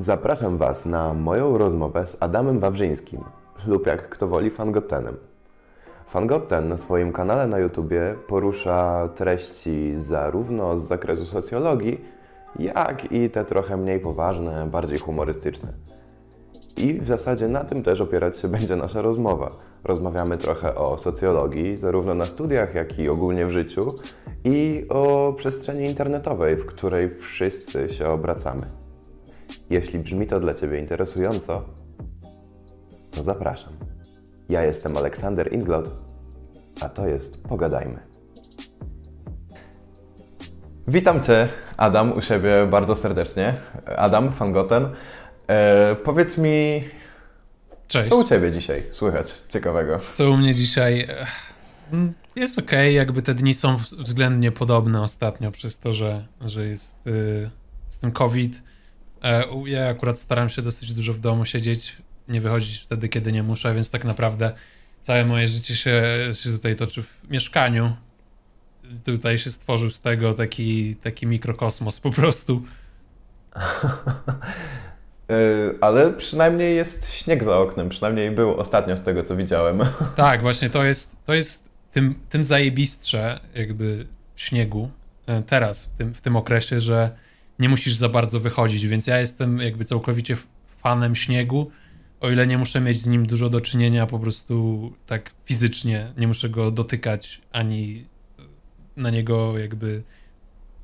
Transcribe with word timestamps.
Zapraszam 0.00 0.56
Was 0.56 0.86
na 0.86 1.14
moją 1.14 1.58
rozmowę 1.58 2.06
z 2.06 2.22
Adamem 2.22 2.58
Wawrzyńskim, 2.58 3.24
lub 3.66 3.86
jak 3.86 4.08
kto 4.08 4.28
woli 4.28 4.50
Fangotenem. 4.50 5.16
Fangoten 6.06 6.68
na 6.68 6.78
swoim 6.78 7.12
kanale 7.12 7.46
na 7.46 7.58
YouTubie 7.58 8.14
porusza 8.28 9.08
treści 9.14 9.92
zarówno 9.96 10.76
z 10.76 10.82
zakresu 10.82 11.26
socjologii, 11.26 12.04
jak 12.58 13.12
i 13.12 13.30
te 13.30 13.44
trochę 13.44 13.76
mniej 13.76 14.00
poważne, 14.00 14.68
bardziej 14.70 14.98
humorystyczne. 14.98 15.72
I 16.76 17.00
w 17.00 17.06
zasadzie 17.06 17.48
na 17.48 17.64
tym 17.64 17.82
też 17.82 18.00
opierać 18.00 18.38
się 18.38 18.48
będzie 18.48 18.76
nasza 18.76 19.02
rozmowa. 19.02 19.48
Rozmawiamy 19.84 20.38
trochę 20.38 20.74
o 20.74 20.98
socjologii, 20.98 21.76
zarówno 21.76 22.14
na 22.14 22.26
studiach, 22.26 22.74
jak 22.74 22.98
i 22.98 23.08
ogólnie 23.08 23.46
w 23.46 23.50
życiu, 23.50 23.94
i 24.44 24.86
o 24.88 25.34
przestrzeni 25.36 25.84
internetowej, 25.84 26.56
w 26.56 26.66
której 26.66 27.10
wszyscy 27.10 27.88
się 27.88 28.08
obracamy. 28.08 28.79
Jeśli 29.70 29.98
brzmi 29.98 30.26
to 30.26 30.40
dla 30.40 30.54
Ciebie 30.54 30.78
interesująco, 30.78 31.64
to 33.10 33.22
zapraszam. 33.22 33.72
Ja 34.48 34.64
jestem 34.64 34.96
Aleksander 34.96 35.52
Inglot, 35.52 35.90
a 36.80 36.88
to 36.88 37.06
jest 37.06 37.42
Pogadajmy. 37.42 37.98
Witam 40.88 41.22
Cię, 41.22 41.48
Adam, 41.76 42.12
u 42.12 42.22
siebie 42.22 42.66
bardzo 42.70 42.96
serdecznie. 42.96 43.54
Adam, 43.96 44.32
Fangoten. 44.32 44.88
E, 45.46 45.96
powiedz 46.04 46.38
mi, 46.38 46.84
Cześć. 47.88 48.10
co 48.10 48.16
u 48.16 48.24
Ciebie 48.24 48.52
dzisiaj 48.52 48.82
słychać 48.90 49.32
ciekawego? 49.48 50.00
Co 50.10 50.30
u 50.30 50.36
mnie 50.36 50.54
dzisiaj? 50.54 51.08
Mm, 51.92 52.12
jest 52.36 52.58
ok, 52.58 52.72
jakby 52.92 53.22
te 53.22 53.34
dni 53.34 53.54
są 53.54 53.76
względnie 53.76 54.52
podobne 54.52 55.02
ostatnio 55.02 55.50
przez 55.50 55.78
to, 55.78 55.92
że, 55.92 56.26
że 56.40 56.66
jest, 56.66 57.06
y, 57.06 57.50
jest 57.86 58.00
ten 58.00 58.12
COVID. 58.12 58.69
E, 59.22 59.44
ja 59.66 59.88
akurat 59.88 60.18
staram 60.18 60.48
się 60.48 60.62
dosyć 60.62 60.94
dużo 60.94 61.14
w 61.14 61.20
domu 61.20 61.44
siedzieć, 61.44 61.96
nie 62.28 62.40
wychodzić 62.40 62.80
wtedy, 62.80 63.08
kiedy 63.08 63.32
nie 63.32 63.42
muszę, 63.42 63.74
więc 63.74 63.90
tak 63.90 64.04
naprawdę 64.04 64.52
całe 65.02 65.24
moje 65.24 65.48
życie 65.48 65.76
się, 65.76 66.14
się 66.32 66.50
tutaj 66.50 66.76
toczy 66.76 67.02
w 67.02 67.30
mieszkaniu. 67.30 67.96
Tutaj 69.04 69.38
się 69.38 69.50
stworzył 69.50 69.90
z 69.90 70.00
tego 70.00 70.34
taki, 70.34 70.96
taki 70.96 71.26
mikrokosmos 71.26 72.00
po 72.00 72.10
prostu. 72.10 72.62
E, 75.30 75.34
ale 75.80 76.12
przynajmniej 76.12 76.76
jest 76.76 77.12
śnieg 77.12 77.44
za 77.44 77.58
oknem, 77.58 77.88
przynajmniej 77.88 78.30
był 78.30 78.60
ostatnio 78.60 78.96
z 78.96 79.02
tego, 79.02 79.24
co 79.24 79.36
widziałem. 79.36 79.82
Tak, 80.16 80.42
właśnie 80.42 80.70
to 80.70 80.84
jest, 80.84 81.24
to 81.24 81.34
jest 81.34 81.70
tym, 81.92 82.14
tym 82.28 82.44
zajebistsze 82.44 83.40
jakby 83.54 84.06
śniegu 84.36 84.90
e, 85.26 85.42
teraz, 85.42 85.84
w 85.84 85.98
tym, 85.98 86.14
w 86.14 86.20
tym 86.20 86.36
okresie, 86.36 86.80
że 86.80 87.10
nie 87.60 87.68
musisz 87.68 87.94
za 87.94 88.08
bardzo 88.08 88.40
wychodzić, 88.40 88.86
więc 88.86 89.06
ja 89.06 89.20
jestem 89.20 89.58
jakby 89.58 89.84
całkowicie 89.84 90.36
fanem 90.82 91.16
śniegu, 91.16 91.70
o 92.20 92.30
ile 92.30 92.46
nie 92.46 92.58
muszę 92.58 92.80
mieć 92.80 93.00
z 93.00 93.08
nim 93.08 93.26
dużo 93.26 93.50
do 93.50 93.60
czynienia 93.60 94.06
po 94.06 94.18
prostu 94.18 94.92
tak 95.06 95.30
fizycznie, 95.44 96.12
nie 96.16 96.28
muszę 96.28 96.48
go 96.48 96.70
dotykać, 96.70 97.40
ani 97.52 98.04
na 98.96 99.10
niego 99.10 99.58
jakby, 99.58 100.02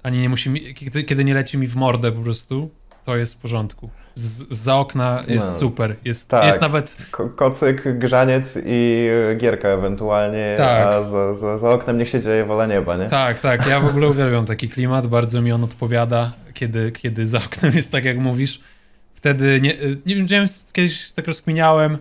ani 0.03 0.19
nie 0.19 0.29
musi 0.29 0.51
mi, 0.51 0.75
kiedy, 0.75 1.05
kiedy 1.05 1.25
nie 1.25 1.35
leci 1.35 1.59
mi 1.59 1.69
w 1.69 1.77
mordę 1.77 2.13
po 2.13 2.21
prostu, 2.21 2.71
to 3.05 3.17
jest 3.17 3.35
w 3.35 3.39
porządku. 3.39 3.91
Z, 4.19 4.47
za 4.51 4.77
okna 4.77 5.25
jest 5.29 5.47
no, 5.47 5.59
super. 5.59 5.97
Jest, 6.05 6.29
tak. 6.29 6.45
jest 6.45 6.61
nawet. 6.61 6.97
Ko 7.11 7.29
kocyk, 7.29 7.99
grzaniec 7.99 8.59
i 8.67 9.09
gierka 9.39 9.69
ewentualnie, 9.69 10.55
tak. 10.57 10.87
a 10.87 11.03
za, 11.03 11.35
za, 11.35 11.59
za, 11.59 11.71
oknem 11.71 11.99
niech 11.99 12.09
się 12.09 12.21
dzieje 12.21 12.45
wola 12.45 12.67
nieba, 12.67 12.97
nie? 12.97 13.07
Tak, 13.07 13.41
tak. 13.41 13.67
Ja 13.67 13.81
w 13.81 13.87
ogóle 13.91 14.09
uwielbiam 14.09 14.47
taki 14.47 14.69
klimat, 14.69 15.07
bardzo 15.07 15.43
mi 15.43 15.53
on 15.53 15.65
odpowiada, 15.65 16.33
kiedy, 16.55 16.93
kiedy 16.93 17.27
za 17.27 17.39
oknem 17.39 17.77
jest 17.77 17.93
tak, 17.93 18.05
jak 18.05 18.19
mówisz. 18.19 18.61
Wtedy 19.15 19.61
nie, 19.61 19.77
nie 20.07 20.27
wiem, 20.27 20.47
kiedyś 20.73 21.13
tak 21.13 21.27
rozkminiałem, 21.27 21.99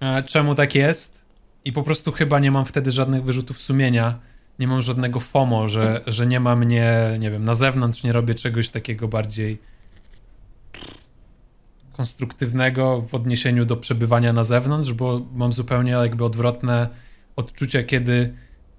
e, 0.00 0.22
czemu 0.22 0.54
tak 0.54 0.74
jest, 0.74 1.22
i 1.64 1.72
po 1.72 1.82
prostu 1.82 2.12
chyba 2.12 2.38
nie 2.38 2.50
mam 2.50 2.64
wtedy 2.64 2.90
żadnych 2.90 3.24
wyrzutów 3.24 3.60
sumienia. 3.60 4.18
Nie 4.58 4.68
mam 4.68 4.82
żadnego 4.82 5.20
FOMO, 5.20 5.68
że, 5.68 6.00
że 6.06 6.26
nie 6.26 6.40
ma 6.40 6.56
mnie, 6.56 7.16
nie 7.18 7.30
wiem, 7.30 7.44
na 7.44 7.54
zewnątrz, 7.54 8.04
nie 8.04 8.12
robię 8.12 8.34
czegoś 8.34 8.70
takiego 8.70 9.08
bardziej 9.08 9.58
konstruktywnego 11.92 13.02
w 13.08 13.14
odniesieniu 13.14 13.64
do 13.64 13.76
przebywania 13.76 14.32
na 14.32 14.44
zewnątrz, 14.44 14.92
bo 14.92 15.20
mam 15.34 15.52
zupełnie 15.52 15.92
jakby 15.92 16.24
odwrotne 16.24 16.88
odczucie, 17.36 17.84
kiedy, 17.84 18.34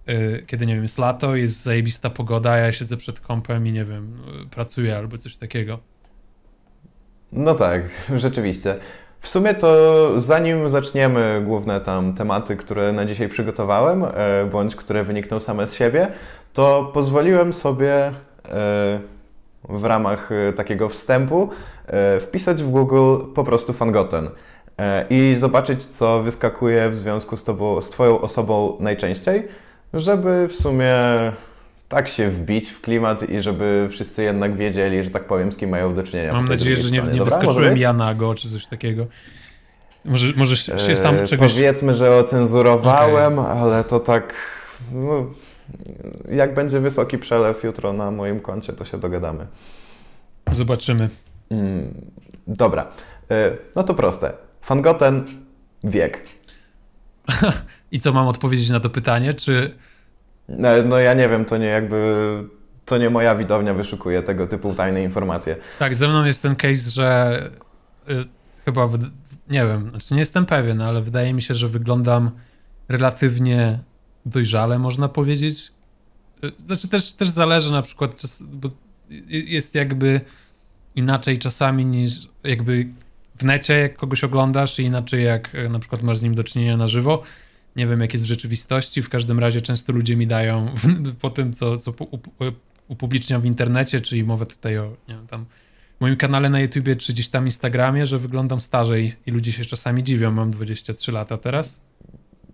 yy, 0.08 0.44
kiedy 0.48 0.66
nie 0.66 0.74
wiem, 0.74 0.84
jest 0.84 0.98
lato, 0.98 1.36
jest 1.36 1.64
zajebista 1.64 2.10
pogoda, 2.10 2.52
a 2.52 2.58
ja 2.58 2.72
siedzę 2.72 2.98
przed 2.98 3.20
kąpem 3.20 3.68
i 3.68 3.72
nie 3.72 3.86
wiem, 3.86 4.18
pracuję 4.52 4.98
albo 4.98 5.18
coś 5.18 5.38
takiego. 5.38 5.80
No 7.32 7.56
tak, 7.56 7.82
rzeczywiście. 8.16 8.76
W 9.20 9.30
sumie 9.30 9.54
to 9.54 10.22
zanim 10.22 10.70
zaczniemy 10.70 11.42
główne 11.46 11.82
tam 11.82 12.14
tematy, 12.14 12.56
które 12.56 12.94
na 12.94 13.06
dzisiaj 13.06 13.30
przygotowałem, 13.30 14.02
yy, 14.02 14.10
bądź 14.52 14.76
które 14.76 15.04
wynikną 15.04 15.40
same 15.40 15.68
z 15.68 15.74
siebie, 15.74 16.08
to 16.54 16.92
pozwoliłem 16.94 17.54
sobie 17.54 18.14
w 19.70 19.84
ramach 19.84 20.30
takiego 20.56 20.90
wstępu 20.90 21.50
E, 21.88 22.20
wpisać 22.20 22.64
w 22.64 22.70
Google 22.70 23.18
po 23.36 23.44
prostu 23.44 23.74
Fangoten 23.74 24.30
e, 24.78 25.06
i 25.10 25.36
zobaczyć, 25.36 25.84
co 25.84 26.24
wyskakuje 26.24 26.90
w 26.90 26.96
związku 26.96 27.38
z, 27.38 27.44
tobą, 27.44 27.82
z 27.82 27.90
Twoją 27.90 28.22
osobą 28.22 28.78
najczęściej, 28.80 29.48
żeby 29.94 30.48
w 30.48 30.56
sumie 30.56 30.96
tak 31.90 32.10
się 32.10 32.30
wbić 32.30 32.70
w 32.70 32.82
klimat 32.82 33.30
i 33.30 33.42
żeby 33.42 33.88
wszyscy 33.92 34.24
jednak 34.24 34.58
wiedzieli, 34.58 35.04
że 35.04 35.10
tak 35.10 35.24
powiem, 35.24 35.52
z 35.52 35.58
kim 35.58 35.70
mają 35.70 35.94
do 35.94 36.04
czynienia. 36.04 36.34
Mam 36.34 36.48
nadzieję, 36.48 36.76
że 36.76 36.92
nie, 36.92 37.02
nie 37.02 37.24
wyskoczyłem 37.24 37.78
Janago 37.78 38.34
czy 38.34 38.50
coś 38.50 38.68
takiego. 38.68 39.06
Może, 40.06 40.34
może 40.36 40.58
się 40.58 40.96
sam 40.96 41.16
e, 41.16 41.28
czegoś... 41.28 41.54
Powiedzmy, 41.54 41.96
że 41.96 42.16
ocenzurowałem, 42.16 43.40
okay. 43.40 43.52
ale 43.52 43.84
to 43.84 44.00
tak... 44.00 44.34
No, 44.92 45.26
jak 46.30 46.54
będzie 46.54 46.80
wysoki 46.80 47.18
przelew 47.18 47.64
jutro 47.64 47.94
na 47.94 48.12
moim 48.12 48.40
koncie, 48.40 48.74
to 48.74 48.86
się 48.86 48.98
dogadamy. 48.98 49.48
Zobaczymy. 50.52 51.10
Mm, 51.52 52.12
dobra. 52.48 52.88
E, 53.32 53.52
no 53.76 53.84
to 53.84 53.94
proste. 53.94 54.34
Fangoten, 54.62 55.26
wiek. 55.84 56.26
I 57.92 58.00
co 58.00 58.14
mam 58.14 58.28
odpowiedzieć 58.28 58.70
na 58.70 58.80
to 58.80 58.90
pytanie, 58.90 59.34
czy... 59.34 59.76
E, 60.50 60.84
no 60.84 61.00
ja 61.00 61.14
nie 61.14 61.30
wiem, 61.30 61.46
to 61.46 61.58
nie 61.58 61.68
jakby... 61.68 62.44
To 62.86 62.98
nie 62.98 63.10
moja 63.10 63.36
widownia 63.36 63.74
wyszukuje 63.74 64.24
tego 64.24 64.48
typu 64.48 64.74
tajne 64.74 65.04
informacje. 65.04 65.56
Tak, 65.80 65.96
ze 65.96 66.08
mną 66.08 66.26
jest 66.26 66.42
ten 66.42 66.56
case, 66.56 66.92
że 66.92 67.40
y, 68.10 68.26
chyba, 68.66 68.88
w, 68.88 69.00
nie 69.50 69.66
wiem, 69.66 69.90
znaczy 69.90 70.14
nie 70.14 70.20
jestem 70.20 70.46
pewien, 70.46 70.82
ale 70.82 71.02
wydaje 71.02 71.34
mi 71.34 71.42
się, 71.42 71.54
że 71.54 71.68
wyglądam 71.68 72.32
relatywnie 72.90 73.80
dojrzale, 74.26 74.80
można 74.80 75.10
powiedzieć. 75.10 75.72
Y, 76.44 76.52
znaczy 76.66 76.88
też, 76.88 77.14
też 77.14 77.30
zależy 77.30 77.72
na 77.72 77.82
przykład, 77.82 78.22
bo 78.54 78.70
jest 79.30 79.76
jakby 79.76 80.22
inaczej 80.96 81.38
czasami 81.38 81.86
niż 81.86 82.28
jakby 82.44 82.88
w 83.38 83.44
necie, 83.44 83.74
jak 83.74 83.96
kogoś 83.96 84.24
oglądasz, 84.24 84.80
i 84.80 84.84
inaczej 84.84 85.24
jak 85.24 85.56
e, 85.56 85.70
na 85.70 85.80
przykład 85.80 86.04
masz 86.04 86.18
z 86.18 86.24
nim 86.24 86.36
do 86.36 86.44
czynienia 86.44 86.78
na 86.78 86.88
żywo. 86.88 87.24
Nie 87.76 87.88
wiem, 87.88 88.02
jak 88.02 88.14
jest 88.14 88.26
w 88.26 88.28
rzeczywistości. 88.28 89.02
W 89.02 89.10
każdym 89.10 89.40
razie 89.40 89.62
często 89.62 89.94
ludzie 89.94 90.16
mi 90.16 90.28
dają 90.28 90.76
po 91.22 91.30
tym, 91.30 91.54
co, 91.54 91.78
co 91.78 91.92
e, 91.92 91.94
upubliczniam 92.88 93.42
w 93.42 93.46
internecie, 93.46 94.02
czyli 94.02 94.24
mówię 94.24 94.46
tutaj 94.46 94.78
o 94.78 94.98
nie 95.08 95.16
wiem, 95.16 95.28
tam 95.28 95.46
moim 96.00 96.18
kanale 96.18 96.50
na 96.50 96.60
YouTubie 96.60 96.96
czy 96.96 97.14
gdzieś 97.14 97.30
tam 97.30 97.46
Instagramie, 97.46 98.06
że 98.06 98.20
wyglądam 98.20 98.62
starzej 98.62 99.16
i 99.26 99.32
ludzie 99.32 99.52
się 99.52 99.66
czasami 99.66 100.04
dziwią. 100.04 100.32
Mam 100.32 100.52
23 100.52 101.12
lata 101.12 101.38
teraz. 101.38 101.82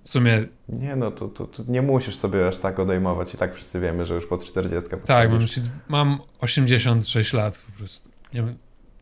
W 0.10 0.12
sumie... 0.12 0.46
Nie 0.70 0.96
no, 0.96 1.12
to, 1.12 1.28
to, 1.28 1.48
to, 1.48 1.64
nie 1.68 1.82
musisz 1.82 2.16
sobie 2.16 2.48
aż 2.48 2.58
tak 2.58 2.80
odejmować 2.80 3.34
i 3.34 3.38
tak 3.38 3.56
wszyscy 3.56 3.80
wiemy, 3.80 4.06
że 4.06 4.14
już 4.14 4.26
po 4.28 4.38
40 4.38 4.90
Tak, 5.06 5.32
mam, 5.32 5.46
mam 5.90 6.20
86 6.40 7.34
lat 7.34 7.64
po 7.66 7.78
prostu. 7.78 8.10
Nie, 8.34 8.44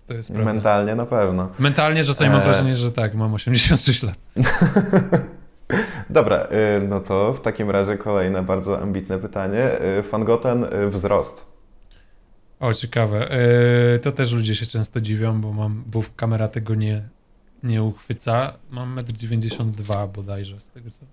to 0.07 0.13
jest 0.13 0.31
prawda. 0.31 0.53
Mentalnie 0.53 0.95
na 0.95 1.05
pewno. 1.05 1.49
Mentalnie 1.59 2.03
czasami 2.03 2.31
mam 2.31 2.41
e, 2.41 2.43
wrażenie, 2.43 2.75
że 2.75 2.91
tak, 2.91 3.15
mam 3.15 3.33
86 3.33 4.03
lat. 4.03 4.15
Dobra, 6.09 6.47
y, 6.77 6.87
no 6.87 6.99
to 6.99 7.33
w 7.33 7.41
takim 7.41 7.71
razie 7.71 7.97
kolejne 7.97 8.43
bardzo 8.43 8.81
ambitne 8.81 9.19
pytanie. 9.19 9.71
Y, 9.99 10.03
Fangoten 10.03 10.63
y, 10.63 10.89
wzrost. 10.89 11.45
O, 12.59 12.73
ciekawe. 12.73 13.29
To 14.01 14.11
też 14.11 14.33
ludzie 14.33 14.55
się 14.55 14.65
często 14.65 15.01
dziwią, 15.01 15.41
bo 15.41 15.53
mam, 15.53 15.83
bo 15.87 16.03
kamera 16.15 16.47
tego 16.47 16.75
nie, 16.75 17.09
nie 17.63 17.83
uchwyca. 17.83 18.53
Mam 18.69 18.95
1,92 18.95 20.03
m 20.03 20.09
bodajże, 20.11 20.59
z 20.61 20.71
tego 20.71 20.91
co 20.91 21.05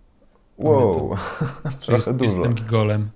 Wow, 0.59 1.17
jest, 1.93 2.21
Jestem 2.21 2.55
gigolem. 2.55 3.11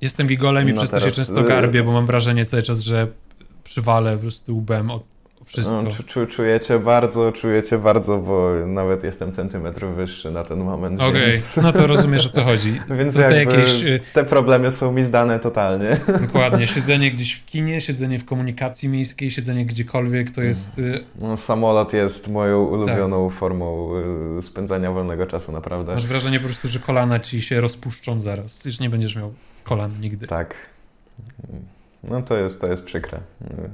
Jestem 0.00 0.26
gigolem 0.26 0.68
i 0.68 0.72
no 0.72 0.80
przez 0.80 0.90
to 0.90 1.00
się 1.00 1.10
często 1.10 1.44
garbię, 1.44 1.82
bo 1.82 1.92
mam 1.92 2.06
wrażenie 2.06 2.44
cały 2.44 2.62
czas, 2.62 2.80
że 2.80 3.08
przywalę 3.64 4.14
po 4.14 4.20
prostu 4.20 4.56
łbem 4.56 4.90
od, 4.90 5.08
wszystko. 5.46 5.82
No, 5.82 5.90
czu, 6.06 6.26
czujecie 6.26 6.78
bardzo, 6.78 7.32
czujecie 7.32 7.78
bardzo, 7.78 8.18
bo 8.18 8.50
nawet 8.66 9.04
jestem 9.04 9.32
centymetr 9.32 9.86
wyższy 9.86 10.30
na 10.30 10.44
ten 10.44 10.58
moment. 10.58 11.00
Okej, 11.00 11.10
okay. 11.10 11.32
więc... 11.32 11.56
no 11.56 11.72
to 11.72 11.86
rozumiesz 11.86 12.26
o 12.26 12.28
co 12.28 12.42
chodzi. 12.42 12.80
więc 12.98 13.14
jakby 13.14 13.36
jakieś... 13.36 13.84
Y, 13.84 14.00
te 14.12 14.24
problemy 14.24 14.70
są 14.70 14.92
mi 14.92 15.02
zdane 15.02 15.40
totalnie. 15.40 16.00
Dokładnie, 16.26 16.66
siedzenie 16.66 17.10
gdzieś 17.10 17.34
w 17.34 17.44
kinie, 17.44 17.80
siedzenie 17.80 18.18
w 18.18 18.24
komunikacji 18.24 18.88
miejskiej, 18.88 19.30
siedzenie 19.30 19.66
gdziekolwiek 19.66 20.30
to 20.30 20.42
jest... 20.42 20.78
Y, 20.78 21.04
no, 21.20 21.36
samolot 21.36 21.92
jest 21.92 22.28
moją 22.28 22.64
ulubioną 22.64 23.28
tak. 23.28 23.38
formą 23.38 23.90
y, 24.38 24.42
spędzania 24.42 24.92
wolnego 24.92 25.26
czasu, 25.26 25.52
naprawdę. 25.52 25.94
Masz 25.94 26.06
wrażenie 26.06 26.40
po 26.40 26.46
prostu, 26.46 26.68
że 26.68 26.78
kolana 26.78 27.18
ci 27.18 27.42
się 27.42 27.60
rozpuszczą 27.60 28.22
zaraz, 28.22 28.64
już 28.64 28.80
nie 28.80 28.90
będziesz 28.90 29.16
miał 29.16 29.34
kolan 29.64 30.00
nigdy. 30.00 30.26
Tak. 30.26 30.54
No 32.08 32.22
to 32.22 32.36
jest, 32.36 32.60
to 32.60 32.66
jest 32.66 32.84
przykre. 32.84 33.20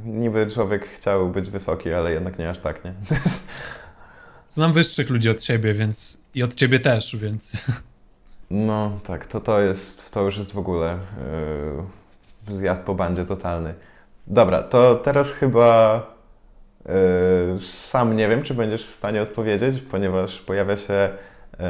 Niby 0.04 0.46
człowiek 0.46 0.88
chciał 0.88 1.28
być 1.28 1.50
wysoki, 1.50 1.92
ale 1.92 2.12
jednak 2.12 2.38
nie 2.38 2.50
aż 2.50 2.58
tak, 2.58 2.84
nie? 2.84 2.92
Znam 4.48 4.72
wyższych 4.72 5.10
ludzi 5.10 5.30
od 5.30 5.40
ciebie, 5.40 5.74
więc 5.74 6.24
i 6.34 6.42
od 6.42 6.54
ciebie 6.54 6.80
też, 6.80 7.16
więc... 7.16 7.52
No 8.50 9.00
tak, 9.06 9.26
to, 9.26 9.40
to 9.40 9.60
jest, 9.60 10.10
to 10.10 10.22
już 10.22 10.38
jest 10.38 10.52
w 10.52 10.58
ogóle 10.58 10.98
yy, 12.48 12.56
zjazd 12.56 12.82
po 12.82 12.94
bandzie 12.94 13.24
totalny. 13.24 13.74
Dobra, 14.26 14.62
to 14.62 14.94
teraz 14.94 15.32
chyba 15.32 16.02
yy, 16.86 16.92
sam 17.62 18.16
nie 18.16 18.28
wiem, 18.28 18.42
czy 18.42 18.54
będziesz 18.54 18.86
w 18.86 18.94
stanie 18.94 19.22
odpowiedzieć, 19.22 19.78
ponieważ 19.90 20.38
pojawia 20.38 20.76
się 20.76 21.08
yy, 21.58 21.66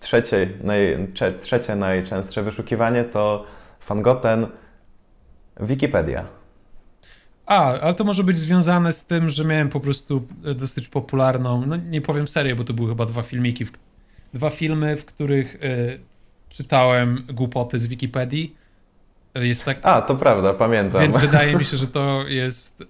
trzecie, 0.00 0.50
naj, 0.62 1.08
trzecie 1.40 1.76
najczęstsze 1.76 2.42
wyszukiwanie 2.42 3.04
to 3.04 3.44
Fangoten 3.80 4.46
Wikipedia. 5.60 6.24
A, 7.48 7.80
ale 7.80 7.94
to 7.94 8.04
może 8.04 8.24
być 8.24 8.38
związane 8.38 8.92
z 8.92 9.04
tym, 9.04 9.30
że 9.30 9.44
miałem 9.44 9.68
po 9.68 9.80
prostu 9.80 10.26
e, 10.44 10.54
dosyć 10.54 10.88
popularną, 10.88 11.66
no 11.66 11.76
nie 11.76 12.00
powiem 12.00 12.28
serię, 12.28 12.56
bo 12.56 12.64
to 12.64 12.72
były 12.72 12.88
chyba 12.88 13.06
dwa 13.06 13.22
filmiki, 13.22 13.64
w, 13.64 13.72
dwa 14.34 14.50
filmy, 14.50 14.96
w 14.96 15.04
których 15.04 15.54
y, 15.54 16.00
czytałem 16.48 17.24
głupoty 17.32 17.78
z 17.78 17.86
Wikipedii. 17.86 18.56
E, 19.34 19.46
jest 19.46 19.64
tak... 19.64 19.78
A, 19.82 20.02
to 20.02 20.16
prawda, 20.16 20.54
pamiętam. 20.54 21.00
Więc 21.00 21.16
wydaje 21.26 21.56
mi 21.56 21.64
się, 21.64 21.76
że 21.76 21.86
to 21.86 22.24
jest... 22.28 22.80
Y, 22.80 22.86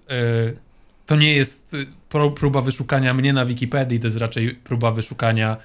to 1.05 1.15
nie 1.15 1.33
jest 1.33 1.75
próba 2.35 2.61
wyszukania 2.61 3.13
mnie 3.13 3.33
na 3.33 3.45
Wikipedii, 3.45 3.99
to 3.99 4.07
jest 4.07 4.17
raczej 4.17 4.55
próba 4.55 4.91
wyszukania 4.91 5.57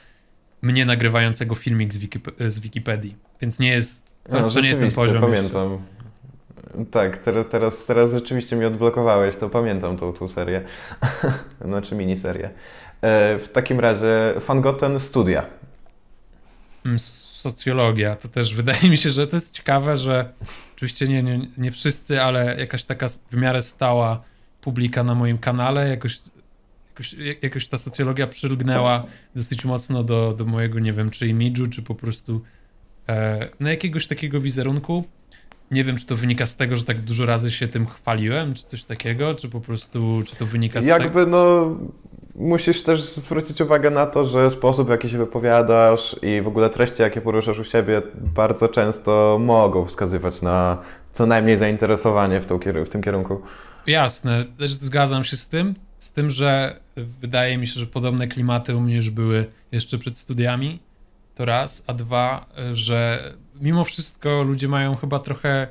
mnie 0.62 0.86
nagrywającego 0.86 1.54
filmik 1.54 1.94
z, 1.94 1.98
Wiki, 1.98 2.20
z 2.46 2.60
Wikipedii. 2.60 3.16
Więc 3.40 3.58
nie 3.58 3.70
jest... 3.70 4.06
To, 4.30 4.40
no, 4.40 4.50
to 4.50 4.60
nie 4.60 4.68
jest 4.68 4.80
ten 4.80 4.90
poziom. 4.90 5.20
pamiętam. 5.20 5.72
Jeszcze. 5.72 5.93
Tak, 6.90 7.18
teraz, 7.18 7.48
teraz, 7.48 7.86
teraz 7.86 8.12
rzeczywiście 8.12 8.56
mi 8.56 8.64
odblokowałeś, 8.64 9.36
to 9.36 9.50
pamiętam 9.50 9.96
tą, 9.96 10.12
tą 10.12 10.28
serię, 10.28 10.64
znaczy 11.64 11.94
miniserię. 11.94 12.50
E, 13.00 13.38
w 13.38 13.48
takim 13.52 13.80
razie 13.80 14.34
Fangoten 14.40 15.00
Studia. 15.00 15.46
Mm, 16.84 16.98
socjologia, 16.98 18.16
to 18.16 18.28
też 18.28 18.54
wydaje 18.60 18.90
mi 18.90 18.96
się, 18.96 19.10
że 19.10 19.26
to 19.26 19.36
jest 19.36 19.54
ciekawe, 19.54 19.96
że 19.96 20.32
oczywiście 20.76 21.08
nie, 21.08 21.22
nie, 21.22 21.48
nie 21.58 21.70
wszyscy, 21.70 22.22
ale 22.22 22.56
jakaś 22.58 22.84
taka 22.84 23.08
w 23.08 23.36
miarę 23.36 23.62
stała 23.62 24.22
publika 24.60 25.04
na 25.04 25.14
moim 25.14 25.38
kanale, 25.38 25.88
jakoś, 25.88 26.18
jakoś, 26.88 27.16
jakoś 27.42 27.68
ta 27.68 27.78
socjologia 27.78 28.26
przylgnęła 28.26 29.06
dosyć 29.34 29.64
mocno 29.64 30.04
do, 30.04 30.32
do 30.32 30.44
mojego, 30.44 30.78
nie 30.78 30.92
wiem, 30.92 31.10
czy 31.10 31.28
imidżu, 31.28 31.66
czy 31.66 31.82
po 31.82 31.94
prostu 31.94 32.42
e, 33.08 33.48
no 33.60 33.68
jakiegoś 33.68 34.06
takiego 34.06 34.40
wizerunku. 34.40 35.04
Nie 35.70 35.84
wiem, 35.84 35.96
czy 35.96 36.06
to 36.06 36.16
wynika 36.16 36.46
z 36.46 36.56
tego, 36.56 36.76
że 36.76 36.84
tak 36.84 37.00
dużo 37.00 37.26
razy 37.26 37.50
się 37.50 37.68
tym 37.68 37.86
chwaliłem, 37.86 38.54
czy 38.54 38.64
coś 38.64 38.84
takiego, 38.84 39.34
czy 39.34 39.48
po 39.48 39.60
prostu, 39.60 40.22
czy 40.26 40.36
to 40.36 40.46
wynika 40.46 40.82
z 40.82 40.86
Jakby, 40.86 41.08
tego... 41.08 41.26
No, 41.26 41.76
musisz 42.34 42.82
też 42.82 43.02
zwrócić 43.02 43.60
uwagę 43.60 43.90
na 43.90 44.06
to, 44.06 44.24
że 44.24 44.50
sposób, 44.50 44.86
w 44.86 44.90
jaki 44.90 45.10
się 45.10 45.18
wypowiadasz 45.18 46.16
i 46.22 46.40
w 46.40 46.48
ogóle 46.48 46.70
treści, 46.70 47.02
jakie 47.02 47.20
poruszasz 47.20 47.58
u 47.58 47.64
siebie, 47.64 48.02
bardzo 48.14 48.68
często 48.68 49.38
mogą 49.40 49.84
wskazywać 49.84 50.42
na 50.42 50.78
co 51.12 51.26
najmniej 51.26 51.56
zainteresowanie 51.56 52.40
w, 52.40 52.46
tą, 52.46 52.58
w 52.84 52.88
tym 52.88 53.02
kierunku. 53.02 53.40
Jasne, 53.86 54.44
zgadzam 54.58 55.24
się 55.24 55.36
z 55.36 55.48
tym, 55.48 55.74
z 55.98 56.12
tym, 56.12 56.30
że 56.30 56.80
wydaje 57.20 57.58
mi 57.58 57.66
się, 57.66 57.80
że 57.80 57.86
podobne 57.86 58.28
klimaty 58.28 58.76
u 58.76 58.80
mnie 58.80 58.96
już 58.96 59.10
były 59.10 59.46
jeszcze 59.72 59.98
przed 59.98 60.18
studiami, 60.18 60.78
to 61.34 61.44
raz, 61.44 61.84
a 61.86 61.94
dwa, 61.94 62.46
że 62.72 63.32
mimo 63.60 63.84
wszystko 63.84 64.42
ludzie 64.42 64.68
mają 64.68 64.96
chyba 64.96 65.18
trochę 65.18 65.68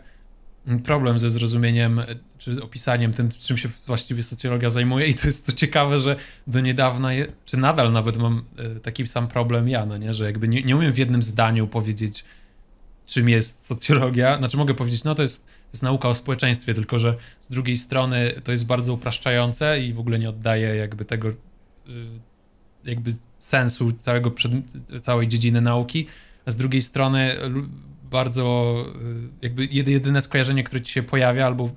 problem 0.84 1.20
ze 1.20 1.30
zrozumieniem 1.30 2.02
czy 2.38 2.64
opisaniem 2.64 3.14
tym, 3.14 3.30
czym 3.30 3.58
się 3.58 3.70
właściwie 3.88 4.24
socjologia 4.24 4.70
zajmuje. 4.70 5.08
I 5.08 5.14
to 5.14 5.28
jest 5.28 5.46
co 5.46 5.52
ciekawe, 5.52 6.00
że 6.00 6.16
do 6.48 6.60
niedawna, 6.60 7.14
je, 7.14 7.28
czy 7.46 7.58
nadal 7.58 7.92
nawet 7.92 8.18
mam 8.18 8.44
e, 8.58 8.80
taki 8.80 9.08
sam 9.08 9.28
problem 9.28 9.70
ja, 9.70 9.86
no 9.86 9.98
nie, 9.98 10.14
że 10.14 10.26
jakby 10.26 10.48
nie, 10.48 10.64
nie 10.64 10.76
umiem 10.76 10.94
w 10.94 10.98
jednym 10.98 11.22
zdaniu 11.22 11.68
powiedzieć, 11.68 12.26
czym 13.06 13.30
jest 13.30 13.66
socjologia, 13.66 14.38
znaczy 14.38 14.58
mogę 14.58 14.74
powiedzieć, 14.74 15.04
no 15.04 15.16
to 15.16 15.22
jest, 15.22 15.46
to 15.46 15.70
jest 15.74 15.84
nauka 15.84 16.10
o 16.10 16.16
społeczeństwie, 16.16 16.74
tylko 16.74 17.00
że 17.00 17.16
z 17.42 17.52
drugiej 17.52 17.78
strony 17.78 18.32
to 18.44 18.52
jest 18.52 18.66
bardzo 18.66 18.94
upraszczające 18.94 19.82
i 19.82 19.94
w 19.94 20.00
ogóle 20.00 20.20
nie 20.20 20.30
oddaje 20.30 20.76
jakby 20.76 21.06
tego 21.06 21.30
y, 21.30 21.34
jakby 22.84 23.14
sensu 23.40 23.92
całego 23.92 24.32
całej 25.02 25.28
dziedziny 25.28 25.62
nauki, 25.62 26.08
a 26.46 26.52
z 26.52 26.56
drugiej 26.56 26.82
strony 26.82 27.36
bardzo 28.12 28.76
y, 29.02 29.30
jakby 29.42 29.66
jedyne 29.66 30.22
skojarzenie, 30.22 30.64
które 30.64 30.82
ci 30.82 30.94
się 30.94 31.04
pojawia, 31.04 31.46
albo 31.46 31.70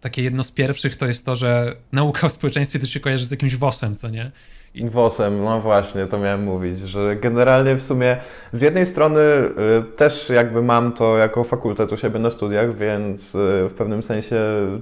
takie 0.00 0.22
jedno 0.22 0.42
z 0.42 0.50
pierwszych, 0.50 0.96
to 0.96 1.06
jest 1.06 1.26
to, 1.26 1.34
że 1.34 1.76
nauka 1.92 2.26
o 2.26 2.30
społeczeństwie 2.30 2.78
to 2.78 2.86
się 2.86 3.00
kojarzy 3.00 3.26
z 3.26 3.30
jakimś 3.30 3.56
WOS-em, 3.56 3.96
co 3.96 4.08
nie? 4.08 4.30
I... 4.74 4.88
WOS-em, 4.88 5.44
no 5.44 5.60
właśnie, 5.60 6.06
to 6.06 6.18
miałem 6.18 6.44
mówić, 6.44 6.78
że 6.78 7.16
generalnie 7.16 7.74
w 7.74 7.82
sumie 7.82 8.16
z 8.52 8.60
jednej 8.60 8.86
strony 8.86 9.20
y, 9.20 9.96
też 9.96 10.28
jakby 10.28 10.62
mam 10.62 10.92
to 10.92 11.18
jako 11.18 11.44
fakultet 11.44 11.92
u 11.92 11.96
siebie 11.96 12.18
na 12.18 12.30
studiach, 12.30 12.76
więc 12.76 13.34
y, 13.34 13.68
w 13.68 13.74
pewnym 13.78 14.02
sensie 14.02 14.36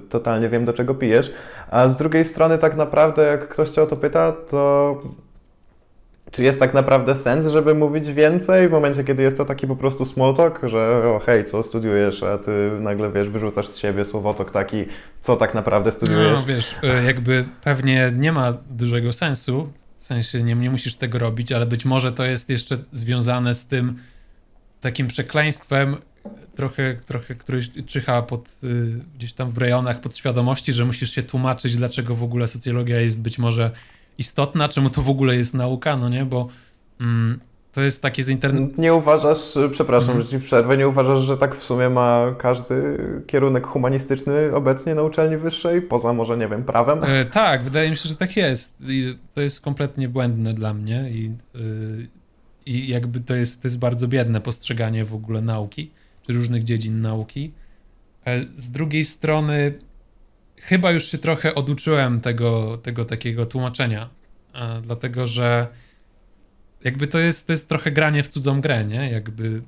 totalnie 0.09 0.49
wiem 0.49 0.65
do 0.65 0.73
czego 0.73 0.95
pijesz, 0.95 1.33
a 1.71 1.89
z 1.89 1.97
drugiej 1.97 2.25
strony 2.25 2.57
tak 2.57 2.75
naprawdę 2.75 3.23
jak 3.23 3.47
ktoś 3.47 3.69
cię 3.69 3.81
o 3.81 3.87
to 3.87 3.95
pyta, 3.95 4.31
to 4.49 5.01
czy 6.31 6.43
jest 6.43 6.59
tak 6.59 6.73
naprawdę 6.73 7.15
sens, 7.15 7.47
żeby 7.47 7.75
mówić 7.75 8.11
więcej 8.11 8.67
w 8.67 8.71
momencie, 8.71 9.03
kiedy 9.03 9.23
jest 9.23 9.37
to 9.37 9.45
taki 9.45 9.67
po 9.67 9.75
prostu 9.75 10.05
small 10.05 10.35
talk, 10.35 10.61
że 10.63 11.03
o 11.15 11.19
hej, 11.19 11.45
co 11.45 11.63
studiujesz, 11.63 12.23
a 12.23 12.37
ty 12.37 12.51
nagle, 12.79 13.11
wiesz, 13.11 13.29
wyrzucasz 13.29 13.67
z 13.67 13.77
siebie 13.77 14.05
słowotok 14.05 14.51
taki, 14.51 14.85
co 15.21 15.35
tak 15.35 15.53
naprawdę 15.53 15.91
studiujesz? 15.91 16.39
No, 16.39 16.45
wiesz, 16.45 16.75
y, 16.83 17.03
jakby 17.05 17.45
pewnie 17.63 18.11
nie 18.15 18.31
ma 18.31 18.53
dużego 18.69 19.13
sensu, 19.13 19.73
w 19.99 20.03
sensie 20.03 20.43
nie, 20.43 20.55
nie 20.55 20.71
musisz 20.71 20.95
tego 20.95 21.19
robić, 21.19 21.51
ale 21.51 21.65
być 21.65 21.85
może 21.85 22.11
to 22.11 22.25
jest 22.25 22.49
jeszcze 22.49 22.77
związane 22.91 23.53
z 23.53 23.67
tym 23.67 23.95
takim 24.81 25.07
przekleństwem, 25.07 25.97
trochę, 26.55 26.95
trochę 27.05 27.35
który 27.35 27.61
czyha 27.85 28.21
pod, 28.21 28.49
y, 28.63 28.99
gdzieś 29.15 29.33
tam 29.33 29.51
w 29.51 29.57
rejonach 29.57 30.01
podświadomości, 30.01 30.73
że 30.73 30.85
musisz 30.85 31.11
się 31.11 31.23
tłumaczyć, 31.23 31.75
dlaczego 31.75 32.15
w 32.15 32.23
ogóle 32.23 32.47
socjologia 32.47 33.01
jest 33.01 33.23
być 33.23 33.39
może 33.39 33.71
istotna, 34.17 34.69
czemu 34.69 34.89
to 34.89 35.01
w 35.01 35.09
ogóle 35.09 35.35
jest 35.35 35.53
nauka, 35.53 35.97
no 35.97 36.09
nie, 36.09 36.25
bo 36.25 36.47
mm, 37.01 37.39
to 37.71 37.81
jest 37.81 38.01
takie 38.01 38.23
z 38.23 38.29
internetu. 38.29 38.81
Nie 38.81 38.93
uważasz, 38.93 39.57
przepraszam, 39.71 40.09
mhm. 40.09 40.23
że 40.23 40.29
ci 40.29 40.45
przerwę, 40.45 40.77
nie 40.77 40.87
uważasz, 40.87 41.23
że 41.23 41.37
tak 41.37 41.55
w 41.55 41.63
sumie 41.63 41.89
ma 41.89 42.35
każdy 42.37 42.97
kierunek 43.27 43.67
humanistyczny 43.67 44.55
obecnie 44.55 44.95
na 44.95 45.03
uczelni 45.03 45.37
wyższej, 45.37 45.81
poza 45.81 46.13
może, 46.13 46.37
nie 46.37 46.47
wiem, 46.47 46.63
prawem? 46.63 47.03
E, 47.03 47.25
tak, 47.25 47.63
wydaje 47.63 47.89
mi 47.89 47.95
się, 47.95 48.09
że 48.09 48.15
tak 48.15 48.37
jest. 48.37 48.83
I 48.87 49.15
to 49.35 49.41
jest 49.41 49.61
kompletnie 49.61 50.09
błędne 50.09 50.53
dla 50.53 50.73
mnie 50.73 51.09
i, 51.11 51.31
yy, 51.55 52.07
i 52.65 52.87
jakby 52.87 53.19
to 53.19 53.35
jest, 53.35 53.61
to 53.61 53.67
jest 53.67 53.79
bardzo 53.79 54.07
biedne 54.07 54.41
postrzeganie 54.41 55.05
w 55.05 55.13
ogóle 55.13 55.41
nauki, 55.41 55.91
czy 56.27 56.33
różnych 56.33 56.63
dziedzin 56.63 57.01
nauki. 57.01 57.51
E, 58.25 58.39
z 58.57 58.71
drugiej 58.71 59.03
strony 59.03 59.73
chyba 60.61 60.91
już 60.91 61.05
się 61.05 61.17
trochę 61.17 61.55
oduczyłem 61.55 62.21
tego, 62.21 62.77
tego 62.77 63.05
takiego 63.05 63.45
tłumaczenia, 63.45 64.09
e, 64.53 64.81
dlatego 64.81 65.27
że 65.27 65.67
jakby 66.83 67.07
to 67.07 67.19
jest, 67.19 67.47
to 67.47 67.53
jest 67.53 67.69
trochę 67.69 67.91
granie 67.91 68.23
w 68.23 68.27
cudzą 68.27 68.61
grę, 68.61 68.85
nie? 68.85 69.11
Jakby 69.11 69.61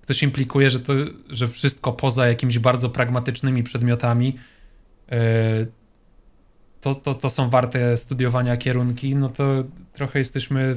ktoś 0.00 0.22
implikuje, 0.22 0.70
że 0.70 0.80
to, 0.80 0.92
że 1.28 1.48
wszystko 1.48 1.92
poza 1.92 2.28
jakimiś 2.28 2.58
bardzo 2.58 2.90
pragmatycznymi 2.90 3.62
przedmiotami 3.62 4.38
e, 5.12 5.66
to, 6.80 6.94
to, 6.94 7.14
to 7.14 7.30
są 7.30 7.50
warte 7.50 7.96
studiowania 7.96 8.56
kierunki, 8.56 9.16
no 9.16 9.28
to 9.28 9.64
trochę 9.92 10.18
jesteśmy 10.18 10.76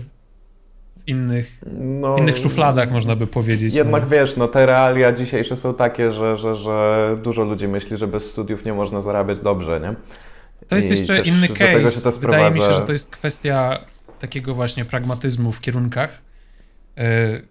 innych, 1.07 1.61
no, 1.77 2.17
innych 2.17 2.37
szufladach, 2.37 2.91
można 2.91 3.15
by 3.15 3.27
powiedzieć. 3.27 3.73
Jednak 3.73 4.03
no. 4.03 4.09
wiesz, 4.09 4.37
no 4.37 4.47
te 4.47 4.65
realia 4.65 5.11
dzisiejsze 5.11 5.55
są 5.55 5.73
takie, 5.73 6.11
że, 6.11 6.37
że, 6.37 6.55
że 6.55 7.17
dużo 7.23 7.43
ludzi 7.43 7.67
myśli, 7.67 7.97
że 7.97 8.07
bez 8.07 8.31
studiów 8.31 8.65
nie 8.65 8.73
można 8.73 9.01
zarabiać 9.01 9.41
dobrze, 9.41 9.79
nie? 9.79 9.95
To 10.67 10.75
jest 10.75 10.91
I 10.91 10.91
jeszcze 10.91 11.21
inny 11.21 11.47
case. 11.47 12.11
Wydaje 12.19 12.51
mi 12.51 12.61
się, 12.61 12.73
że 12.73 12.81
to 12.81 12.93
jest 12.93 13.11
kwestia 13.11 13.79
takiego 14.19 14.55
właśnie 14.55 14.85
pragmatyzmu 14.85 15.51
w 15.51 15.61
kierunkach. 15.61 16.21
E, 16.97 17.41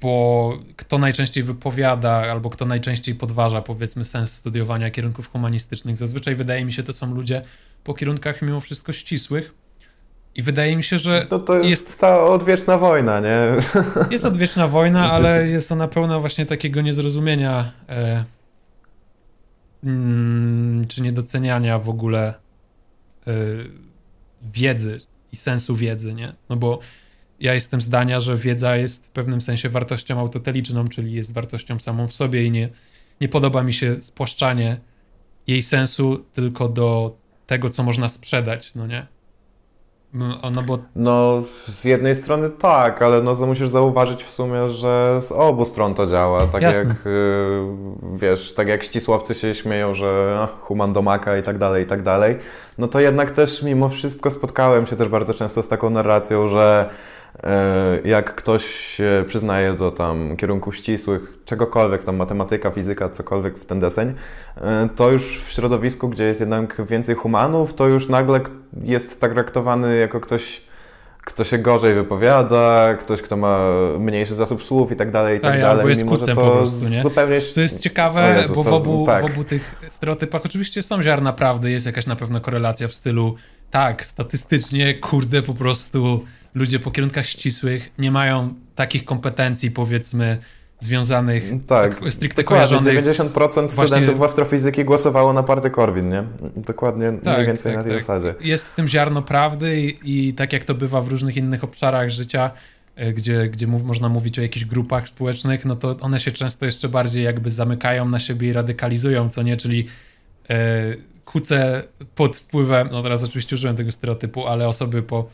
bo 0.00 0.58
kto 0.76 0.98
najczęściej 0.98 1.44
wypowiada 1.44 2.10
albo 2.10 2.50
kto 2.50 2.64
najczęściej 2.64 3.14
podważa, 3.14 3.62
powiedzmy, 3.62 4.04
sens 4.04 4.32
studiowania 4.32 4.90
kierunków 4.90 5.30
humanistycznych. 5.32 5.96
Zazwyczaj 5.96 6.34
wydaje 6.34 6.64
mi 6.64 6.72
się, 6.72 6.82
to 6.82 6.92
są 6.92 7.14
ludzie 7.14 7.42
po 7.84 7.94
kierunkach 7.94 8.42
mimo 8.42 8.60
wszystko 8.60 8.92
ścisłych. 8.92 9.54
I 10.34 10.42
wydaje 10.42 10.76
mi 10.76 10.82
się, 10.82 10.98
że. 10.98 11.26
To, 11.26 11.38
to 11.38 11.58
jest, 11.58 11.70
jest 11.70 12.00
ta 12.00 12.20
odwieczna 12.20 12.78
wojna, 12.78 13.20
nie? 13.20 13.38
Jest 14.10 14.24
odwieczna 14.24 14.68
wojna, 14.68 15.12
ale 15.12 15.48
jest 15.48 15.72
ona 15.72 15.88
pełna 15.88 16.20
właśnie 16.20 16.46
takiego 16.46 16.80
niezrozumienia 16.80 17.72
e, 17.88 18.24
mm, 19.84 20.86
czy 20.88 21.02
niedoceniania 21.02 21.78
w 21.78 21.88
ogóle 21.88 22.34
e, 23.26 23.32
wiedzy 24.42 24.98
i 25.32 25.36
sensu 25.36 25.76
wiedzy, 25.76 26.14
nie? 26.14 26.32
No 26.48 26.56
bo 26.56 26.80
ja 27.40 27.54
jestem 27.54 27.80
zdania, 27.80 28.20
że 28.20 28.36
wiedza 28.36 28.76
jest 28.76 29.06
w 29.06 29.10
pewnym 29.10 29.40
sensie 29.40 29.68
wartością 29.68 30.20
autoteliczną, 30.20 30.88
czyli 30.88 31.12
jest 31.12 31.34
wartością 31.34 31.78
samą 31.78 32.08
w 32.08 32.14
sobie 32.14 32.44
i 32.44 32.50
nie, 32.50 32.68
nie 33.20 33.28
podoba 33.28 33.62
mi 33.62 33.72
się 33.72 34.02
spłaszczanie 34.02 34.80
jej 35.46 35.62
sensu 35.62 36.24
tylko 36.32 36.68
do 36.68 37.16
tego, 37.46 37.70
co 37.70 37.82
można 37.82 38.08
sprzedać, 38.08 38.74
no 38.74 38.86
nie? 38.86 39.06
No, 40.14 40.26
no. 40.66 40.78
No, 40.96 41.42
z 41.66 41.84
jednej 41.84 42.16
strony 42.16 42.50
tak, 42.50 43.02
ale 43.02 43.22
no, 43.22 43.34
musisz 43.34 43.68
zauważyć 43.68 44.24
w 44.24 44.30
sumie, 44.30 44.68
że 44.68 45.18
z 45.20 45.32
obu 45.32 45.64
stron 45.64 45.94
to 45.94 46.06
działa. 46.06 46.46
Tak 46.46 46.62
Jasne. 46.62 46.88
jak, 46.88 47.06
y, 47.06 47.60
wiesz, 48.14 48.54
tak 48.54 48.68
jak 48.68 48.84
ścisłowcy 48.84 49.34
się 49.34 49.54
śmieją, 49.54 49.94
że 49.94 50.38
ach, 50.42 50.60
human 50.60 50.92
domaka 50.92 51.36
i 51.36 51.42
tak 51.42 51.58
dalej, 51.58 51.84
i 51.84 51.86
tak 51.86 52.02
dalej, 52.02 52.38
no 52.78 52.88
to 52.88 53.00
jednak 53.00 53.30
też 53.30 53.62
mimo 53.62 53.88
wszystko 53.88 54.30
spotkałem 54.30 54.86
się 54.86 54.96
też 54.96 55.08
bardzo 55.08 55.34
często 55.34 55.62
z 55.62 55.68
taką 55.68 55.90
narracją, 55.90 56.48
że 56.48 56.90
jak 58.04 58.34
ktoś 58.34 58.64
się 58.66 59.24
przyznaje 59.28 59.72
do 59.72 59.90
tam 59.90 60.36
kierunków 60.36 60.76
ścisłych, 60.76 61.38
czegokolwiek, 61.44 62.04
tam 62.04 62.16
matematyka, 62.16 62.70
fizyka, 62.70 63.08
cokolwiek 63.08 63.58
w 63.58 63.64
ten 63.64 63.80
deseń, 63.80 64.14
e, 64.56 64.88
to 64.96 65.10
już 65.10 65.42
w 65.46 65.52
środowisku, 65.52 66.08
gdzie 66.08 66.24
jest 66.24 66.40
jednak 66.40 66.82
więcej 66.86 67.14
humanów, 67.14 67.74
to 67.74 67.88
już 67.88 68.08
nagle 68.08 68.40
jest 68.82 69.20
tak 69.20 69.32
traktowany 69.32 69.98
jako 69.98 70.20
ktoś, 70.20 70.62
kto 71.24 71.44
się 71.44 71.58
gorzej 71.58 71.94
wypowiada, 71.94 72.94
ktoś, 72.94 73.22
kto 73.22 73.36
ma 73.36 73.58
mniejszy 73.98 74.34
zasób 74.34 74.64
słów 74.64 74.92
i 74.92 74.96
tak 74.96 75.10
dalej, 75.10 75.38
i 75.38 75.40
tak, 75.40 75.52
tak 75.52 75.60
dalej. 75.60 75.78
Albo 75.78 75.88
jest 75.88 76.04
kucem 76.04 76.36
po 76.36 76.50
prostu, 76.50 76.88
nie? 76.88 77.02
Zupełnie... 77.02 77.40
To 77.54 77.60
jest 77.60 77.80
ciekawe, 77.80 78.34
Jezus, 78.36 78.56
bo 78.56 78.62
w 78.62 78.72
obu, 78.72 79.06
tak. 79.06 79.22
w 79.22 79.24
obu 79.24 79.44
tych 79.44 79.74
stereotypach 79.88 80.42
oczywiście 80.44 80.82
są 80.82 81.02
ziarna 81.02 81.32
prawdy, 81.32 81.70
jest 81.70 81.86
jakaś 81.86 82.06
na 82.06 82.16
pewno 82.16 82.40
korelacja 82.40 82.88
w 82.88 82.94
stylu 82.94 83.34
tak, 83.70 84.06
statystycznie, 84.06 84.94
kurde, 84.94 85.42
po 85.42 85.54
prostu 85.54 86.24
ludzie 86.54 86.78
po 86.78 86.90
kierunkach 86.90 87.26
ścisłych 87.26 87.92
nie 87.98 88.10
mają 88.10 88.54
takich 88.74 89.04
kompetencji, 89.04 89.70
powiedzmy, 89.70 90.38
związanych, 90.84 91.52
tak, 91.66 92.00
tak 92.00 92.12
stricte 92.12 92.44
kojarzonych 92.44 93.04
90% 93.04 93.68
z 93.68 93.72
studentów 93.72 94.16
właśnie... 94.16 94.24
astrofizyki 94.24 94.84
głosowało 94.84 95.32
na 95.32 95.42
partię 95.42 95.70
Korwin, 95.70 96.08
nie? 96.08 96.24
Dokładnie 96.56 97.12
tak, 97.24 97.34
mniej 97.34 97.46
więcej 97.46 97.72
tak, 97.72 97.76
na 97.76 97.82
tej 97.82 97.92
tak. 97.92 98.00
zasadzie. 98.00 98.34
Jest 98.40 98.68
w 98.68 98.74
tym 98.74 98.88
ziarno 98.88 99.22
prawdy 99.22 99.80
i, 99.80 100.28
i, 100.28 100.34
tak 100.34 100.52
jak 100.52 100.64
to 100.64 100.74
bywa 100.74 101.00
w 101.00 101.08
różnych 101.08 101.36
innych 101.36 101.64
obszarach 101.64 102.10
życia, 102.10 102.50
e, 102.96 103.12
gdzie, 103.12 103.48
gdzie 103.48 103.66
mów, 103.66 103.84
można 103.84 104.08
mówić 104.08 104.38
o 104.38 104.42
jakichś 104.42 104.64
grupach 104.64 105.08
społecznych, 105.08 105.64
no 105.64 105.76
to 105.76 105.96
one 106.00 106.20
się 106.20 106.30
często 106.30 106.66
jeszcze 106.66 106.88
bardziej 106.88 107.24
jakby 107.24 107.50
zamykają 107.50 108.08
na 108.08 108.18
siebie 108.18 108.48
i 108.48 108.52
radykalizują, 108.52 109.28
co 109.28 109.42
nie? 109.42 109.56
Czyli 109.56 109.86
e, 110.50 110.56
kuce 111.24 111.82
pod 112.14 112.36
wpływem, 112.36 112.88
no 112.92 113.02
teraz 113.02 113.24
oczywiście 113.24 113.56
użyłem 113.56 113.76
tego 113.76 113.92
stereotypu, 113.92 114.46
ale 114.46 114.68
osoby 114.68 115.02
po 115.02 115.26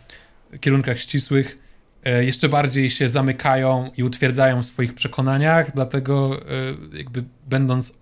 kierunkach 0.60 0.98
ścisłych 0.98 1.58
e, 2.04 2.24
jeszcze 2.24 2.48
bardziej 2.48 2.90
się 2.90 3.08
zamykają 3.08 3.90
i 3.96 4.02
utwierdzają 4.02 4.62
w 4.62 4.66
swoich 4.66 4.94
przekonaniach, 4.94 5.74
dlatego 5.74 6.40
e, 6.92 6.96
jakby 6.98 7.24
będąc 7.46 7.94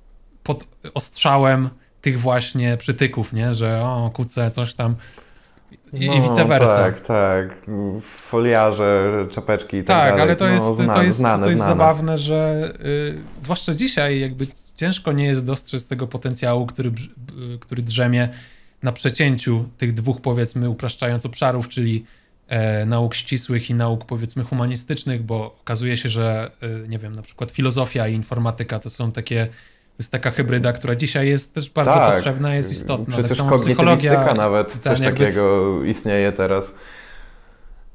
pod 0.42 0.66
ostrzałem 0.94 1.70
tych 2.00 2.20
właśnie 2.20 2.76
przytyków, 2.76 3.32
nie, 3.32 3.54
że 3.54 3.82
o, 3.82 4.10
kuce, 4.14 4.50
coś 4.50 4.74
tam 4.74 4.96
i, 5.92 6.06
no, 6.06 6.14
i 6.14 6.20
vice 6.20 6.44
versa. 6.44 6.76
Tak, 6.76 7.00
tak. 7.00 7.66
Foliarze, 8.02 9.26
czapeczki 9.30 9.76
i 9.76 9.84
tak, 9.84 9.96
tak 9.96 10.10
dalej. 10.10 10.22
ale 10.22 10.36
to 10.36 10.46
no, 10.46 10.52
jest, 10.52 10.66
znane, 10.66 10.94
to 10.94 11.02
jest, 11.02 11.18
znane, 11.18 11.42
to 11.42 11.50
jest 11.50 11.62
znane. 11.62 11.74
zabawne, 11.74 12.18
że 12.18 12.72
y, 12.84 13.18
zwłaszcza 13.40 13.74
dzisiaj 13.74 14.20
jakby 14.20 14.46
ciężko 14.76 15.12
nie 15.12 15.26
jest 15.26 15.46
dostrzec 15.46 15.88
tego 15.88 16.06
potencjału, 16.06 16.66
który, 16.66 16.92
który 17.60 17.82
drzemie 17.82 18.28
na 18.82 18.92
przecięciu 18.92 19.68
tych 19.78 19.92
dwóch 19.92 20.20
powiedzmy 20.20 20.70
upraszczając 20.70 21.26
obszarów, 21.26 21.68
czyli 21.68 22.04
nauk 22.86 23.14
ścisłych 23.14 23.70
i 23.70 23.74
nauk 23.74 24.04
powiedzmy 24.04 24.44
humanistycznych, 24.44 25.22
bo 25.22 25.56
okazuje 25.60 25.96
się, 25.96 26.08
że 26.08 26.50
e, 26.60 26.88
nie 26.88 26.98
wiem, 26.98 27.14
na 27.14 27.22
przykład 27.22 27.50
filozofia 27.50 28.08
i 28.08 28.14
informatyka 28.14 28.78
to 28.78 28.90
są 28.90 29.12
takie 29.12 29.46
to 29.96 30.00
jest 30.00 30.12
taka 30.12 30.30
hybryda, 30.30 30.72
która 30.72 30.94
dzisiaj 30.94 31.28
jest 31.28 31.54
też 31.54 31.70
bardzo 31.70 31.92
tak, 31.92 32.14
potrzebna, 32.14 32.54
jest 32.54 32.72
istotna. 32.72 33.16
Przecież 33.18 33.38
kognitywistyka 33.38 34.34
nawet, 34.34 34.72
coś 34.72 35.00
jakby... 35.00 35.20
takiego 35.20 35.84
istnieje 35.84 36.32
teraz. 36.32 36.78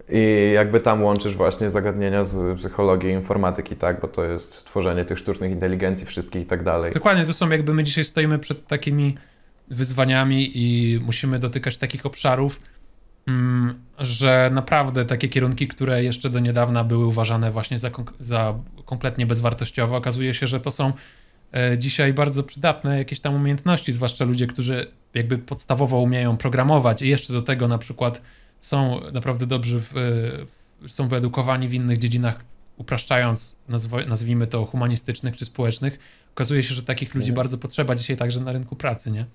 I 0.10 0.52
jakby 0.56 0.80
tam 0.80 1.04
łączysz 1.04 1.36
właśnie 1.36 1.70
zagadnienia 1.70 2.24
z 2.24 2.58
psychologii 2.58 3.10
i 3.10 3.14
informatyki, 3.14 3.76
tak? 3.76 4.02
Bo 4.02 4.08
to 4.08 4.24
jest 4.24 4.66
tworzenie 4.66 5.06
tych 5.06 5.20
sztucznych 5.20 5.52
inteligencji 5.52 6.06
wszystkich 6.06 6.42
i 6.42 6.46
tak 6.46 6.64
dalej. 6.64 6.92
Dokładnie, 6.92 7.26
to 7.26 7.34
są 7.34 7.50
jakby 7.50 7.74
my 7.74 7.84
dzisiaj 7.84 8.06
stoimy 8.06 8.40
przed 8.40 8.68
takimi 8.68 9.18
wyzwaniami 9.68 10.52
i 10.54 11.00
musimy 11.06 11.40
dotykać 11.40 11.78
takich 11.78 12.06
obszarów, 12.06 12.60
że 14.00 14.50
naprawdę 14.54 15.06
takie 15.06 15.30
kierunki, 15.30 15.68
które 15.68 16.04
jeszcze 16.04 16.30
do 16.30 16.40
niedawna 16.40 16.84
były 16.84 17.06
uważane 17.06 17.52
właśnie 17.52 17.78
za, 17.78 17.92
za 18.20 18.60
kompletnie 18.86 19.26
bezwartościowe, 19.26 19.96
okazuje 19.96 20.34
się, 20.34 20.48
że 20.48 20.60
to 20.60 20.72
są 20.72 20.94
e, 21.54 21.78
dzisiaj 21.78 22.14
bardzo 22.14 22.44
przydatne 22.44 22.98
jakieś 22.98 23.20
tam 23.20 23.36
umiejętności, 23.36 23.92
zwłaszcza 23.92 24.26
ludzie, 24.26 24.48
którzy 24.48 24.92
jakby 25.14 25.38
podstawowo 25.38 26.00
umieją 26.00 26.38
programować 26.38 27.02
i 27.02 27.10
jeszcze 27.10 27.34
do 27.34 27.42
tego 27.42 27.68
na 27.68 27.78
przykład 27.78 28.22
są 28.60 29.02
naprawdę 29.14 29.46
dobrzy, 29.46 29.82
w, 29.82 29.94
są 30.88 31.08
wyedukowani 31.08 31.68
w 31.68 31.74
innych 31.74 31.98
dziedzinach, 31.98 32.46
upraszczając, 32.78 33.58
nazwijmy 34.08 34.48
to 34.48 34.66
humanistycznych 34.66 35.36
czy 35.36 35.46
społecznych. 35.46 36.00
Okazuje 36.34 36.64
się, 36.64 36.74
że 36.74 36.84
takich 36.84 37.16
ludzi 37.16 37.34
bardzo 37.34 37.58
potrzeba 37.58 37.96
dzisiaj 37.96 38.18
także 38.18 38.40
na 38.40 38.52
rynku 38.52 38.76
pracy, 38.76 39.12
nie? 39.12 39.26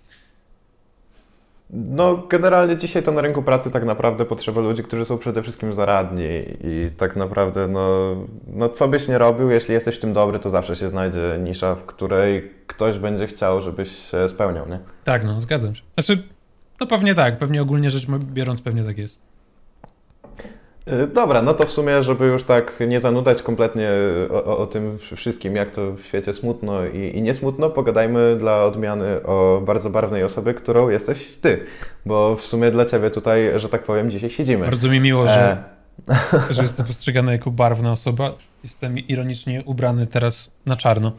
No, 1.70 2.26
generalnie 2.28 2.76
dzisiaj 2.76 3.02
to 3.02 3.12
na 3.12 3.20
rynku 3.20 3.42
pracy 3.42 3.70
tak 3.70 3.84
naprawdę 3.84 4.24
potrzeba 4.24 4.60
ludzi, 4.60 4.82
którzy 4.82 5.04
są 5.04 5.18
przede 5.18 5.42
wszystkim 5.42 5.74
zaradni 5.74 6.28
i 6.64 6.90
tak 6.96 7.16
naprawdę, 7.16 7.68
no, 7.68 8.16
no 8.46 8.68
co 8.68 8.88
byś 8.88 9.08
nie 9.08 9.18
robił, 9.18 9.50
jeśli 9.50 9.74
jesteś 9.74 9.96
w 9.96 10.00
tym 10.00 10.12
dobry, 10.12 10.38
to 10.38 10.50
zawsze 10.50 10.76
się 10.76 10.88
znajdzie 10.88 11.38
nisza, 11.42 11.74
w 11.74 11.86
której 11.86 12.52
ktoś 12.66 12.98
będzie 12.98 13.26
chciał, 13.26 13.60
żebyś 13.60 13.90
się 13.90 14.28
spełniał, 14.28 14.68
nie? 14.68 14.80
Tak, 15.04 15.24
no, 15.24 15.40
zgadzam 15.40 15.74
się. 15.74 15.82
Znaczy, 15.98 16.22
no 16.80 16.86
pewnie 16.86 17.14
tak, 17.14 17.38
pewnie 17.38 17.62
ogólnie 17.62 17.90
rzecz 17.90 18.06
biorąc, 18.08 18.62
pewnie 18.62 18.84
tak 18.84 18.98
jest. 18.98 19.22
Y, 20.92 21.06
dobra, 21.06 21.42
no 21.42 21.54
to 21.54 21.66
w 21.66 21.72
sumie, 21.72 22.02
żeby 22.02 22.26
już 22.26 22.44
tak 22.44 22.80
nie 22.88 23.00
zanudać 23.00 23.42
kompletnie 23.42 23.90
o, 24.30 24.58
o 24.58 24.66
tym 24.66 24.98
wszystkim, 25.16 25.56
jak 25.56 25.70
to 25.70 25.92
w 25.92 26.02
świecie 26.02 26.34
smutno 26.34 26.86
i, 26.86 27.16
i 27.16 27.22
nie 27.22 27.34
smutno, 27.34 27.70
pogadajmy 27.70 28.36
dla 28.38 28.64
odmiany 28.64 29.22
o 29.22 29.62
bardzo 29.66 29.90
barwnej 29.90 30.24
osobie, 30.24 30.54
którą 30.54 30.88
jesteś 30.88 31.36
ty, 31.40 31.64
bo 32.06 32.36
w 32.36 32.42
sumie 32.42 32.70
dla 32.70 32.84
ciebie 32.84 33.10
tutaj, 33.10 33.52
że 33.56 33.68
tak 33.68 33.82
powiem, 33.82 34.10
dzisiaj 34.10 34.30
siedzimy. 34.30 34.64
Bardzo 34.64 34.88
mi 34.88 35.00
miło, 35.00 35.26
że, 35.26 35.64
e... 36.08 36.14
że 36.54 36.62
jestem 36.62 36.86
postrzegany 36.86 37.32
jako 37.32 37.50
barwna 37.50 37.92
osoba. 37.92 38.32
Jestem 38.64 38.98
ironicznie 38.98 39.62
ubrany 39.64 40.06
teraz 40.06 40.56
na 40.66 40.76
czarno. 40.76 41.12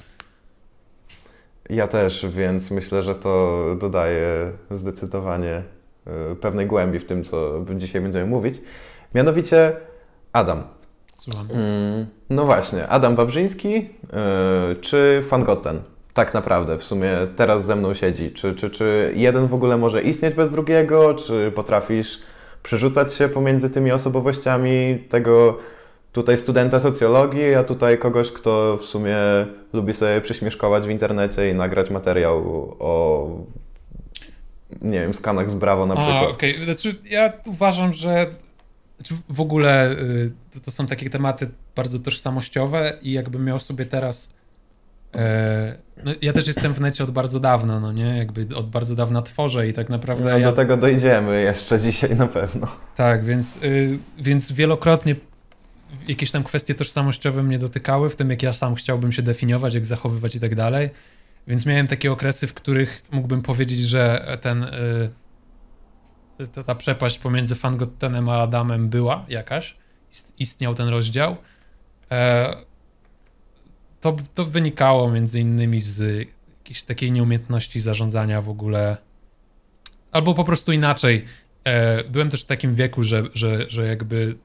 Ja 1.70 1.88
też, 1.88 2.26
więc 2.30 2.72
myślę, 2.72 3.04
że 3.04 3.16
to 3.16 3.64
dodaje 3.80 4.52
zdecydowanie 4.72 5.64
pewnej 6.42 6.66
głębi 6.66 7.00
w 7.00 7.06
tym, 7.06 7.24
co 7.24 7.66
dzisiaj 7.76 8.02
będziemy 8.02 8.26
mówić. 8.26 8.62
Mianowicie 9.16 9.76
Adam. 10.34 10.64
Słucham. 11.18 11.48
Mm, 11.52 12.08
no 12.30 12.46
właśnie, 12.46 12.88
Adam 12.88 13.16
Wawrzyński 13.16 13.74
yy, 13.74 14.76
czy 14.82 15.24
Fangoten? 15.30 15.82
Tak 16.14 16.34
naprawdę, 16.34 16.78
w 16.78 16.84
sumie 16.84 17.12
teraz 17.36 17.66
ze 17.66 17.76
mną 17.76 17.94
siedzi. 17.94 18.32
Czy, 18.32 18.56
czy, 18.56 18.70
czy 18.70 19.14
jeden 19.16 19.48
w 19.48 19.54
ogóle 19.54 19.78
może 19.78 20.02
istnieć 20.02 20.36
bez 20.36 20.52
drugiego? 20.52 21.14
Czy 21.14 21.52
potrafisz 21.56 22.20
przerzucać 22.64 23.14
się 23.14 23.30
pomiędzy 23.30 23.70
tymi 23.70 23.92
osobowościami 23.92 25.04
tego 25.10 25.58
tutaj 26.12 26.38
studenta 26.38 26.80
socjologii, 26.80 27.56
a 27.56 27.64
tutaj 27.64 27.98
kogoś, 27.98 28.32
kto 28.32 28.78
w 28.78 28.86
sumie 28.86 29.18
lubi 29.74 29.94
sobie 29.94 30.22
przyśmieszkować 30.22 30.84
w 30.84 30.90
internecie 30.90 31.50
i 31.50 31.54
nagrać 31.54 31.90
materiał 31.90 32.38
o 32.80 33.28
nie 34.82 35.00
wiem, 35.00 35.14
skanach 35.14 35.52
z 35.52 35.56
Brawo 35.56 35.86
na 35.86 35.96
przykład. 35.96 36.32
Okej, 36.32 36.54
okay. 36.54 36.66
znaczy 36.66 36.96
ja 37.10 37.34
uważam, 37.46 37.94
że 37.94 38.28
znaczy 38.98 39.16
w 39.30 39.42
ogóle 39.42 39.92
y, 39.92 40.32
to 40.66 40.72
są 40.72 40.88
takie 40.88 41.10
tematy 41.10 41.50
bardzo 41.75 42.00
tożsamościowe 42.00 42.98
i 43.01 43.12
jakbym 43.12 43.46
miał 43.46 43.60
sobie 43.60 43.86
teraz. 43.86 44.34
E, 45.16 45.75
no, 46.04 46.12
ja 46.22 46.34
też 46.34 46.48
jestem 46.48 46.74
w 46.74 46.82
necie 46.82 47.04
od 47.04 47.12
bardzo 47.12 47.39
dawna, 47.39 47.80
no 47.80 47.92
nie? 47.92 48.18
Jakby 48.18 48.56
od 48.56 48.70
bardzo 48.70 48.96
dawna 48.96 49.22
tworzę 49.22 49.68
i 49.68 49.74
tak 49.74 49.89
naprawdę. 49.89 50.24
No, 50.32 50.38
ja... 50.38 50.50
Do 50.50 50.56
tego 50.56 50.77
dojdziemy 50.77 51.42
jeszcze 51.42 51.80
dzisiaj 51.80 52.16
na 52.16 52.27
pewno. 52.27 52.68
Tak, 52.96 53.25
więc, 53.25 53.63
y, 53.63 54.00
więc 54.18 54.51
wielokrotnie 54.51 55.16
jakieś 56.08 56.32
tam 56.32 56.44
kwestie 56.44 56.75
tożsamościowe 56.75 57.44
mnie 57.44 57.60
dotykały, 57.60 58.10
w 58.10 58.16
tym 58.16 58.30
jak 58.30 58.44
ja 58.44 58.54
sam 58.54 58.75
chciałbym 58.75 59.12
się 59.12 59.22
definiować, 59.22 59.74
jak 59.74 59.86
zachowywać 59.86 60.36
i 60.36 60.39
tak 60.39 60.56
dalej. 60.56 60.89
Więc 61.48 61.66
miałem 61.66 61.88
takie 61.88 62.12
okresy, 62.12 62.48
w 62.48 62.54
których 62.54 63.04
mógłbym 63.12 63.42
powiedzieć, 63.42 63.80
że 63.80 64.38
ten, 64.42 64.63
y, 64.63 64.70
ta, 66.53 66.63
ta 66.63 66.75
przepaść 66.75 67.20
pomiędzy 67.20 67.56
Fangottenem 67.56 68.29
a 68.29 68.41
Adamem 68.41 68.89
była 68.89 69.25
jakaś. 69.29 69.77
Istniał 70.39 70.75
ten 70.75 70.88
rozdział. 70.88 71.38
E, 72.12 72.56
to, 74.01 74.15
to 74.36 74.46
wynikało 74.46 75.12
między 75.12 75.39
innymi 75.39 75.79
z 75.79 76.27
jakiejś 76.58 76.84
takiej 76.84 77.12
nieumiejętności 77.12 77.79
zarządzania 77.79 78.41
w 78.41 78.50
ogóle. 78.50 78.98
Albo 80.12 80.34
po 80.34 80.44
prostu 80.44 80.72
inaczej. 80.72 81.25
E, 81.63 82.03
byłem 82.03 82.29
też 82.29 82.44
w 82.44 82.46
takim 82.46 82.75
wieku, 82.75 83.03
że, 83.03 83.24
że, 83.34 83.70
że 83.70 83.88
jakby 83.88 84.36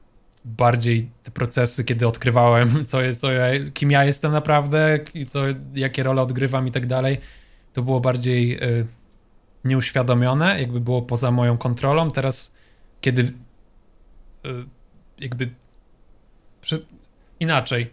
bardziej 0.45 1.09
te 1.23 1.31
procesy, 1.31 1.83
kiedy 1.83 2.07
odkrywałem, 2.07 2.69
co 2.85 3.01
jest, 3.01 3.21
co 3.21 3.31
ja, 3.31 3.45
kim 3.73 3.91
ja 3.91 4.05
jestem 4.05 4.31
naprawdę, 4.31 4.99
i 5.13 5.25
co, 5.25 5.43
jakie 5.73 6.03
role 6.03 6.21
odgrywam 6.21 6.67
i 6.67 6.71
tak 6.71 6.85
dalej, 6.85 7.17
to 7.73 7.81
było 7.81 7.99
bardziej 7.99 8.63
y, 8.63 8.85
nieuświadomione, 9.65 10.59
jakby 10.59 10.79
było 10.79 11.01
poza 11.01 11.31
moją 11.31 11.57
kontrolą. 11.57 12.11
Teraz, 12.11 12.55
kiedy 13.01 13.21
y, 13.21 13.33
jakby 15.19 15.49
przy, 16.61 16.85
inaczej, 17.39 17.89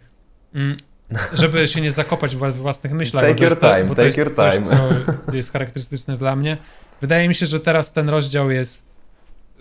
mm, 0.53 0.75
żeby 1.33 1.67
się 1.67 1.81
nie 1.81 1.91
zakopać 1.91 2.35
w 2.35 2.53
własnych 2.53 2.93
myślach, 2.93 3.23
take 3.25 3.35
bo 3.35 3.43
your 3.43 3.55
to 3.55 3.69
time, 3.69 3.83
bo 3.83 3.95
take 3.95 4.13
to 4.13 4.21
jest 4.21 4.35
coś, 4.35 4.53
co 4.53 5.33
jest 5.33 5.51
charakterystyczne 5.51 6.17
dla 6.17 6.35
mnie. 6.35 6.57
Wydaje 7.01 7.27
mi 7.27 7.35
się, 7.35 7.45
że 7.45 7.59
teraz 7.59 7.93
ten 7.93 8.09
rozdział 8.09 8.51
jest, 8.51 8.89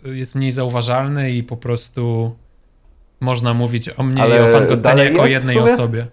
jest 0.05 0.35
mniej 0.35 0.53
zauważalny 0.53 1.31
i 1.31 1.43
po 1.43 1.57
prostu 1.57 2.37
można 3.21 3.55
mówić 3.55 3.89
o 3.89 4.03
mnie 4.03 4.23
Ale 4.23 4.37
i 4.37 4.41
o 4.41 4.59
Fangottenie 4.59 5.05
jako 5.05 5.27
jest 5.27 5.47
jednej 5.47 5.59
osobie. 5.59 6.07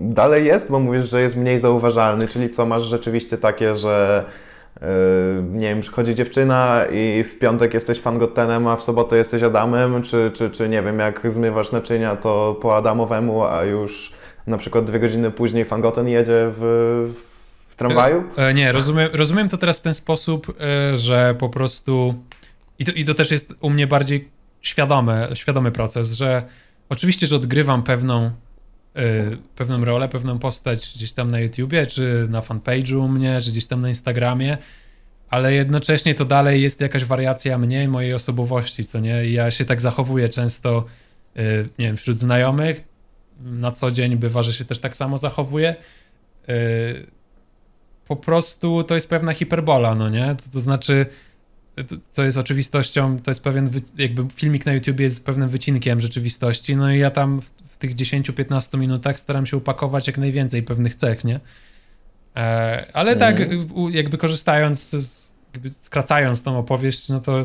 Dalej 0.00 0.46
jest, 0.46 0.70
bo 0.70 0.80
mówisz, 0.80 1.10
że 1.10 1.22
jest 1.22 1.36
mniej 1.36 1.58
zauważalny, 1.58 2.28
czyli 2.28 2.50
co 2.50 2.66
masz 2.66 2.82
rzeczywiście 2.82 3.38
takie, 3.38 3.76
że 3.76 4.24
yy, 4.80 4.86
nie 5.52 5.68
wiem, 5.68 5.80
przychodzi 5.80 6.14
dziewczyna 6.14 6.84
i 6.92 7.24
w 7.24 7.38
piątek 7.38 7.74
jesteś 7.74 8.00
fangottenem, 8.00 8.66
a 8.66 8.76
w 8.76 8.82
sobotę 8.82 9.16
jesteś 9.16 9.42
Adamem, 9.42 10.02
czy, 10.02 10.30
czy, 10.34 10.50
czy 10.50 10.68
nie 10.68 10.82
wiem, 10.82 10.98
jak 10.98 11.32
zmywasz 11.32 11.72
naczynia, 11.72 12.16
to 12.16 12.58
po 12.62 12.76
Adamowemu, 12.76 13.44
a 13.44 13.64
już 13.64 14.12
na 14.46 14.58
przykład 14.58 14.84
dwie 14.84 15.00
godziny 15.00 15.30
później 15.30 15.64
fangoten 15.64 16.08
jedzie 16.08 16.52
w, 16.58 17.12
w 17.68 17.76
tramwaju? 17.76 18.24
E, 18.36 18.54
nie, 18.54 18.72
rozumiem, 18.72 19.10
rozumiem 19.12 19.48
to 19.48 19.56
teraz 19.56 19.78
w 19.78 19.82
ten 19.82 19.94
sposób, 19.94 20.56
e, 20.60 20.96
że 20.96 21.34
po 21.38 21.48
prostu 21.48 22.14
i 22.78 22.84
to, 22.84 22.92
i 22.92 23.04
to 23.04 23.14
też 23.14 23.30
jest 23.30 23.54
u 23.60 23.70
mnie 23.70 23.86
bardziej 23.86 24.28
świadomy, 24.60 25.28
świadomy 25.34 25.72
proces, 25.72 26.12
że 26.12 26.42
oczywiście, 26.88 27.26
że 27.26 27.36
odgrywam 27.36 27.82
pewną, 27.82 28.26
y, 28.26 28.30
pewną 29.56 29.84
rolę, 29.84 30.08
pewną 30.08 30.38
postać 30.38 30.92
gdzieś 30.96 31.12
tam 31.12 31.30
na 31.30 31.40
YouTubie, 31.40 31.86
czy 31.86 32.26
na 32.30 32.40
fanpage'u 32.40 33.04
u 33.04 33.08
mnie, 33.08 33.40
czy 33.40 33.50
gdzieś 33.50 33.66
tam 33.66 33.80
na 33.80 33.88
Instagramie, 33.88 34.58
ale 35.30 35.54
jednocześnie 35.54 36.14
to 36.14 36.24
dalej 36.24 36.62
jest 36.62 36.80
jakaś 36.80 37.04
wariacja 37.04 37.58
mnie 37.58 37.88
mojej 37.88 38.14
osobowości, 38.14 38.84
co 38.84 39.00
nie? 39.00 39.24
Ja 39.24 39.50
się 39.50 39.64
tak 39.64 39.80
zachowuję 39.80 40.28
często, 40.28 40.84
y, 41.36 41.68
nie 41.78 41.86
wiem, 41.86 41.96
wśród 41.96 42.18
znajomych, 42.18 42.82
na 43.40 43.70
co 43.70 43.90
dzień 43.92 44.16
bywa, 44.16 44.42
że 44.42 44.52
się 44.52 44.64
też 44.64 44.80
tak 44.80 44.96
samo 44.96 45.18
zachowuję. 45.18 45.76
Y, 46.48 47.06
po 48.08 48.16
prostu 48.16 48.84
to 48.84 48.94
jest 48.94 49.10
pewna 49.10 49.34
hiperbola, 49.34 49.94
no 49.94 50.08
nie? 50.08 50.36
To, 50.44 50.52
to 50.52 50.60
znaczy 50.60 51.06
co 52.12 52.24
jest 52.24 52.38
oczywistością, 52.38 53.18
to 53.22 53.30
jest 53.30 53.44
pewien, 53.44 53.70
jakby 53.98 54.26
filmik 54.34 54.66
na 54.66 54.72
YouTube 54.72 55.00
jest 55.00 55.26
pewnym 55.26 55.48
wycinkiem 55.48 56.00
rzeczywistości, 56.00 56.76
no 56.76 56.92
i 56.92 56.98
ja 56.98 57.10
tam 57.10 57.42
tych 57.78 57.94
10-15 57.94 58.78
minutach 58.78 59.18
staram 59.18 59.46
się 59.46 59.56
upakować 59.56 60.06
jak 60.06 60.18
najwięcej 60.18 60.62
pewnych 60.62 60.94
cech, 60.94 61.24
nie? 61.24 61.40
E, 62.36 62.86
ale 62.92 63.16
tak, 63.16 63.40
Mhm. 63.40 63.92
jakby 63.92 64.18
korzystając, 64.18 64.90
z, 64.90 65.36
jakby 65.54 65.70
skracając 65.70 66.42
tą 66.42 66.58
opowieść, 66.58 67.08
no 67.08 67.20
to, 67.20 67.44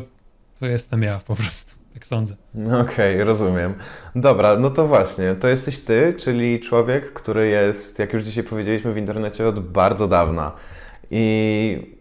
to 0.60 0.66
jestem 0.66 1.02
ja 1.02 1.20
po 1.26 1.36
prostu, 1.36 1.72
tak 1.94 2.06
sądzę. 2.06 2.34
Okej, 2.80 3.24
rozumiem. 3.24 3.74
Dobra, 4.14 4.56
no 4.56 4.70
to 4.70 4.86
właśnie, 4.86 5.34
to 5.34 5.48
jesteś 5.48 5.80
ty, 5.80 6.14
czyli 6.18 6.60
człowiek, 6.60 7.12
który 7.12 7.48
jest, 7.48 7.98
jak 7.98 8.12
już 8.12 8.24
dzisiaj 8.24 8.44
powiedzieliśmy, 8.44 8.92
w 8.92 8.96
internecie 8.98 9.48
od 9.48 9.60
bardzo 9.60 10.08
dawna. 10.08 10.52
I 11.10 11.94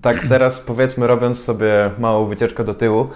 tak 0.00 0.28
teraz 0.28 0.60
powiedzmy, 0.60 1.06
robiąc 1.06 1.44
sobie 1.44 1.90
małą 1.98 2.26
wycieczkę 2.26 2.64
do 2.64 2.74
tyłu, 2.74 3.08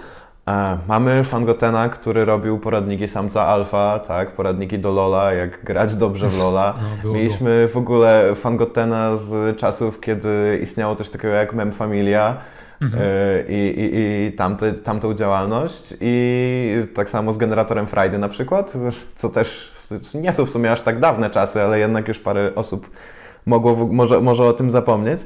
mamy 0.87 1.23
Fangotena, 1.23 1.89
który 1.89 2.25
robił 2.25 2.59
poradniki 2.59 3.07
samca 3.07 3.47
alfa, 3.47 3.99
tak, 3.99 4.31
poradniki 4.35 4.79
do 4.79 4.91
Lola, 4.91 5.33
jak 5.33 5.63
grać 5.63 5.95
dobrze 5.95 6.27
w 6.27 6.37
Lola. 6.37 6.73
No. 7.03 7.13
Mieliśmy 7.13 7.67
w 7.67 7.77
ogóle 7.77 8.35
Fangotena 8.35 9.17
z 9.17 9.57
czasów, 9.57 9.99
kiedy 9.99 10.59
istniało 10.63 10.95
coś 10.95 11.09
takiego 11.09 11.33
jak 11.33 11.53
Mem 11.53 11.71
Familia 11.71 12.37
Mhm. 12.81 13.03
e, 13.03 13.41
i, 13.47 13.79
i, 13.79 14.27
i 14.27 14.31
tamte, 14.33 14.73
tamtą 14.73 15.13
działalność 15.13 15.93
i 16.01 16.87
tak 16.93 17.09
samo 17.09 17.33
z 17.33 17.37
generatorem 17.37 17.87
Friday 17.87 18.19
na 18.19 18.29
przykład, 18.29 18.73
co 19.15 19.29
też 19.29 19.71
nie 20.13 20.33
są 20.33 20.45
w 20.45 20.49
sumie 20.49 20.71
aż 20.71 20.81
tak 20.81 20.99
dawne 20.99 21.29
czasy, 21.29 21.61
ale 21.61 21.79
jednak 21.79 22.07
już 22.07 22.19
parę 22.19 22.51
osób 22.55 22.89
mogło, 23.45 23.75
może, 23.75 24.21
może 24.21 24.43
o 24.43 24.53
tym 24.53 24.71
zapomnieć. 24.71 25.19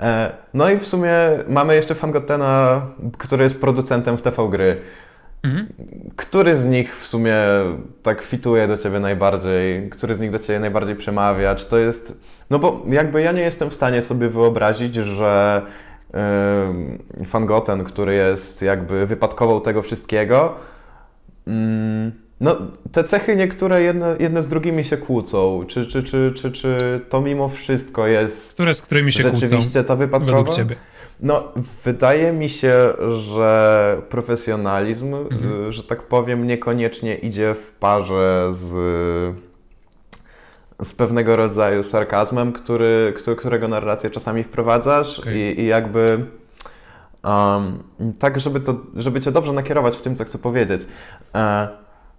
E, 0.00 0.32
No 0.54 0.70
i 0.70 0.78
w 0.78 0.86
sumie 0.86 1.14
mamy 1.48 1.74
jeszcze 1.74 1.94
Fangotena, 1.94 2.86
który 3.18 3.44
jest 3.44 3.60
producentem 3.60 4.16
w 4.16 4.22
TV 4.22 4.48
Gry. 4.48 4.80
Mhm. 5.42 5.66
Który 6.16 6.56
z 6.56 6.66
nich 6.66 6.96
w 6.96 7.06
sumie 7.06 7.36
tak 8.02 8.22
fituje 8.22 8.68
do 8.68 8.76
ciebie 8.76 9.00
najbardziej? 9.00 9.90
Który 9.90 10.14
z 10.14 10.20
nich 10.20 10.30
do 10.30 10.38
ciebie 10.38 10.60
najbardziej 10.60 10.96
przemawia? 10.96 11.54
Czy 11.54 11.66
to 11.66 11.78
jest. 11.78 12.20
No 12.50 12.58
bo 12.58 12.82
jakby 12.88 13.22
ja 13.22 13.32
nie 13.32 13.42
jestem 13.42 13.70
w 13.70 13.74
stanie 13.74 14.02
sobie 14.02 14.28
wyobrazić, 14.28 14.94
że 14.94 15.62
yy, 17.18 17.24
Fangoten, 17.24 17.84
który 17.84 18.14
jest 18.14 18.62
jakby 18.62 19.06
wypadkową 19.06 19.60
tego 19.60 19.82
wszystkiego, 19.82 20.54
mm, 21.46 22.12
no 22.40 22.56
te 22.92 23.04
cechy 23.04 23.36
niektóre 23.36 23.82
jedne, 23.82 24.16
jedne 24.20 24.42
z 24.42 24.46
drugimi 24.48 24.84
się 24.84 24.96
kłócą. 24.96 25.64
Czy, 25.68 25.86
czy, 25.86 26.02
czy, 26.02 26.32
czy, 26.36 26.52
czy 26.52 27.00
to 27.08 27.20
mimo 27.20 27.48
wszystko 27.48 28.06
jest 28.06 28.54
Które 28.54 28.74
z 28.74 28.82
którymi 28.82 29.12
się 29.12 29.22
kłócą, 29.22 29.36
rzeczywiście 29.38 29.84
ta 29.84 29.96
wypadkowa? 29.96 30.36
według 30.36 30.56
ciebie? 30.56 30.76
No, 31.20 31.52
wydaje 31.84 32.32
mi 32.32 32.48
się, 32.48 32.92
że 33.10 34.02
profesjonalizm, 34.08 35.14
Mhm. 35.14 35.68
y, 35.68 35.72
że 35.72 35.82
tak 35.84 36.02
powiem, 36.02 36.46
niekoniecznie 36.46 37.14
idzie 37.14 37.54
w 37.54 37.70
parze 37.72 38.48
z, 38.52 38.68
z 40.82 40.92
pewnego 40.94 41.36
rodzaju 41.36 41.84
sarkazmem, 41.84 42.52
który, 42.52 43.14
którego 43.38 43.68
narrację 43.68 44.10
czasami 44.10 44.44
wprowadzasz 44.44 45.18
Okej. 45.18 45.36
i, 45.36 45.60
i 45.60 45.66
jakby 45.66 46.26
um, 47.24 47.82
tak, 48.18 48.40
żeby, 48.40 48.60
to, 48.60 48.74
żeby 48.96 49.20
cię 49.20 49.32
dobrze 49.32 49.52
nakierować 49.52 49.96
w 49.96 50.02
tym, 50.02 50.16
co 50.16 50.24
chcę 50.24 50.38
powiedzieć. 50.38 50.80
E, 51.34 51.68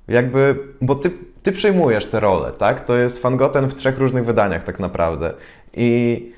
jakby, 0.07 0.55
bo 0.81 0.95
ty, 0.95 1.11
ty 1.43 1.51
przyjmujesz 1.51 2.05
tę 2.05 2.19
rolę, 2.19 2.51
tak? 2.51 2.85
To 2.85 2.95
jest 2.95 3.21
Fangoten 3.21 3.67
w 3.67 3.75
trzech 3.75 3.97
różnych 3.97 4.25
wydaniach 4.25 4.63
tak 4.63 4.79
naprawdę. 4.79 5.33
I 5.73 6.31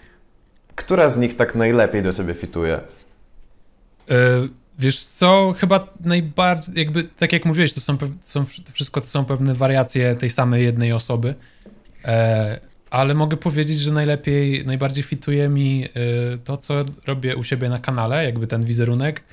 która 0.76 1.10
z 1.10 1.17
nich 1.17 1.36
tak 1.36 1.56
najlepiej 1.56 2.02
do 2.02 2.13
ciebie 2.13 2.34
fituje? 2.34 2.80
E, 4.12 4.47
Wiesz 4.80 5.06
co, 5.06 5.56
chyba 5.58 5.88
najbardziej, 5.99 6.76
jakby 6.76 7.04
tak 7.04 7.34
jak 7.34 7.45
mówiłeś, 7.45 7.73
to 7.73 7.82
są, 7.82 7.97
są 8.21 8.45
wszystko 8.73 9.02
to 9.02 9.08
są 9.08 9.26
pewne 9.26 9.54
wariacje 9.54 10.15
tej 10.15 10.30
samej 10.30 10.63
jednej 10.63 10.93
osoby, 10.93 11.36
e, 12.06 12.60
ale 12.89 13.13
mogę 13.13 13.38
powiedzieć, 13.38 13.78
że 13.78 13.91
najlepiej, 13.91 14.65
najbardziej 14.65 15.04
fituje 15.04 15.49
mi 15.49 15.86
e, 15.86 15.89
to, 16.38 16.58
co 16.58 16.86
robię 17.08 17.36
u 17.36 17.43
siebie 17.43 17.69
na 17.69 17.80
kanale, 17.80 18.23
jakby 18.26 18.47
ten 18.47 18.65
wizerunek 18.65 19.23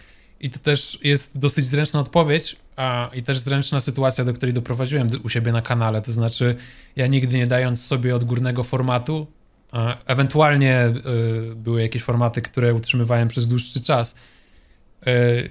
i 0.41 0.51
to 0.51 0.59
też 0.59 0.99
jest 1.05 1.39
dosyć 1.39 1.65
zręczna 1.65 2.01
odpowiedź 2.01 2.57
a, 2.81 3.11
i 3.15 3.23
też 3.23 3.39
zręczna 3.39 3.81
sytuacja, 3.81 4.25
do 4.25 4.33
której 4.33 4.53
doprowadziłem 4.53 5.09
u 5.25 5.29
siebie 5.29 5.53
na 5.53 5.63
kanale, 5.63 6.03
to 6.03 6.13
znaczy 6.13 6.57
ja 6.97 7.07
nigdy 7.07 7.37
nie 7.37 7.47
dając 7.47 7.87
sobie 7.87 8.15
odgórnego 8.15 8.63
formatu, 8.63 9.27
a, 9.73 9.97
ewentualnie 10.07 10.75
e, 10.75 10.95
były 11.55 11.83
jakieś 11.83 12.03
formaty, 12.03 12.43
które 12.43 12.75
utrzymywałem 12.75 13.29
przez 13.29 13.49
dłuższy 13.49 13.83
czas, 13.83 14.17
E, 15.07 15.43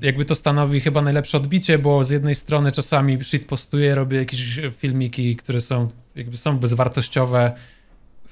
jakby 0.00 0.24
to 0.24 0.34
stanowi 0.34 0.80
chyba 0.80 1.02
najlepsze 1.02 1.36
odbicie, 1.36 1.78
bo 1.78 2.04
z 2.04 2.10
jednej 2.10 2.34
strony 2.34 2.72
czasami 2.72 3.24
shit 3.24 3.46
postuję, 3.46 3.94
robię 3.94 4.18
jakieś 4.18 4.60
filmiki, 4.78 5.36
które 5.36 5.60
są 5.60 5.88
jakby 6.16 6.36
są 6.36 6.58
bezwartościowe 6.58 7.52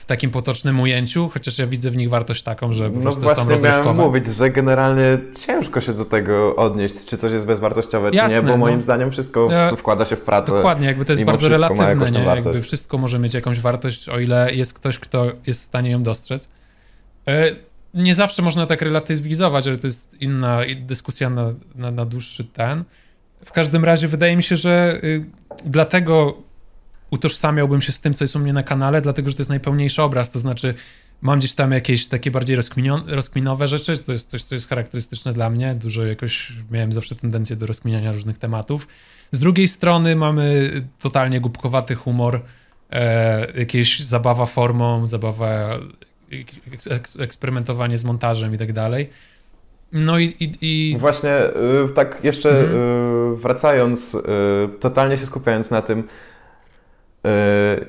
w 0.05 0.07
takim 0.07 0.31
potocznym 0.31 0.81
ujęciu, 0.81 1.29
chociaż 1.29 1.59
ja 1.59 1.67
widzę 1.67 1.91
w 1.91 1.97
nich 1.97 2.11
wartość 2.11 2.43
taką, 2.43 2.73
że 2.73 2.91
po 2.91 2.97
No 2.97 3.03
prostu 3.03 3.21
są 3.21 3.25
właśnie 3.27 3.45
miałem 3.45 3.63
rozrywkowe. 3.65 4.03
mówić, 4.03 4.27
że 4.27 4.51
generalnie 4.51 5.19
ciężko 5.47 5.81
się 5.81 5.93
do 5.93 6.05
tego 6.05 6.57
odnieść, 6.57 7.05
czy 7.07 7.19
coś 7.19 7.33
jest 7.33 7.47
bezwartościowe, 7.47 8.11
czy 8.11 8.17
Jasne, 8.17 8.37
nie, 8.37 8.43
bo 8.43 8.49
no. 8.49 8.57
moim 8.57 8.83
zdaniem 8.83 9.11
wszystko, 9.11 9.49
co 9.71 9.77
wkłada 9.77 10.05
się 10.05 10.17
w 10.17 10.21
pracę, 10.21 10.53
Dokładnie, 10.53 10.87
jakby 10.87 11.05
to 11.05 11.13
jest 11.13 11.25
bardzo 11.25 11.49
relatywne, 11.49 12.11
nie? 12.11 12.25
wartość. 12.25 12.47
Jakby 12.47 12.63
wszystko 12.63 12.99
może 12.99 13.19
mieć 13.19 13.35
jakąś 13.35 13.61
wartość, 13.61 14.09
o 14.09 14.19
ile 14.19 14.55
jest 14.55 14.75
ktoś, 14.75 14.99
kto 14.99 15.33
jest 15.47 15.61
w 15.63 15.65
stanie 15.65 15.91
ją 15.91 16.03
dostrzec. 16.03 16.49
E, 17.29 17.45
Nie 17.95 18.15
zawsze 18.15 18.43
można 18.43 18.67
tak 18.67 18.83
relatywizować, 18.83 19.67
ale 19.67 19.79
to 19.79 19.87
jest 19.87 20.17
inna 20.23 20.61
dyskusja 20.81 21.31
na, 21.31 21.53
na, 21.75 21.91
na 21.91 22.05
dłuższy 22.05 22.45
ten. 22.45 22.85
w 23.45 23.53
każdym 23.53 23.85
razie 23.85 24.09
wydaje 24.09 24.37
mi 24.37 24.43
się, 24.43 24.57
że 24.57 24.99
y, 25.05 25.25
dlatego 25.65 26.35
utożsamiałbym 27.15 27.83
się 27.83 27.93
z 27.93 28.01
tym, 28.01 28.15
co 28.15 28.25
jest 28.25 28.37
u 28.37 28.39
mnie 28.39 28.53
na 28.53 28.63
kanale, 28.63 29.01
dlatego 29.01 29.31
że 29.31 29.37
to 29.37 29.41
jest 29.41 29.51
najpełniejszy 29.51 30.03
obraz, 30.03 30.31
to 30.31 30.41
znaczy 30.41 30.75
mam 31.23 31.39
gdzieś 31.39 31.55
tam 31.55 31.73
jakieś 31.73 32.09
takie 32.09 32.31
bardziej 32.31 32.57
rozkminowe 33.07 33.69
rzeczy, 33.69 33.99
to 33.99 34.13
jest 34.13 34.31
coś, 34.31 34.43
co 34.43 34.55
jest 34.55 34.69
charakterystyczne 34.69 35.33
dla 35.33 35.51
mnie, 35.51 35.75
dużo 35.75 36.07
jakoś 36.07 36.53
miałem 36.71 36.93
zawsze 36.93 37.15
tendencję 37.15 37.57
do 37.57 37.67
rozkminiania 37.67 38.13
różnych 38.13 38.39
tematów. 38.39 38.89
Z 39.33 39.39
drugiej 39.39 39.69
strony 39.69 40.17
mamy 40.17 40.71
totalnie 41.01 41.41
głupkowaty 41.41 41.95
humor, 41.95 42.41
e, 42.91 43.59
jakieś 43.59 44.01
zabawa 44.01 44.47
formą, 44.47 45.07
zabawa, 45.07 45.79
eksperymentowanie 47.19 47.99
z 47.99 48.05
montażem 48.05 48.55
i 48.55 48.59
tak 48.59 48.73
dalej. 48.73 49.09
No 49.93 50.19
i, 50.19 50.25
i, 50.25 50.53
i... 50.61 50.97
Właśnie 50.99 51.37
y, 51.85 51.89
tak 51.95 52.19
jeszcze 52.23 52.51
mhm. 52.51 52.77
y, 53.33 53.37
wracając, 53.37 54.15
y, 54.15 54.21
totalnie 54.81 55.17
się 55.17 55.27
skupiając 55.27 55.71
na 55.71 55.83
tym, 55.83 56.09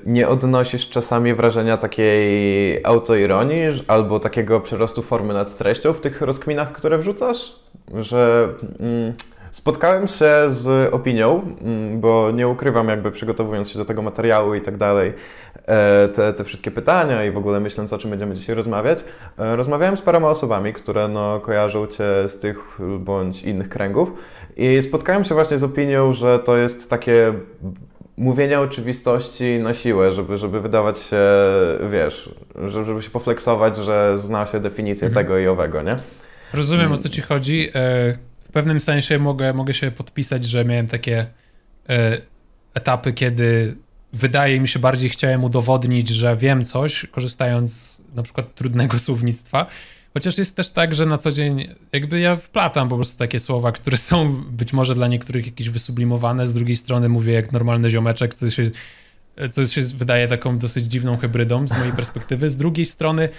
nie 0.06 0.28
odnosisz 0.28 0.90
czasami 0.90 1.34
wrażenia 1.34 1.78
takiej 1.78 2.86
autoironii 2.86 3.68
albo 3.88 4.20
takiego 4.20 4.62
przerostu 4.62 5.02
formy 5.02 5.34
nad 5.34 5.58
treścią 5.58 5.94
w 5.94 6.02
tych 6.02 6.22
rozkminach, 6.22 6.72
które 6.72 6.98
wrzucasz? 6.98 7.56
Że 7.94 8.50
mm, 8.80 9.14
spotkałem 9.52 10.08
się 10.08 10.32
z 10.48 10.94
opinią, 10.94 11.42
mm, 11.62 12.00
bo 12.00 12.32
nie 12.32 12.48
ukrywam, 12.48 12.88
jakby 12.88 13.12
przygotowując 13.12 13.70
się 13.70 13.80
do 13.80 13.86
tego 13.86 14.02
materiału 14.02 14.56
i 14.56 14.62
tak 14.62 14.78
dalej, 14.78 15.14
e, 15.66 16.08
te, 16.08 16.34
te 16.34 16.44
wszystkie 16.44 16.72
pytania 16.72 17.26
i 17.26 17.32
w 17.32 17.38
ogóle 17.38 17.60
myśląc, 17.60 17.94
o 17.94 17.98
czym 17.98 18.10
będziemy 18.10 18.36
dzisiaj 18.36 18.56
rozmawiać, 18.56 19.04
e, 19.40 19.56
rozmawiałem 19.56 19.98
z 19.98 20.02
paroma 20.02 20.30
osobami, 20.30 20.74
które 20.74 21.08
no, 21.08 21.40
kojarzą 21.40 21.88
Cię 21.88 22.30
z 22.30 22.40
tych 22.40 22.80
bądź 23.00 23.44
innych 23.44 23.70
kręgów 23.70 24.12
i 24.58 24.84
spotkałem 24.84 25.24
się 25.24 25.36
właśnie 25.36 25.58
z 25.58 25.64
opinią, 25.64 26.14
że 26.14 26.40
to 26.40 26.58
jest 26.58 26.90
takie 26.90 27.34
mówienia 28.18 28.62
oczywistości 28.62 29.60
na 29.60 29.74
siłę, 29.74 30.12
żeby, 30.12 30.38
żeby 30.38 30.62
wydawać 30.62 31.00
się, 31.00 31.22
wiesz, 31.92 32.30
żeby 32.86 33.02
się 33.02 33.10
pofleksować, 33.10 33.78
że 33.78 34.18
zna 34.18 34.48
się 34.48 34.60
definicję 34.60 35.08
mhm. 35.08 35.26
tego 35.26 35.40
i 35.40 35.48
owego, 35.48 35.82
nie? 35.82 35.98
Rozumiem, 36.54 36.92
o 36.92 36.98
co 36.98 37.10
ci 37.10 37.22
chodzi. 37.22 37.68
E, 37.68 37.72
w 38.44 38.52
pewnym 38.54 38.82
sensie 38.82 39.20
mogę, 39.20 39.54
mogę 39.54 39.74
się 39.74 39.92
podpisać, 39.92 40.46
że 40.46 40.66
miałem 40.66 40.88
takie 40.88 41.26
e, 41.90 42.22
etapy, 42.74 43.14
kiedy 43.14 43.76
wydaje 44.14 44.60
mi 44.60 44.68
się 44.68 44.80
bardziej 44.80 45.10
chciałem 45.10 45.44
udowodnić, 45.44 46.10
że 46.10 46.36
wiem 46.36 46.66
coś, 46.66 47.06
korzystając 47.12 47.74
z 47.74 48.16
na 48.16 48.24
przykład 48.24 48.56
trudnego 48.56 49.00
słownictwa, 49.06 49.66
Chociaż 50.16 50.38
jest 50.38 50.56
też 50.56 50.72
tak, 50.72 50.96
że 50.96 51.06
na 51.06 51.18
co 51.18 51.32
dzień 51.32 51.76
jakby 51.92 52.20
ja 52.20 52.36
wplatam 52.36 52.90
po 52.90 52.96
prostu 52.96 53.18
takie 53.18 53.40
słowa, 53.40 53.72
które 53.72 53.98
są 53.98 54.44
być 54.44 54.74
może 54.74 54.96
dla 54.96 55.08
niektórych 55.08 55.46
jakieś 55.46 55.70
wysublimowane, 55.70 56.48
z 56.48 56.54
drugiej 56.54 56.76
strony 56.76 57.10
mówię 57.10 57.34
jak 57.34 57.52
normalny 57.52 57.90
ziomeczek, 57.90 58.34
co 58.34 58.50
się, 58.50 58.72
co 59.52 59.66
się 59.68 59.82
wydaje 59.82 60.28
taką 60.28 60.58
dosyć 60.58 60.86
dziwną 60.86 61.18
hybrydą 61.18 61.68
z 61.68 61.78
mojej 61.78 61.94
perspektywy. 61.94 62.50
Z 62.50 62.58
drugiej 62.58 62.86
strony 62.86 63.30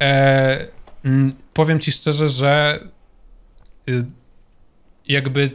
e, 0.00 0.66
m, 1.04 1.32
powiem 1.54 1.80
ci 1.80 1.92
szczerze, 1.92 2.28
że 2.28 2.80
y, 3.88 4.04
jakby 5.08 5.50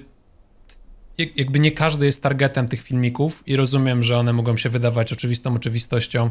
jakby 1.36 1.60
nie 1.60 1.72
każdy 1.72 2.06
jest 2.06 2.24
targetem 2.24 2.68
tych 2.68 2.84
filmików 2.84 3.44
i 3.46 3.56
rozumiem, 3.56 4.04
że 4.04 4.18
one 4.18 4.34
mogą 4.34 4.58
się 4.58 4.70
wydawać 4.70 5.14
oczywistą 5.14 5.56
oczywistością 5.56 6.30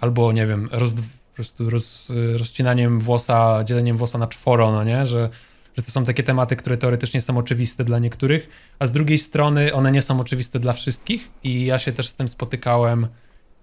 albo, 0.00 0.32
nie 0.32 0.46
wiem, 0.46 0.68
roz, 0.72 0.94
prostu 1.38 1.70
roz, 1.70 2.12
rozcinaniem 2.36 3.00
włosa, 3.00 3.64
dzieleniem 3.64 3.96
włosa 3.96 4.18
na 4.18 4.26
czworo, 4.26 4.72
no 4.72 4.84
nie? 4.84 5.06
Że, 5.06 5.28
że 5.76 5.82
to 5.82 5.90
są 5.90 6.04
takie 6.04 6.22
tematy, 6.22 6.56
które 6.56 6.76
teoretycznie 6.76 7.20
są 7.20 7.38
oczywiste 7.38 7.84
dla 7.84 7.98
niektórych, 7.98 8.48
a 8.78 8.86
z 8.86 8.92
drugiej 8.92 9.18
strony 9.18 9.74
one 9.74 9.92
nie 9.92 10.02
są 10.02 10.20
oczywiste 10.20 10.60
dla 10.60 10.72
wszystkich 10.72 11.30
i 11.44 11.64
ja 11.64 11.78
się 11.78 11.92
też 11.92 12.08
z 12.08 12.14
tym 12.14 12.28
spotykałem, 12.28 13.06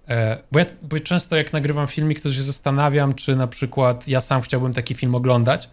e, 0.07 0.37
bo, 0.51 0.59
ja, 0.59 0.65
bo 0.81 0.99
często 0.99 1.35
jak 1.35 1.53
nagrywam 1.53 1.87
filmik, 1.87 2.21
to 2.21 2.33
się 2.33 2.43
zastanawiam, 2.43 3.13
czy 3.13 3.35
na 3.35 3.47
przykład 3.47 4.07
ja 4.07 4.21
sam 4.21 4.41
chciałbym 4.41 4.73
taki 4.73 4.95
film 4.95 5.15
oglądać. 5.15 5.69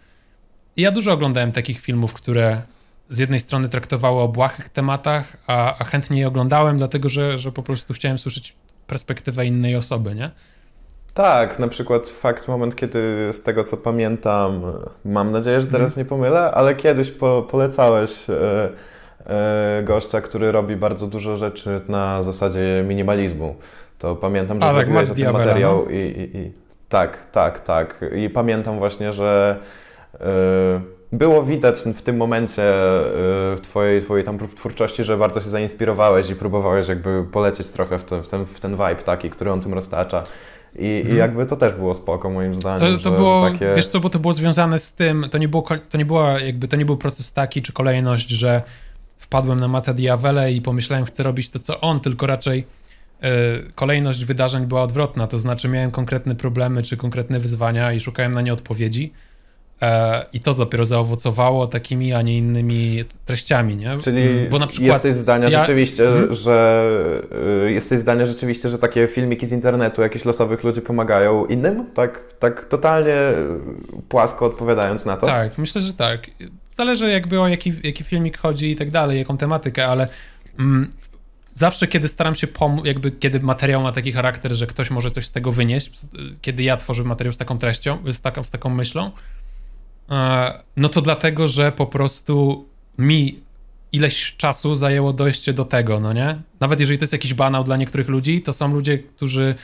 I 0.77 0.83
ja 0.83 0.91
dużo 0.91 1.13
oglądałem 1.13 1.53
takich 1.53 1.81
filmów, 1.81 2.13
które 2.13 2.63
z 3.11 3.19
jednej 3.19 3.41
strony 3.41 3.69
traktowały 3.69 4.21
o 4.21 4.29
błahych 4.29 4.69
tematach, 4.69 5.37
a, 5.47 5.79
a 5.79 5.85
chętnie 5.85 6.21
je 6.21 6.29
oglądałem, 6.29 6.79
dlatego 6.79 7.09
że, 7.09 7.39
że 7.39 7.53
po 7.53 7.63
prostu 7.63 7.95
chciałem 7.95 8.19
słyszeć 8.19 8.57
perspektywę 8.87 9.47
innej 9.47 9.77
osoby, 9.77 10.15
nie? 10.15 10.31
Tak, 11.15 11.59
na 11.59 11.69
przykład 11.69 12.09
fakt, 12.09 12.49
moment, 12.49 12.77
kiedy 12.77 13.29
z 13.33 13.43
tego 13.43 13.65
co 13.65 13.77
pamiętam, 13.77 14.63
mam 15.05 15.33
nadzieję, 15.33 15.61
że 15.61 15.67
teraz 15.67 15.97
nie 15.97 16.05
pomylę, 16.05 16.51
ale 16.51 16.75
kiedyś 16.75 17.11
po, 17.11 17.47
polecałeś 17.51 18.31
e, 18.31 18.69
e, 19.27 19.83
gościa, 19.83 20.21
który 20.21 20.53
robi 20.53 20.77
bardzo 20.77 21.07
dużo 21.07 21.37
rzeczy 21.37 21.81
na 21.89 22.23
zasadzie 22.23 22.85
minimalizmu. 22.89 23.57
To 23.99 24.17
pamiętam, 24.17 24.61
że 24.61 24.67
tak, 24.67 24.77
zrobiłeś 24.77 25.11
ten 25.11 25.33
materiał 25.33 25.85
no? 25.85 25.91
i, 25.91 25.97
i, 25.97 26.37
i, 26.37 26.53
Tak, 26.89 27.31
tak, 27.33 27.61
tak. 27.61 28.05
I 28.17 28.31
pamiętam 28.31 28.79
właśnie, 28.79 29.13
że 29.13 29.57
e, 30.21 30.81
było 31.13 31.43
widać 31.43 31.81
w 31.81 32.03
tym 32.03 32.17
momencie 32.17 32.63
e, 32.63 33.57
w 33.57 33.61
twojej, 33.63 34.03
twojej 34.03 34.25
tam 34.25 34.39
twórczości, 34.39 35.05
że 35.05 35.17
bardzo 35.17 35.41
się 35.41 35.49
zainspirowałeś 35.49 36.31
i 36.31 36.37
próbowałeś 36.37 36.89
jakby 36.89 37.25
polecieć 37.33 37.71
trochę 37.71 37.99
w, 37.99 38.05
te, 38.05 38.23
w, 38.23 38.29
ten, 38.29 38.47
w 38.47 38.61
ten 38.61 38.73
vibe 38.73 39.03
taki, 39.05 39.31
który 39.31 39.53
on 39.53 39.61
tym 39.61 39.75
roztacza. 39.75 40.23
I, 40.77 41.01
mhm. 41.01 41.17
I, 41.17 41.19
jakby 41.19 41.47
to 41.47 41.57
też 41.57 41.75
było 41.75 41.95
spoko 41.95 42.31
moim 42.31 42.55
zdaniem. 42.55 42.99
To, 42.99 43.03
to 43.03 43.11
było, 43.11 43.51
takie... 43.51 43.75
wiesz 43.77 43.89
co, 43.89 44.01
bo 44.01 44.11
to 44.11 44.19
było 44.19 44.33
związane 44.33 44.79
z 44.79 44.95
tym, 44.95 45.27
to 45.31 45.39
nie, 45.39 45.49
było, 45.49 45.65
to 45.91 45.99
nie 45.99 46.05
była 46.05 46.41
jakby, 46.41 46.69
to 46.69 46.77
nie 46.77 46.85
był 46.85 46.97
proces 46.97 47.33
taki, 47.33 47.63
czy 47.63 47.73
kolejność, 47.73 48.29
że 48.29 48.63
wpadłem 49.19 49.61
na 49.61 49.69
Mata 49.69 49.95
Diavele 49.95 50.53
i 50.53 50.61
pomyślałem, 50.61 51.05
chcę 51.05 51.23
robić 51.23 51.51
to, 51.51 51.59
co 51.59 51.81
on, 51.81 52.01
tylko 52.01 52.27
raczej 52.27 52.67
y, 53.25 53.27
kolejność 53.75 54.25
wydarzeń 54.25 54.67
była 54.67 54.83
odwrotna, 54.83 55.27
to 55.27 55.39
znaczy 55.39 55.69
miałem 55.69 55.91
konkretne 55.91 56.35
problemy, 56.35 56.83
czy 56.83 56.97
konkretne 56.97 57.41
wyzwania 57.41 57.93
i 57.93 58.01
szukałem 58.01 58.33
na 58.33 58.41
nie 58.41 58.53
odpowiedzi 58.53 59.13
E, 59.13 59.32
I 60.33 60.41
to 60.41 60.55
dopiero 60.55 60.85
zaowocowało 60.85 61.67
takimi, 61.67 62.13
a 62.13 62.23
nie 62.23 62.39
innymi 62.39 63.05
treściami, 63.25 63.77
nie? 63.77 63.99
Czyli 63.99 64.23
mm, 64.23 64.49
Bo 64.51 64.59
na 64.59 64.67
przykład 64.67 65.05
jesteś 65.05 65.23
zdania 65.23 65.49
ja... 65.49 65.59
rzeczywiście, 65.59 66.05
hmm? 66.05 66.35
że 66.35 66.85
y, 67.67 67.73
jesteś 67.73 67.99
zdania 68.01 68.27
rzeczywiście, 68.27 68.69
że 68.69 68.79
takie 68.79 69.09
filmiki 69.09 69.47
z 69.47 69.53
internetu 69.53 70.03
jakichś 70.03 70.25
losowych 70.25 70.65
ludzi 70.65 70.81
pomagają 70.81 71.47
innym? 71.47 71.91
Tak, 71.95 72.21
tak 72.39 72.65
totalnie 72.65 73.15
płasko 74.09 74.47
odpowiadając 74.47 75.05
na 75.05 75.17
to? 75.17 75.27
Tak, 75.27 75.59
myślę, 75.59 75.81
że 75.81 75.93
tak. 75.93 76.21
Zależy 76.75 77.11
jakby 77.11 77.41
o 77.41 77.49
jaki, 77.49 77.73
jaki 77.83 78.05
filmik 78.05 78.39
chodzi 78.39 78.71
i 78.71 78.77
tak 78.77 78.91
dalej, 78.91 79.19
jaką 79.19 79.37
tematykę, 79.37 79.87
ale 79.87 80.09
mm, 80.59 80.93
zawsze 81.55 81.87
kiedy 81.87 82.09
staram 82.09 82.35
się 82.35 82.47
pomóc, 82.47 82.87
jakby 82.87 83.11
kiedy 83.11 83.41
materiał 83.41 83.83
ma 83.83 83.93
taki 83.93 84.13
charakter, 84.13 84.53
że 84.53 84.67
ktoś 84.67 84.91
może 84.91 85.11
coś 85.11 85.27
z 85.27 85.33
tego 85.33 85.53
wynieść, 85.53 85.91
kiedy 86.43 86.63
ja 86.63 86.77
tworzę 86.77 87.05
materiał 87.05 87.33
z 87.33 87.37
taką 87.37 87.59
treścią, 87.59 87.99
z 88.13 88.21
taką, 88.21 88.45
z 88.45 88.51
taką 88.51 88.69
myślą, 88.71 89.11
E, 89.11 89.42
no 90.77 90.89
to 90.89 91.01
dlatego, 91.01 91.49
że 91.49 91.73
po 91.73 91.87
prostu 91.87 92.65
mi 92.99 93.41
ileś 93.93 94.37
czasu 94.37 94.75
zajęło 94.75 95.13
dojście 95.13 95.53
do 95.53 95.65
tego, 95.65 96.01
no 96.01 96.13
nie? 96.13 96.43
Nawet 96.61 96.81
jeżeli 96.81 96.99
to 96.99 97.03
jest 97.03 97.13
jakiś 97.13 97.35
banał 97.35 97.65
dla 97.65 97.77
niektórych 97.77 98.09
ludzi, 98.09 98.43
to 98.43 98.53
są 98.53 98.75
ludzie, 98.75 98.99
którzy, 98.99 99.55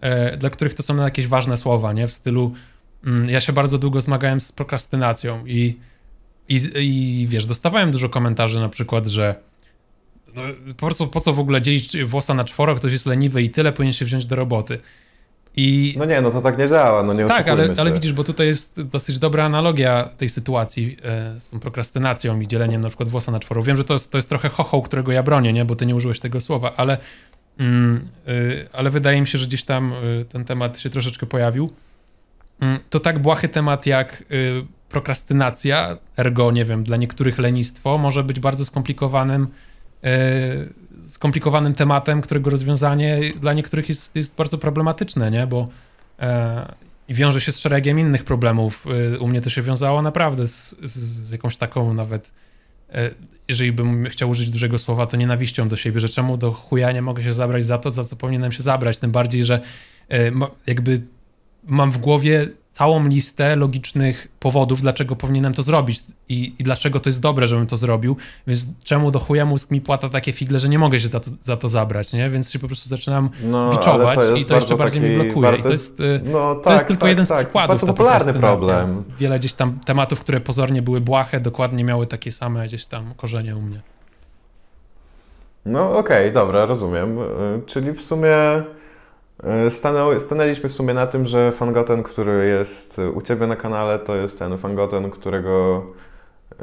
e, 0.00 0.36
dla 0.36 0.50
których 0.50 0.74
to 0.74 0.82
są 0.82 0.96
jakieś 0.96 1.26
ważne 1.26 1.56
słowa, 1.56 1.92
nie? 1.92 2.06
W 2.06 2.12
stylu, 2.12 2.54
mm, 3.04 3.28
ja 3.28 3.40
się 3.40 3.52
bardzo 3.52 3.78
długo 3.78 4.00
zmagałem 4.00 4.40
z 4.40 4.52
prokrastynacją 4.52 5.46
i, 5.46 5.76
i, 6.48 6.60
i 6.76 7.26
wiesz, 7.28 7.46
dostawałem 7.46 7.92
dużo 7.92 8.08
komentarzy 8.08 8.60
na 8.60 8.68
przykład, 8.68 9.06
że 9.06 9.34
no, 10.34 10.42
po, 10.76 10.94
co, 10.94 11.06
po 11.06 11.20
co 11.20 11.32
w 11.32 11.38
ogóle 11.38 11.62
dzielić 11.62 12.04
włosa 12.04 12.34
na 12.34 12.44
czworo, 12.44 12.74
ktoś 12.74 12.92
jest 12.92 13.06
leniwy 13.06 13.42
i 13.42 13.50
tyle, 13.50 13.72
powinien 13.72 13.92
się 13.92 14.04
wziąć 14.04 14.26
do 14.26 14.36
roboty. 14.36 14.80
I... 15.58 15.94
No 15.98 16.04
nie, 16.04 16.20
no 16.20 16.30
to 16.30 16.40
tak 16.40 16.58
nie 16.58 16.68
działa, 16.68 17.02
no 17.02 17.14
nie 17.14 17.26
Tak, 17.26 17.48
ale, 17.48 17.74
ale 17.78 17.92
widzisz, 17.92 18.12
bo 18.12 18.24
tutaj 18.24 18.46
jest 18.46 18.82
dosyć 18.82 19.18
dobra 19.18 19.44
analogia 19.44 20.08
tej 20.16 20.28
sytuacji 20.28 20.96
e, 21.04 21.40
z 21.40 21.50
tą 21.50 21.60
prokrastynacją 21.60 22.40
i 22.40 22.48
dzieleniem 22.48 22.80
na 22.80 22.88
przykład 22.88 23.08
włosa 23.08 23.32
na 23.32 23.40
czworo. 23.40 23.62
Wiem, 23.62 23.76
że 23.76 23.84
to 23.84 23.94
jest, 23.94 24.12
to 24.12 24.18
jest 24.18 24.28
trochę 24.28 24.48
chochoł, 24.48 24.82
którego 24.82 25.12
ja 25.12 25.22
bronię, 25.22 25.52
nie? 25.52 25.64
bo 25.64 25.76
ty 25.76 25.86
nie 25.86 25.94
użyłeś 25.94 26.20
tego 26.20 26.40
słowa, 26.40 26.72
ale, 26.76 26.96
mm, 27.58 28.08
y, 28.28 28.68
ale 28.72 28.90
wydaje 28.90 29.20
mi 29.20 29.26
się, 29.26 29.38
że 29.38 29.46
gdzieś 29.46 29.64
tam 29.64 29.92
y, 29.92 30.24
ten 30.28 30.44
temat 30.44 30.78
się 30.78 30.90
troszeczkę 30.90 31.26
pojawił. 31.26 31.70
Mm, 32.60 32.78
to 32.90 33.00
tak 33.00 33.18
błahy 33.18 33.48
temat 33.48 33.86
jak 33.86 34.24
y, 34.30 34.64
prokrastynacja, 34.88 35.98
ergo, 36.16 36.50
nie 36.50 36.64
wiem, 36.64 36.84
dla 36.84 36.96
niektórych 36.96 37.38
lenistwo, 37.38 37.98
może 37.98 38.24
być 38.24 38.40
bardzo 38.40 38.64
skomplikowanym 38.64 39.46
skomplikowanym 41.02 41.74
tematem, 41.74 42.20
którego 42.20 42.50
rozwiązanie 42.50 43.20
dla 43.40 43.52
niektórych 43.52 43.88
jest, 43.88 44.16
jest 44.16 44.36
bardzo 44.36 44.58
problematyczne, 44.58 45.30
nie? 45.30 45.46
Bo 45.46 45.68
e, 46.20 46.74
wiąże 47.08 47.40
się 47.40 47.52
z 47.52 47.58
szeregiem 47.58 47.98
innych 47.98 48.24
problemów. 48.24 48.86
E, 49.14 49.18
u 49.18 49.26
mnie 49.26 49.40
to 49.40 49.50
się 49.50 49.62
wiązało 49.62 50.02
naprawdę 50.02 50.46
z, 50.46 50.76
z, 50.82 50.98
z 50.98 51.30
jakąś 51.30 51.56
taką 51.56 51.94
nawet, 51.94 52.32
e, 52.92 53.10
jeżeli 53.48 53.72
bym 53.72 54.08
chciał 54.08 54.30
użyć 54.30 54.50
dużego 54.50 54.78
słowa, 54.78 55.06
to 55.06 55.16
nienawiścią 55.16 55.68
do 55.68 55.76
siebie, 55.76 56.00
że 56.00 56.08
czemu 56.08 56.36
do 56.36 56.52
chuja 56.52 56.92
nie 56.92 57.02
mogę 57.02 57.22
się 57.22 57.34
zabrać 57.34 57.64
za 57.64 57.78
to, 57.78 57.90
za 57.90 58.04
co 58.04 58.16
powinienem 58.16 58.52
się 58.52 58.62
zabrać, 58.62 58.98
tym 58.98 59.10
bardziej, 59.10 59.44
że 59.44 59.60
e, 60.10 60.30
jakby 60.66 61.02
mam 61.64 61.90
w 61.90 61.98
głowie 61.98 62.48
całą 62.78 63.08
listę 63.08 63.56
logicznych 63.56 64.28
powodów, 64.40 64.80
dlaczego 64.80 65.16
powinienem 65.16 65.54
to 65.54 65.62
zrobić 65.62 66.02
i, 66.28 66.54
i 66.58 66.64
dlaczego 66.64 67.00
to 67.00 67.08
jest 67.08 67.22
dobre, 67.22 67.46
żebym 67.46 67.66
to 67.66 67.76
zrobił, 67.76 68.16
więc 68.46 68.84
czemu 68.84 69.10
do 69.10 69.18
chuja 69.18 69.46
mózg 69.46 69.70
mi 69.70 69.80
płata 69.80 70.08
takie 70.08 70.32
figle, 70.32 70.58
że 70.58 70.68
nie 70.68 70.78
mogę 70.78 71.00
się 71.00 71.08
za 71.08 71.20
to, 71.20 71.30
za 71.42 71.56
to 71.56 71.68
zabrać, 71.68 72.12
nie? 72.12 72.30
Więc 72.30 72.50
się 72.50 72.58
po 72.58 72.66
prostu 72.66 72.88
zaczynam 72.88 73.30
No, 73.42 73.70
biczować 73.70 74.18
ale 74.18 74.38
i 74.38 74.44
to 74.44 74.54
jeszcze 74.54 74.76
bardziej 74.76 75.02
mnie 75.02 75.14
blokuje. 75.14 75.48
I 75.48 75.52
bardzo 75.52 75.62
to 75.62 75.72
jest, 75.72 76.00
y, 76.00 76.20
no, 76.24 76.54
tak, 76.54 76.64
to 76.64 76.72
jest 76.72 76.86
tylko 76.86 77.00
tak, 77.00 77.08
jeden 77.08 77.26
z 77.26 77.28
tak. 77.28 77.38
przykładów. 77.38 77.68
To 77.68 77.72
jest 77.72 77.86
bardzo 77.86 77.94
popularny 77.94 78.34
problem. 78.34 79.04
Wiele 79.18 79.38
gdzieś 79.38 79.52
tam 79.52 79.78
tematów, 79.84 80.20
które 80.20 80.40
pozornie 80.40 80.82
były 80.82 81.00
błahe, 81.00 81.40
dokładnie 81.40 81.84
miały 81.84 82.06
takie 82.06 82.32
same 82.32 82.66
gdzieś 82.66 82.86
tam 82.86 83.14
korzenie 83.16 83.56
u 83.56 83.60
mnie. 83.60 83.80
No 85.66 85.98
okej, 85.98 86.32
dobra, 86.32 86.66
rozumiem. 86.66 87.18
Y, 87.18 87.62
Czyli 87.66 87.92
w 87.92 88.04
sumie 88.04 88.34
stanęło, 89.70 90.20
stanęliśmy 90.20 90.68
w 90.68 90.74
sumie 90.74 90.94
na 90.94 91.06
tym, 91.06 91.26
że 91.26 91.52
Fangoten, 91.52 92.02
który 92.02 92.48
jest 92.48 92.98
u 93.14 93.22
Ciebie 93.22 93.46
na 93.46 93.56
kanale, 93.56 93.98
to 93.98 94.16
jest 94.16 94.38
ten 94.38 94.58
Fangoten, 94.58 95.10
którego 95.10 95.86
y, 96.52 96.54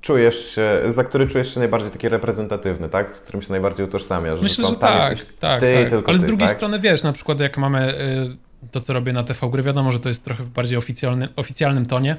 czujesz 0.00 0.46
się, 0.54 0.82
za 0.88 1.04
który 1.04 1.28
czujesz 1.28 1.54
się 1.54 1.60
najbardziej 1.60 1.90
taki 1.90 2.08
reprezentatywny, 2.08 2.88
tak? 2.88 3.16
Z 3.16 3.20
którym 3.20 3.42
się 3.42 3.50
najbardziej 3.50 3.86
utożsamiasz. 3.86 4.40
Myślę, 4.40 4.68
że 4.68 4.76
tak, 4.76 5.18
tak, 5.38 5.60
ty 5.60 5.74
tak. 5.74 5.90
tylko 5.90 6.08
Ale 6.08 6.18
z 6.18 6.20
ty, 6.20 6.26
drugiej 6.26 6.48
tak? 6.48 6.56
strony 6.56 6.80
wiesz, 6.80 7.02
na 7.02 7.12
przykład 7.12 7.40
jak 7.40 7.58
mamy 7.58 7.94
y, 8.00 8.36
to, 8.70 8.80
co 8.80 8.92
robię 8.92 9.12
na 9.12 9.22
TV 9.22 9.50
gry, 9.50 9.62
wiadomo, 9.62 9.92
że 9.92 10.00
to 10.00 10.08
jest 10.08 10.24
trochę 10.24 10.44
w 10.44 10.48
bardziej 10.48 10.78
oficjalny, 10.78 11.28
oficjalnym 11.36 11.86
tonie, 11.86 12.16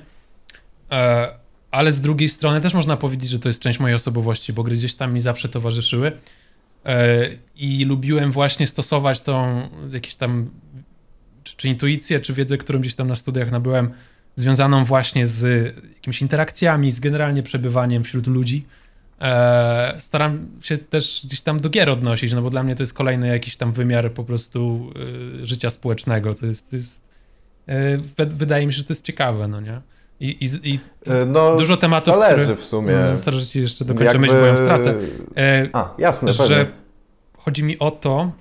e, 0.92 1.28
ale 1.72 1.92
z 1.92 2.02
drugiej 2.02 2.30
strony 2.30 2.62
też 2.62 2.74
można 2.74 2.98
powiedzieć, 2.98 3.30
że 3.30 3.40
to 3.40 3.50
jest 3.50 3.62
część 3.62 3.80
mojej 3.80 3.96
osobowości, 3.96 4.54
bo 4.54 4.64
gry 4.64 4.76
gdzieś 4.76 4.96
tam 4.96 5.14
mi 5.14 5.20
zawsze 5.20 5.50
towarzyszyły 5.50 6.08
e, 6.08 6.14
i 7.56 7.86
lubiłem 7.86 8.32
właśnie 8.32 8.68
stosować 8.68 9.22
tą 9.22 9.68
jakieś 9.92 10.16
tam 10.16 10.50
czy, 11.44 11.56
czy 11.58 11.68
intuicję, 11.68 12.20
czy 12.20 12.34
wiedzę, 12.34 12.58
którą 12.58 12.80
gdzieś 12.80 12.96
tam 12.96 13.08
na 13.08 13.16
studiach 13.16 13.52
nabyłem, 13.52 13.92
związaną 14.36 14.86
właśnie 14.86 15.26
z 15.26 15.76
jakimiś 15.96 16.22
interakcjami, 16.22 16.92
z 16.92 17.00
generalnie 17.00 17.44
przebywaniem 17.44 18.04
wśród 18.04 18.28
ludzi. 18.28 18.66
E, 19.22 19.96
staram 20.00 20.48
się 20.62 20.78
też 20.78 21.22
gdzieś 21.26 21.42
tam 21.42 21.60
do 21.60 21.70
gier 21.70 21.90
odnosić, 21.90 22.34
no 22.34 22.42
bo 22.42 22.50
dla 22.50 22.64
mnie 22.64 22.76
to 22.76 22.84
jest 22.84 22.94
kolejny 22.94 23.28
jakiś 23.28 23.58
tam 23.58 23.72
wymiar 23.72 24.14
po 24.14 24.24
prostu 24.24 24.92
y, 25.42 25.46
życia 25.46 25.70
społecznego, 25.70 26.36
to 26.36 26.46
jest, 26.46 26.70
to 26.70 26.76
jest 26.76 27.12
wy- 28.18 28.26
wydaje 28.26 28.68
mi 28.68 28.74
się, 28.74 28.78
że 28.78 28.84
to 28.84 28.92
jest 28.92 29.06
ciekawe, 29.06 29.48
no 29.48 29.62
nie? 29.62 29.82
I, 30.22 30.30
i, 30.46 30.72
i 30.74 30.80
Y, 31.08 31.26
No, 31.26 31.56
dużo 31.56 31.78
tematów, 31.78 32.16
zależy 32.16 32.42
które- 32.44 32.56
w 32.56 32.66
sumie. 32.66 32.94
no, 33.12 33.18
Zależy, 33.18 33.46
że 33.46 33.52
ci 33.52 33.62
jeszcze 33.62 33.86
dokończę 33.86 34.06
Jakby- 34.06 34.20
myśl, 34.20 34.40
bo 34.40 34.46
ją 34.46 34.58
stracę. 34.58 34.96
E, 35.38 35.70
A, 35.74 35.94
jasne, 35.98 36.34
że 36.34 36.44
pewnie. 36.48 36.72
chodzi 37.38 37.64
mi 37.64 37.80
o 37.80 37.92
to, 37.92 38.32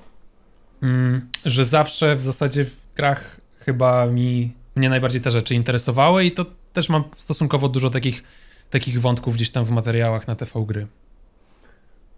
mm, 0.83 1.29
że 1.45 1.65
zawsze 1.65 2.17
w 2.17 2.23
zasadzie 2.23 2.65
w 2.65 2.77
grach 2.97 3.37
chyba 3.59 4.07
mi 4.07 4.53
mnie 4.77 4.89
najbardziej 4.89 5.21
te 5.21 5.31
rzeczy 5.31 5.55
interesowały 5.55 6.25
i 6.25 6.33
to 6.33 6.47
też 6.73 6.89
mam 6.89 7.05
stosunkowo 7.17 7.69
dużo 7.69 7.91
takich, 7.91 8.23
takich 8.71 9.01
wątków 9.01 9.35
gdzieś 9.35 9.51
tam 9.51 9.65
w 9.65 9.71
materiałach 9.71 10.29
na 10.29 10.35
TV 10.35 10.65
gry. 10.67 10.87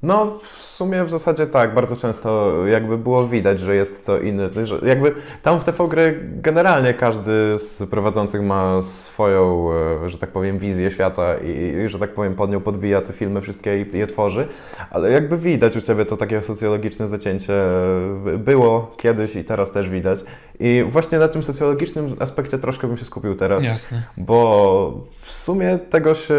No, 0.02 0.38
w 0.52 0.64
sumie 0.64 1.04
w 1.04 1.10
zasadzie 1.10 1.46
tak, 1.46 1.74
bardzo 1.74 1.96
często 1.96 2.52
jakby 2.66 2.98
było 2.98 3.28
widać, 3.28 3.60
że 3.60 3.74
jest 3.74 4.06
to 4.06 4.18
inny, 4.18 4.66
że 4.66 4.78
jakby 4.82 5.14
tam 5.42 5.60
w 5.60 5.64
TV 5.64 5.88
gry 5.88 6.20
generalnie 6.22 6.94
każdy 6.94 7.58
z 7.58 7.90
prowadzących 7.90 8.42
ma 8.42 8.82
swoją, 8.82 9.68
e, 10.04 10.08
że 10.08 10.18
tak 10.18 10.30
powiem, 10.30 10.58
wizję 10.58 10.90
świata 10.90 11.36
i, 11.38 11.76
i 11.84 11.88
że 11.88 11.98
tak 11.98 12.14
powiem, 12.14 12.34
pod 12.34 12.50
nią 12.50 12.60
podbija 12.60 13.00
te 13.00 13.12
filmy 13.12 13.40
wszystkie 13.40 13.80
i 13.80 13.98
je 13.98 14.06
tworzy, 14.06 14.48
ale 14.90 15.10
jakby 15.10 15.38
widać 15.38 15.76
u 15.76 15.80
Ciebie 15.80 16.06
to 16.06 16.16
takie 16.16 16.42
socjologiczne 16.42 17.08
zacięcie 17.08 17.54
e, 17.54 18.38
było 18.38 18.94
kiedyś 18.96 19.36
i 19.36 19.44
teraz 19.44 19.72
też 19.72 19.88
widać 19.88 20.20
i 20.60 20.84
właśnie 20.88 21.18
na 21.18 21.28
tym 21.28 21.42
socjologicznym 21.42 22.16
aspekcie 22.18 22.58
troszkę 22.58 22.86
bym 22.86 22.98
się 22.98 23.04
skupił 23.04 23.34
teraz, 23.34 23.64
Jasne. 23.64 24.02
bo 24.16 25.04
w 25.20 25.32
sumie 25.32 25.78
tego 25.90 26.14
się 26.14 26.34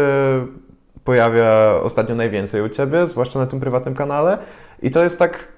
pojawia 1.04 1.74
ostatnio 1.82 2.14
najwięcej 2.14 2.62
u 2.62 2.68
Ciebie, 2.68 3.06
zwłaszcza 3.06 3.38
na 3.38 3.46
tym 3.46 3.60
prywatnym 3.60 3.94
kanale. 3.94 4.38
I 4.82 4.90
to 4.90 5.04
jest 5.04 5.18
tak, 5.18 5.48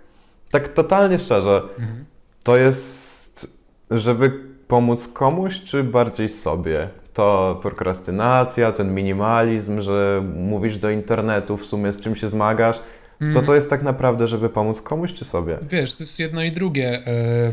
tak 0.50 0.68
totalnie 0.68 1.18
szczerze. 1.18 1.62
Mhm. 1.78 2.04
To 2.42 2.56
jest, 2.56 3.56
żeby 3.90 4.30
pomóc 4.68 5.08
komuś, 5.08 5.60
czy 5.64 5.84
bardziej 5.84 6.28
sobie? 6.28 6.88
To 7.14 7.58
prokrastynacja, 7.62 8.72
ten 8.72 8.94
minimalizm, 8.94 9.80
że 9.80 10.22
mówisz 10.36 10.78
do 10.78 10.90
internetu 10.90 11.56
w 11.56 11.66
sumie 11.66 11.92
z 11.92 12.00
czym 12.00 12.16
się 12.16 12.28
zmagasz. 12.28 12.80
To 13.34 13.42
to 13.42 13.54
jest 13.54 13.70
tak 13.70 13.82
naprawdę, 13.82 14.28
żeby 14.28 14.48
pomóc 14.48 14.82
komuś, 14.82 15.12
czy 15.12 15.24
sobie? 15.24 15.58
Wiesz, 15.62 15.94
to 15.94 16.02
jest 16.02 16.18
jedno 16.18 16.42
i 16.42 16.52
drugie. 16.52 17.02
E, 17.06 17.52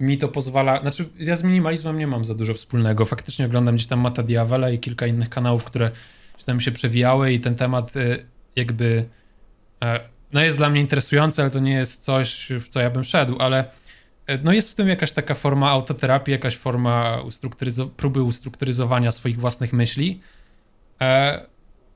mi 0.00 0.18
to 0.18 0.28
pozwala. 0.28 0.80
Znaczy, 0.80 1.08
ja 1.18 1.36
z 1.36 1.44
minimalizmem 1.44 1.98
nie 1.98 2.06
mam 2.06 2.24
za 2.24 2.34
dużo 2.34 2.54
wspólnego. 2.54 3.04
Faktycznie 3.04 3.46
oglądam 3.46 3.74
gdzieś 3.74 3.86
tam 3.86 4.00
Mata 4.00 4.22
Diavela 4.22 4.70
i 4.70 4.78
kilka 4.78 5.06
innych 5.06 5.28
kanałów, 5.28 5.64
które 5.64 5.90
gdzieś 6.40 6.46
tam 6.46 6.60
się 6.60 6.72
przewijały, 6.72 7.32
i 7.32 7.40
ten 7.40 7.54
temat 7.54 7.96
e, 7.96 8.18
jakby. 8.56 9.04
e, 9.84 10.00
No 10.32 10.42
jest 10.42 10.56
dla 10.56 10.70
mnie 10.70 10.80
interesujący, 10.80 11.42
ale 11.42 11.50
to 11.50 11.58
nie 11.58 11.72
jest 11.72 12.04
coś, 12.04 12.48
w 12.60 12.68
co 12.68 12.80
ja 12.80 12.90
bym 12.90 13.04
szedł, 13.04 13.36
ale 13.38 13.64
e, 14.26 14.38
no 14.38 14.52
jest 14.52 14.72
w 14.72 14.74
tym 14.74 14.88
jakaś 14.88 15.12
taka 15.12 15.34
forma 15.34 15.70
autoterapii, 15.70 16.32
jakaś 16.32 16.56
forma 16.56 17.22
ustrukturyzo- 17.24 17.90
próby 17.96 18.22
ustrukturyzowania 18.22 19.12
swoich 19.12 19.38
własnych 19.40 19.72
myśli. 19.72 20.20
E, 21.00 21.46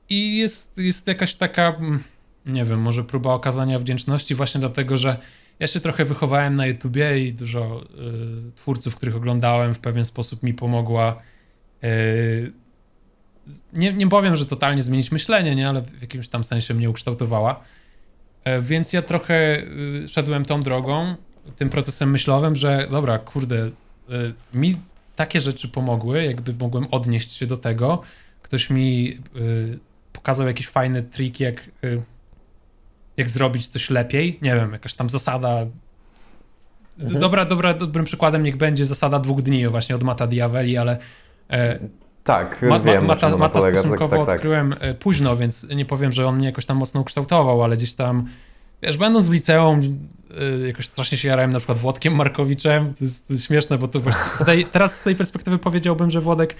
I 0.09 0.37
jest, 0.37 0.77
jest 0.77 1.07
jakaś 1.07 1.35
taka, 1.35 1.67
mm, 1.79 1.99
nie 2.45 2.65
wiem, 2.65 2.81
może 2.81 3.03
próba 3.03 3.33
okazania 3.33 3.79
wdzięczności 3.79 4.35
właśnie 4.35 4.59
dlatego, 4.59 4.97
że 4.97 5.17
ja 5.59 5.67
się 5.67 5.79
trochę 5.79 6.05
wychowałem 6.05 6.53
na 6.55 6.65
YouTubie 6.65 7.19
i 7.25 7.33
dużo 7.33 7.83
y, 8.49 8.51
twórców, 8.55 8.95
których 8.95 9.15
oglądałem, 9.15 9.73
w 9.75 9.79
pewien 9.79 10.05
sposób 10.05 10.43
mi 10.43 10.53
pomogła. 10.53 11.21
Y, 11.83 12.53
nie, 13.73 13.93
nie 13.93 14.07
powiem, 14.07 14.35
że 14.35 14.45
totalnie 14.45 14.83
zmienić 14.83 15.11
myślenie, 15.11 15.55
nie, 15.55 15.69
ale 15.69 15.81
w 15.81 16.01
jakimś 16.01 16.29
tam 16.29 16.43
sensie 16.43 16.73
mnie 16.73 16.89
ukształtowała. 16.89 17.63
E, 18.43 18.61
więc 18.61 18.93
ja 18.93 19.01
trochę 19.01 19.59
y, 19.59 20.07
szedłem 20.07 20.45
tą 20.45 20.61
drogą, 20.61 21.15
tym 21.55 21.69
procesem 21.69 22.11
myślowym, 22.11 22.55
że 22.55 22.87
dobra, 22.91 23.17
kurde, 23.17 23.67
y, 23.67 23.71
mi 24.53 24.75
takie 25.15 25.39
rzeczy 25.39 25.67
pomogły, 25.67 26.23
jakby 26.23 26.53
mogłem 26.53 26.87
odnieść 26.91 27.31
się 27.31 27.47
do 27.47 27.57
tego. 27.57 28.01
Ktoś 28.41 28.69
mi 28.69 29.17
y, 29.35 29.79
pokazał 30.13 30.47
jakiś 30.47 30.67
fajny 30.67 31.03
trik, 31.03 31.39
jak, 31.39 31.69
jak 33.17 33.29
zrobić 33.29 33.67
coś 33.67 33.89
lepiej. 33.89 34.37
Nie 34.41 34.55
wiem, 34.55 34.73
jakaś 34.73 34.93
tam 34.93 35.09
zasada. 35.09 35.65
Mhm. 36.99 37.19
Dobra, 37.19 37.45
dobra, 37.45 37.73
dobrym 37.73 38.05
przykładem 38.05 38.43
niech 38.43 38.57
będzie 38.57 38.85
zasada 38.85 39.19
dwóch 39.19 39.41
dni, 39.41 39.67
właśnie 39.67 39.95
od 39.95 40.03
Mata 40.03 40.27
Diaveli, 40.27 40.77
ale 40.77 40.97
e, 41.49 41.79
Tak, 42.25 42.61
ma, 42.61 42.69
ma, 42.69 42.79
wiem, 42.79 43.05
Mata, 43.05 43.19
czym 43.19 43.27
ona 43.27 43.37
Mata 43.37 43.59
polega. 43.59 43.77
Tak, 43.77 43.85
stosunkowo 43.85 44.17
tak, 44.17 44.25
tak. 44.25 44.35
odkryłem 44.35 44.75
e, 44.79 44.93
późno, 44.93 45.37
więc 45.37 45.69
nie 45.69 45.85
powiem, 45.85 46.11
że 46.11 46.27
on 46.27 46.35
mnie 46.35 46.45
jakoś 46.45 46.65
tam 46.65 46.77
mocno 46.77 47.01
ukształtował, 47.01 47.63
ale 47.63 47.77
gdzieś 47.77 47.93
tam, 47.93 48.25
wiesz, 48.81 48.97
będąc 48.97 49.27
w 49.27 49.31
liceum, 49.31 49.81
e, 50.63 50.67
jakoś 50.67 50.85
strasznie 50.85 51.17
się 51.17 51.27
jarałem 51.27 51.51
na 51.51 51.59
przykład 51.59 51.77
Włodkiem 51.77 52.15
Markowiczem, 52.15 52.93
to 52.93 53.03
jest, 53.03 53.27
to 53.27 53.33
jest 53.33 53.45
śmieszne, 53.45 53.77
bo 53.77 53.87
to 53.87 53.99
właśnie, 53.99 54.21
tutaj, 54.37 54.65
teraz 54.71 54.99
z 54.99 55.03
tej 55.03 55.15
perspektywy 55.15 55.57
powiedziałbym, 55.57 56.11
że 56.11 56.21
Włodek 56.21 56.55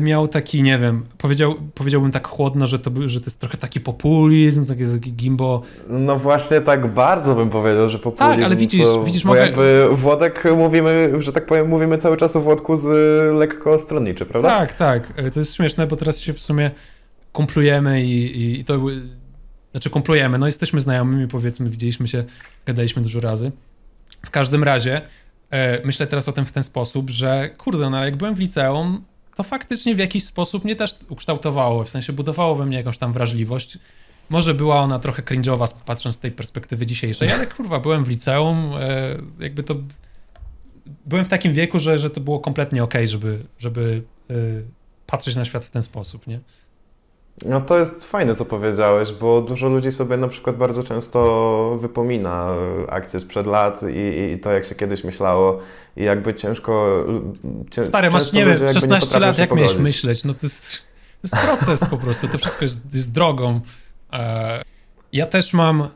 miał 0.00 0.28
taki, 0.28 0.62
nie 0.62 0.78
wiem, 0.78 1.04
powiedział, 1.18 1.54
powiedziałbym 1.74 2.12
tak 2.12 2.28
chłodno, 2.28 2.66
że 2.66 2.78
to, 2.78 2.90
że 3.06 3.20
to 3.20 3.26
jest 3.26 3.40
trochę 3.40 3.56
taki 3.58 3.80
populizm, 3.80 4.66
takie, 4.66 4.86
taki 4.86 5.12
gimbo, 5.12 5.62
No 5.88 6.18
właśnie 6.18 6.60
tak 6.60 6.86
bardzo 6.94 7.34
bym 7.34 7.50
powiedział, 7.50 7.88
że 7.88 7.98
populizm. 7.98 8.36
Tak, 8.36 8.42
ale 8.44 8.56
widzisz- 8.56 8.82
to, 8.82 9.04
widzisz, 9.04 9.22
bo 9.22 9.28
mogę- 9.28 9.40
jakby 9.40 9.88
Włodek 9.92 10.44
mówimy, 10.56 11.12
że 11.18 11.32
tak 11.32 11.46
powiem, 11.46 11.68
mówimy 11.68 11.98
cały 11.98 12.16
czas 12.16 12.36
o 12.36 12.40
Włodku 12.40 12.76
z 12.76 12.86
y, 12.86 13.32
lekko 13.34 13.78
stronniczy, 13.78 14.26
prawda? 14.26 14.48
Tak, 14.48 14.74
tak. 14.74 15.12
E, 15.16 15.30
To 15.30 15.40
jest 15.40 15.54
śmieszne, 15.54 15.86
bo 15.86 15.96
teraz 15.96 16.18
się 16.18 16.32
w 16.32 16.42
sumie 16.42 16.70
kumplujemy 17.32 18.02
i, 18.04 18.36
i, 18.42 18.60
i 18.60 18.64
to. 18.64 18.78
Znaczy, 19.70 19.90
kumplujemy, 19.90 20.38
no 20.38 20.46
jesteśmy 20.46 20.80
znajomymi, 20.80 21.28
powiedzmy, 21.28 21.70
widzieliśmy 21.70 22.08
się, 22.08 22.24
gadaliśmy 22.66 23.02
dużo 23.02 23.20
razy. 23.20 23.52
W 24.26 24.30
każdym 24.30 24.64
razie 24.64 25.00
e, 25.50 25.86
myślę 25.86 26.06
teraz 26.06 26.28
o 26.28 26.32
tym 26.32 26.46
w 26.46 26.52
ten 26.52 26.62
sposób, 26.62 27.10
że 27.10 27.50
kurde, 27.58 27.90
no 27.90 28.04
jak 28.04 28.16
byłem 28.16 28.34
w 28.34 28.38
liceum, 28.38 29.04
to 29.36 29.42
faktycznie 29.42 29.94
w 29.94 29.98
jakiś 29.98 30.24
sposób 30.24 30.64
mnie 30.64 30.76
też 30.76 30.98
ukształtowało, 31.08 31.84
w 31.84 31.88
sensie 31.88 32.12
budowało 32.12 32.54
we 32.54 32.66
mnie 32.66 32.76
jakąś 32.76 32.98
tam 32.98 33.12
wrażliwość. 33.12 33.78
Może 34.30 34.54
była 34.54 34.80
ona 34.80 34.98
trochę 34.98 35.22
cringe'owa, 35.22 35.74
patrząc 35.86 36.16
z 36.16 36.18
tej 36.18 36.30
perspektywy 36.30 36.86
dzisiejszej, 36.86 37.32
ale 37.32 37.46
kurwa, 37.46 37.80
byłem 37.80 38.04
w 38.04 38.08
liceum, 38.08 38.72
e, 38.74 39.16
jakby 39.40 39.62
to 39.62 39.74
byłem 41.06 41.24
w 41.24 41.28
takim 41.28 41.52
wieku, 41.52 41.78
że, 41.78 41.98
że 41.98 42.10
to 42.10 42.20
było 42.20 42.40
kompletnie 42.40 42.84
okej, 42.84 43.08
żeby, 43.08 43.38
żeby 43.58 44.02
y, 44.30 44.62
patrzeć 45.06 45.36
na 45.36 45.44
świat 45.44 45.64
w 45.64 45.70
ten 45.70 45.82
sposób, 45.82 46.26
nie? 46.26 46.40
No 47.44 47.60
to 47.60 47.78
jest 47.78 48.04
fajne, 48.04 48.34
co 48.34 48.44
powiedziałeś, 48.44 49.12
bo 49.12 49.40
dużo 49.40 49.68
ludzi 49.68 49.92
sobie 49.92 50.16
na 50.16 50.28
przykład 50.28 50.56
bardzo 50.56 50.84
często 50.84 51.78
wypomina 51.80 52.54
y, 52.84 52.90
akcje 52.90 53.20
sprzed 53.20 53.46
lat 53.46 53.80
i, 53.82 54.32
i 54.32 54.38
to, 54.38 54.52
jak 54.52 54.64
się 54.64 54.74
kiedyś 54.74 55.04
myślało 55.04 55.58
i 55.96 56.02
jakby 56.02 56.34
ciężko... 56.34 57.04
Cię, 57.70 57.84
Stary, 57.84 58.10
masz, 58.10 58.32
nie 58.32 58.40
wiem, 58.40 58.52
ludzie 58.52 58.64
jakby 58.64 58.80
16 58.80 59.06
potrafią 59.06 59.26
lat, 59.26 59.38
jak 59.38 59.50
miałeś 59.50 59.70
pogodzić. 59.72 59.82
myśleć? 59.82 60.24
No 60.24 60.34
to 60.34 60.40
jest, 60.42 60.72
to 60.82 61.18
jest 61.22 61.36
proces 61.36 61.80
po 61.90 61.98
prostu, 61.98 62.28
to 62.28 62.38
wszystko 62.38 62.64
jest, 62.64 62.94
jest 62.94 63.14
drogą. 63.14 63.60
E, 64.12 64.62
ja 65.12 65.26
też 65.26 65.52
mam 65.52 65.88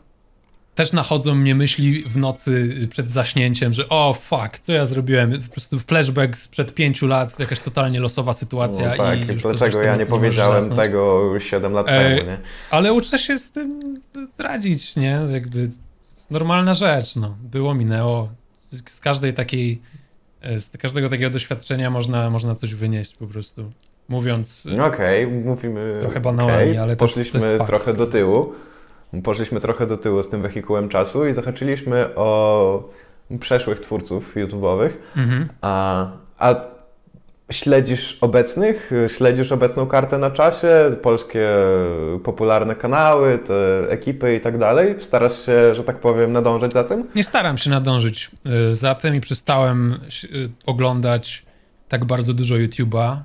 też 0.74 0.92
nachodzą 0.92 1.34
mnie 1.34 1.54
myśli 1.54 2.02
w 2.04 2.16
nocy 2.16 2.74
przed 2.90 3.10
zaśnięciem, 3.10 3.72
że 3.72 3.88
o 3.88 4.14
fuck, 4.14 4.58
co 4.62 4.72
ja 4.72 4.86
zrobiłem? 4.86 5.42
Po 5.42 5.52
prostu 5.52 5.78
flashback 5.78 6.36
sprzed 6.36 6.74
pięciu 6.74 7.06
lat, 7.06 7.38
jakaś 7.38 7.60
totalnie 7.60 8.00
losowa 8.00 8.32
sytuacja 8.32 8.88
No 8.88 8.96
tak, 8.96 9.28
i 9.28 9.32
już 9.32 9.42
dlaczego 9.42 9.82
ja 9.82 9.96
nie 9.96 10.06
powiedziałem 10.06 10.60
zasnąć. 10.60 10.80
tego 10.82 11.32
7 11.40 11.72
lat 11.72 11.86
E, 11.88 12.16
temu, 12.16 12.30
nie? 12.30 12.38
Ale 12.70 12.92
uczę 12.92 13.18
się 13.18 13.38
z 13.38 13.52
tym 13.52 13.80
radzić, 14.38 14.96
nie? 14.96 15.20
Jakby 15.32 15.70
normalna 16.30 16.74
rzecz, 16.74 17.16
no. 17.16 17.36
Było, 17.40 17.74
minęło. 17.74 18.28
Z, 18.76 19.00
każdej 19.00 19.34
takiej, 19.34 19.80
e, 20.40 20.58
z 20.60 20.70
każdego 20.78 21.08
takiego 21.08 21.30
doświadczenia 21.30 21.90
można, 21.90 22.30
można 22.30 22.54
coś 22.54 22.74
wynieść 22.74 23.16
po 23.16 23.26
prostu. 23.26 23.70
Mówiąc, 24.08 24.68
No 24.76 24.86
Okej, 24.86 25.26
mówimy. 25.26 25.98
Trochę 26.00 26.20
banałami, 26.20 26.62
okej, 26.62 26.78
ale 26.78 26.96
to- 26.96 27.00
Poszliśmy 27.04 27.40
to 27.40 27.46
jest 27.52 27.66
trochę 27.66 27.94
do 27.94 28.06
tyłu. 28.06 28.52
Poszliśmy 29.24 29.60
trochę 29.60 29.86
do 29.86 29.96
tyłu 29.96 30.22
z 30.22 30.28
tym 30.28 30.42
wehikułem 30.42 30.88
czasu 30.88 31.26
i 31.26 31.32
zahaczyliśmy 31.32 32.14
o 32.14 32.88
przeszłych 33.40 33.80
twórców 33.80 34.36
YouTube'owych. 34.36 34.90
mhm. 35.16 35.48
A, 35.60 36.06
a 36.38 36.54
śledzisz 37.50 38.18
obecnych? 38.20 38.90
Śledzisz 39.08 39.52
obecną 39.52 39.86
kartę 39.86 40.18
na 40.18 40.30
czasie? 40.30 40.96
Polskie 41.02 41.48
popularne 42.24 42.74
kanały, 42.74 43.38
te 43.38 43.86
ekipy 43.90 44.36
i 44.36 44.40
tak 44.40 44.58
dalej? 44.58 44.94
Starasz 45.00 45.46
się, 45.46 45.74
że 45.74 45.84
tak 45.84 46.00
powiem, 46.00 46.32
nadążać 46.32 46.72
za 46.72 46.84
tym? 46.84 47.08
Nie 47.14 47.22
staram 47.22 47.58
się 47.58 47.70
nadążyć 47.70 48.30
y, 48.70 48.74
za 48.74 48.94
tym 48.94 49.14
i 49.14 49.20
przestałem 49.20 50.00
y, 50.24 50.48
oglądać 50.66 51.42
tak 51.88 52.04
bardzo 52.04 52.34
dużo 52.34 52.54
YouTube'a. 52.54 53.16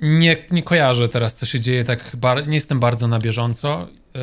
Nie, 0.00 0.36
nie 0.50 0.62
kojarzę 0.62 1.08
teraz, 1.08 1.34
co 1.34 1.46
się 1.46 1.60
dzieje, 1.60 1.84
tak 1.84 2.16
nie 2.46 2.54
jestem 2.54 2.80
bardzo 2.80 3.08
na 3.08 3.18
bieżąco 3.18 3.88
y, 4.16 4.20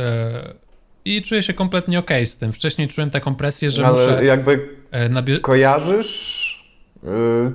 i 1.05 1.21
czuję 1.21 1.43
się 1.43 1.53
kompletnie 1.53 1.99
okej 1.99 2.25
z 2.25 2.37
tym. 2.37 2.53
Wcześniej 2.53 2.87
czułem 2.87 3.11
taką 3.11 3.35
presję, 3.35 3.71
że 3.71 3.85
Ale 3.85 3.91
muszę 3.91 4.25
jakby 4.25 4.69
kojarzysz 5.41 6.46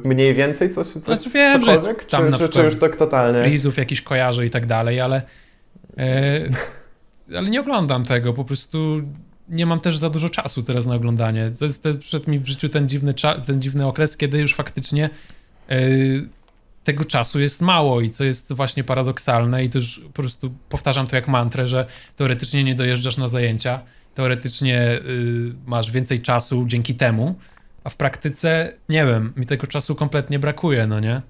mniej 0.04 0.34
więcej 0.34 0.70
coś? 0.70 0.86
coś 0.86 1.02
Znaczy 1.02 1.30
wiem, 1.30 1.62
że 1.62 1.70
jest 1.70 1.86
tam 2.10 2.24
czy, 2.24 2.30
na 2.30 2.38
czy, 2.38 2.48
czy 2.48 2.62
już 2.62 2.78
tak 2.78 2.96
totalnie? 2.96 3.42
Freezów 3.42 3.76
jakiś 3.76 4.02
kojarzę 4.02 4.46
i 4.46 4.50
tak 4.50 4.66
dalej, 4.66 5.00
ale 5.00 5.22
y, 5.98 7.34
ale 7.38 7.50
nie 7.50 7.60
oglądam 7.60 8.04
tego, 8.04 8.32
po 8.32 8.44
prostu 8.44 9.02
nie 9.48 9.66
mam 9.66 9.80
też 9.80 9.98
za 9.98 10.10
dużo 10.10 10.28
czasu 10.28 10.62
teraz 10.62 10.86
na 10.86 10.94
oglądanie. 10.94 11.50
To 11.58 11.64
jest, 11.64 11.82
to 11.82 11.88
jest 11.88 12.00
przyszedł 12.00 12.30
mi 12.30 12.38
w 12.38 12.48
życiu 12.48 12.68
ten 12.68 12.88
dziwny, 12.88 13.14
ten 13.44 13.62
dziwny 13.62 13.86
okres, 13.86 14.16
kiedy 14.16 14.38
już 14.38 14.54
faktycznie 14.54 15.10
y, 15.72 16.28
tego 16.84 17.04
czasu 17.04 17.40
jest 17.40 17.62
mało 17.62 18.00
i 18.00 18.10
co 18.10 18.24
jest 18.24 18.52
właśnie 18.52 18.84
paradoksalne 18.84 19.64
i 19.64 19.68
to 19.68 19.78
już 19.78 20.00
po 20.00 20.22
prostu 20.22 20.54
powtarzam 20.68 21.06
to 21.06 21.16
jak 21.16 21.28
mantrę, 21.28 21.66
że 21.66 21.86
teoretycznie 22.16 22.64
nie 22.64 22.74
dojeżdżasz 22.74 23.16
na 23.16 23.28
zajęcia, 23.28 23.80
teoretycznie 24.14 24.92
y, 24.92 25.52
masz 25.66 25.90
więcej 25.90 26.20
czasu 26.20 26.64
dzięki 26.66 26.94
temu, 26.94 27.34
a 27.84 27.90
w 27.90 27.96
praktyce, 27.96 28.72
nie 28.88 29.06
wiem, 29.06 29.32
mi 29.36 29.46
tego 29.46 29.66
czasu 29.66 29.94
kompletnie 29.94 30.38
brakuje, 30.38 30.86
no 30.86 31.00
nie? 31.00 31.22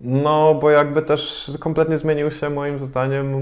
No, 0.00 0.54
bo 0.54 0.70
jakby 0.70 1.02
też 1.02 1.50
kompletnie 1.60 1.98
zmienił 1.98 2.30
się 2.30 2.50
moim 2.50 2.80
zdaniem 2.80 3.34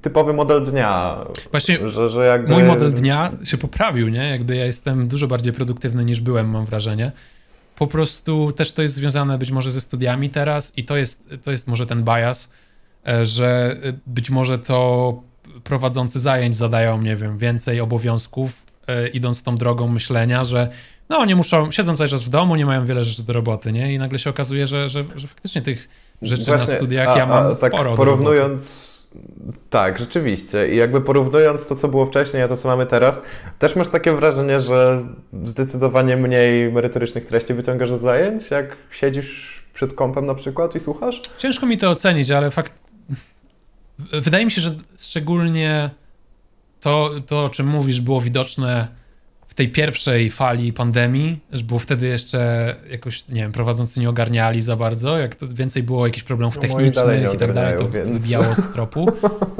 typowy 0.00 0.32
model 0.32 0.64
dnia. 0.64 1.24
Właśnie 1.50 1.90
Że, 1.90 2.08
że 2.08 2.26
jakby... 2.26 2.52
Mój 2.52 2.64
model 2.64 2.92
dnia 2.92 3.32
się 3.44 3.58
poprawił, 3.58 4.08
nie? 4.08 4.28
Jakby 4.28 4.56
ja 4.56 4.64
jestem 4.64 5.08
dużo 5.08 5.26
bardziej 5.26 5.52
produktywny 5.52 6.04
niż 6.04 6.20
byłem, 6.20 6.50
mam 6.50 6.66
wrażenie. 6.66 7.12
Po 7.76 7.86
prostu 7.86 8.52
też 8.52 8.72
to 8.72 8.82
jest 8.82 8.94
związane 8.94 9.38
być 9.38 9.50
może 9.50 9.72
ze 9.72 9.80
studiami 9.80 10.30
teraz 10.30 10.78
i 10.78 10.84
to 10.84 10.96
jest, 10.96 11.28
to 11.44 11.50
jest 11.50 11.68
może 11.68 11.86
ten 11.86 12.04
bias, 12.04 12.52
e, 13.08 13.24
że 13.24 13.76
być 14.06 14.30
może 14.30 14.58
to 14.58 15.22
prowadzący 15.64 16.20
zajęć 16.20 16.56
zadają, 16.56 17.02
nie 17.02 17.16
wiem, 17.16 17.38
więcej 17.38 17.80
obowiązków, 17.80 18.66
e, 18.86 19.08
idąc 19.08 19.42
tą 19.42 19.56
drogą 19.56 19.88
myślenia, 19.88 20.44
że 20.44 20.70
no 21.08 21.18
oni 21.18 21.34
muszą, 21.34 21.70
siedzą 21.70 21.96
cały 21.96 22.08
czas 22.08 22.22
w 22.22 22.28
domu, 22.28 22.56
nie 22.56 22.66
mają 22.66 22.86
wiele 22.86 23.02
rzeczy 23.02 23.22
do 23.22 23.32
roboty, 23.32 23.72
nie? 23.72 23.94
I 23.94 23.98
nagle 23.98 24.18
się 24.18 24.30
okazuje, 24.30 24.66
że, 24.66 24.88
że, 24.88 25.04
że 25.16 25.28
faktycznie 25.28 25.62
tych 25.62 25.88
rzeczy 26.22 26.50
na 26.50 26.66
studiach 26.66 27.16
ja 27.16 27.26
mam 27.26 27.56
tak 27.56 27.72
sporo 27.72 27.96
porównując... 27.96 28.92
Tak, 29.70 29.98
rzeczywiście. 29.98 30.74
I 30.74 30.76
jakby 30.76 31.00
porównując 31.00 31.66
to, 31.66 31.76
co 31.76 31.88
było 31.88 32.06
wcześniej, 32.06 32.42
a 32.42 32.48
to, 32.48 32.56
co 32.56 32.68
mamy 32.68 32.86
teraz, 32.86 33.22
też 33.58 33.76
masz 33.76 33.88
takie 33.88 34.12
wrażenie, 34.12 34.60
że 34.60 35.02
zdecydowanie 35.44 36.16
mniej 36.16 36.72
merytorycznych 36.72 37.26
treści 37.26 37.54
wyciągasz 37.54 37.90
z 37.92 38.00
zajęć, 38.00 38.50
jak 38.50 38.76
siedzisz 38.90 39.62
przed 39.74 39.94
kompem 39.94 40.26
na 40.26 40.34
przykład 40.34 40.74
i 40.74 40.80
słuchasz? 40.80 41.20
Ciężko 41.38 41.66
mi 41.66 41.78
to 41.78 41.90
ocenić, 41.90 42.30
ale 42.30 42.50
fakt. 42.50 42.72
Wydaje 44.12 44.44
mi 44.44 44.50
się, 44.50 44.60
że 44.60 44.74
szczególnie 45.00 45.90
to, 46.80 47.10
to, 47.26 47.44
o 47.44 47.48
czym 47.48 47.66
mówisz, 47.66 48.00
było 48.00 48.20
widoczne 48.20 48.88
w 49.52 49.54
tej 49.54 49.68
pierwszej 49.68 50.30
fali 50.30 50.72
pandemii, 50.72 51.38
że 51.52 51.64
było 51.64 51.80
wtedy 51.80 52.06
jeszcze 52.06 52.74
jakoś, 52.90 53.28
nie 53.28 53.42
wiem, 53.42 53.52
prowadzący 53.52 54.00
nie 54.00 54.08
ogarniali 54.08 54.60
za 54.60 54.76
bardzo, 54.76 55.18
jak 55.18 55.34
to 55.34 55.46
więcej 55.48 55.82
było 55.82 56.06
jakichś 56.06 56.24
problemów 56.24 56.54
No, 56.56 56.60
technicznych 56.62 57.34
i 57.34 57.36
tak 57.36 57.52
dalej, 57.52 57.78
to 57.78 57.90
więc- 57.90 58.08
wybijało 58.08 58.54
z 58.54 58.68
tropu. 58.68 59.06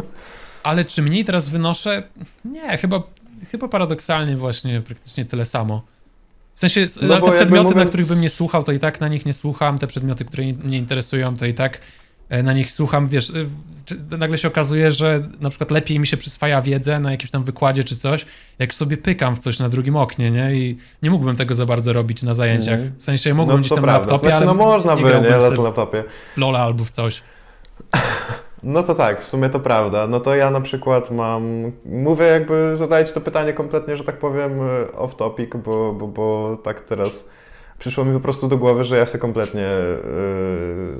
Ale 0.62 0.85
czy 0.85 1.02
mniej 1.02 1.24
teraz 1.24 1.48
wynoszę? 1.48 2.02
Nie, 2.44 2.78
chyba, 2.78 3.02
chyba 3.50 3.68
paradoksalnie 3.68 4.37
właśnie 4.37 4.81
praktycznie 4.81 5.24
tyle 5.24 5.44
samo. 5.44 5.83
W 6.55 6.61
sensie, 6.61 6.87
No 7.02 7.20
te 7.20 7.33
przedmioty, 7.33 7.68
na 7.68 7.70
mówiąc- 7.74 7.88
których 7.88 8.07
bym 8.07 8.20
nie 8.20 8.31
słuchał, 8.31 8.62
to 8.64 8.72
i 8.72 8.78
tak 8.78 9.00
na 9.00 9.09
nich 9.09 9.26
nie 9.26 9.33
słucham. 9.33 9.78
Te 9.78 9.87
przedmioty, 9.87 10.24
które 10.24 10.46
nie- 10.46 10.55
mnie 10.55 10.78
interesują, 10.78 11.37
to 11.37 11.46
i 11.46 11.55
tak 11.55 11.81
e, 12.28 12.42
na 12.42 12.52
nich 12.52 12.72
słucham. 12.72 13.09
Wiesz, 13.09 13.33
nagle 14.18 14.38
się 14.38 14.48
okazuje, 14.48 14.92
że 14.92 15.28
na 15.40 15.50
przykład 15.50 15.70
lepiej 15.70 15.98
mi 15.98 16.06
się 16.06 16.16
przyswaja 16.16 16.60
wiedzę 16.60 17.00
na 17.00 17.10
jakimś 17.10 17.30
tam 17.30 17.44
wykładzie 17.44 17.84
czy 17.84 17.96
coś, 17.96 18.26
jak 18.58 18.74
sobie 18.74 18.96
pykam 18.96 19.36
w 19.36 19.38
coś 19.38 19.58
na 19.58 19.68
drugim 19.68 19.96
oknie, 19.96 20.30
nie? 20.30 20.54
I 20.54 20.76
nie 21.02 21.10
mógłbym 21.10 21.36
tego 21.36 21.54
za 21.54 21.66
bardzo 21.66 21.92
robić 21.92 22.22
na 22.22 22.34
zajęciach. 22.34 22.74
Mhm. 22.74 22.92
W 22.98 23.04
sensie 23.04 23.34
mógłbym 23.34 23.56
no 23.56 23.60
gdzieś 23.60 23.70
tam 23.70 23.80
na 23.80 23.82
prawda. 23.82 24.10
laptopie, 24.10 24.30
Znaczy, 24.30 24.36
ale 24.36 24.46
no 24.46 24.54
można 24.54 24.94
nie 24.94 25.02
by, 25.02 25.08
nie, 25.08 25.30
na 25.30 25.62
laptopie. 25.62 26.04
w 26.34 26.38
Lola 26.38 26.58
albo 26.58 26.84
w 26.84 26.90
coś. 26.90 27.22
No 28.62 28.82
to 28.82 28.94
tak, 28.94 29.22
w 29.22 29.26
sumie 29.26 29.48
to 29.48 29.60
prawda. 29.60 30.06
No 30.06 30.20
to 30.20 30.34
ja 30.34 30.50
na 30.50 30.60
przykład 30.60 31.10
mam. 31.10 31.72
Mówię, 31.84 32.24
jakby 32.24 32.76
zadaję 32.76 33.06
Ci 33.06 33.12
to 33.12 33.20
pytanie 33.20 33.52
kompletnie, 33.52 33.96
że 33.96 34.04
tak 34.04 34.18
powiem, 34.18 34.60
e, 34.62 34.92
off 34.92 35.16
topic, 35.16 35.50
bo, 35.64 35.92
bo, 35.92 36.06
bo 36.08 36.56
tak 36.64 36.80
teraz 36.80 37.30
przyszło 37.82 38.04
mi 38.04 38.14
po 38.14 38.20
prostu 38.20 38.48
do 38.48 38.58
głowy, 38.58 38.84
że 38.84 38.96
ja 38.96 39.06
się 39.06 39.18
kompletnie, 39.18 39.68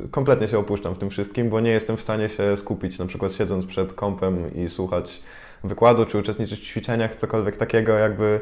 yy, 0.02 0.08
kompletnie 0.10 0.48
się 0.48 0.58
opuszczam 0.58 0.94
w 0.94 0.98
tym 0.98 1.10
wszystkim, 1.10 1.50
bo 1.50 1.60
nie 1.60 1.70
jestem 1.70 1.96
w 1.96 2.00
stanie 2.00 2.28
się 2.28 2.56
skupić, 2.56 2.98
na 2.98 3.06
przykład 3.06 3.32
siedząc 3.32 3.66
przed 3.66 3.92
kompem 3.92 4.54
i 4.54 4.70
słuchać 4.70 5.22
wykładu, 5.64 6.06
czy 6.06 6.18
uczestniczyć 6.18 6.60
w 6.60 6.64
ćwiczeniach, 6.64 7.16
cokolwiek 7.16 7.56
takiego, 7.56 7.92
jakby 7.92 8.40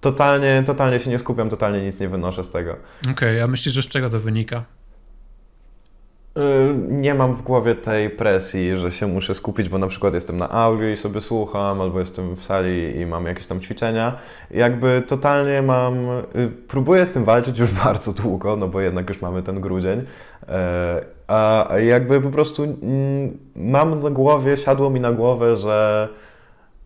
totalnie, 0.00 0.62
totalnie 0.66 1.00
się 1.00 1.10
nie 1.10 1.18
skupiam, 1.18 1.50
totalnie 1.50 1.80
nic 1.80 2.00
nie 2.00 2.08
wynoszę 2.08 2.44
z 2.44 2.50
tego. 2.50 2.76
Okej, 3.10 3.40
a 3.40 3.46
myślisz, 3.46 3.74
że 3.74 3.82
z 3.82 3.88
czego 3.88 4.10
to 4.10 4.18
wynika? 4.18 4.64
Y, 6.36 6.74
Nie 6.88 7.14
mam 7.14 7.34
w 7.34 7.42
głowie 7.42 7.74
tej 7.74 8.10
presji, 8.10 8.76
że 8.76 8.92
się 8.92 9.06
muszę 9.06 9.34
skupić, 9.34 9.68
bo 9.68 9.78
na 9.78 9.86
przykład 9.86 10.14
jestem 10.14 10.36
na 10.38 10.50
audio 10.50 10.88
i 10.88 10.96
sobie 10.96 11.20
słucham, 11.20 11.80
albo 11.80 12.00
jestem 12.00 12.36
w 12.36 12.44
sali 12.44 13.00
i 13.00 13.06
mam 13.06 13.26
jakieś 13.26 13.46
tam 13.46 13.60
ćwiczenia. 13.60 14.18
Jakby 14.50 15.02
totalnie 15.08 15.62
mam. 15.62 15.94
y, 16.08 16.50
Próbuję 16.68 17.06
z 17.06 17.12
tym 17.12 17.24
walczyć 17.24 17.58
już 17.58 17.72
bardzo 17.84 18.12
długo, 18.12 18.56
no 18.56 18.68
bo 18.68 18.80
jednak 18.80 19.08
już 19.08 19.20
mamy 19.20 19.42
ten 19.42 19.60
grudzień. 19.60 20.02
E, 20.48 21.04
A 21.26 21.68
jakby 21.78 22.20
po 22.20 22.30
prostu 22.30 22.62
mm, 22.64 23.38
mam 23.56 24.02
na 24.02 24.10
głowie, 24.10 24.56
siadło 24.56 24.90
mi 24.90 25.00
na 25.00 25.12
głowę, 25.12 25.56
że 25.56 26.08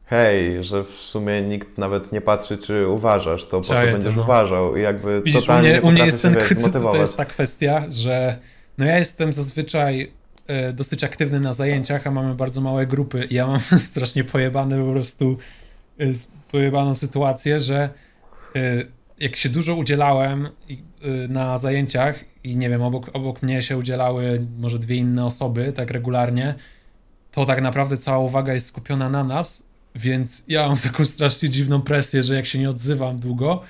hej, 0.07 0.65
że 0.65 0.85
w 0.85 0.91
sumie 0.91 1.43
nikt 1.43 1.79
nawet 1.79 2.13
nie 2.13 2.21
patrzy, 2.21 2.59
czy 2.59 2.89
uważasz, 2.89 3.45
to 3.45 3.57
po 3.57 3.65
co 3.65 3.75
będziesz 3.75 4.17
no. 4.17 4.23
uważał. 4.23 4.77
I 4.77 4.83
jakby 4.83 5.23
Widzisz, 5.23 5.37
u 5.37 5.41
totalnie 5.41 5.69
mnie, 5.69 5.81
nie 5.81 5.89
u 5.89 5.91
mnie 5.91 6.05
jest 6.05 6.23
się, 6.23 6.31
ten, 6.31 6.73
to, 6.83 6.97
jest 6.97 7.17
ta 7.17 7.25
kwestia, 7.25 7.85
że 7.89 8.39
no 8.81 8.87
ja 8.87 8.99
jestem 8.99 9.33
zazwyczaj 9.33 10.13
e, 10.47 10.73
dosyć 10.73 11.05
aktywny 11.05 11.41
na 11.41 11.53
zajęciach, 11.53 12.07
a 12.07 12.11
mamy 12.11 12.35
bardzo 12.35 12.61
małe 12.61 12.87
grupy 12.87 13.25
i 13.25 13.35
ja 13.35 13.47
mam 13.47 13.61
strasznie 13.91 14.25
pojebane 14.25 14.85
po 14.85 14.93
prostu 14.93 15.39
e, 16.01 16.05
pojebaną 16.51 16.97
sytuację, 16.97 17.61
że 17.61 17.91
e, 18.57 18.61
jak 19.19 19.37
się 19.37 19.49
dużo 19.49 19.75
udzielałem 19.75 20.47
e, 20.47 20.51
na 21.29 21.59
zajęciach 21.59 22.25
i 22.45 22.57
nie 22.57 22.69
wiem, 22.71 22.83
obok, 22.83 23.11
obok 23.13 23.43
mnie 23.43 23.63
się 23.63 23.79
udzielały 23.79 24.47
może 24.59 24.79
dwie 24.79 24.97
inne 24.97 25.27
osoby 25.27 25.73
tak 25.73 25.91
regularnie, 25.91 26.55
to 27.33 27.47
tak 27.47 27.63
naprawdę 27.63 27.97
cała 27.97 28.19
uwaga 28.19 28.55
jest 28.55 28.67
skupiona 28.67 29.09
na 29.09 29.25
nas, 29.25 29.67
więc 29.95 30.45
ja 30.49 30.69
mam 30.69 30.77
taką 30.89 31.05
strasznie 31.05 31.49
dziwną 31.49 31.83
presję, 31.83 32.23
że 32.23 32.35
jak 32.35 32.47
się 32.47 32.59
nie 32.59 32.71
odzywam 32.71 33.19
długo, 33.19 33.63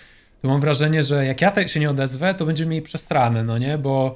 to 0.43 0.49
mam 0.49 0.61
wrażenie, 0.61 1.03
że 1.03 1.27
jak 1.27 1.41
ja 1.41 1.69
się 1.69 1.81
nie 1.81 1.91
odezwę, 1.91 2.35
to 2.35 2.47
będzie 2.47 2.67
mieli 2.67 2.83
przestranę, 2.83 3.45
no 3.45 3.59
nie? 3.59 3.79
Bo, 3.79 4.15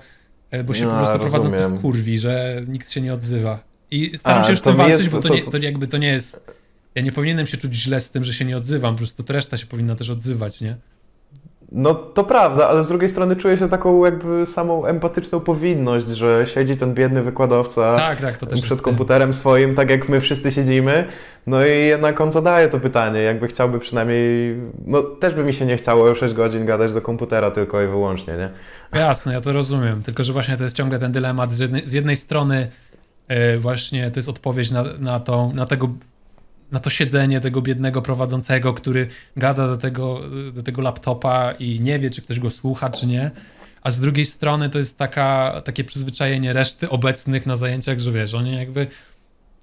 bo 0.64 0.74
się 0.74 0.84
No, 0.84 0.90
po 0.90 0.96
prostu 0.96 1.18
prowadzący 1.18 1.58
rozumiem. 1.58 1.78
w 1.78 1.82
kurwi, 1.82 2.18
że 2.18 2.62
nikt 2.68 2.90
się 2.90 3.00
nie 3.00 3.12
odzywa. 3.12 3.64
I 3.90 4.18
staram 4.18 4.40
A, 4.40 4.44
się 4.44 4.50
już 4.50 4.60
to 4.60 4.70
tym 4.70 4.76
walczyć, 4.76 4.98
jest- 4.98 5.10
bo 5.10 5.20
to, 5.22 5.28
to- 5.28 5.34
nie, 5.34 5.42
to 5.42 5.58
jakby 5.58 5.86
to 5.86 5.98
nie 5.98 6.08
jest... 6.08 6.46
Ja 6.94 7.02
nie 7.02 7.12
powinienem 7.12 7.46
się 7.46 7.56
czuć 7.56 7.74
źle 7.74 8.00
z 8.00 8.10
tym, 8.10 8.24
że 8.24 8.32
się 8.34 8.44
nie 8.44 8.56
odzywam, 8.56 8.94
po 8.94 8.98
prostu 8.98 9.22
to 9.22 9.32
reszta 9.32 9.56
się 9.56 9.66
powinna 9.66 9.94
też 9.94 10.10
odzywać, 10.10 10.60
nie? 10.60 10.76
No 11.72 11.94
to 11.94 12.24
prawda, 12.24 12.68
ale 12.68 12.84
z 12.84 12.88
drugiej 12.88 13.10
strony 13.10 13.36
czuję 13.36 13.56
się 13.56 13.68
taką 13.68 14.04
jakby 14.04 14.46
samą 14.46 14.84
empatyczną 14.84 15.40
powinność, 15.40 16.08
że 16.08 16.46
siedzi 16.54 16.76
ten 16.76 16.94
biedny 16.94 17.22
wykładowca 17.22 17.96
tak, 17.96 18.20
tak, 18.20 18.38
przed 18.62 18.80
komputerem 18.80 19.32
swoim, 19.32 19.74
tak 19.74 19.90
jak 19.90 20.08
my 20.08 20.20
wszyscy 20.20 20.52
siedzimy, 20.52 21.04
no 21.46 21.66
i 21.66 21.70
jednak 21.70 22.20
on 22.20 22.32
zadaje 22.32 22.68
to 22.68 22.80
pytanie, 22.80 23.20
jakby 23.20 23.48
chciałby 23.48 23.78
przynajmniej, 23.78 24.56
no 24.86 25.02
też 25.02 25.34
by 25.34 25.44
mi 25.44 25.54
się 25.54 25.66
nie 25.66 25.76
chciało 25.76 26.14
6 26.14 26.34
godzin 26.34 26.66
gadać 26.66 26.92
do 26.92 27.00
komputera 27.00 27.50
tylko 27.50 27.82
i 27.82 27.86
wyłącznie, 27.86 28.34
nie? 28.34 28.50
Jasne, 29.00 29.32
ja 29.32 29.40
to 29.40 29.52
rozumiem, 29.52 30.02
tylko 30.02 30.24
że 30.24 30.32
właśnie 30.32 30.56
to 30.56 30.64
jest 30.64 30.76
ciągle 30.76 30.98
ten 30.98 31.12
dylemat, 31.12 31.52
z 31.52 31.58
jednej, 31.58 31.86
z 31.86 31.92
jednej 31.92 32.16
strony 32.16 32.68
yy, 33.28 33.58
właśnie 33.58 34.10
to 34.10 34.18
jest 34.18 34.28
odpowiedź 34.28 34.70
na, 34.70 34.84
na, 34.98 35.20
tą, 35.20 35.52
na 35.52 35.66
tego 35.66 35.88
na 36.74 36.80
to 36.80 36.90
siedzenie 36.90 37.40
tego 37.40 37.62
biednego 37.62 38.02
prowadzącego, 38.02 38.74
który 38.74 39.08
gada 39.36 39.68
do 39.68 39.76
tego, 39.76 40.20
do 40.52 40.62
tego 40.62 40.82
laptopa 40.82 41.52
i 41.52 41.80
nie 41.80 41.98
wie, 41.98 42.10
czy 42.10 42.22
ktoś 42.22 42.40
go 42.40 42.50
słucha, 42.50 42.90
czy 42.90 43.06
nie. 43.06 43.30
A 43.82 43.90
z 43.90 44.00
drugiej 44.00 44.24
strony 44.24 44.70
to 44.70 44.78
jest 44.78 44.98
taka, 44.98 45.62
takie 45.64 45.84
przyzwyczajenie 45.84 46.52
reszty 46.52 46.90
obecnych 46.90 47.46
na 47.46 47.56
zajęciach, 47.56 47.98
że 47.98 48.12
wiesz, 48.12 48.34
oni 48.34 48.56
jakby 48.56 48.86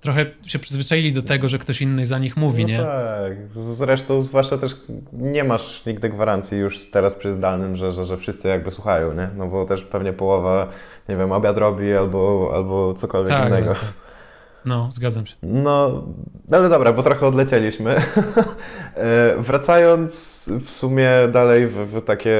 trochę 0.01 0.25
się 0.45 0.59
przyzwyczaili 0.59 1.13
do 1.13 1.21
tego, 1.21 1.47
że 1.47 1.59
ktoś 1.59 1.81
inny 1.81 2.05
za 2.05 2.19
nich 2.19 2.37
mówi, 2.37 2.63
no 2.63 2.69
nie? 2.69 2.77
tak. 2.77 3.51
Zresztą 3.51 4.21
zwłaszcza 4.21 4.57
też 4.57 4.75
nie 5.13 5.43
masz 5.43 5.85
nigdy 5.85 6.09
gwarancji 6.09 6.57
już 6.57 6.91
teraz 6.91 7.15
przy 7.15 7.33
zdalnym, 7.33 7.75
że, 7.75 7.91
że, 7.91 8.05
że 8.05 8.17
wszyscy 8.17 8.47
jakby 8.47 8.71
słuchają, 8.71 9.13
nie? 9.13 9.29
No 9.37 9.47
bo 9.47 9.65
też 9.65 9.83
pewnie 9.83 10.13
połowa, 10.13 10.69
nie 11.09 11.17
wiem, 11.17 11.31
obiad 11.31 11.57
robi 11.57 11.93
albo, 11.93 12.51
albo 12.55 12.93
cokolwiek 12.93 13.33
tak, 13.33 13.47
innego. 13.47 13.73
Tak. 13.73 14.10
No, 14.65 14.89
zgadzam 14.91 15.25
się. 15.25 15.35
No, 15.43 16.03
ale 16.51 16.69
dobra, 16.69 16.93
bo 16.93 17.03
trochę 17.03 17.27
odlecieliśmy. 17.27 17.95
E, 18.95 19.35
wracając 19.37 20.49
w 20.65 20.71
sumie 20.71 21.09
dalej 21.31 21.67
w, 21.67 21.73
w 21.73 22.05
takie 22.05 22.39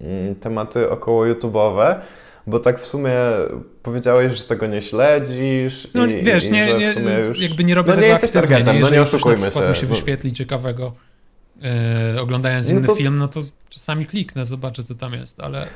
mm, 0.00 0.34
tematy 0.34 0.90
około 0.90 1.24
YouTube'owe, 1.24 1.94
bo 2.46 2.58
tak 2.58 2.80
w 2.80 2.86
sumie 2.86 3.12
powiedziałeś, 3.82 4.38
że 4.38 4.44
tego 4.44 4.66
nie 4.66 4.82
śledzisz. 4.82 5.88
No 5.94 6.06
i, 6.06 6.22
wiesz, 6.22 6.44
i, 6.44 6.52
nie, 6.52 6.78
nie, 6.78 6.94
już... 7.28 7.40
jakby 7.40 7.64
nie 7.64 7.74
robię 7.74 7.92
no, 7.94 8.00
nie 8.00 8.06
jesteś 8.06 8.30
targetem, 8.30 8.76
nie, 8.76 8.80
no 8.80 8.90
nie 8.90 9.02
oszukujmy 9.02 9.44
na 9.44 9.50
się. 9.50 9.68
mi 9.68 9.76
się 9.76 9.86
wyświetli 9.86 10.32
ciekawego 10.32 10.92
e, 11.62 12.20
oglądając 12.20 12.70
inny 12.70 12.80
no 12.80 12.86
to... 12.86 12.94
film, 12.94 13.18
no 13.18 13.28
to 13.28 13.40
czasami 13.68 14.06
kliknę, 14.06 14.46
zobaczę 14.46 14.84
co 14.84 14.94
tam 14.94 15.12
jest, 15.12 15.40
ale... 15.40 15.68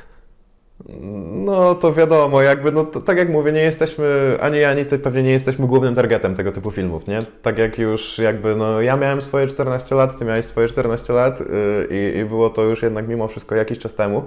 No 1.31 1.75
to 1.75 1.93
wiadomo, 1.93 2.41
jakby, 2.41 2.71
no 2.71 2.85
to, 2.85 3.01
tak 3.01 3.17
jak 3.17 3.29
mówię, 3.29 3.51
nie 3.51 3.61
jesteśmy, 3.61 4.37
ani 4.41 4.63
ani 4.63 4.85
ty 4.85 4.99
pewnie 4.99 5.23
nie 5.23 5.31
jesteśmy 5.31 5.67
głównym 5.67 5.95
targetem 5.95 6.35
tego 6.35 6.51
typu 6.51 6.71
filmów, 6.71 7.07
nie? 7.07 7.23
Tak 7.41 7.57
jak 7.57 7.77
już 7.77 8.17
jakby, 8.17 8.55
no 8.55 8.81
ja 8.81 8.97
miałem 8.97 9.21
swoje 9.21 9.47
14 9.47 9.95
lat, 9.95 10.19
ty 10.19 10.25
miałeś 10.25 10.45
swoje 10.45 10.69
14 10.69 11.13
lat 11.13 11.39
yy, 11.39 12.21
i 12.21 12.25
było 12.25 12.49
to 12.49 12.63
już 12.63 12.81
jednak 12.81 13.07
mimo 13.07 13.27
wszystko 13.27 13.55
jakiś 13.55 13.79
czas 13.79 13.95
temu 13.95 14.23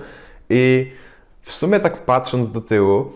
i 0.50 0.90
w 1.42 1.52
sumie 1.52 1.80
tak 1.80 2.04
patrząc 2.04 2.50
do 2.50 2.60
tyłu, 2.60 3.12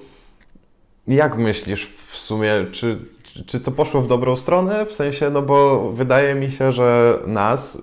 jak 1.08 1.38
myślisz 1.38 1.92
w 2.08 2.16
sumie, 2.16 2.66
czy, 2.72 2.98
czy 3.46 3.60
to 3.60 3.70
poszło 3.70 4.02
w 4.02 4.08
dobrą 4.08 4.36
stronę? 4.36 4.86
W 4.86 4.92
sensie, 4.92 5.30
no 5.30 5.42
bo 5.42 5.90
wydaje 5.92 6.34
mi 6.34 6.50
się, 6.50 6.72
że 6.72 7.18
nas 7.26 7.82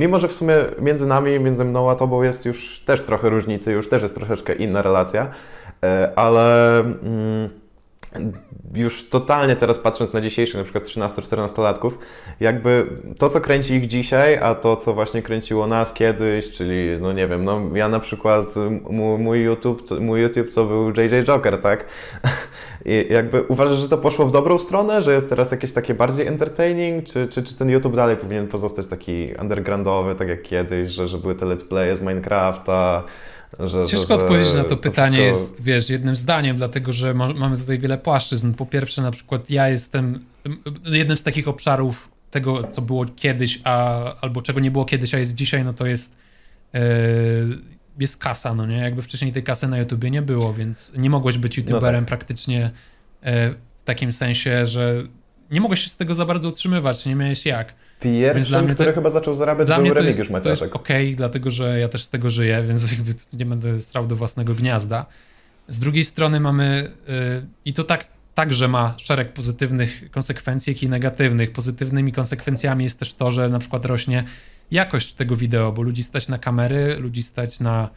Mimo, 0.00 0.18
że 0.18 0.28
w 0.28 0.32
sumie 0.32 0.54
między 0.78 1.06
nami, 1.06 1.40
między 1.40 1.64
mną 1.64 1.90
a 1.90 1.94
tobą 1.94 2.22
jest 2.22 2.44
już 2.44 2.80
też 2.80 3.02
trochę 3.02 3.30
różnicy, 3.30 3.72
już 3.72 3.88
też 3.88 4.02
jest 4.02 4.14
troszeczkę 4.14 4.54
inna 4.54 4.82
relacja, 4.82 5.30
e, 5.84 6.12
ale 6.16 6.78
mm, 6.80 7.50
już 8.74 9.08
totalnie 9.08 9.56
teraz 9.56 9.78
patrząc 9.78 10.12
na 10.12 10.20
dzisiejszych 10.20 10.56
na 10.56 10.64
przykład 10.64 10.84
13-14-latków, 10.84 11.90
jakby 12.40 12.86
to, 13.18 13.28
co 13.28 13.40
kręci 13.40 13.74
ich 13.74 13.86
dzisiaj, 13.86 14.38
a 14.38 14.54
to, 14.54 14.76
co 14.76 14.94
właśnie 14.94 15.22
kręciło 15.22 15.66
nas 15.66 15.92
kiedyś, 15.92 16.50
czyli 16.50 17.00
no 17.00 17.12
nie 17.12 17.28
wiem, 17.28 17.44
no 17.44 17.60
ja 17.74 17.88
na 17.88 18.00
przykład 18.00 18.46
mój, 19.18 19.42
YouTube, 19.42 19.90
mój 20.00 20.22
YouTube 20.22 20.54
to 20.54 20.64
był 20.64 20.88
JJ 20.88 21.24
Joker, 21.24 21.60
tak? 21.60 21.84
I 22.84 23.06
jakby 23.10 23.42
uważasz, 23.42 23.78
że 23.78 23.88
to 23.88 23.98
poszło 23.98 24.26
w 24.26 24.32
dobrą 24.32 24.58
stronę, 24.58 25.02
że 25.02 25.14
jest 25.14 25.28
teraz 25.28 25.50
jakieś 25.50 25.72
takie 25.72 25.94
bardziej 25.94 26.26
entertaining, 26.26 27.04
czy, 27.04 27.28
czy, 27.28 27.42
czy 27.42 27.54
ten 27.54 27.70
YouTube 27.70 27.96
dalej 27.96 28.16
powinien 28.16 28.48
pozostać 28.48 28.86
taki 28.86 29.28
undergroundowy, 29.40 30.14
tak 30.14 30.28
jak 30.28 30.42
kiedyś, 30.42 30.90
że, 30.90 31.08
że 31.08 31.18
były 31.18 31.34
te 31.34 31.46
let's 31.46 31.68
playe 31.68 31.96
z 31.96 32.00
Minecrafta, 32.00 33.04
że, 33.58 33.84
Ciężko 33.84 34.06
że, 34.06 34.14
odpowiedzieć 34.14 34.54
na 34.54 34.62
to, 34.62 34.68
to 34.68 34.76
pytanie 34.76 35.18
wszystko... 35.18 35.52
jest, 35.52 35.64
wiesz, 35.64 35.90
jednym 35.90 36.16
zdaniem, 36.16 36.56
dlatego 36.56 36.92
że 36.92 37.14
ma, 37.14 37.32
mamy 37.32 37.56
tutaj 37.56 37.78
wiele 37.78 37.98
płaszczyzn. 37.98 38.54
Po 38.54 38.66
pierwsze, 38.66 39.02
na 39.02 39.10
przykład 39.10 39.50
ja 39.50 39.68
jestem 39.68 40.24
jednym 40.84 41.16
z 41.16 41.22
takich 41.22 41.48
obszarów 41.48 42.08
tego, 42.30 42.64
co 42.70 42.82
było 42.82 43.04
kiedyś, 43.16 43.60
a, 43.64 44.04
albo 44.20 44.42
czego 44.42 44.60
nie 44.60 44.70
było 44.70 44.84
kiedyś, 44.84 45.14
a 45.14 45.18
jest 45.18 45.34
dzisiaj, 45.34 45.64
no 45.64 45.72
to 45.72 45.86
jest 45.86 46.16
yy, 46.72 46.80
jest 48.00 48.16
kasa, 48.18 48.54
no 48.54 48.66
nie? 48.66 48.76
Jakby 48.76 49.02
wcześniej 49.02 49.32
tej 49.32 49.42
kasy 49.42 49.68
na 49.68 49.78
YouTubie 49.78 50.10
nie 50.10 50.22
było, 50.22 50.54
więc 50.54 50.92
nie 50.96 51.10
mogłeś 51.10 51.38
być 51.38 51.56
no 51.56 51.60
YouTuberem 51.62 52.00
no 52.00 52.06
tak. 52.06 52.08
praktycznie 52.08 52.70
yy, 53.22 53.30
w 53.80 53.84
takim 53.84 54.12
sensie, 54.12 54.66
że 54.66 55.02
nie 55.50 55.60
mogłeś 55.60 55.80
się 55.80 55.90
z 55.90 55.96
tego 55.96 56.14
za 56.14 56.24
bardzo 56.24 56.48
utrzymywać, 56.48 57.06
nie 57.06 57.14
miałeś 57.14 57.46
jak. 57.46 57.74
Pierwszym, 58.00 58.74
który 58.74 58.90
to, 58.90 58.94
chyba 58.94 59.10
zaczął 59.10 59.34
zarabiać, 59.34 59.66
dla 59.66 59.78
był 59.78 59.88
to 59.88 59.94
Remigiusz 59.94 60.30
jest, 60.30 60.42
To 60.42 60.50
jest 60.50 60.62
okej, 60.62 61.06
okay, 61.06 61.16
dlatego 61.16 61.50
że 61.50 61.80
ja 61.80 61.88
też 61.88 62.04
z 62.04 62.10
tego 62.10 62.30
żyję, 62.30 62.64
więc 62.68 62.92
jakby 62.92 63.14
nie 63.32 63.46
będę 63.46 63.80
strał 63.80 64.06
do 64.06 64.16
własnego 64.16 64.54
gniazda. 64.54 65.06
Z 65.68 65.78
drugiej 65.78 66.04
strony 66.04 66.40
mamy, 66.40 66.90
yy, 67.08 67.46
i 67.64 67.72
to 67.72 67.84
tak, 67.84 68.04
także 68.40 68.68
ma 68.68 68.94
szereg 68.96 69.32
pozytywnych 69.32 70.10
konsekwencji, 70.10 70.72
jak 70.72 70.82
i 70.82 70.88
negatywnych. 70.88 71.52
Pozytywnymi 71.52 72.12
konsekwencjami 72.12 72.84
jest 72.84 72.98
też 72.98 73.14
to, 73.14 73.30
że 73.30 73.48
na 73.48 73.58
przykład 73.58 73.84
rośnie 73.84 74.24
jakość 74.70 75.14
tego 75.14 75.36
wideo, 75.36 75.72
bo 75.72 75.82
ludzi 75.82 76.02
stać 76.02 76.28
na 76.28 76.38
kamery, 76.38 76.96
ludzi 76.96 77.22
stać 77.22 77.60
na 77.60 77.88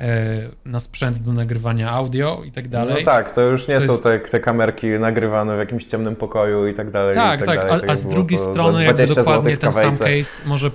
E, 0.00 0.48
na 0.64 0.80
sprzęt 0.80 1.18
do 1.18 1.32
nagrywania 1.32 1.90
audio 1.90 2.42
i 2.46 2.52
tak 2.52 2.68
dalej. 2.68 2.94
No 2.98 3.04
tak, 3.04 3.34
to 3.34 3.40
już 3.40 3.68
nie 3.68 3.74
to 3.74 3.80
są 3.80 3.92
jest... 3.92 4.02
te, 4.02 4.18
te 4.18 4.40
kamerki 4.40 4.86
nagrywane 4.86 5.56
w 5.56 5.58
jakimś 5.58 5.84
ciemnym 5.84 6.16
pokoju 6.16 6.66
i 6.66 6.74
tak 6.74 6.90
dalej. 6.90 7.14
Tak, 7.14 7.38
tak, 7.38 7.46
tak, 7.46 7.56
dalej, 7.56 7.72
a, 7.72 7.80
tak 7.80 7.90
a 7.90 7.96
z 7.96 8.08
drugiej 8.08 8.38
strony 8.38 8.84
jakby 8.84 9.06
dokładnie 9.06 9.56
ten 9.56 9.72
sam 9.72 9.96
case 9.96 10.42
może 10.46 10.70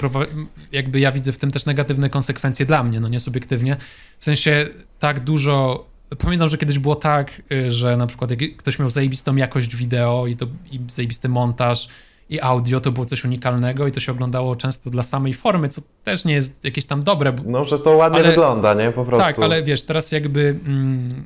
jakby 0.72 0.99
ja 0.99 1.11
widzę 1.11 1.32
w 1.32 1.38
tym 1.38 1.51
też 1.51 1.65
negatywne 1.65 2.09
konsekwencje 2.09 2.65
dla 2.65 2.84
mnie, 2.84 2.99
no 2.99 3.07
nie 3.07 3.20
subiektywnie. 3.20 3.78
W 4.20 4.26
sensie 4.26 4.67
tak 4.99 5.20
dużo 5.20 5.86
Pamiętam, 6.18 6.47
że 6.47 6.57
kiedyś 6.57 6.80
było 6.80 6.95
tak, 6.95 7.41
y, 7.51 7.72
że 7.72 7.97
na 7.97 8.07
przykład 8.07 8.32
jak 8.32 8.57
ktoś 8.57 8.80
miał 8.80 8.89
zajebistą 8.89 9.36
jakość 9.36 9.76
wideo 9.76 10.28
i 10.28 10.36
to 10.36 10.45
i 10.72 10.80
zajebisty 10.91 11.30
montaż, 11.30 11.89
i 12.30 12.41
audio 12.41 12.80
to 12.80 12.91
było 12.91 13.05
coś 13.05 13.26
unikalnego 13.26 13.88
i 13.88 13.91
to 13.91 13.99
się 13.99 14.12
oglądało 14.12 14.55
często 14.55 14.89
dla 14.89 15.03
samej 15.03 15.34
formy, 15.34 15.70
co 15.70 15.82
też 16.03 16.26
nie 16.26 16.34
jest 16.34 16.64
jakieś 16.64 16.86
tam 16.86 17.03
dobre. 17.03 17.34
Bo, 17.34 17.43
no, 17.45 17.66
że 17.66 17.80
to 17.80 17.91
ładnie 17.91 18.20
ale, 18.20 18.30
wygląda, 18.30 18.74
nie? 18.74 18.91
Po 18.91 19.05
prostu. 19.05 19.28
Tak, 19.28 19.39
ale 19.39 19.64
wiesz, 19.64 19.84
teraz 19.84 20.12
jakby 20.12 20.60
mm, 20.66 21.26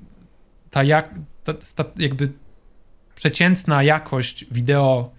ta, 0.72 0.84
jak, 0.84 1.10
ta, 1.44 1.54
ta 1.76 1.84
jakby 1.98 2.30
przeciętna 3.16 3.84
jakość 3.84 4.46
wideo 4.52 5.12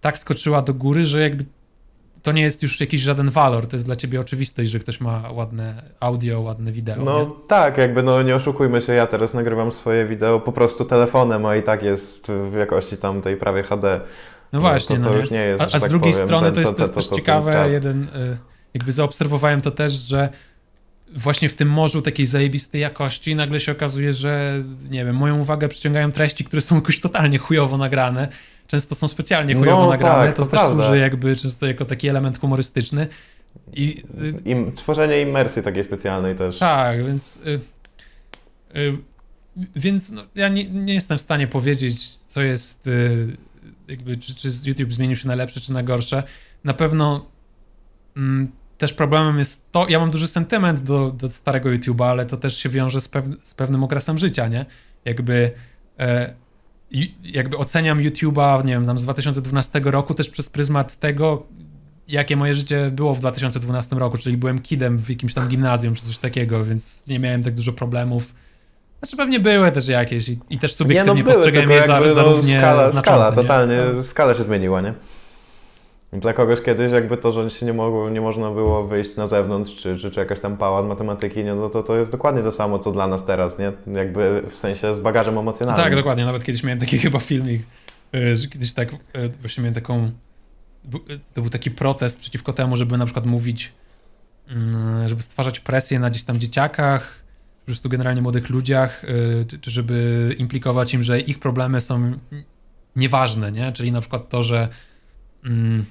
tak 0.00 0.18
skoczyła 0.18 0.62
do 0.62 0.74
góry, 0.74 1.06
że 1.06 1.20
jakby 1.20 1.44
to 2.28 2.32
nie 2.32 2.42
jest 2.42 2.62
już 2.62 2.80
jakiś 2.80 3.00
żaden 3.00 3.30
walor, 3.30 3.66
to 3.66 3.76
jest 3.76 3.86
dla 3.86 3.96
ciebie 3.96 4.20
oczywistość, 4.20 4.70
że 4.70 4.78
ktoś 4.78 5.00
ma 5.00 5.30
ładne 5.30 5.82
audio, 6.00 6.40
ładne 6.40 6.72
wideo. 6.72 7.04
No 7.04 7.20
nie? 7.20 7.30
tak, 7.48 7.78
jakby 7.78 8.02
no 8.02 8.22
nie 8.22 8.36
oszukujmy 8.36 8.82
się, 8.82 8.92
ja 8.92 9.06
teraz 9.06 9.34
nagrywam 9.34 9.72
swoje 9.72 10.06
wideo 10.06 10.40
po 10.40 10.52
prostu 10.52 10.84
telefonem, 10.84 11.46
a 11.46 11.56
i 11.56 11.62
tak 11.62 11.82
jest 11.82 12.32
w 12.50 12.54
jakości 12.54 12.96
tam 12.96 13.22
tej 13.22 13.36
prawie 13.36 13.62
HD. 13.62 14.00
No 14.52 14.60
właśnie, 14.60 14.96
to, 14.96 15.04
to 15.04 15.10
no 15.10 15.16
już 15.16 15.30
nie 15.30 15.40
jest, 15.40 15.62
A, 15.62 15.66
a 15.72 15.78
z 15.78 15.80
tak 15.80 15.90
drugiej 15.90 16.12
powiem, 16.12 16.26
strony 16.26 16.46
ten, 16.46 16.54
to 16.54 16.60
jest, 16.60 16.72
to, 16.72 16.82
to, 16.82 16.88
to, 16.88 16.94
też 16.94 17.08
ciekawe, 17.08 17.66
jeden, 17.70 18.02
y, 18.02 18.38
jakby 18.74 18.92
zaobserwowałem 18.92 19.60
to 19.60 19.70
też, 19.70 19.92
że 19.92 20.28
właśnie 21.16 21.48
w 21.48 21.54
tym 21.54 21.68
morzu 21.68 22.02
takiej 22.02 22.26
zajebistej 22.26 22.80
jakości 22.80 23.34
nagle 23.34 23.60
się 23.60 23.72
okazuje, 23.72 24.12
że 24.12 24.62
nie 24.90 25.04
wiem, 25.04 25.16
moją 25.16 25.40
uwagę 25.40 25.68
przyciągają 25.68 26.12
treści, 26.12 26.44
które 26.44 26.62
są 26.62 26.74
jakoś 26.74 27.00
totalnie 27.00 27.38
chujowo 27.38 27.76
nagrane. 27.76 28.28
Często 28.68 28.94
są 28.94 29.08
specjalnie 29.08 29.54
chujowo 29.54 29.82
no, 29.82 29.90
nagrane, 29.90 30.26
tak, 30.26 30.36
to, 30.36 30.44
to 30.44 30.50
też 30.50 30.60
prawda. 30.60 30.84
służy 30.84 30.98
jakby 30.98 31.36
często 31.36 31.66
jako 31.66 31.84
taki 31.84 32.08
element 32.08 32.38
humorystyczny. 32.40 33.06
I, 33.72 34.04
y, 34.22 34.50
Im, 34.50 34.72
tworzenie 34.72 35.20
imersji 35.20 35.62
takiej 35.62 35.84
specjalnej 35.84 36.36
też. 36.36 36.58
Tak, 36.58 37.06
więc 37.06 37.36
y, 37.46 37.60
y, 38.76 38.98
więc 39.76 40.10
no, 40.10 40.22
ja 40.34 40.48
nie, 40.48 40.70
nie, 40.70 40.94
jestem 40.94 41.18
w 41.18 41.20
stanie 41.20 41.46
powiedzieć, 41.46 42.16
co 42.16 42.42
jest 42.42 42.86
y, 42.86 43.36
jakby, 43.88 44.16
czy, 44.16 44.34
czy 44.34 44.48
YouTube 44.64 44.92
zmienił 44.92 45.16
się 45.16 45.28
na 45.28 45.34
lepsze, 45.34 45.60
czy 45.60 45.72
na 45.72 45.82
gorsze. 45.82 46.22
Na 46.64 46.74
pewno 46.74 47.26
mm, 48.16 48.52
też 48.78 48.92
problemem 48.92 49.38
jest 49.38 49.72
to, 49.72 49.86
ja 49.88 49.98
mam 49.98 50.10
duży 50.10 50.26
sentyment 50.26 50.80
do, 50.80 51.10
do 51.10 51.30
starego 51.30 51.68
YouTube'a, 51.68 52.04
ale 52.04 52.26
to 52.26 52.36
też 52.36 52.56
się 52.56 52.68
wiąże 52.68 53.00
z, 53.00 53.08
pew, 53.08 53.24
z 53.42 53.54
pewnym 53.54 53.84
okresem 53.84 54.18
życia, 54.18 54.48
nie? 54.48 54.66
Jakby, 55.04 55.50
e, 55.98 56.34
jakby 57.24 57.56
oceniam 57.56 57.98
YouTube'a, 57.98 58.64
nie 58.64 58.72
wiem, 58.72 58.86
tam 58.86 58.98
z 58.98 59.02
2012 59.02 59.80
roku 59.84 60.14
też 60.14 60.30
przez 60.30 60.50
pryzmat 60.50 60.96
tego, 60.96 61.46
jakie 62.08 62.36
moje 62.36 62.54
życie 62.54 62.90
było 62.90 63.14
w 63.14 63.20
2012 63.20 63.96
roku, 63.96 64.18
czyli 64.18 64.36
byłem 64.36 64.58
kidem 64.58 64.98
w 64.98 65.10
jakimś 65.10 65.34
tam 65.34 65.48
gimnazjum 65.48 65.94
czy 65.94 66.02
coś 66.02 66.18
takiego, 66.18 66.64
więc 66.64 67.06
nie 67.06 67.18
miałem 67.18 67.42
tak 67.42 67.54
dużo 67.54 67.72
problemów 67.72 68.34
znaczy 68.98 69.16
pewnie 69.16 69.40
były 69.40 69.72
też 69.72 69.88
jakieś 69.88 70.28
i, 70.28 70.38
i 70.50 70.58
też 70.58 70.74
subiektywnie 70.74 71.14
nie, 71.14 71.28
no 71.28 71.32
postrzegałem 71.34 71.70
je 71.70 71.82
za, 71.82 72.00
no, 72.00 72.42
skala. 72.42 72.92
Skala, 72.92 73.32
totalnie, 73.32 73.76
nie? 73.96 74.04
skala 74.04 74.34
się 74.34 74.42
zmieniła, 74.42 74.80
nie? 74.80 74.94
Dla 76.12 76.32
kogoś 76.32 76.62
kiedyś 76.62 76.92
jakby 76.92 77.16
to, 77.16 77.32
że 77.32 77.50
się 77.50 77.66
nie, 77.66 77.72
mogło, 77.72 78.10
nie 78.10 78.20
można 78.20 78.50
było 78.50 78.86
wyjść 78.86 79.16
na 79.16 79.26
zewnątrz, 79.26 79.74
czy, 79.76 79.96
czy, 79.96 80.10
czy 80.10 80.20
jakaś 80.20 80.40
tam 80.40 80.56
pała 80.56 80.82
z 80.82 80.86
matematyki, 80.86 81.44
nie, 81.44 81.54
no 81.54 81.70
to, 81.70 81.82
to 81.82 81.96
jest 81.96 82.12
dokładnie 82.12 82.42
to 82.42 82.52
samo, 82.52 82.78
co 82.78 82.92
dla 82.92 83.06
nas 83.06 83.26
teraz, 83.26 83.58
nie? 83.58 83.72
Jakby 83.86 84.42
w 84.50 84.58
sensie 84.58 84.94
z 84.94 85.00
bagażem 85.00 85.38
emocjonalnym. 85.38 85.84
Tak, 85.84 85.94
dokładnie. 85.94 86.24
Nawet 86.24 86.44
kiedyś 86.44 86.62
miałem 86.62 86.78
taki 86.78 86.98
chyba 87.08 87.18
filmik, 87.18 87.62
y, 88.14 88.36
że 88.36 88.48
kiedyś 88.48 88.72
tak, 88.72 88.92
y, 88.92 88.96
właśnie 89.40 89.62
miałem 89.62 89.74
taką, 89.74 90.10
y, 91.10 91.20
to 91.34 91.40
był 91.40 91.50
taki 91.50 91.70
protest 91.70 92.20
przeciwko 92.20 92.52
temu, 92.52 92.76
żeby 92.76 92.98
na 92.98 93.04
przykład 93.04 93.26
mówić, 93.26 93.72
mm, 94.48 95.08
żeby 95.08 95.22
stwarzać 95.22 95.60
presję 95.60 95.98
na 95.98 96.10
gdzieś 96.10 96.24
tam 96.24 96.38
dzieciakach, 96.38 97.22
po 97.60 97.66
prostu 97.66 97.88
generalnie 97.88 98.22
młodych 98.22 98.50
ludziach, 98.50 99.02
czy 99.60 99.70
żeby 99.70 100.34
implikować 100.38 100.94
im, 100.94 101.02
że 101.02 101.20
ich 101.20 101.38
problemy 101.38 101.80
są 101.80 102.12
nieważne, 102.96 103.52
nie? 103.52 103.72
Czyli 103.72 103.92
na 103.92 104.00
przykład 104.00 104.28
to, 104.28 104.42
że 104.42 104.68
mm, 105.44 105.84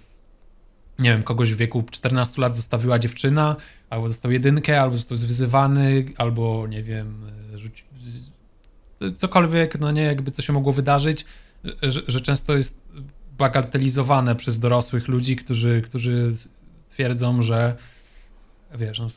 nie 1.00 1.12
wiem, 1.12 1.24
kogoś 1.24 1.54
w 1.54 1.58
wieku 1.58 1.84
14 1.92 2.42
lat 2.42 2.56
zostawiła 2.56 3.00
dziewczyna, 3.00 3.56
albo 3.90 4.08
dostał 4.08 4.32
jedynkę, 4.32 4.82
albo 4.82 4.98
został 4.98 5.18
zwyzywany, 5.18 6.06
albo 6.18 6.68
nie 6.68 6.84
wiem, 6.84 7.22
rzuci, 7.56 7.84
cokolwiek, 9.16 9.80
no 9.80 9.92
nie, 9.92 10.02
jakby 10.02 10.32
co 10.32 10.42
się 10.42 10.54
mogło 10.54 10.74
wydarzyć, 10.74 11.26
że, 11.82 12.02
że 12.08 12.22
często 12.22 12.58
jest 12.58 12.82
bagatelizowane 13.38 14.36
przez 14.36 14.60
dorosłych 14.60 15.08
ludzi, 15.08 15.36
którzy, 15.36 15.82
którzy 15.82 16.32
twierdzą, 16.90 17.42
że 17.42 17.76
wiesz, 18.76 19.00
no, 19.00 19.08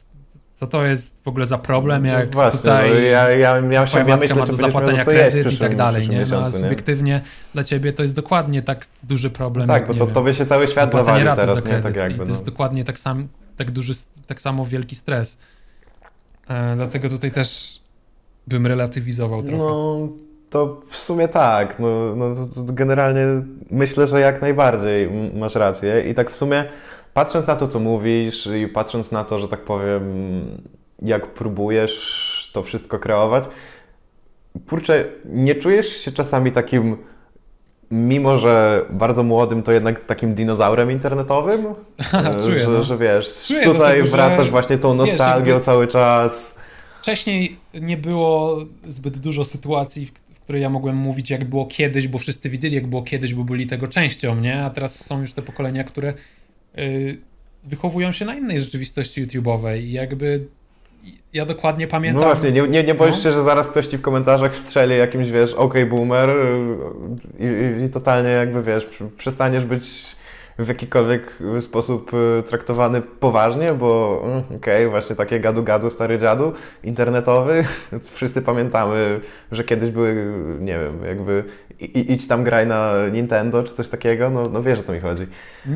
co 0.60 0.66
to 0.66 0.84
jest 0.84 1.24
w 1.24 1.28
ogóle 1.28 1.46
za 1.46 1.58
problem, 1.58 2.04
jak 2.04 2.26
no 2.26 2.32
właśnie, 2.32 2.58
tutaj 2.58 2.90
no, 2.90 2.96
ja, 2.96 3.30
ja, 3.30 3.58
ja, 3.58 3.86
się, 3.86 4.08
ja 4.08 4.16
myślę, 4.16 4.36
ma 4.36 4.46
do 4.46 4.56
zapłacenia 4.56 5.04
kredyt 5.04 5.52
i 5.52 5.56
tak 5.56 5.76
dalej, 5.76 6.08
nie? 6.08 6.16
No, 6.16 6.22
a 6.22 6.24
miesiącu, 6.24 6.58
nie? 6.58 6.64
subiektywnie 6.64 7.20
dla 7.54 7.64
ciebie 7.64 7.92
to 7.92 8.02
jest 8.02 8.16
dokładnie 8.16 8.62
tak 8.62 8.86
duży 9.02 9.30
problem. 9.30 9.66
Tak, 9.66 9.80
jak, 9.80 9.86
bo 9.86 9.92
nie 9.92 9.98
to 9.98 10.06
wiem, 10.06 10.14
tobie 10.14 10.34
się 10.34 10.46
cały 10.46 10.68
świat 10.68 10.94
raty 10.94 11.40
teraz, 11.40 11.64
za 11.64 11.68
nie? 11.70 11.80
Tak 11.80 11.96
jakby, 11.96 12.14
I 12.14 12.18
to 12.18 12.24
no. 12.24 12.30
jest 12.30 12.44
dokładnie 12.44 12.84
tak, 12.84 12.98
sam, 12.98 13.28
tak 13.56 13.70
duży, 13.70 13.92
tak 14.26 14.40
samo 14.40 14.66
wielki 14.66 14.96
stres. 14.96 15.38
E, 16.48 16.76
dlatego 16.76 17.08
tutaj 17.08 17.30
też 17.30 17.80
bym 18.46 18.66
relatywizował 18.66 19.42
trochę. 19.42 19.58
No, 19.58 20.08
to 20.50 20.80
w 20.90 20.96
sumie 20.96 21.28
tak. 21.28 21.78
No, 21.78 22.16
no, 22.16 22.48
generalnie 22.56 23.26
myślę, 23.70 24.06
że 24.06 24.20
jak 24.20 24.40
najbardziej 24.40 25.10
masz 25.34 25.54
rację. 25.54 26.10
I 26.10 26.14
tak 26.14 26.30
w 26.30 26.36
sumie 26.36 26.64
patrząc 27.14 27.46
na 27.46 27.56
to, 27.56 27.68
co 27.68 27.80
mówisz 27.80 28.48
i 28.62 28.68
patrząc 28.68 29.12
na 29.12 29.24
to, 29.24 29.38
że 29.38 29.48
tak 29.48 29.64
powiem, 29.64 30.02
jak 31.02 31.26
próbujesz 31.26 32.50
to 32.52 32.62
wszystko 32.62 32.98
kreować, 32.98 33.44
kurczę, 34.68 35.04
nie 35.24 35.54
czujesz 35.54 35.96
się 35.96 36.12
czasami 36.12 36.52
takim, 36.52 36.96
mimo 37.90 38.38
że 38.38 38.84
bardzo 38.90 39.22
młodym, 39.22 39.62
to 39.62 39.72
jednak 39.72 40.04
takim 40.04 40.34
dinozaurem 40.34 40.90
internetowym? 40.90 41.64
Czuję, 42.44 42.64
że, 42.64 42.70
no. 42.70 42.84
że 42.84 42.98
wiesz, 42.98 43.44
Czuję, 43.46 43.64
tutaj 43.64 43.78
dlatego, 43.78 44.06
że 44.06 44.12
wracasz 44.12 44.50
właśnie 44.50 44.78
tą 44.78 44.98
wiesz, 44.98 45.08
nostalgią 45.08 45.48
jakby- 45.52 45.64
cały 45.64 45.88
czas. 45.88 46.60
Wcześniej 47.02 47.56
nie 47.74 47.96
było 47.96 48.58
zbyt 48.88 49.18
dużo 49.18 49.44
sytuacji, 49.44 50.06
w, 50.06 50.40
której 50.40 50.62
ja 50.62 50.70
mogłem 50.70 50.96
mówić, 50.96 51.30
jak 51.30 51.44
było 51.44 51.66
kiedyś, 51.66 52.08
bo 52.08 52.18
wszyscy 52.18 52.50
wiedzieli, 52.50 52.74
jak 52.74 52.86
było 52.86 53.02
kiedyś, 53.02 53.34
bo 53.34 53.44
byli 53.44 53.66
tego 53.66 53.88
częścią, 53.88 54.36
nie? 54.36 54.64
A 54.64 54.70
teraz 54.70 55.04
są 55.06 55.20
już 55.20 55.32
te 55.32 55.42
pokolenia, 55.42 55.84
które 55.84 56.14
wychowują 57.64 58.12
się 58.12 58.24
na 58.24 58.34
innej 58.34 58.60
rzeczywistości 58.60 59.26
YouTube'owej 59.26 59.78
i 59.78 59.92
jakby 59.92 60.46
ja 61.32 61.46
dokładnie 61.46 61.86
pamiętam... 61.86 62.22
No 62.22 62.28
właśnie, 62.28 62.52
nie, 62.52 62.62
nie, 62.68 62.84
nie 62.84 62.94
boisz 62.94 63.16
No. 63.16 63.22
się, 63.22 63.32
że 63.32 63.42
zaraz 63.42 63.68
ktoś 63.68 63.86
ci 63.86 63.98
w 63.98 64.02
komentarzach 64.02 64.56
strzeli 64.56 64.98
jakimś, 64.98 65.30
wiesz, 65.30 65.54
OK 65.54 65.74
boomer 65.90 66.30
y, 66.30 66.76
i, 67.38 67.84
i, 67.84 67.90
totalnie 67.90 68.30
jakby, 68.30 68.62
wiesz, 68.62 68.86
pr- 68.86 69.10
przestaniesz 69.18 69.64
być 69.64 70.06
w 70.58 70.68
jakikolwiek 70.68 71.38
sposób 71.60 72.14
y, 72.14 72.42
traktowany 72.42 73.02
poważnie, 73.02 73.72
bo 73.72 74.20
mm, 74.24 74.42
okej, 74.56 74.88
właśnie 74.88 75.16
takie 75.16 75.40
gadu-gadu, 75.40 75.90
stary 75.90 76.18
dziadu 76.18 76.52
internetowy. 76.84 77.64
Wszyscy 78.14 78.42
pamiętamy, 78.42 79.20
że 79.52 79.64
kiedyś 79.64 79.90
były, 79.90 80.14
nie 80.58 80.78
wiem, 80.78 81.04
jakby 81.04 81.44
i, 81.80 82.12
idź 82.12 82.26
tam 82.26 82.44
graj 82.44 82.66
na 82.66 83.08
Nintendo 83.12 83.64
czy 83.64 83.74
coś 83.74 83.88
takiego, 83.88 84.30
no, 84.30 84.48
no 84.48 84.62
wiesz 84.62 84.78
o 84.78 84.82
co 84.82 84.92
mi 84.92 85.00
chodzi. 85.00 85.26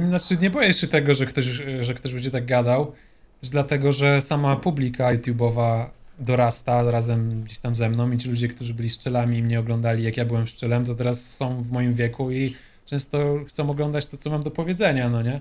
Znaczy, 0.05 0.37
nie 0.43 0.51
boję 0.51 0.73
się 0.73 0.87
tego, 0.89 1.15
że 1.15 1.27
ktoś, 1.27 1.45
że 1.81 1.95
ktoś 1.95 2.13
będzie 2.13 2.31
tak 2.31 2.47
gadał, 2.47 2.93
też 3.41 3.51
dlatego, 3.51 3.93
że 3.93 4.23
sama 4.23 4.57
publika 4.57 5.17
YouTube'owa 5.17 5.87
dorasta 6.19 6.91
razem 6.91 7.43
gdzieś 7.43 7.59
tam 7.59 7.77
ze 7.77 7.91
mną 7.91 8.11
i 8.11 8.19
ci 8.19 8.29
ludzie, 8.29 8.49
którzy 8.49 8.75
byli 8.75 8.91
szczelami 8.91 9.39
i 9.39 9.43
mnie 9.43 9.61
oglądali, 9.61 10.05
jak 10.05 10.17
ja 10.17 10.25
byłem 10.25 10.47
szczelem, 10.47 10.85
to 10.85 10.95
teraz 10.95 11.37
są 11.37 11.63
w 11.63 11.71
moim 11.71 11.95
wieku 11.95 12.31
i 12.31 12.57
często 12.87 13.45
chcą 13.49 13.71
oglądać 13.71 14.07
to, 14.07 14.17
co 14.17 14.31
mam 14.31 14.43
do 14.43 14.51
powiedzenia, 14.51 15.11
no 15.11 15.23
nie? 15.23 15.41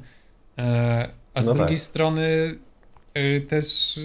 E, 0.58 1.10
a 1.34 1.42
z 1.42 1.46
No 1.46 1.52
tak. 1.52 1.58
drugiej 1.58 1.78
strony 1.78 2.56
y, 3.18 3.46
też 3.50 4.00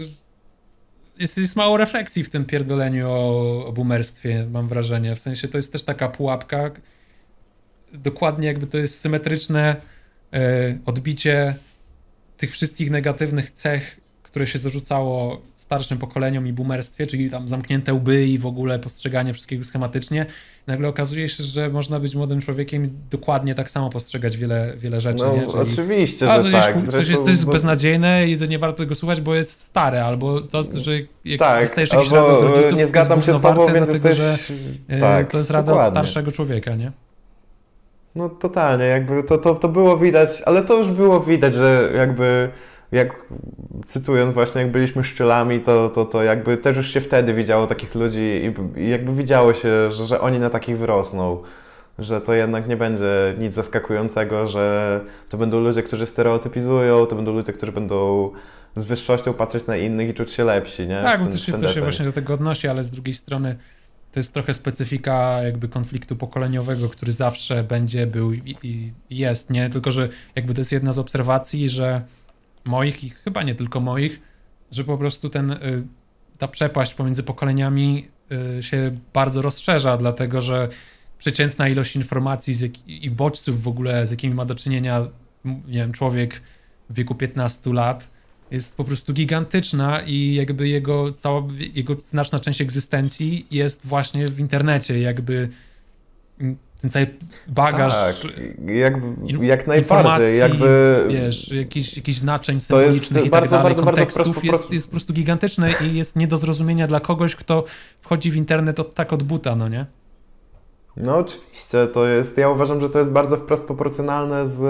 jest, 1.18 1.38
jest 1.38 1.56
mało 1.56 1.76
refleksji 1.76 2.24
w 2.24 2.30
tym 2.30 2.44
pierdoleniu 2.44 3.10
o, 3.10 3.66
o 3.66 3.72
boomerstwie, 3.72 4.46
mam 4.50 4.68
wrażenie. 4.68 5.16
W 5.16 5.20
sensie 5.20 5.48
to 5.48 5.58
jest 5.58 5.72
też 5.72 5.84
taka 5.84 6.08
pułapka, 6.08 6.70
dokładnie 7.92 8.46
jakby 8.46 8.66
to 8.66 8.78
jest 8.78 9.00
symetryczne 9.00 9.76
e, 10.32 10.78
odbicie 10.86 11.54
tych 12.36 12.52
wszystkich 12.52 12.90
negatywnych 12.90 13.50
cech, 13.50 14.00
które 14.38 14.46
się 14.46 14.58
zarzucało 14.58 15.40
starszym 15.56 15.98
pokoleniom 15.98 16.46
i 16.46 16.52
boomerstwie, 16.52 17.06
czyli 17.06 17.30
tam 17.30 17.48
zamknięte 17.48 17.94
łby 17.94 18.26
i 18.26 18.38
w 18.38 18.46
ogóle 18.46 18.78
postrzeganie 18.78 19.34
wszystkiego 19.34 19.64
schematycznie. 19.64 20.26
Nagle 20.66 20.88
okazuje 20.88 21.28
się, 21.28 21.44
że 21.44 21.68
można 21.68 22.00
być 22.00 22.14
młodym 22.14 22.40
człowiekiem 22.40 22.84
i 22.84 22.88
dokładnie 23.10 23.54
tak 23.54 23.70
samo 23.70 23.90
postrzegać 23.90 24.36
wiele, 24.36 24.72
wiele 24.76 25.00
rzeczy, 25.00 25.24
No 25.24 25.36
nie? 25.36 25.46
Czyli, 25.46 25.72
oczywiście, 25.72 26.32
a, 26.32 26.36
że 26.36 26.42
coś, 26.42 26.52
tak. 26.52 26.76
jest, 26.76 26.90
coś, 26.90 27.08
jest, 27.08 27.22
coś 27.22 27.30
jest 27.30 27.46
bo- 27.46 27.52
beznadziejne 27.52 28.28
i 28.28 28.38
to 28.38 28.46
nie 28.46 28.58
warto 28.58 28.78
tego 28.78 28.94
słuchać, 28.94 29.20
bo 29.20 29.34
jest 29.34 29.60
stare, 29.60 30.04
albo 30.04 30.40
to, 30.40 30.62
że 30.62 30.92
jak 31.24 31.38
tak, 31.38 31.64
dostajesz 31.64 31.92
jakiś 31.92 32.10
rady 32.10 32.26
od 32.28 32.42
rodziców, 32.42 32.78
nie 32.78 32.86
zgadzam 32.86 33.22
się 33.22 33.34
z 33.34 33.40
tobą, 33.40 33.54
warte, 33.54 33.72
więc 33.72 33.86
dlatego, 33.86 34.08
jesteś... 34.08 34.46
że 34.88 35.00
tak, 35.00 35.30
to 35.30 35.38
jest 35.38 35.50
rada 35.50 35.72
od 35.72 35.78
dokładnie. 35.78 35.90
starszego 36.00 36.32
człowieka, 36.32 36.74
nie? 36.74 36.92
No 38.14 38.28
totalnie, 38.28 38.84
jakby 38.84 39.22
to, 39.22 39.38
to, 39.38 39.54
to 39.54 39.68
było 39.68 39.96
widać, 39.96 40.42
ale 40.46 40.62
to 40.62 40.78
już 40.78 40.90
było 40.90 41.20
widać, 41.20 41.54
że 41.54 41.92
jakby, 41.96 42.48
jak 42.92 43.26
cytując 43.86 44.34
właśnie, 44.34 44.60
jak 44.60 44.70
byliśmy 44.70 45.04
szczylami, 45.04 45.60
to, 45.60 45.88
to, 45.88 46.04
to 46.04 46.22
jakby 46.22 46.56
też 46.56 46.76
już 46.76 46.90
się 46.90 47.00
wtedy 47.00 47.34
widziało 47.34 47.66
takich 47.66 47.94
ludzi 47.94 48.20
i, 48.76 48.80
i 48.80 48.88
jakby 48.88 49.14
widziało 49.14 49.54
się, 49.54 49.92
że, 49.92 50.06
że 50.06 50.20
oni 50.20 50.38
na 50.38 50.50
takich 50.50 50.78
wyrosną. 50.78 51.42
Że 51.98 52.20
to 52.20 52.34
jednak 52.34 52.68
nie 52.68 52.76
będzie 52.76 53.34
nic 53.38 53.54
zaskakującego, 53.54 54.48
że 54.48 55.00
to 55.28 55.36
będą 55.36 55.60
ludzie, 55.60 55.82
którzy 55.82 56.06
stereotypizują, 56.06 57.06
to 57.06 57.16
będą 57.16 57.32
ludzie, 57.32 57.52
którzy 57.52 57.72
będą 57.72 58.30
z 58.76 58.84
wyższością 58.84 59.34
patrzeć 59.34 59.66
na 59.66 59.76
innych 59.76 60.08
i 60.08 60.14
czuć 60.14 60.32
się 60.32 60.44
lepsi, 60.44 60.86
nie? 60.86 61.00
Tak, 61.02 61.24
bo 61.24 61.30
to 61.30 61.38
się, 61.38 61.52
to 61.52 61.68
się 61.68 61.80
właśnie 61.80 62.04
do 62.04 62.12
tego 62.12 62.34
odnosi, 62.34 62.68
ale 62.68 62.84
z 62.84 62.90
drugiej 62.90 63.14
strony 63.14 63.56
to 64.12 64.20
jest 64.20 64.34
trochę 64.34 64.54
specyfika 64.54 65.42
jakby 65.42 65.68
konfliktu 65.68 66.16
pokoleniowego, 66.16 66.88
który 66.88 67.12
zawsze 67.12 67.62
będzie, 67.62 68.06
był 68.06 68.32
i 68.32 68.56
i 68.62 68.92
jest, 69.10 69.50
nie? 69.50 69.70
Tylko, 69.70 69.92
że 69.92 70.08
jakby 70.36 70.54
to 70.54 70.60
jest 70.60 70.72
jedna 70.72 70.92
z 70.92 70.98
obserwacji, 70.98 71.68
że 71.68 72.02
moich 72.68 73.04
i 73.04 73.10
chyba 73.10 73.42
nie 73.42 73.54
tylko 73.54 73.80
moich, 73.80 74.20
że 74.70 74.84
po 74.84 74.98
prostu 74.98 75.30
ten, 75.30 75.50
y, 75.50 75.86
ta 76.38 76.48
przepaść 76.48 76.94
pomiędzy 76.94 77.22
pokoleniami 77.22 78.08
y, 78.58 78.62
się 78.62 78.98
bardzo 79.14 79.42
rozszerza, 79.42 79.96
dlatego, 79.96 80.40
że 80.40 80.68
przeciętna 81.18 81.68
ilość 81.68 81.96
informacji 81.96 82.54
jak, 82.62 82.88
i 83.04 83.10
bodźców 83.10 83.62
w 83.62 83.68
ogóle, 83.68 84.06
z 84.06 84.10
jakimi 84.10 84.34
ma 84.34 84.44
do 84.44 84.54
czynienia, 84.54 85.06
nie 85.44 85.78
wiem, 85.78 85.92
człowiek 85.92 86.42
w 86.90 86.94
wieku 86.94 87.14
15 87.14 87.72
lat, 87.72 88.10
jest 88.50 88.76
po 88.76 88.84
prostu 88.84 89.12
gigantyczna 89.12 90.02
i 90.02 90.34
jakby 90.34 90.68
jego 90.68 91.12
cała, 91.12 91.42
jego 91.74 91.94
znaczna 91.94 92.40
część 92.40 92.60
egzystencji 92.60 93.46
jest 93.50 93.86
właśnie 93.86 94.28
w 94.28 94.40
internecie, 94.40 95.00
jakby 95.00 95.48
ten 96.80 96.90
cały 96.90 97.06
bagaż 97.48 97.92
Tak, 97.92 98.16
jak, 98.66 98.94
jak 99.40 99.66
najbardziej, 99.66 100.38
jakby... 100.38 101.04
wiesz, 101.08 101.52
jakichś, 101.52 101.96
jakichś 101.96 102.18
znaczeń 102.18 102.60
symbolicznych 102.60 103.24
i 103.24 103.30
tak 103.30 103.40
bardzo, 103.40 103.56
dalej, 103.56 103.64
bardzo, 103.64 103.82
bardzo 103.82 103.96
kontekstów 103.96 104.36
prosto- 104.36 104.46
jest, 104.46 104.64
prosto- 104.64 104.72
jest 104.72 104.86
po 104.86 104.90
prostu 104.90 105.12
gigantyczne 105.12 105.70
i 105.80 105.96
jest 105.96 106.16
nie 106.16 106.26
do 106.26 106.38
zrozumienia 106.38 106.86
dla 106.86 107.00
kogoś, 107.00 107.36
kto 107.36 107.64
wchodzi 108.00 108.30
w 108.30 108.36
internet 108.36 108.80
od, 108.80 108.94
tak 108.94 109.12
od 109.12 109.22
buta, 109.22 109.56
no 109.56 109.68
nie? 109.68 109.86
No 110.96 111.16
oczywiście, 111.18 111.86
to 111.86 112.06
jest, 112.06 112.38
ja 112.38 112.48
uważam, 112.48 112.80
że 112.80 112.90
to 112.90 112.98
jest 112.98 113.10
bardzo 113.10 113.36
wprost 113.36 113.64
proporcjonalne 113.64 114.46
z 114.46 114.62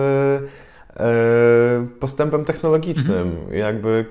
e, 0.96 1.86
postępem 2.00 2.44
technologicznym. 2.44 3.36
Jakby 3.52 4.06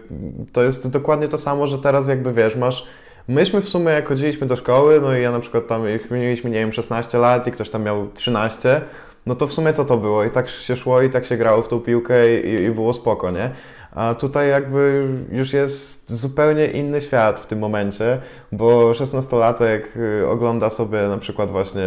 to 0.54 0.64
jest 0.64 0.92
dokładnie 0.92 1.28
to 1.28 1.38
samo, 1.38 1.68
że 1.68 1.78
teraz 1.78 2.08
jakby 2.08 2.34
wiesz, 2.34 2.56
masz 2.56 2.88
Myśmy 3.28 3.62
w 3.62 3.70
sumie 3.70 3.92
jak 3.92 4.08
chodziliśmy 4.08 4.48
do 4.48 4.56
szkoły, 4.56 5.02
no 5.02 5.18
i 5.18 5.22
ja 5.22 5.32
na 5.32 5.40
przykład 5.40 5.68
tam, 5.68 5.88
jak 5.88 6.12
mieliśmy, 6.12 6.50
nie 6.50 6.60
wiem, 6.60 6.74
16 6.74 7.18
lat 7.18 7.48
i 7.48 7.52
ktoś 7.52 7.70
tam 7.70 7.84
miał 7.84 8.08
13, 8.14 8.82
no 9.26 9.36
to 9.36 9.48
w 9.48 9.54
sumie 9.54 9.74
co 9.74 9.86
to 9.86 9.98
było? 9.98 10.24
I 10.24 10.32
tak 10.32 10.50
się 10.50 10.78
szło, 10.78 11.02
i 11.02 11.10
tak 11.10 11.26
się 11.26 11.38
grało 11.38 11.62
w 11.62 11.68
tą 11.68 11.80
piłkę 11.80 12.40
i, 12.40 12.62
i 12.62 12.72
było 12.72 12.94
spoko, 12.94 13.32
nie? 13.32 13.52
A 13.92 14.16
tutaj 14.16 14.50
jakby 14.50 15.08
już 15.32 15.54
jest 15.54 16.12
zupełnie 16.12 16.68
inny 16.68 17.02
świat 17.02 17.40
w 17.40 17.46
tym 17.46 17.60
momencie, 17.60 18.22
bo 18.52 18.92
16-latek 18.92 19.82
y, 20.22 20.28
ogląda 20.28 20.70
sobie 20.70 21.08
na 21.08 21.18
przykład 21.18 21.52
właśnie 21.52 21.84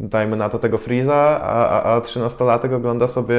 dajmy 0.00 0.36
na 0.36 0.48
to 0.48 0.58
tego 0.58 0.78
Freeza, 0.78 1.40
a, 1.42 1.68
a, 1.68 1.96
a 1.96 2.00
13-latek 2.00 2.74
ogląda 2.74 3.08
sobie 3.08 3.36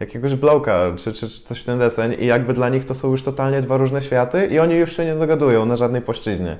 jakiegoś 0.00 0.34
Blowka 0.34 0.92
czy, 0.96 1.12
czy, 1.12 1.28
czy 1.28 1.40
coś 1.40 1.60
w 1.60 1.64
ten 1.64 1.78
deseń 1.78 2.16
i 2.18 2.26
jakby 2.26 2.54
dla 2.54 2.68
nich 2.68 2.84
to 2.84 2.94
są 2.94 3.10
już 3.10 3.22
totalnie 3.22 3.62
dwa 3.62 3.76
różne 3.76 4.02
światy 4.02 4.46
i 4.46 4.58
oni 4.58 4.74
już 4.74 4.96
się 4.96 5.04
nie 5.04 5.14
dogadują 5.14 5.66
na 5.66 5.76
żadnej 5.76 6.02
płaszczyźnie. 6.02 6.58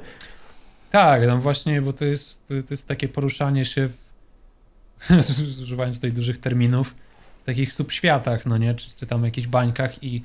Tak, 0.91 1.27
tam 1.27 1.41
właśnie, 1.41 1.83
bo 1.83 1.93
to 1.93 2.05
jest, 2.05 2.49
to 2.49 2.55
jest 2.71 2.89
takie 2.89 3.09
poruszanie 3.09 3.65
się, 3.65 3.89
w, 3.89 5.61
używając 5.63 5.97
tutaj 5.97 6.13
dużych 6.13 6.39
terminów, 6.39 6.95
w 7.43 7.45
takich 7.45 7.73
subświatach, 7.73 8.47
no 8.47 8.59
nie, 8.59 8.75
czy, 8.75 8.97
czy 8.97 9.07
tam 9.07 9.25
jakichś 9.25 9.47
bańkach 9.47 10.05
i 10.05 10.23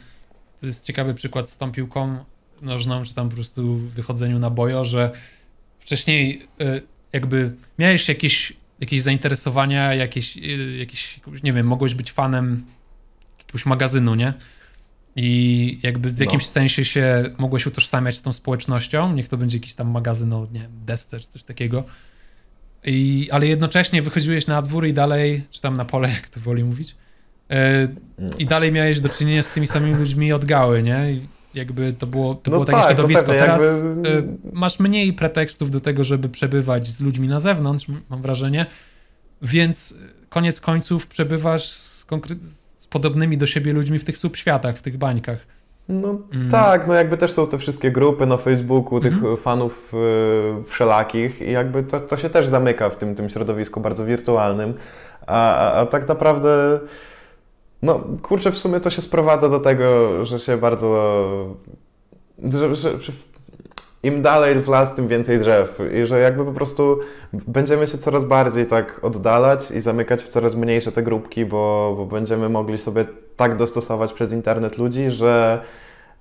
to 0.60 0.66
jest 0.66 0.86
ciekawy 0.86 1.14
przykład 1.14 1.50
z 1.50 1.58
tą 1.58 1.72
piłką 1.72 2.18
nożną, 2.62 3.04
czy 3.04 3.16
tam 3.16 3.30
po 3.30 3.36
prostu 3.36 3.78
wychodzeniu 3.78 4.40
na 4.40 4.50
bojo, 4.50 4.86
że 4.86 5.12
wcześniej 5.80 6.48
y, 6.62 6.82
jakby 7.14 7.52
miałeś 7.80 8.10
jakieś, 8.10 8.54
jakieś 8.82 9.02
zainteresowania, 9.02 9.96
jakieś, 9.96 10.38
y, 10.38 10.78
jakieś, 10.80 11.20
nie 11.44 11.54
wiem, 11.54 11.68
mogłeś 11.68 11.96
być 11.96 12.12
fanem 12.12 12.66
jakiegoś 13.40 13.66
magazynu, 13.66 14.16
nie? 14.16 14.34
I 15.16 15.80
jakby 15.84 16.10
w 16.10 16.20
no. 16.20 16.24
jakimś 16.26 16.44
no. 16.44 16.50
sensie 16.50 16.86
się 16.86 17.24
mogłeś 17.38 17.68
utożsamiać 17.68 18.18
z 18.18 18.22
tą 18.22 18.34
społecznością, 18.34 19.14
niech 19.14 19.30
to 19.30 19.38
będzie 19.38 19.58
jakiś 19.58 19.74
tam 19.74 19.92
magazyn 19.92 20.34
o, 20.34 20.48
nie 20.52 20.60
wiem, 20.60 20.72
desce 20.86 21.20
czy 21.20 21.28
coś 21.28 21.44
takiego. 21.44 21.86
I, 22.84 23.30
ale 23.32 23.48
jednocześnie 23.48 24.02
wychodziłeś 24.02 24.48
na 24.48 24.62
dwór 24.62 24.88
i 24.88 24.94
dalej, 24.94 25.44
czy 25.52 25.62
tam 25.62 25.78
na 25.78 25.86
pole, 25.86 26.10
jak 26.16 26.30
to 26.30 26.40
woli 26.40 26.64
mówić, 26.64 26.96
yy, 27.50 27.58
i 28.38 28.46
dalej 28.46 28.72
miałeś 28.72 29.00
do 29.00 29.10
czynienia 29.10 29.44
z 29.44 29.50
tymi 29.50 29.68
samymi 29.68 29.96
ludźmi 29.96 30.34
od 30.34 30.46
gały, 30.46 30.84
nie? 30.84 31.12
I 31.12 31.28
jakby 31.54 31.94
to 31.94 32.08
było, 32.08 32.36
to 32.36 32.52
no 32.52 32.56
było 32.56 32.66
takie 32.66 32.80
tak, 32.80 32.88
środowisko. 32.88 33.34
No 33.34 33.40
Teraz 33.40 33.84
jakby... 33.84 34.10
yy, 34.10 34.24
masz 34.54 34.80
mniej 34.80 35.14
pretekstów 35.14 35.72
do 35.72 35.80
tego, 35.80 36.04
żeby 36.04 36.30
przebywać 36.30 36.88
z 36.88 37.02
ludźmi 37.02 37.28
na 37.28 37.40
zewnątrz, 37.40 37.86
mam 38.10 38.22
wrażenie, 38.22 38.66
więc 39.42 39.96
koniec 40.30 40.62
końców 40.62 41.08
przebywasz 41.08 41.70
z, 41.70 42.08
z 42.78 42.88
podobnymi 42.88 43.38
do 43.38 43.46
siebie 43.46 43.74
ludźmi 43.74 44.00
w 44.00 44.04
tych 44.04 44.18
subświatach, 44.18 44.78
w 44.78 44.82
tych 44.82 44.98
bańkach. 44.98 45.46
No 45.90 46.18
mm. 46.34 46.50
tak, 46.52 46.88
no 46.88 46.94
jakby 46.94 47.18
też 47.18 47.32
są 47.32 47.48
te 47.48 47.58
wszystkie 47.58 47.92
grupy 47.92 48.26
na 48.26 48.38
Facebooku, 48.38 49.00
tych 49.00 49.14
mm. 49.14 49.38
fanów 49.38 49.94
y, 49.94 50.64
wszelakich 50.64 51.42
i 51.42 51.52
jakby 51.52 51.84
to, 51.84 52.00
to 52.00 52.18
się 52.18 52.30
też 52.30 52.48
zamyka 52.48 52.90
w 52.90 52.96
tym, 52.96 53.16
tym 53.16 53.30
środowisku 53.30 53.82
bardzo 53.82 54.06
wirtualnym, 54.06 54.74
a, 55.28 55.56
a, 55.56 55.74
a 55.74 55.86
tak 55.86 56.08
naprawdę 56.08 56.80
no 57.82 58.02
kurczę, 58.22 58.52
w 58.52 58.58
sumie 58.58 58.80
to 58.80 58.90
się 58.90 59.02
sprowadza 59.02 59.50
do 59.50 59.60
tego, 59.60 59.86
że 60.26 60.40
się 60.40 60.58
bardzo... 60.58 61.58
Że, 62.44 62.76
że, 62.76 63.00
że 63.00 63.12
im 64.04 64.22
dalej 64.22 64.62
w 64.62 64.68
las, 64.68 64.96
tym 64.96 65.08
więcej 65.08 65.40
drzew. 65.40 65.80
I 65.94 66.06
że 66.06 66.20
jakby 66.20 66.46
po 66.46 66.52
prostu 66.52 67.00
będziemy 67.34 67.88
się 67.88 67.98
coraz 67.98 68.24
bardziej 68.24 68.68
tak 68.68 69.00
oddalać 69.04 69.72
i 69.72 69.82
zamykać 69.82 70.24
w 70.24 70.28
coraz 70.28 70.56
mniejsze 70.56 70.92
te 70.92 71.04
grupki, 71.04 71.46
bo, 71.46 71.94
bo 71.98 72.06
będziemy 72.06 72.50
mogli 72.50 72.78
sobie 72.78 73.06
tak 73.36 73.58
dostosować 73.58 74.14
przez 74.14 74.34
internet 74.34 74.78
ludzi, 74.78 75.12
że 75.12 75.62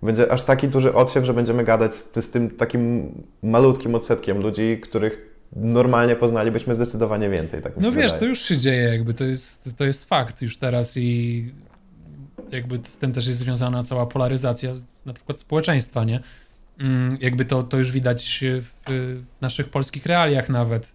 będzie 0.02 0.32
aż 0.32 0.42
taki 0.42 0.68
duży 0.68 0.94
odsiew, 0.94 1.24
że 1.24 1.34
będziemy 1.34 1.64
gadać 1.64 1.94
z, 1.94 2.24
z 2.24 2.30
tym 2.30 2.50
takim 2.50 3.12
malutkim 3.42 3.94
odsetkiem 3.94 4.42
ludzi, 4.42 4.80
których 4.82 5.29
normalnie 5.56 6.16
poznalibyśmy 6.16 6.74
zdecydowanie 6.74 7.30
więcej. 7.30 7.62
Tak 7.62 7.72
no 7.76 7.92
wiesz, 7.92 8.04
wydaje. 8.04 8.20
to 8.20 8.26
już 8.26 8.42
się 8.42 8.56
dzieje, 8.56 8.82
jakby 8.82 9.14
to 9.14 9.24
jest, 9.24 9.76
to 9.76 9.84
jest 9.84 10.04
fakt 10.04 10.42
już 10.42 10.58
teraz 10.58 10.96
i 10.96 11.52
jakby 12.50 12.78
z 12.82 12.98
tym 12.98 13.12
też 13.12 13.26
jest 13.26 13.38
związana 13.38 13.82
cała 13.82 14.06
polaryzacja 14.06 14.72
na 15.06 15.12
przykład 15.12 15.40
społeczeństwa, 15.40 16.04
nie? 16.04 16.20
Mm, 16.78 17.18
jakby 17.20 17.44
to, 17.44 17.62
to 17.62 17.78
już 17.78 17.92
widać 17.92 18.44
w 18.86 19.22
naszych 19.40 19.68
polskich 19.68 20.06
realiach 20.06 20.48
nawet. 20.48 20.94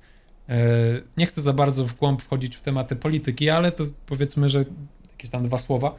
E, 0.49 0.57
nie 1.17 1.25
chcę 1.25 1.41
za 1.41 1.53
bardzo 1.53 1.85
w 1.85 1.93
głąb 1.93 2.21
wchodzić 2.21 2.55
w 2.55 2.61
tematy 2.61 2.95
polityki, 2.95 3.49
ale 3.49 3.71
to 3.71 3.83
powiedzmy, 4.05 4.49
że 4.49 4.63
jakieś 5.11 5.29
tam 5.31 5.43
dwa 5.43 5.57
słowa, 5.57 5.95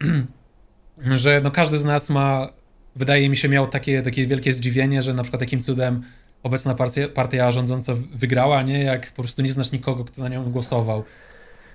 że 0.98 1.40
no 1.44 1.50
każdy 1.50 1.78
z 1.78 1.84
nas 1.84 2.10
ma, 2.10 2.48
wydaje 2.96 3.28
mi 3.28 3.36
się, 3.36 3.48
miał 3.48 3.66
takie, 3.66 4.02
takie 4.02 4.26
wielkie 4.26 4.52
zdziwienie, 4.52 5.02
że 5.02 5.14
na 5.14 5.22
przykład 5.22 5.40
takim 5.40 5.60
cudem 5.60 6.02
obecna 6.42 6.74
partia, 6.74 7.08
partia 7.08 7.50
rządząca 7.50 7.92
wygrała, 8.14 8.62
nie? 8.62 8.84
Jak 8.84 9.12
po 9.12 9.22
prostu 9.22 9.42
nie 9.42 9.52
znasz 9.52 9.72
nikogo, 9.72 10.04
kto 10.04 10.22
na 10.22 10.28
nią 10.28 10.50
głosował. 10.50 11.04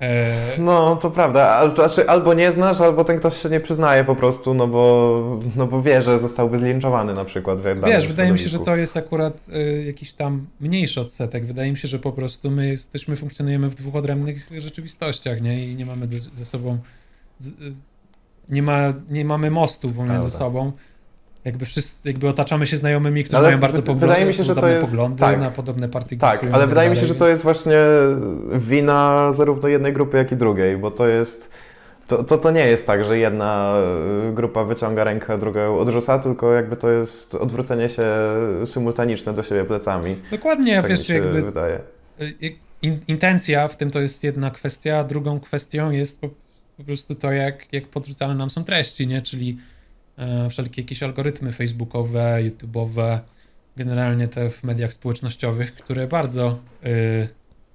E... 0.02 0.36
No, 0.58 0.96
to 0.96 1.12
prawda. 1.12 1.70
Znaczy, 1.70 2.10
albo 2.10 2.34
nie 2.34 2.52
znasz, 2.52 2.82
albo 2.82 3.04
ten 3.04 3.20
ktoś 3.20 3.42
się 3.42 3.50
nie 3.50 3.60
przyznaje 3.60 4.04
po 4.04 4.16
prostu, 4.16 4.54
no 4.54 4.68
bo, 4.68 5.42
no 5.56 5.68
bo 5.68 5.82
wie, 5.82 6.02
że 6.02 6.20
zostałby 6.20 6.58
zlinczowany 6.58 7.14
na 7.14 7.26
przykład. 7.26 7.60
W 7.60 7.86
Wiesz, 7.86 8.08
wydaje 8.08 8.32
mi 8.32 8.40
się, 8.40 8.50
że 8.50 8.60
to 8.60 8.76
jest 8.76 8.98
akurat 8.98 9.50
y, 9.50 9.84
jakiś 9.84 10.14
tam 10.14 10.48
mniejszy 10.60 11.02
odsetek. 11.02 11.46
Wydaje 11.46 11.72
mi 11.72 11.78
się, 11.78 11.88
że 11.88 12.00
po 12.00 12.12
prostu 12.12 12.52
my 12.52 12.68
jesteśmy, 12.68 13.16
funkcjonujemy 13.16 13.70
w 13.70 13.76
dwóch 13.76 13.96
odrębnych 13.96 14.50
rzeczywistościach, 14.58 15.42
nie? 15.42 15.68
I 15.68 15.76
nie 15.76 15.86
mamy 15.86 16.08
ze 16.32 16.46
sobą... 16.46 16.78
Z, 17.40 17.48
y, 17.48 17.54
nie, 18.50 18.64
ma, 18.64 18.94
nie 19.10 19.26
mamy 19.26 19.52
mostu 19.52 19.90
pomiędzy 19.90 20.32
sobą 20.32 20.72
jakby 21.46 21.66
wszyscy, 21.66 22.10
jakby 22.10 22.28
otaczamy 22.28 22.68
się 22.68 22.78
znajomymi, 22.78 23.24
którzy 23.24 23.38
ale 23.38 23.48
mają 23.48 23.60
bardzo 23.60 23.82
poglądy, 23.82 24.06
wydaje 24.06 24.26
mi 24.26 24.34
się, 24.34 24.44
że 24.44 24.56
to 24.56 24.68
jest, 24.68 24.86
poglądy 24.86 25.20
tak, 25.20 25.40
na 25.40 25.52
podobne 25.52 25.90
partie 25.90 26.18
Tak, 26.18 26.44
ale 26.44 26.52
tak 26.52 26.70
wydaje 26.70 26.90
mi 26.90 26.98
się, 26.98 27.08
że 27.08 27.16
to 27.16 27.28
jest 27.28 27.44
właśnie 27.44 27.80
wina 28.54 29.32
zarówno 29.34 29.68
jednej 29.68 29.94
grupy, 29.94 30.18
jak 30.18 30.32
i 30.32 30.36
drugiej, 30.36 30.78
bo 30.78 30.92
to 30.92 31.08
jest 31.08 31.54
to, 32.08 32.24
to, 32.24 32.38
to 32.38 32.52
nie 32.52 32.66
jest 32.66 32.88
tak, 32.88 33.06
że 33.06 33.18
jedna 33.18 33.76
y, 34.30 34.34
grupa 34.34 34.64
wyciąga 34.64 35.04
rękę, 35.04 35.38
druga 35.38 35.68
odrzuca, 35.68 36.20
tylko 36.20 36.54
jakby 36.54 36.76
to 36.76 36.92
jest 36.92 37.36
odwrócenie 37.36 37.90
się 37.90 38.06
symultaniczne 38.66 39.34
do 39.34 39.44
siebie 39.44 39.66
plecami. 39.66 40.16
Dokładnie, 40.32 40.82
tak 40.82 40.90
wiesz, 40.90 41.10
jakby 41.10 41.42
wydaje. 41.42 41.80
Y, 42.22 42.34
in, 42.82 43.00
intencja 43.08 43.68
w 43.68 43.78
tym 43.78 43.92
to 43.92 44.02
jest 44.02 44.24
jedna 44.24 44.52
kwestia, 44.52 44.98
a 44.98 45.04
drugą 45.04 45.40
kwestią 45.40 45.92
jest 45.92 46.22
po, 46.22 46.30
po 46.78 46.84
prostu 46.84 47.16
to, 47.16 47.32
jak, 47.32 47.74
jak 47.74 47.88
podrzucane 47.88 48.36
nam 48.36 48.50
są 48.50 48.64
treści, 48.64 49.08
nie? 49.08 49.22
Czyli 49.22 49.58
wszelkie 50.50 50.82
jakieś 50.82 51.04
algorytmy 51.04 51.52
facebookowe, 51.52 52.40
youtube'owe, 52.44 53.20
generalnie 53.78 54.28
te 54.28 54.50
w 54.50 54.64
mediach 54.64 54.94
społecznościowych, 54.94 55.76
które 55.76 56.08
bardzo 56.08 56.60
y, 56.86 57.28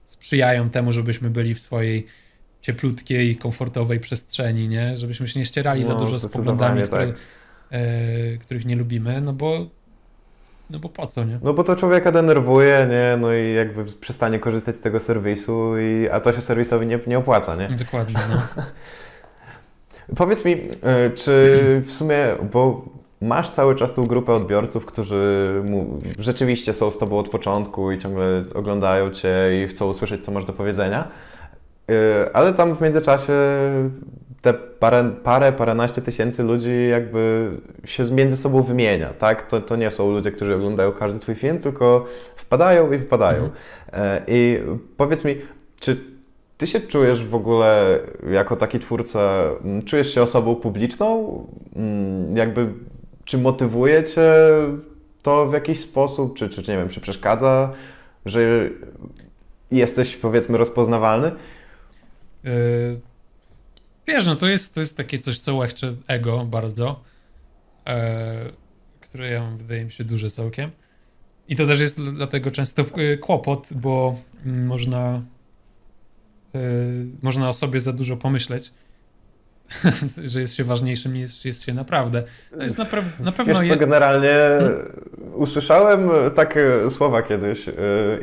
sprzyjają 0.05 0.71
temu, 0.71 0.93
żebyśmy 0.93 1.31
byli 1.31 1.55
w 1.55 1.61
swojej 1.61 2.07
cieplutkiej, 2.63 3.37
komfortowej 3.37 4.01
przestrzeni, 4.01 4.69
nie? 4.69 4.97
Żebyśmy 4.97 5.29
się 5.29 5.41
nie 5.41 5.47
ścierali 5.47 5.81
no, 5.81 5.87
za 5.87 5.95
dużo 5.95 6.19
z 6.19 6.27
poglądami, 6.27 6.81
tak. 6.81 6.89
które, 6.89 7.13
y, 8.33 8.39
których 8.39 8.67
nie 8.67 8.77
lubimy, 8.77 9.21
no 9.21 9.33
bo 9.33 9.67
no 10.71 10.79
bo 10.79 10.89
po 10.89 11.07
co, 11.07 11.25
nie? 11.25 11.39
No 11.43 11.55
bo 11.55 11.65
to 11.65 11.77
człowieka 11.77 12.13
denerwuje, 12.13 12.87
nie? 12.91 13.17
No 13.21 13.35
i 13.35 13.55
jakby 13.55 13.85
przestanie 13.85 14.39
korzystać 14.39 14.77
z 14.77 14.81
tego 14.81 15.01
serwisu, 15.01 15.79
i, 15.79 16.09
a 16.09 16.21
to 16.21 16.33
się 16.33 16.43
serwisowi 16.43 16.87
nie, 16.87 16.99
nie 17.07 17.19
opłaca, 17.19 17.57
nie? 17.57 17.69
Dokładnie, 17.69 18.21
no. 18.31 18.43
Powiedz 20.17 20.45
mi, 20.45 20.53
e, 20.83 21.11
czy 21.11 21.59
w 21.87 21.93
sumie, 21.93 22.27
bo 22.53 22.85
masz 23.21 23.51
cały 23.51 23.77
czas 23.77 23.95
tą 23.95 24.07
grupę 24.07 24.33
odbiorców, 24.33 24.87
którzy 24.87 25.53
rzeczywiście 26.19 26.75
są 26.75 26.91
z 26.91 26.99
Tobą 26.99 27.19
od 27.19 27.29
początku 27.29 27.93
i 27.93 27.99
ciągle 27.99 28.45
oglądają 28.55 29.11
Cię 29.11 29.35
i 29.65 29.69
chcą 29.69 29.89
usłyszeć, 29.89 30.25
co 30.25 30.33
masz 30.33 30.45
do 30.45 30.53
powiedzenia, 30.53 31.09
e, 31.91 32.31
ale 32.33 32.55
tam 32.55 32.77
w 32.77 32.81
międzyczasie 32.81 33.33
te 34.41 34.55
parę, 34.55 35.11
parę, 35.25 35.53
paręnaście 35.53 36.03
tysięcy 36.03 36.43
ludzi 36.43 36.89
jakby 36.91 37.51
się 37.85 38.05
między 38.05 38.37
sobą 38.37 38.63
wymienia, 38.63 39.09
tak? 39.19 39.47
To, 39.47 39.61
to 39.61 39.77
nie 39.77 39.91
są 39.91 40.11
ludzie, 40.11 40.33
którzy 40.33 40.55
oglądają 40.55 40.93
każdy 40.93 41.21
Twój 41.21 41.35
film, 41.35 41.59
tylko 41.59 42.05
wpadają 42.37 42.93
i 42.93 42.99
wypadają. 42.99 43.45
Mhm. 43.45 43.53
E, 43.93 44.23
I 44.27 44.63
powiedz 44.97 45.25
mi, 45.25 45.37
czy 45.81 45.97
ty 46.59 46.67
się 46.67 46.81
czujesz 46.81 47.25
w 47.25 47.35
ogóle 47.35 48.01
jako 48.31 48.57
taki 48.57 48.79
twórca, 48.79 49.21
mm, 49.65 49.85
czujesz 49.85 50.15
się 50.15 50.23
osobą 50.23 50.57
publiczną? 50.57 51.47
Mm, 51.77 52.37
jakby, 52.37 52.75
czy 53.25 53.39
motywuje 53.39 54.05
cię 54.05 54.33
to 55.23 55.47
w 55.47 55.53
jakiś 55.53 55.79
sposób, 55.79 56.37
czy, 56.37 56.49
czy, 56.49 56.63
czy 56.63 56.71
nie 56.71 56.79
wiem, 56.79 56.89
czy 56.89 57.01
przeszkadza, 57.01 57.73
że 58.27 58.71
jesteś 59.71 60.17
powiedzmy 60.17 60.59
rozpoznawalny? 60.59 61.33
Yy, 62.45 63.01
wiesz, 64.07 64.27
no 64.27 64.37
to 64.37 64.49
jest, 64.49 64.75
to 64.75 64.81
jest 64.81 64.97
takie 64.97 65.19
coś, 65.19 65.39
co 65.39 65.57
łechcze 65.57 65.95
ego 66.07 66.45
bardzo, 66.45 67.01
yy, 67.87 67.93
które 69.01 69.31
ja 69.31 69.41
mam, 69.41 69.57
wydaje 69.57 69.85
mi 69.85 69.91
się, 69.91 70.05
duże 70.05 70.31
całkiem. 70.31 70.71
I 71.49 71.57
to 71.57 71.67
też 71.67 71.81
jest 71.81 72.03
dlatego 72.03 72.51
często 72.51 72.85
kłopot, 73.21 73.69
bo 73.71 74.17
można 74.45 75.23
Y, 76.55 77.07
można 77.23 77.49
o 77.49 77.53
sobie 77.53 77.81
za 77.81 77.93
dużo 77.93 78.17
pomyśleć, 78.17 78.73
że 80.25 80.41
jest 80.41 80.55
się 80.55 80.65
ważniejszym 80.65 81.15
niż 81.15 81.45
jest 81.45 81.63
się 81.65 81.75
naprawdę. 81.75 82.23
Jest 82.61 82.79
napra 82.79 83.03
na 83.21 83.33
pewno... 83.33 83.61
Wiesz 83.61 83.69
co, 83.69 83.77
generalnie 83.77 84.35
hmm? 84.59 84.93
usłyszałem 85.35 86.11
takie 86.35 86.91
słowa 86.91 87.23
kiedyś 87.23 87.69
y, 87.69 87.73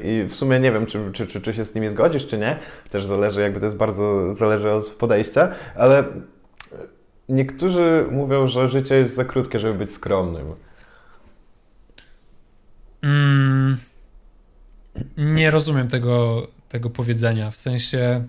i 0.04 0.24
w 0.30 0.36
sumie 0.36 0.60
nie 0.60 0.72
wiem, 0.72 0.86
czy, 0.86 1.00
czy, 1.14 1.28
czy, 1.28 1.42
czy 1.42 1.54
się 1.54 1.66
z 1.66 1.76
nimi 1.76 1.90
zgodzisz, 1.90 2.28
czy 2.28 2.38
nie. 2.38 2.58
Też 2.90 3.06
zależy, 3.06 3.42
jakby 3.42 3.60
to 3.60 3.66
jest 3.66 3.78
bardzo, 3.78 4.34
zależy 4.34 4.72
od 4.72 4.86
podejścia, 4.86 5.52
ale 5.76 6.04
niektórzy 7.30 8.06
mówią, 8.12 8.48
że 8.48 8.68
życie 8.68 8.96
jest 8.96 9.16
za 9.16 9.26
krótkie, 9.26 9.60
żeby 9.60 9.74
być 9.74 9.92
skromnym. 9.92 10.46
Nie 15.18 15.52
rozumiem 15.52 15.88
tego, 15.88 16.48
tego 16.70 16.90
powiedzenia. 16.90 17.52
W 17.52 17.58
sensie. 17.58 18.24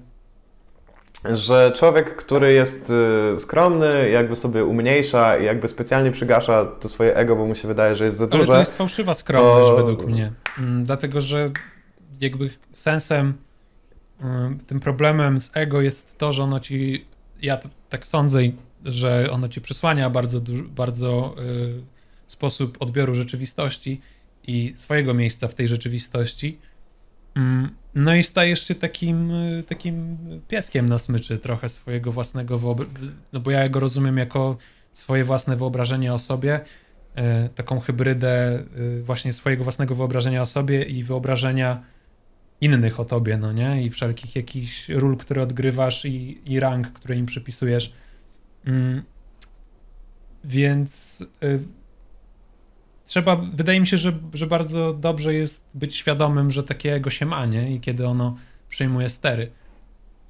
Że 1.34 1.72
człowiek, 1.76 2.16
który 2.16 2.52
jest 2.52 2.92
y, 3.36 3.40
skromny, 3.40 4.10
jakby 4.10 4.36
sobie 4.36 4.64
umniejsza 4.64 5.38
i 5.38 5.44
jakby 5.44 5.68
specjalnie 5.68 6.12
przygasza 6.12 6.64
to 6.64 6.88
swoje 6.88 7.16
ego, 7.16 7.36
bo 7.36 7.46
mu 7.46 7.54
się 7.54 7.68
wydaje, 7.68 7.94
że 7.94 8.04
jest 8.04 8.16
za 8.16 8.26
duże. 8.26 8.42
Ale 8.42 8.52
to 8.52 8.58
jest 8.58 8.76
fałszywa 8.76 9.14
skromność 9.14 9.68
to... 9.68 9.76
według 9.76 10.06
mnie. 10.06 10.32
Mm, 10.58 10.84
dlatego, 10.84 11.20
że 11.20 11.50
jakby 12.20 12.50
sensem, 12.72 13.34
tym 14.66 14.80
problemem 14.80 15.40
z 15.40 15.56
ego 15.56 15.80
jest 15.80 16.18
to, 16.18 16.32
że 16.32 16.42
ono 16.42 16.60
ci, 16.60 17.04
ja 17.42 17.58
tak 17.88 18.06
sądzę, 18.06 18.40
że 18.84 19.28
ono 19.30 19.48
ci 19.48 19.60
przysłania 19.60 20.10
bardzo, 20.10 20.40
bardzo 20.68 21.34
y, 21.38 21.82
sposób 22.26 22.76
odbioru 22.80 23.14
rzeczywistości 23.14 24.00
i 24.46 24.72
swojego 24.76 25.14
miejsca 25.14 25.48
w 25.48 25.54
tej 25.54 25.68
rzeczywistości. 25.68 26.58
Mm, 27.36 27.70
no 27.94 28.14
i 28.14 28.22
stajesz 28.22 28.68
się 28.68 28.74
takim, 28.74 29.30
y, 29.30 29.64
takim 29.68 30.18
pieskiem 30.48 30.88
na 30.88 30.98
smyczy 30.98 31.38
trochę 31.38 31.68
swojego 31.68 32.12
własnego 32.12 32.58
wyobrażenia, 32.58 33.10
no 33.32 33.40
bo 33.40 33.50
ja 33.50 33.68
go 33.68 33.80
rozumiem 33.80 34.16
jako 34.16 34.56
swoje 34.92 35.24
własne 35.24 35.56
wyobrażenie 35.56 36.14
o 36.14 36.18
sobie, 36.18 36.60
y, 36.60 37.48
taką 37.48 37.80
hybrydę 37.80 38.64
właśnie 39.02 39.32
swojego 39.32 39.64
własnego 39.64 39.94
wyobrażenia 39.94 40.42
o 40.42 40.46
sobie 40.46 40.82
i 40.82 41.04
wyobrażenia 41.04 41.82
innych 42.60 43.00
o 43.00 43.04
tobie, 43.04 43.36
no 43.36 43.52
nie? 43.52 43.82
I 43.82 43.90
wszelkich 43.90 44.36
jakichś 44.36 44.88
ról, 44.88 45.16
które 45.16 45.42
odgrywasz 45.42 46.04
i, 46.04 46.40
i 46.44 46.60
rang, 46.60 46.92
które 46.92 47.16
im 47.16 47.26
przypisujesz. 47.26 47.92
Mm. 48.64 49.02
Więc 50.44 51.20
y, 51.42 51.60
trzeba, 53.06 53.36
wydaje 53.36 53.80
mi 53.80 53.86
się, 53.86 53.96
że, 53.96 54.12
że 54.34 54.46
bardzo 54.46 54.92
dobrze 54.92 55.34
jest 55.34 55.64
być 55.74 55.96
świadomym, 55.96 56.50
że 56.50 56.62
takiego 56.62 57.10
się 57.10 57.26
ma, 57.26 57.46
nie? 57.46 57.74
I 57.74 57.80
kiedy 57.80 58.06
ono 58.06 58.36
przejmuje 58.68 59.08
stery. 59.08 59.50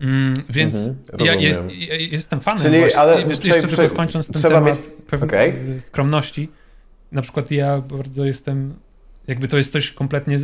Mm, 0.01 0.35
więc 0.51 0.75
mhm, 0.87 1.27
ja, 1.27 1.35
jest, 1.35 1.71
ja, 1.71 1.95
jestem 1.95 2.41
fanem 2.41 2.63
Czyli, 2.63 2.79
właśnie, 2.79 2.99
ale 2.99 3.23
jeszcze, 3.23 3.49
jeszcze 3.49 3.69
tylko 3.69 3.97
kończąc 3.97 4.33
ten 4.33 4.43
temat 4.43 4.65
mieć... 4.65 4.79
pewnej 5.07 5.51
okay. 5.51 5.81
skromności. 5.81 6.49
Na 7.13 7.23
przykład 7.23 7.51
ja 7.51 7.81
bardzo 7.81 8.25
jestem 8.25 8.75
jakby 9.27 9.49
to 9.49 9.57
jest 9.57 9.73
coś 9.73 9.93
kompletnie, 9.93 10.39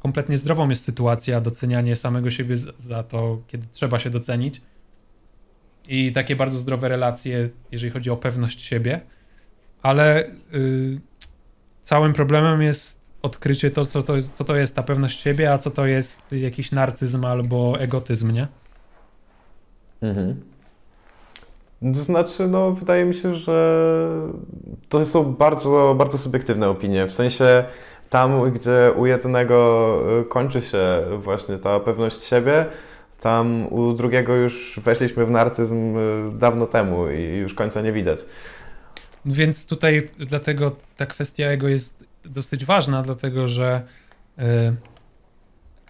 kompletnie 0.00 0.38
zdrową 0.38 0.68
jest 0.68 0.84
sytuacja, 0.84 1.40
docenianie 1.40 1.96
samego 1.96 2.30
siebie 2.30 2.56
za 2.78 3.02
to, 3.02 3.42
kiedy 3.46 3.66
trzeba 3.72 3.98
się 3.98 4.10
docenić. 4.10 4.60
I 5.88 6.12
takie 6.12 6.36
bardzo 6.36 6.58
zdrowe 6.58 6.88
relacje, 6.88 7.48
jeżeli 7.72 7.92
chodzi 7.92 8.10
o 8.10 8.16
pewność 8.16 8.62
siebie. 8.62 9.00
Ale 9.82 10.26
y, 10.54 11.00
całym 11.88 12.12
problemem 12.12 12.62
jest 12.62 13.12
odkrycie 13.22 13.70
to 13.70 13.84
co, 13.84 14.02
to 14.02 14.16
jest, 14.16 14.32
co 14.32 14.44
to 14.44 14.56
jest 14.56 14.76
ta 14.76 14.82
pewność 14.82 15.20
siebie, 15.20 15.52
a 15.52 15.58
co 15.58 15.70
to 15.70 15.86
jest 15.86 16.20
jakiś 16.32 16.72
narcyzm 16.72 17.24
albo 17.24 17.80
egotyzm, 17.80 18.30
nie? 18.30 18.48
Mhm. 20.02 20.42
To 21.94 22.00
znaczy, 22.00 22.48
no, 22.48 22.70
wydaje 22.72 23.04
mi 23.04 23.14
się, 23.14 23.34
że 23.34 23.98
to 24.88 25.06
są 25.06 25.34
bardzo, 25.34 25.94
bardzo 25.98 26.18
subiektywne 26.18 26.68
opinie. 26.68 27.06
W 27.06 27.12
sensie, 27.12 27.64
tam, 28.10 28.52
gdzie 28.52 28.92
u 28.96 29.06
jednego 29.06 29.98
y, 30.20 30.24
kończy 30.24 30.62
się 30.62 31.02
właśnie 31.16 31.58
ta 31.58 31.80
pewność 31.80 32.22
siebie, 32.22 32.66
tam 33.20 33.72
u 33.72 33.92
drugiego 33.92 34.34
już 34.34 34.80
weszliśmy 34.84 35.26
w 35.26 35.30
narcyzm 35.30 35.96
y, 35.96 36.32
dawno 36.32 36.66
temu 36.66 37.10
i 37.10 37.22
już 37.22 37.54
końca 37.54 37.80
nie 37.82 37.92
widać. 37.92 38.18
Więc 39.28 39.66
tutaj 39.66 40.10
dlatego 40.18 40.76
ta 40.96 41.06
kwestia 41.06 41.46
ego 41.46 41.68
jest 41.68 42.04
dosyć 42.24 42.64
ważna, 42.64 43.02
dlatego 43.02 43.48
że 43.48 43.82
y, 44.38 44.42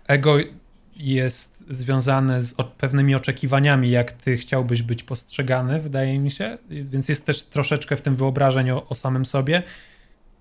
ego 0.07 0.37
jest 0.97 1.65
związane 1.71 2.43
z 2.43 2.55
pewnymi 2.79 3.15
oczekiwaniami, 3.15 3.91
jak 3.91 4.13
ty 4.13 4.37
chciałbyś 4.37 4.83
być 4.83 5.03
postrzegany, 5.03 5.81
wydaje 5.81 6.19
mi 6.19 6.31
się, 6.31 6.59
więc 6.71 7.09
jest 7.09 7.27
też 7.27 7.43
troszeczkę 7.43 7.97
w 7.97 8.03
tym 8.03 8.17
wyobrażeń 8.17 8.71
o, 8.71 8.87
o 8.89 8.95
samym 8.95 9.27
sobie 9.27 9.63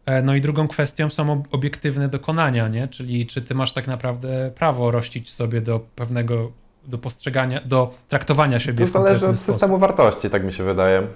E, 0.07 0.21
no 0.21 0.35
i 0.35 0.41
drugą 0.41 0.67
kwestią 0.67 1.09
są 1.09 1.43
obiektywne 1.51 2.09
dokonania, 2.09 2.67
nie? 2.67 2.87
Czyli 2.87 3.25
czy 3.25 3.41
ty 3.41 3.55
masz 3.55 3.73
tak 3.73 3.87
naprawdę 3.87 4.51
prawo 4.55 4.91
rościć 4.91 5.31
sobie 5.31 5.61
do 5.61 5.79
pewnego, 5.95 6.51
do 6.87 6.97
postrzegania, 6.97 7.61
do 7.65 7.93
traktowania 8.09 8.59
siebie 8.59 8.85
to 8.85 8.91
zależy 8.91 9.27
od 9.27 9.37
sposób. 9.37 9.55
systemu 9.55 9.77
wartości, 9.77 10.29
tak 10.29 10.43
mi 10.43 10.53
się 10.53 10.63
wydaje. 10.63 11.07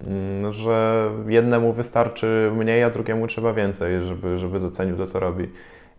Mm, 0.00 0.52
że 0.52 1.10
jednemu 1.28 1.72
wystarczy 1.72 2.52
mniej, 2.56 2.82
a 2.82 2.90
drugiemu 2.90 3.26
trzeba 3.26 3.54
więcej, 3.54 4.04
żeby, 4.04 4.38
żeby 4.38 4.60
docenił 4.60 4.96
to, 4.96 5.06
co 5.06 5.20
robi. 5.20 5.48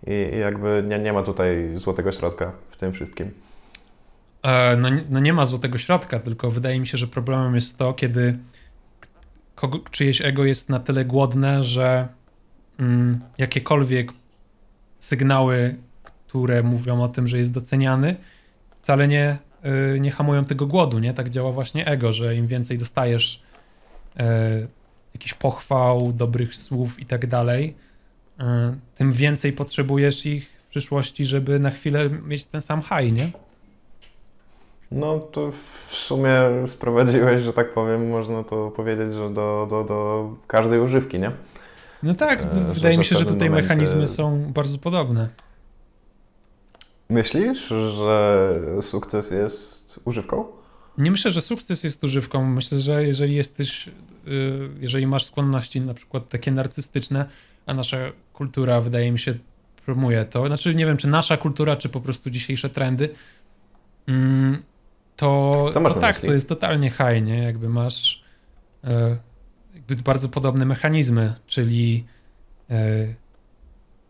I, 0.07 0.37
jakby 0.39 0.83
nie, 0.87 0.99
nie 0.99 1.13
ma 1.13 1.23
tutaj 1.23 1.71
złotego 1.75 2.11
środka 2.11 2.51
w 2.69 2.77
tym 2.77 2.93
wszystkim. 2.93 3.31
E, 4.43 4.77
no, 4.77 4.89
no 5.09 5.19
nie 5.19 5.33
ma 5.33 5.45
złotego 5.45 5.77
środka, 5.77 6.19
tylko 6.19 6.51
wydaje 6.51 6.79
mi 6.79 6.87
się, 6.87 6.97
że 6.97 7.07
problemem 7.07 7.55
jest 7.55 7.77
to, 7.77 7.93
kiedy 7.93 8.37
kogo, 9.55 9.79
czyjeś 9.91 10.21
ego 10.21 10.45
jest 10.45 10.69
na 10.69 10.79
tyle 10.79 11.05
głodne, 11.05 11.63
że 11.63 12.07
mm, 12.79 13.19
jakiekolwiek 13.37 14.11
sygnały, 14.99 15.75
które 16.03 16.63
mówią 16.63 17.01
o 17.01 17.07
tym, 17.07 17.27
że 17.27 17.37
jest 17.37 17.53
doceniany, 17.53 18.15
wcale 18.77 19.07
nie, 19.07 19.37
y, 19.95 19.99
nie 19.99 20.11
hamują 20.11 20.45
tego 20.45 20.67
głodu, 20.67 20.99
nie? 20.99 21.13
Tak 21.13 21.29
działa 21.29 21.51
właśnie 21.51 21.87
ego, 21.87 22.11
że 22.11 22.35
im 22.35 22.47
więcej 22.47 22.77
dostajesz 22.77 23.43
y, 24.19 24.67
jakichś 25.13 25.33
pochwał, 25.33 26.13
dobrych 26.13 26.55
słów 26.55 26.99
i 26.99 27.05
tak 27.05 27.27
dalej, 27.27 27.75
y, 28.39 28.43
tym 28.95 29.13
więcej 29.13 29.53
potrzebujesz 29.53 30.25
ich 30.25 30.49
w 30.65 30.69
przyszłości, 30.69 31.25
żeby 31.25 31.59
na 31.59 31.71
chwilę 31.71 32.09
mieć 32.09 32.45
ten 32.45 32.61
sam 32.61 32.81
high, 32.81 33.13
nie? 33.13 33.27
No 34.91 35.19
to 35.19 35.51
w 35.89 35.95
sumie 35.95 36.33
sprowadziłeś, 36.67 37.41
że 37.41 37.53
tak 37.53 37.73
powiem, 37.73 38.09
można 38.09 38.43
to 38.43 38.71
powiedzieć, 38.71 39.13
że 39.13 39.29
do, 39.29 39.67
do, 39.69 39.83
do 39.83 40.29
każdej 40.47 40.79
używki, 40.79 41.19
nie? 41.19 41.31
No 42.03 42.13
tak, 42.13 42.45
e, 42.45 42.73
wydaje 42.73 42.97
mi 42.97 43.05
się, 43.05 43.15
że 43.15 43.25
tutaj 43.25 43.49
momencie... 43.49 43.69
mechanizmy 43.69 44.07
są 44.07 44.51
bardzo 44.53 44.77
podobne. 44.77 45.29
Myślisz, 47.09 47.67
że 47.67 48.59
sukces 48.81 49.31
jest 49.31 49.99
używką? 50.05 50.45
Nie 50.97 51.11
myślę, 51.11 51.31
że 51.31 51.41
sukces 51.41 51.83
jest 51.83 52.03
używką. 52.03 52.45
Myślę, 52.45 52.79
że 52.79 53.03
jeżeli 53.03 53.35
jesteś, 53.35 53.87
y, 53.87 54.69
jeżeli 54.79 55.07
masz 55.07 55.25
skłonności 55.25 55.81
na 55.81 55.93
przykład 55.93 56.29
takie 56.29 56.51
narcystyczne, 56.51 57.25
a 57.65 57.73
nasza 57.73 57.97
kultura 58.33 58.81
wydaje 58.81 59.11
mi 59.11 59.19
się 59.19 59.33
promuje 59.85 60.25
to, 60.25 60.47
znaczy 60.47 60.75
nie 60.75 60.85
wiem, 60.85 60.97
czy 60.97 61.07
nasza 61.07 61.37
kultura, 61.37 61.75
czy 61.75 61.89
po 61.89 62.01
prostu 62.01 62.29
dzisiejsze 62.29 62.69
trendy, 62.69 63.09
mm, 64.07 64.63
to, 65.15 65.69
to 65.73 65.93
tak, 65.93 66.15
myśli? 66.15 66.27
to 66.27 66.33
jest 66.33 66.49
totalnie 66.49 66.89
high, 66.89 67.23
nie? 67.23 67.37
Jakby 67.37 67.69
masz 67.69 68.23
y, 68.83 68.87
jakby 69.73 69.95
bardzo 69.95 70.29
podobne 70.29 70.65
mechanizmy, 70.65 71.35
czyli 71.47 72.05
e, 72.69 73.07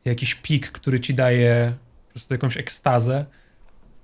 jakiś 0.05 0.35
pik, 0.35 0.71
który 0.71 0.99
ci 0.99 1.13
daje 1.13 1.73
po 2.07 2.13
prostu 2.13 2.33
jakąś 2.33 2.57
ekstazę, 2.57 3.25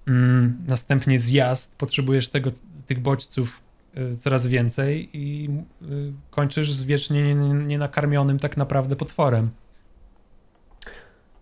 mm, 0.08 0.58
następnie 0.68 1.20
zjazd, 1.20 1.76
potrzebujesz 1.76 2.30
tego, 2.30 2.52
tych 2.90 3.00
bodźców 3.00 3.62
e, 3.96 4.16
coraz 4.16 4.48
więcej 4.48 5.10
i 5.14 5.50
e, 5.82 5.86
kończysz 6.32 6.74
z 6.74 6.84
wiecznie 6.84 7.36
nienakarmionym 7.36 8.40
tak 8.40 8.58
naprawdę 8.58 8.96
potworem. 8.96 9.50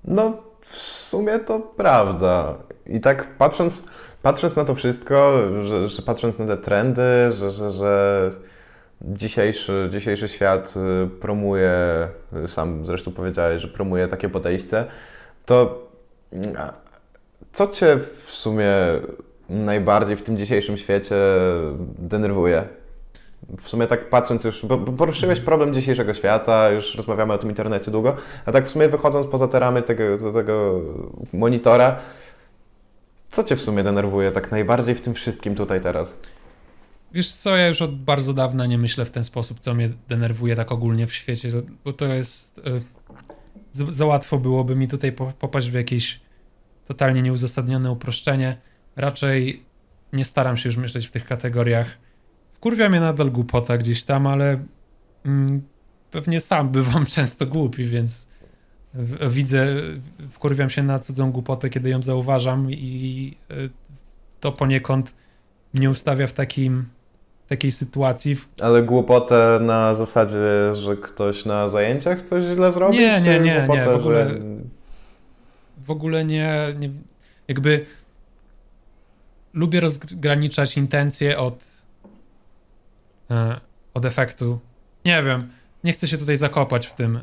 No, 0.03 0.33
w 0.61 0.77
sumie 0.77 1.39
to 1.39 1.59
prawda. 1.59 2.57
I 2.85 2.99
tak 2.99 3.37
patrząc, 3.37 3.83
patrząc 4.21 4.55
na 4.55 4.65
to 4.65 4.75
wszystko, 4.75 5.37
że, 5.63 5.87
że 5.87 6.01
patrząc 6.01 6.39
na 6.39 6.47
te 6.47 6.57
trendy, 6.57 7.31
że, 7.31 7.51
że, 7.51 7.71
że 7.71 8.31
Dzisiejszy, 9.01 9.89
dzisiejszy 9.91 10.27
świat 10.27 10.73
y, 11.05 11.09
promuje, 11.09 11.71
y, 12.45 12.47
sam 12.47 12.85
zresztą 12.85 13.11
powiedziałeś, 13.11 13.61
że 13.61 13.67
promuje 13.67 14.07
takie 14.07 14.29
podejście, 14.29 14.85
to 15.45 15.87
mm, 16.33 16.55
co 17.53 17.67
Cię 17.67 17.99
w 18.25 18.31
sumie 18.31 18.67
najbardziej 19.49 20.15
w 20.15 20.21
tym 20.21 20.37
dzisiejszym 20.37 20.77
świecie 20.77 21.15
denerwuje? 21.99 22.63
W 23.61 23.69
sumie 23.69 23.87
tak 23.87 24.09
patrząc 24.09 24.43
już, 24.43 24.65
bo 24.65 24.77
poruszyłeś 24.77 25.39
problem 25.39 25.73
dzisiejszego 25.73 26.13
świata, 26.13 26.69
już 26.69 26.95
rozmawiamy 26.95 27.33
o 27.33 27.37
tym 27.37 27.49
internecie 27.49 27.91
długo, 27.91 28.15
a 28.45 28.51
tak 28.51 28.65
w 28.65 28.69
sumie 28.69 28.89
wychodząc 28.89 29.27
poza 29.27 29.47
te 29.47 29.59
ramy 29.59 29.81
tego, 29.81 30.31
tego 30.33 30.81
monitora, 31.33 31.99
co 33.29 33.43
Cię 33.43 33.55
w 33.55 33.61
sumie 33.61 33.83
denerwuje 33.83 34.31
tak 34.31 34.51
najbardziej 34.51 34.95
w 34.95 35.01
tym 35.01 35.13
wszystkim 35.13 35.55
tutaj 35.55 35.81
teraz? 35.81 36.19
Wiesz 37.11 37.35
co, 37.35 37.57
ja 37.57 37.67
już 37.67 37.81
od 37.81 37.95
bardzo 37.95 38.33
dawna 38.33 38.65
nie 38.65 38.77
myślę 38.77 39.05
w 39.05 39.11
ten 39.11 39.23
sposób, 39.23 39.59
co 39.59 39.73
mnie 39.73 39.89
denerwuje 40.07 40.55
tak 40.55 40.71
ogólnie 40.71 41.07
w 41.07 41.13
świecie, 41.13 41.49
bo 41.85 41.93
to 41.93 42.05
jest... 42.05 42.61
Za, 43.71 43.85
za 43.89 44.05
łatwo 44.05 44.37
byłoby 44.37 44.75
mi 44.75 44.87
tutaj 44.87 45.11
popaść 45.39 45.69
w 45.69 45.73
jakieś 45.73 46.19
totalnie 46.87 47.21
nieuzasadnione 47.21 47.91
uproszczenie. 47.91 48.57
Raczej 48.97 49.63
nie 50.13 50.25
staram 50.25 50.57
się 50.57 50.69
już 50.69 50.77
myśleć 50.77 51.07
w 51.07 51.11
tych 51.11 51.25
kategoriach. 51.25 51.97
Wkurwia 52.53 52.89
mnie 52.89 52.99
nadal 52.99 53.31
głupota 53.31 53.77
gdzieś 53.77 54.03
tam, 54.03 54.27
ale 54.27 54.59
mm, 55.25 55.61
pewnie 56.11 56.39
sam 56.41 56.69
bywam 56.77 57.05
często 57.05 57.45
głupi, 57.45 57.85
więc 57.85 58.27
w- 58.93 59.33
widzę, 59.33 59.65
wkurwiam 60.31 60.69
się 60.69 60.83
na 60.83 60.99
cudzą 60.99 61.31
głupotę, 61.31 61.69
kiedy 61.69 61.89
ją 61.89 62.03
zauważam 62.03 62.71
i 62.71 63.37
y, 63.51 63.69
to 64.39 64.51
poniekąd 64.51 65.13
mnie 65.73 65.89
ustawia 65.89 66.27
w 66.27 66.33
takim, 66.33 66.85
takiej 67.47 67.71
sytuacji. 67.71 68.37
Ale 68.61 68.83
głupotę 68.83 69.59
na 69.61 69.93
zasadzie, 69.93 70.73
że 70.73 70.97
ktoś 70.97 71.45
na 71.45 71.69
zajęciach 71.69 72.21
coś 72.21 72.43
źle 72.43 72.71
zrobił? 72.71 72.99
Nie, 73.01 73.21
nie, 73.21 73.39
nie, 73.39 73.67
nie, 73.69 73.85
w 73.85 73.87
ogóle- 73.89 74.29
Że... 74.29 74.39
W 75.85 75.91
ogóle 75.91 76.25
nie, 76.25 76.75
nie 76.79 76.89
jakby 77.47 77.85
lubię 79.57 79.79
rozgraniczać 79.79 80.77
intencje 80.77 81.39
od, 81.39 81.63
e, 83.31 83.59
od 83.93 84.05
efektu. 84.05 84.59
Nie 85.05 85.23
wiem, 85.23 85.49
nie 85.83 85.93
chcę 85.93 86.07
się 86.07 86.17
tutaj 86.17 86.37
zakopać 86.37 86.87
w 86.87 86.93
tym, 86.93 87.15
y, 87.15 87.21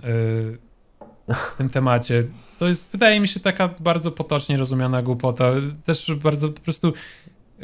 w 1.52 1.56
tym 1.56 1.68
temacie. 1.70 2.24
To 2.58 2.68
jest, 2.68 2.92
wydaje 2.92 3.20
mi 3.20 3.28
się, 3.28 3.40
taka 3.40 3.68
bardzo 3.68 4.10
potocznie 4.10 4.56
rozumiana 4.56 5.02
głupota. 5.02 5.52
Też 5.84 6.14
bardzo 6.14 6.48
po 6.48 6.60
prostu 6.60 6.92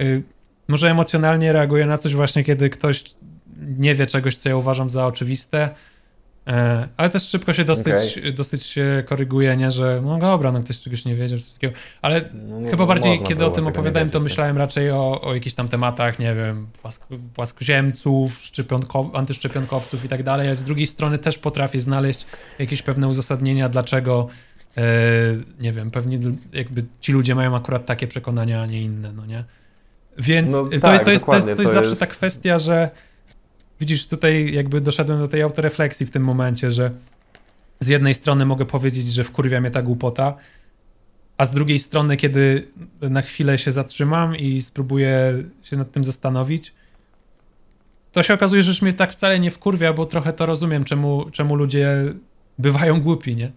y, 0.01 0.23
może 0.69 0.91
emocjonalnie 0.91 1.53
reaguję 1.53 1.87
na 1.87 1.99
coś 1.99 2.15
właśnie, 2.15 2.45
kiedy 2.45 2.71
ktoś 2.71 3.05
nie 3.79 3.95
wie 3.95 4.07
czegoś, 4.07 4.37
co 4.37 4.49
ja 4.49 4.57
uważam 4.57 4.91
za 4.91 5.07
oczywiste. 5.07 5.75
E, 6.51 6.89
ale 6.97 7.09
też 7.09 7.23
szybko 7.23 7.53
się 7.53 7.65
dosyć, 7.65 8.21
dosyć 8.35 8.63
się 8.63 9.05
koryguje, 9.07 9.57
nie, 9.57 9.71
że 9.71 10.01
no 10.05 10.19
dobra, 10.19 10.53
no 10.53 10.61
ktoś 10.61 10.81
czegoś 10.81 11.05
nie 11.05 11.15
wiedział, 11.15 11.39
coś 11.39 11.53
takiego. 11.53 11.75
Ale 12.03 12.25
No, 12.35 12.71
Chyba 12.71 12.87
bardziej, 12.87 13.23
kiedy 13.23 13.45
o 13.45 13.51
tym 13.51 13.65
nie 13.65 13.71
opowiadałem, 13.71 14.11
to 14.11 14.19
nie? 14.19 14.25
myślałem 14.25 14.59
raczej 14.59 14.91
o, 14.91 15.21
o 15.21 15.35
jakichś 15.35 15.55
tam 15.55 15.69
tematach, 15.69 16.19
nie 16.19 16.35
wiem, 16.35 16.67
płasko, 16.83 17.07
płaskoziemców, 17.35 18.39
szczepionko, 18.39 19.11
antyszczepionkowców 19.15 20.05
i 20.05 20.09
tak 20.09 20.23
dalej, 20.23 20.49
a 20.49 20.55
z 20.55 20.65
drugiej 20.65 20.87
strony 20.87 21.19
też 21.19 21.39
potrafię 21.39 21.81
znaleźć 21.81 22.27
jakieś 22.59 22.83
pewne 22.83 23.09
uzasadnienia, 23.09 23.69
dlaczego, 23.69 24.29
e, 24.77 24.83
nie 25.61 25.73
wiem, 25.73 25.91
pewnie 25.91 26.19
jakby 26.53 26.85
ci 27.01 27.13
ludzie 27.13 27.35
mają 27.35 27.57
akurat 27.57 27.87
takie 27.87 28.07
przekonania, 28.07 28.63
a 28.63 28.67
nie 28.67 28.83
inne, 28.83 29.13
no 29.13 29.27
nie? 29.27 29.45
Więc 30.19 30.53
No 30.53 30.65
to, 30.65 30.81
tak, 30.81 30.93
jest, 30.93 31.05
to, 31.05 31.11
jest, 31.11 31.27
to, 31.27 31.35
jest, 31.35 31.47
to 31.47 31.51
jest 31.51 31.63
to 31.63 31.69
zawsze 31.73 31.91
jest- 31.91 32.01
ta 32.01 32.07
kwestia, 32.07 32.59
że 32.59 32.91
widzisz, 33.81 34.07
tutaj 34.07 34.53
jakby 34.53 34.81
doszedłem 34.81 35.19
do 35.19 35.29
tej 35.29 35.43
autorefleksji 35.43 36.07
w 36.07 36.11
tym 36.11 36.25
momencie, 36.25 36.71
że 36.71 36.91
z 37.81 37.89
jednej 37.89 38.15
strony 38.15 38.47
mogę 38.47 38.67
powiedzieć, 38.67 39.13
że 39.13 39.25
wkurwia 39.25 39.61
mnie 39.61 39.71
ta 39.71 39.83
głupota, 39.83 40.35
a 41.37 41.47
z 41.47 41.53
drugiej 41.53 41.79
strony, 41.79 42.17
kiedy 42.17 42.69
na 43.01 43.23
chwilę 43.23 43.59
się 43.59 43.73
zatrzymam 43.73 44.37
i 44.37 44.61
spróbuję 44.61 45.45
się 45.63 45.77
nad 45.77 45.93
tym 45.93 46.05
zastanowić, 46.05 46.75
to 48.13 48.23
się 48.23 48.35
okazuje, 48.35 48.63
że 48.63 48.71
już 48.71 48.83
mnie 48.83 48.93
tak 48.93 49.13
wcale 49.13 49.41
nie 49.41 49.51
wkurwia, 49.51 49.93
bo 49.93 50.07
trochę 50.07 50.33
to 50.33 50.47
rozumiem, 50.47 50.85
czemu, 50.85 51.31
czemu 51.31 51.57
ludzie 51.57 52.15
bywają 52.59 53.01
głupi, 53.01 53.37
nie? 53.37 53.53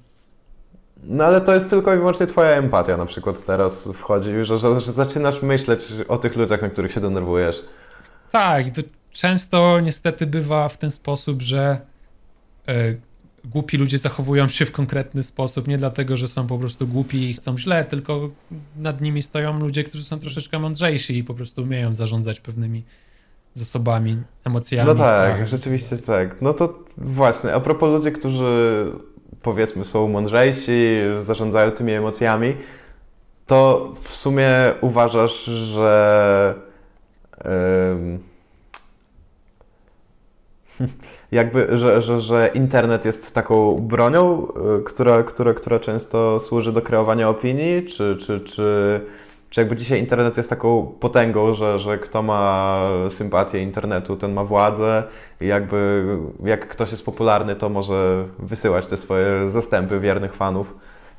No 1.04 1.24
ale 1.24 1.42
to 1.42 1.56
jest 1.56 1.70
tylko 1.70 1.94
i 1.94 1.98
wyłącznie 1.98 2.28
twoja 2.28 2.50
empatia 2.50 2.98
na 2.98 3.06
przykład 3.06 3.46
teraz 3.46 3.90
wchodzi, 3.94 4.32
że, 4.42 4.58
że, 4.58 4.80
że 4.80 4.94
zaczynasz 4.94 5.42
myśleć 5.42 5.94
o 6.08 6.18
tych 6.18 6.36
ludziach, 6.36 6.62
na 6.62 6.70
których 6.70 6.92
się 6.92 7.02
denerwujesz. 7.02 7.62
Tak, 8.32 8.68
i 8.68 8.72
to 8.72 8.82
często 9.14 9.80
niestety 9.80 10.26
bywa 10.26 10.70
w 10.70 10.78
ten 10.78 10.92
sposób, 10.92 11.42
że 11.42 11.82
e, 12.68 12.96
głupi 13.46 13.78
ludzie 13.78 13.98
zachowują 13.98 14.50
się 14.50 14.66
w 14.66 14.72
konkretny 14.72 15.24
sposób, 15.24 15.68
nie 15.68 15.78
dlatego, 15.78 16.18
że 16.18 16.28
są 16.28 16.48
po 16.48 16.60
prostu 16.60 16.88
głupi 16.88 17.30
i 17.30 17.34
chcą 17.34 17.58
źle, 17.58 17.86
tylko 17.86 18.30
nad 18.78 19.02
nimi 19.02 19.22
stoją 19.22 19.60
ludzie, 19.60 19.84
którzy 19.84 20.04
są 20.04 20.20
troszeczkę 20.20 20.60
mądrzejsi 20.60 21.18
i 21.18 21.24
po 21.24 21.34
prostu 21.34 21.64
umieją 21.64 21.94
zarządzać 21.94 22.40
pewnymi 22.40 22.84
zasobami, 23.54 24.18
emocjami. 24.46 24.88
No 24.88 24.96
tak, 24.96 25.06
strachem. 25.06 25.46
rzeczywiście 25.46 25.98
tak. 25.98 26.42
No 26.42 26.54
to 26.54 26.80
właśnie, 26.98 27.54
a 27.54 27.60
propos 27.60 27.90
ludzi, 27.90 28.12
którzy 28.12 28.86
powiedzmy 29.42 29.86
są 29.86 30.08
mądrzejsi, 30.08 30.88
zarządzają 31.20 31.72
tymi 31.72 31.94
emocjami, 31.94 32.54
to 33.46 33.92
w 34.02 34.16
sumie 34.16 34.50
uważasz, 34.82 35.44
że 35.46 36.56
ym, 37.46 38.33
jakby, 41.32 41.78
że, 41.78 42.02
że, 42.02 42.22
że 42.22 42.50
internet 42.54 43.06
jest 43.06 43.36
taką 43.36 43.80
bronią, 43.80 44.48
y, 44.80 44.84
która, 44.84 45.24
która, 45.24 45.54
która 45.54 45.80
często 45.80 46.40
służy 46.40 46.72
do 46.72 46.82
kreowania 46.82 47.30
opinii, 47.30 47.86
czy, 47.86 48.18
czy, 48.20 48.40
czy, 48.40 49.02
czy 49.50 49.62
jakby 49.62 49.76
dzisiaj 49.76 50.00
internet 50.00 50.38
jest 50.38 50.50
taką 50.50 50.86
potęgą, 51.00 51.54
że, 51.54 51.80
że 51.80 51.98
kto 51.98 52.24
ma 52.24 52.80
sympatię 53.10 53.64
internetu, 53.64 54.18
ten 54.18 54.34
ma 54.34 54.44
władzę 54.44 55.04
i 55.42 55.48
jakby 55.48 56.08
jak 56.44 56.68
ktoś 56.68 56.92
jest 56.92 57.06
popularny, 57.06 57.56
to 57.56 57.70
może 57.70 58.28
wysyłać 58.40 58.88
te 58.88 58.98
swoje 58.98 59.50
zastępy 59.50 60.00
wiernych 60.00 60.34
fanów 60.34 60.76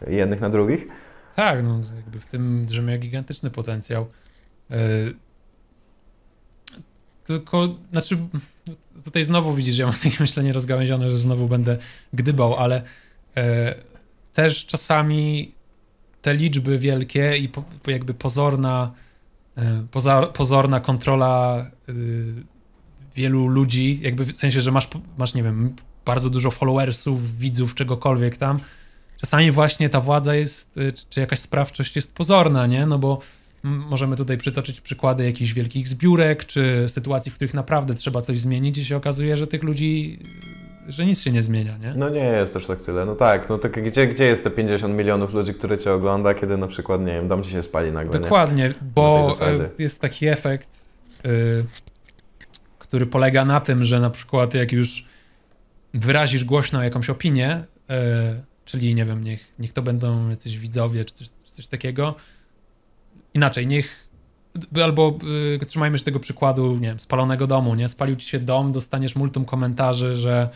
jednych 0.07 0.41
na 0.41 0.51
drugich. 0.51 0.89
Tak, 1.37 1.65
no 1.65 1.81
jakby 1.97 2.21
w 2.21 2.27
tym 2.27 2.65
drzemie 2.67 2.99
gigantyczny 2.99 3.51
potencjał. 3.51 4.07
Yy, 4.71 4.77
Tylko, 7.25 7.69
znaczy, 7.93 8.17
tutaj 9.05 9.25
znowu 9.25 9.55
widzisz, 9.55 9.79
ja 9.79 9.87
mam 9.87 9.95
takie 10.05 10.17
myślenie 10.21 10.53
rozgałęzione, 10.53 11.11
że 11.11 11.19
znowu 11.19 11.49
będę 11.49 11.79
gdybał, 12.13 12.57
ale 12.57 12.83
e, 13.37 13.75
też 14.33 14.67
czasami 14.67 15.53
te 16.23 16.35
liczby 16.35 16.79
wielkie 16.79 17.39
i 17.39 17.49
po, 17.49 17.65
jakby 17.87 18.15
pozorna, 18.15 18.93
e, 19.57 19.87
pozorna 20.33 20.81
kontrola 20.81 21.67
y, 21.89 22.35
wielu 23.15 23.47
ludzi, 23.47 23.99
jakby 24.03 24.25
w 24.25 24.37
sensie, 24.37 24.61
że 24.61 24.73
masz, 24.73 24.89
masz, 25.19 25.35
nie 25.35 25.43
wiem, 25.43 25.77
bardzo 26.05 26.31
dużo 26.31 26.51
followersów, 26.51 27.39
widzów, 27.39 27.75
czegokolwiek 27.75 28.37
tam, 28.37 28.59
czasami 29.17 29.51
właśnie 29.51 29.89
ta 29.89 30.01
władza 30.01 30.35
jest, 30.35 30.77
y, 30.77 30.93
czy 31.11 31.21
jakaś 31.21 31.39
sprawczość 31.39 31.97
jest 31.97 32.15
pozorna, 32.15 32.67
nie? 32.67 32.87
No 32.87 32.99
bo 32.99 33.19
możemy 33.65 34.17
tutaj 34.17 34.39
przytoczyć 34.39 34.81
przykłady 34.81 35.25
jakichś 35.25 35.53
wielkich 35.53 35.89
zbiórek, 35.89 36.45
czy 36.45 36.85
sytuacji, 36.89 37.33
w 37.33 37.35
których 37.35 37.55
naprawdę 37.55 37.95
trzeba 37.95 38.23
coś 38.23 38.41
zmienić 38.41 38.79
i 38.79 38.85
się 38.85 38.97
okazuje, 38.97 39.37
że 39.37 39.47
tych 39.47 39.63
ludzi, 39.63 40.19
że 40.89 41.07
nic 41.07 41.21
się 41.21 41.33
nie 41.33 41.43
zmienia, 41.43 41.79
nie? 41.79 41.95
No 41.97 42.11
nie 42.11 42.25
jest 42.25 42.55
też 42.55 42.67
tak 42.67 42.83
tyle. 42.83 43.05
No 43.05 43.15
tak, 43.15 43.49
no 43.49 43.59
to 43.59 43.69
gdzie, 43.69 44.07
gdzie 44.07 44.25
jest 44.25 44.45
te 44.45 44.51
50 44.51 44.95
milionów 44.95 45.35
ludzi, 45.35 45.55
które 45.55 45.79
cię 45.79 45.93
ogląda, 45.93 46.35
kiedy 46.35 46.57
na 46.57 46.67
przykład, 46.67 47.01
nie 47.01 47.13
wiem, 47.13 47.29
dom 47.29 47.43
ci 47.43 47.51
się 47.51 47.63
spali 47.63 47.93
nagle, 47.93 48.13
nie? 48.13 48.21
Dokładnie, 48.21 48.75
bo 48.95 49.25
tej 49.27 49.35
zasadzie. 49.35 49.75
e, 49.79 49.83
jest 49.83 50.01
taki 50.01 50.27
efekt, 50.27 50.69
y, 51.27 51.65
który 52.79 53.07
polega 53.07 53.45
na 53.45 53.61
tym, 53.61 53.85
że 53.85 54.01
na 54.01 54.11
przykład 54.11 54.55
jak 54.55 54.73
już 54.73 55.09
wyrazisz 55.95 56.45
głośno 56.45 56.83
jakąś 56.83 57.11
opinię, 57.11 57.65
y, 57.91 57.95
czyli 58.65 58.95
nie 58.95 59.05
wiem, 59.05 59.25
niech, 59.25 59.49
niech 59.59 59.73
to 59.73 59.83
będą 59.83 60.31
jacyś 60.31 60.59
widzowie 60.59 61.05
czy 61.05 61.15
coś, 61.15 61.29
czy 61.45 61.53
coś 61.53 61.67
takiego, 61.67 62.15
inaczej, 63.35 63.67
niech 63.67 64.05
albo 64.83 65.19
y, 65.63 65.67
trzymajmy 65.67 65.99
się 65.99 66.05
tego 66.05 66.21
przykładu, 66.21 66.75
nie 66.75 66.89
wiem, 66.89 67.01
spalonego 67.01 67.47
domu, 67.47 67.75
nie? 67.75 67.89
Spalił 67.89 68.17
ci 68.17 68.29
się 68.29 68.39
dom, 68.39 68.73
dostaniesz 68.73 69.17
multum 69.17 69.45
komentarzy, 69.45 70.15
że 70.15 70.49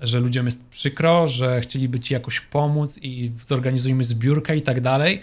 że 0.00 0.20
ludziom 0.20 0.46
jest 0.46 0.68
przykro, 0.68 1.28
że 1.28 1.60
chcieliby 1.60 2.00
ci 2.00 2.14
jakoś 2.14 2.40
pomóc 2.40 2.98
i 3.02 3.32
zorganizujmy 3.46 4.04
zbiórkę 4.04 4.56
i 4.56 4.62
tak 4.62 4.80
dalej. 4.80 5.22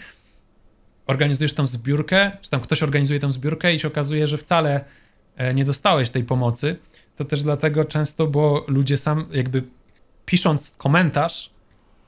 Organizujesz 1.08 1.54
tą 1.54 1.66
zbiórkę, 1.66 2.32
czy 2.42 2.50
tam 2.50 2.60
ktoś 2.60 2.84
organizuje 2.84 3.20
tą 3.20 3.32
zbiórkę 3.32 3.74
i 3.74 3.80
się 3.80 3.88
okazuje, 3.88 4.28
że 4.28 4.38
wcale 4.38 4.86
e, 5.36 5.54
nie 5.54 5.66
dostałeś 5.66 6.10
tej 6.10 6.24
pomocy. 6.24 6.76
To 7.16 7.26
też 7.26 7.44
dlatego 7.44 7.86
często, 7.86 8.28
bo 8.28 8.66
ludzie 8.68 8.98
sam 8.98 9.26
jakby 9.32 9.64
pisząc 10.26 10.76
komentarz 10.78 11.53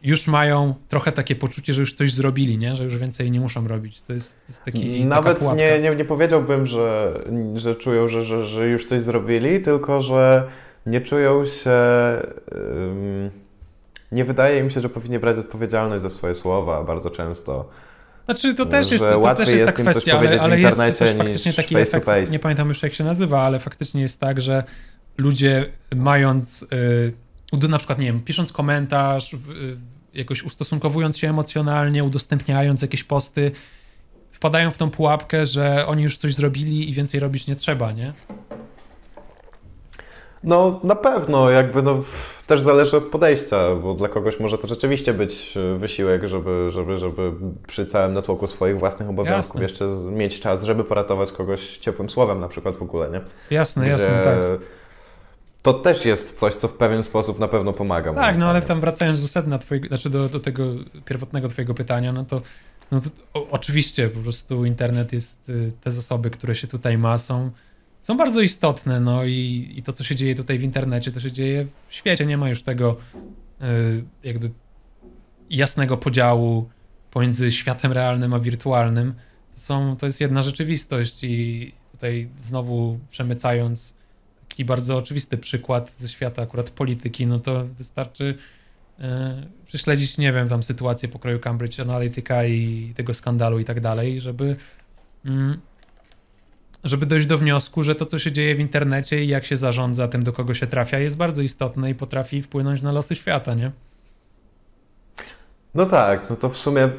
już 0.06 0.28
mają 0.28 0.74
trochę 0.90 1.12
takie 1.12 1.36
poczucie, 1.36 1.74
że 1.74 1.82
już 1.82 1.94
coś 1.94 2.14
zrobili, 2.14 2.58
nie? 2.58 2.76
Że 2.76 2.84
już 2.84 2.98
więcej 2.98 3.32
nie 3.32 3.40
muszą 3.40 3.68
robić. 3.68 4.02
To 4.02 4.14
jest, 4.14 4.36
to 4.36 4.46
jest 4.48 4.64
taki 4.64 5.06
Nawet 5.06 5.42
nie, 5.56 5.80
nie, 5.82 5.96
nie 5.96 6.06
powiedziałbym, 6.06 6.66
że, 6.66 7.20
że 7.56 7.76
czują, 7.76 8.08
że, 8.08 8.24
że, 8.24 8.46
że 8.46 8.68
już 8.68 8.86
coś 8.86 9.02
zrobili, 9.02 9.62
tylko 9.62 10.02
że 10.02 10.48
nie 10.86 11.02
czują 11.02 11.46
się. 11.46 11.72
ym, 12.56 13.32
nie 14.12 14.26
wydaje 14.26 14.60
im 14.60 14.70
się, 14.70 14.82
że 14.82 14.90
powinni 14.90 15.20
brać 15.20 15.38
odpowiedzialność 15.38 16.02
za 16.02 16.10
swoje 16.10 16.36
słowa 16.36 16.84
bardzo 16.84 17.12
często. 17.12 17.70
Znaczy 18.26 18.56
to 18.56 18.66
też 18.66 18.92
jest, 18.92 19.04
to, 19.04 19.22
to 19.22 19.36
też 19.36 19.50
jest 19.50 19.66
ta 19.66 19.72
kwestia, 19.72 20.20
ale, 20.20 20.42
ale 20.42 20.60
jest 20.60 20.72
internecie 20.78 21.00
też 21.00 21.16
faktycznie 21.16 21.54
taki 21.54 21.76
face 21.76 21.92
to 21.92 21.98
efekt, 21.98 22.20
face. 22.20 22.32
nie 22.32 22.40
pamiętam 22.40 22.68
już 22.68 22.84
jak 22.84 22.94
się 22.94 23.04
nazywa, 23.04 23.42
ale 23.42 23.60
faktycznie 23.60 24.02
jest 24.02 24.20
tak, 24.20 24.42
że 24.42 24.64
ludzie 25.18 25.66
mając, 25.96 26.68
y, 27.54 27.68
na 27.70 27.78
przykład, 27.78 28.00
nie 28.00 28.06
wiem, 28.06 28.22
pisząc 28.22 28.54
komentarz, 28.54 29.34
y, 29.34 29.38
jakoś 30.16 30.44
ustosunkowując 30.44 31.18
się 31.18 31.30
emocjonalnie, 31.30 32.04
udostępniając 32.04 32.82
jakieś 32.82 33.04
posty, 33.04 33.52
wpadają 34.32 34.72
w 34.72 34.78
tą 34.78 34.90
pułapkę, 34.90 35.46
że 35.46 35.88
oni 35.88 36.04
już 36.04 36.18
coś 36.18 36.34
zrobili 36.34 36.90
i 36.90 36.94
więcej 36.94 37.20
robić 37.20 37.48
nie 37.48 37.56
trzeba, 37.56 37.92
nie? 37.92 38.14
No 40.44 40.80
na 40.84 40.96
pewno, 40.96 41.50
jakby 41.50 41.82
no, 41.82 42.04
też 42.48 42.62
zależy 42.62 42.98
od 42.98 43.04
podejścia, 43.04 43.76
bo 43.76 43.94
dla 43.94 44.10
kogoś 44.10 44.40
może 44.40 44.58
to 44.58 44.68
rzeczywiście 44.68 45.14
być 45.14 45.58
e, 45.58 45.78
wysiłek, 45.78 46.24
żeby, 46.28 46.68
żeby, 46.72 46.98
żeby 47.00 47.32
przy 47.68 47.86
całym 47.86 48.14
natłoku 48.14 48.48
swoich 48.48 48.80
własnych 48.80 49.10
obowiązków 49.10 49.62
Jasne. 49.62 49.88
jeszcze 49.88 50.12
mieć 50.12 50.40
czas, 50.40 50.64
żeby 50.64 50.84
poratować 50.84 51.32
kogoś 51.32 51.78
ciepłym 51.78 52.10
słowem 52.10 52.40
na 52.40 52.48
przykład 52.48 52.78
w 52.78 52.82
ogóle, 52.82 53.10
nie? 53.10 53.22
Jasne, 53.50 53.84
Gdzie 53.84 53.92
jasne, 53.92 54.22
tak. 54.24 54.36
To 55.66 55.74
też 55.74 56.06
jest 56.06 56.40
coś, 56.40 56.56
co 56.56 56.68
w 56.68 56.74
pewien 56.74 57.04
sposób 57.04 57.40
na 57.40 57.48
pewno 57.48 57.74
pomaga. 57.74 58.14
Tak, 58.14 58.38
no 58.38 58.50
ale 58.50 58.62
tam 58.62 58.80
wracając 58.80 59.22
do 59.22 59.28
sedna 59.28 59.58
twojego, 59.58 59.88
znaczy 59.88 60.10
do, 60.10 60.30
do 60.30 60.40
tego 60.40 60.74
pierwotnego 61.06 61.48
twojego 61.48 61.74
pytania, 61.74 62.14
no 62.14 62.26
to, 62.26 62.42
no 62.92 63.02
to 63.02 63.10
o, 63.34 63.50
oczywiście 63.50 64.10
po 64.10 64.20
prostu 64.20 64.66
internet 64.66 65.14
jest, 65.14 65.50
y, 65.50 65.72
te 65.82 65.92
zasoby, 65.92 66.30
które 66.30 66.56
się 66.56 66.68
tutaj 66.68 66.98
ma 66.98 67.18
są, 67.18 67.52
są 68.02 68.18
bardzo 68.18 68.42
istotne, 68.42 69.00
no 69.00 69.24
i, 69.24 69.74
i 69.76 69.84
to, 69.84 69.94
co 69.94 70.04
się 70.04 70.16
dzieje 70.16 70.36
tutaj 70.36 70.60
w 70.60 70.64
internecie, 70.64 71.12
to 71.12 71.20
się 71.20 71.32
dzieje 71.32 71.68
w 71.88 71.94
świecie, 71.94 72.26
nie 72.26 72.38
ma 72.38 72.50
już 72.50 72.64
tego 72.64 72.98
y, 73.62 74.04
jakby 74.24 74.52
jasnego 75.50 75.98
podziału 75.98 76.70
pomiędzy 77.12 77.52
światem 77.52 77.92
realnym 77.92 78.34
a 78.34 78.40
wirtualnym. 78.40 79.14
To, 79.54 79.60
są, 79.60 79.98
to 79.98 80.06
jest 80.06 80.22
jedna 80.22 80.42
rzeczywistość 80.42 81.24
i 81.24 81.74
tutaj 81.92 82.30
znowu 82.40 83.00
przemycając 83.10 83.96
taki 84.56 84.66
bardzo 84.66 84.98
oczywisty 84.98 85.38
przykład 85.38 85.92
ze 85.92 86.10
świata 86.10 86.42
akurat 86.42 86.70
polityki, 86.70 87.28
no 87.28 87.40
to 87.40 87.64
wystarczy 87.66 88.38
e, 89.00 89.48
prześledzić, 89.66 90.18
nie 90.18 90.34
wiem, 90.34 90.48
tam 90.48 90.64
sytuację 90.64 91.10
pokroju 91.10 91.40
Cambridge 91.40 91.80
Analytica 91.80 92.46
i 92.46 92.94
tego 92.96 93.14
skandalu 93.14 93.60
i 93.60 93.66
tak 93.66 93.80
dalej, 93.80 94.22
żeby 94.22 94.56
mm, 95.26 95.60
żeby 96.84 97.06
dojść 97.06 97.28
do 97.28 97.38
wniosku, 97.38 97.84
że 97.84 97.96
to, 97.96 98.06
co 98.06 98.20
się 98.20 98.32
dzieje 98.32 98.56
w 98.56 98.60
internecie 98.60 99.24
i 99.24 99.28
jak 99.28 99.46
się 99.46 99.58
zarządza 99.58 100.08
tym, 100.08 100.24
do 100.24 100.34
kogo 100.34 100.54
się 100.54 100.68
trafia, 100.68 101.00
jest 101.00 101.18
bardzo 101.18 101.42
istotne 101.42 101.90
i 101.90 101.96
potrafi 101.96 102.42
wpłynąć 102.42 102.82
na 102.82 102.92
losy 102.92 103.16
świata, 103.16 103.54
nie? 103.54 103.72
No 105.74 105.86
tak, 105.86 106.30
no 106.30 106.36
to 106.36 106.50
w 106.50 106.58
sumie 106.58 106.90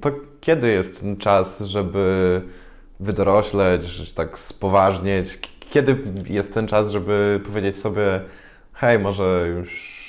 to 0.00 0.10
kiedy 0.40 0.70
jest 0.70 1.00
ten 1.00 1.16
czas, 1.16 1.60
żeby 1.60 2.42
wydorośleć, 3.00 4.12
tak 4.12 4.38
spoważnieć? 4.38 5.38
Kiedy 5.72 5.96
jest 6.26 6.54
ten 6.54 6.66
czas, 6.66 6.90
żeby 6.90 7.40
powiedzieć 7.44 7.76
sobie, 7.76 8.20
hej, 8.72 8.98
może 8.98 9.46
już 9.56 10.02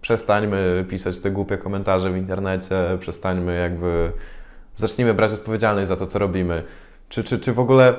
przestańmy 0.00 0.84
pisać 0.90 1.20
te 1.20 1.30
głupie 1.30 1.58
komentarze 1.58 2.12
w 2.12 2.16
internecie, 2.16 2.76
przestańmy 3.00 3.58
jakby, 3.58 4.12
zacznijmy 4.74 5.14
brać 5.14 5.32
odpowiedzialność 5.32 5.88
za 5.88 5.96
to, 5.96 6.06
co 6.06 6.18
robimy. 6.18 6.62
Czy, 7.08 7.24
czy, 7.24 7.38
czy 7.38 7.52
w 7.52 7.60
ogóle 7.60 7.94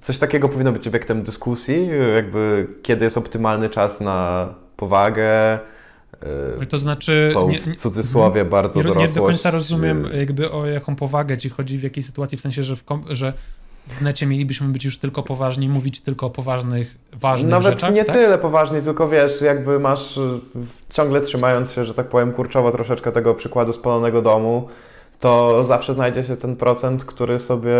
coś 0.00 0.18
takiego 0.18 0.48
powinno 0.48 0.72
być 0.72 0.88
obiektem 0.88 1.22
dyskusji? 1.22 1.88
Jakby 2.14 2.66
kiedy 2.82 3.04
jest 3.04 3.18
optymalny 3.18 3.70
czas 3.70 4.00
na 4.00 4.48
powagę? 4.76 5.58
To 6.68 6.78
znaczy. 6.78 7.32
Nie, 7.48 7.60
w 7.60 7.76
cudzysłowie 7.76 8.44
bardzo 8.44 8.78
nie, 8.78 8.82
dorosłość. 8.82 9.14
Nie 9.14 9.20
do 9.20 9.26
końca 9.26 9.50
rozumiem, 9.50 10.08
jakby 10.12 10.50
o 10.50 10.66
jaką 10.66 10.96
powagę 10.96 11.38
ci 11.38 11.48
chodzi, 11.48 11.78
w 11.78 11.82
jakiej 11.82 12.02
sytuacji, 12.02 12.38
w 12.38 12.40
sensie, 12.40 12.62
że 12.62 12.76
w, 12.76 12.84
że 13.10 13.32
w 13.88 14.02
necie 14.02 14.26
mielibyśmy 14.26 14.68
być 14.68 14.84
już 14.84 14.98
tylko 14.98 15.22
poważni, 15.22 15.68
mówić 15.68 16.00
tylko 16.00 16.26
o 16.26 16.30
poważnych, 16.30 16.96
ważnych 17.12 17.50
Nawet 17.50 17.72
rzeczach. 17.72 17.94
nie 17.94 18.04
tak? 18.04 18.16
tyle 18.16 18.38
poważni, 18.38 18.82
tylko 18.82 19.08
wiesz, 19.08 19.40
jakby 19.40 19.78
masz 19.78 20.20
ciągle 20.90 21.20
trzymając 21.20 21.72
się, 21.72 21.84
że 21.84 21.94
tak 21.94 22.08
powiem, 22.08 22.32
kurczowo 22.32 22.70
troszeczkę 22.72 23.12
tego 23.12 23.34
przykładu 23.34 23.72
spalonego 23.72 24.22
domu, 24.22 24.68
to 25.20 25.64
zawsze 25.64 25.94
znajdzie 25.94 26.22
się 26.22 26.36
ten 26.36 26.56
procent, 26.56 27.04
który 27.04 27.38
sobie 27.38 27.76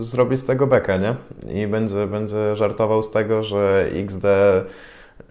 zrobi 0.00 0.36
z 0.36 0.46
tego 0.46 0.66
bekę, 0.66 0.98
nie? 0.98 1.14
I 1.62 1.66
będzie, 1.66 2.06
będzie 2.06 2.56
żartował 2.56 3.02
z 3.02 3.10
tego, 3.10 3.42
że 3.42 3.88
XD 3.92 4.24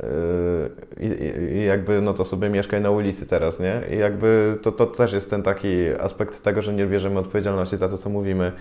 Yy, 0.03 1.59
i, 1.61 1.65
jakby 1.65 2.01
no 2.01 2.13
to 2.13 2.25
sobie 2.25 2.49
mieszkaj 2.49 2.81
na 2.81 2.91
ulicy 2.91 3.25
teraz, 3.25 3.59
nie? 3.59 3.81
I 3.91 3.97
jakby 3.97 4.57
to, 4.61 4.71
to 4.71 4.85
też 4.85 5.13
jest 5.13 5.29
ten 5.29 5.43
taki 5.43 5.87
aspekt 5.99 6.43
tego, 6.43 6.61
że 6.61 6.73
nie 6.73 6.85
bierzemy 6.85 7.19
odpowiedzialności 7.19 7.77
za 7.77 7.89
to, 7.89 7.97
co 7.97 8.09
mówimy. 8.09 8.51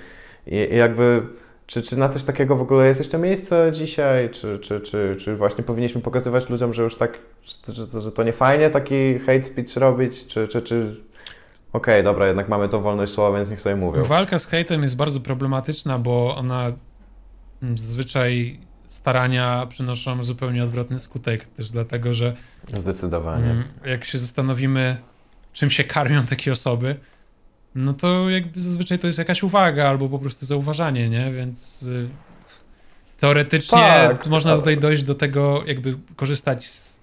I, 0.46 0.76
jakby 0.76 1.22
czy, 1.66 1.82
czy 1.82 1.96
na 1.96 2.08
coś 2.08 2.24
takiego 2.24 2.56
w 2.56 2.62
ogóle 2.62 2.86
jest 2.86 3.00
jeszcze 3.00 3.18
miejsce 3.18 3.72
dzisiaj? 3.72 4.30
Czy, 4.30 4.58
czy, 4.58 4.80
czy, 4.80 5.16
czy 5.18 5.36
właśnie 5.36 5.64
powinniśmy 5.64 6.00
pokazywać 6.00 6.48
ludziom, 6.50 6.74
że 6.74 6.82
już 6.82 6.96
tak, 6.96 7.18
że, 7.68 8.00
że 8.00 8.12
to 8.12 8.22
nie 8.22 8.32
fajnie 8.32 8.70
taki 8.70 9.18
hate 9.18 9.42
speech 9.42 9.76
robić? 9.76 10.26
Czy, 10.26 10.48
czy, 10.48 10.62
czy... 10.62 10.76
Okej, 11.72 11.94
okay, 11.94 12.02
dobra, 12.02 12.26
jednak 12.26 12.48
mamy 12.48 12.68
to 12.68 12.80
wolność 12.80 13.12
słowa, 13.12 13.36
więc 13.36 13.50
niech 13.50 13.60
sobie 13.60 13.76
mówią. 13.76 14.04
Walka 14.04 14.38
z 14.38 14.46
hejtem 14.46 14.82
jest 14.82 14.96
bardzo 14.96 15.20
problematyczna, 15.20 15.98
bo 15.98 16.36
ona 16.36 16.72
zazwyczaj 17.74 18.60
starania 18.88 19.66
przynoszą 19.68 20.24
zupełnie 20.24 20.62
odwrotny 20.62 20.98
skutek, 20.98 21.44
też 21.46 21.70
dlatego, 21.70 22.14
że 22.14 22.36
zdecydowanie. 22.74 23.50
Mm, 23.50 23.64
jak 23.84 24.04
się 24.04 24.18
zastanowimy, 24.18 24.96
czym 25.52 25.70
się 25.70 25.84
karmią 25.84 26.22
takie 26.26 26.52
osoby, 26.52 26.96
no 27.76 27.92
to 27.92 28.30
jakby 28.30 28.60
zazwyczaj 28.60 28.98
to 28.98 29.06
jest 29.06 29.18
jakaś 29.18 29.42
uwaga 29.42 29.88
albo 29.88 30.08
po 30.08 30.18
prostu 30.18 30.46
zauważanie, 30.46 31.08
nie? 31.08 31.32
Więc 31.32 31.82
y, 31.82 32.08
teoretycznie 33.18 33.78
tak, 33.78 34.26
można 34.26 34.56
tutaj 34.56 34.78
dojść 34.78 35.02
do 35.02 35.14
tego, 35.14 35.62
jakby 35.66 35.96
korzystać 36.16 36.66
z... 36.66 37.00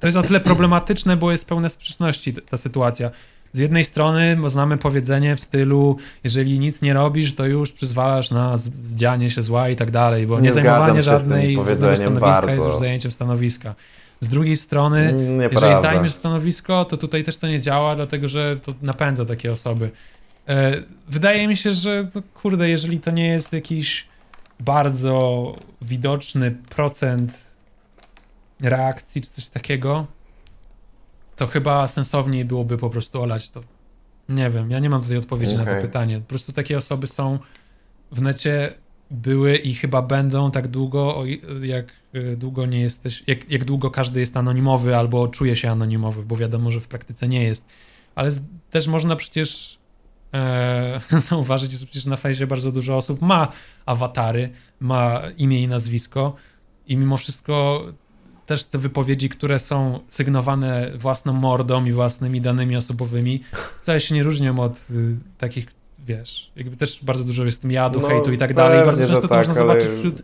To 0.00 0.06
jest 0.06 0.16
o 0.16 0.22
tyle 0.22 0.40
problematyczne, 0.40 1.16
bo 1.16 1.32
jest 1.32 1.48
pełne 1.48 1.70
sprzeczności 1.70 2.32
ta 2.32 2.56
sytuacja 2.56 3.10
z 3.52 3.58
jednej 3.58 3.84
strony 3.84 4.36
znamy 4.46 4.78
powiedzenie 4.78 5.36
w 5.36 5.40
stylu, 5.40 5.98
jeżeli 6.24 6.58
nic 6.58 6.82
nie 6.82 6.94
robisz, 6.94 7.34
to 7.34 7.46
już 7.46 7.72
przyzwalasz 7.72 8.30
na 8.30 8.54
dzianie 8.94 9.30
się 9.30 9.42
zła 9.42 9.68
i 9.68 9.76
tak 9.76 9.90
dalej, 9.90 10.26
bo 10.26 10.36
nie, 10.36 10.42
nie 10.42 10.52
zajmowanie 10.52 11.02
żadnej 11.02 11.58
stanowiska 11.96 12.20
bardzo. 12.20 12.48
jest 12.48 12.66
już 12.66 12.76
zajęciem 12.76 13.12
stanowiska. 13.12 13.74
Z 14.20 14.28
drugiej 14.28 14.56
strony, 14.56 14.98
mm, 14.98 15.38
Nieprawda. 15.38 15.68
jeżeli 15.68 15.82
zajmiesz 15.82 16.14
stanowisko, 16.14 16.84
to 16.84 16.96
tutaj 16.96 17.24
też 17.24 17.38
to 17.38 17.48
nie 17.48 17.60
działa, 17.60 17.96
dlatego 17.96 18.28
że 18.28 18.56
to 18.56 18.74
napędza 18.82 19.24
takie 19.24 19.52
osoby. 19.52 19.90
E, 20.48 20.82
wydaje 21.08 21.48
mi 21.48 21.56
się, 21.56 21.74
że 21.74 22.06
to, 22.06 22.22
kurde, 22.34 22.68
jeżeli 22.68 23.00
to 23.00 23.10
nie 23.10 23.28
jest 23.28 23.52
jakiś 23.52 24.08
bardzo 24.60 25.54
widoczny 25.82 26.50
procent 26.50 27.56
reakcji 28.60 29.22
czy 29.22 29.30
coś 29.30 29.48
takiego, 29.48 30.06
to 31.36 31.46
chyba 31.46 31.88
sensowniej 31.88 32.44
byłoby 32.44 32.78
po 32.78 32.90
prostu 32.90 33.22
olać 33.22 33.50
to. 33.50 33.62
Nie 34.28 34.50
wiem, 34.50 34.70
ja 34.70 34.78
nie 34.78 34.90
mam 34.90 35.02
tutaj 35.02 35.16
odpowiedzi 35.16 35.54
okay. 35.54 35.64
na 35.66 35.70
to 35.70 35.80
pytanie. 35.80 36.20
Po 36.20 36.26
prostu 36.26 36.52
takie 36.52 36.78
osoby 36.78 37.06
są 37.06 37.38
w 38.12 38.22
necie, 38.22 38.72
były 39.10 39.56
i 39.56 39.74
chyba 39.74 40.02
będą 40.02 40.50
tak 40.50 40.68
długo, 40.68 41.22
jak 41.62 41.86
e, 42.12 42.36
długo 42.36 42.66
nie 42.66 42.80
jesteś, 42.80 43.24
jak, 43.26 43.50
jak 43.50 43.64
długo 43.64 43.90
każdy 43.90 44.20
jest 44.20 44.36
anonimowy 44.36 44.96
albo 44.96 45.28
czuje 45.28 45.56
się 45.56 45.70
anonimowy, 45.70 46.22
bo 46.22 46.36
wiadomo, 46.36 46.70
że 46.70 46.80
w 46.80 46.88
praktyce 46.88 47.28
nie 47.28 47.42
jest. 47.42 47.68
Ale 48.14 48.30
z, 48.30 48.40
też 48.70 48.86
można 48.86 49.16
przecież 49.16 49.78
e, 50.34 51.00
zauważyć, 51.28 51.72
że 51.72 51.86
przecież 51.86 52.06
na 52.06 52.16
fejsie 52.16 52.46
bardzo 52.46 52.72
dużo 52.72 52.96
osób 52.96 53.22
ma 53.22 53.52
awatary, 53.86 54.50
ma 54.80 55.22
imię 55.38 55.62
i 55.62 55.68
nazwisko 55.68 56.36
i 56.86 56.96
mimo 56.96 57.16
wszystko 57.16 57.84
też 58.46 58.64
te 58.64 58.78
wypowiedzi, 58.78 59.28
które 59.28 59.58
są 59.58 60.00
sygnowane 60.08 60.90
własną 60.98 61.32
mordą 61.32 61.84
i 61.84 61.92
własnymi 61.92 62.40
danymi 62.40 62.76
osobowymi, 62.76 63.42
wcale 63.78 64.00
się 64.00 64.14
nie 64.14 64.22
różnią 64.22 64.58
od 64.58 64.90
y, 64.90 65.16
takich, 65.38 65.66
wiesz, 66.06 66.50
jakby 66.56 66.76
też 66.76 67.04
bardzo 67.04 67.24
dużo 67.24 67.44
jest 67.44 67.62
tym 67.62 67.70
jadu, 67.70 68.00
no, 68.00 68.08
hejtu 68.08 68.32
i 68.32 68.38
tak 68.38 68.54
dalej. 68.54 68.86
Bardzo 68.86 69.06
często 69.06 69.22
to 69.22 69.28
tak, 69.28 69.46
można 69.46 69.62
ale... 69.62 69.80
zobaczyć 69.80 69.98
wśród 69.98 70.22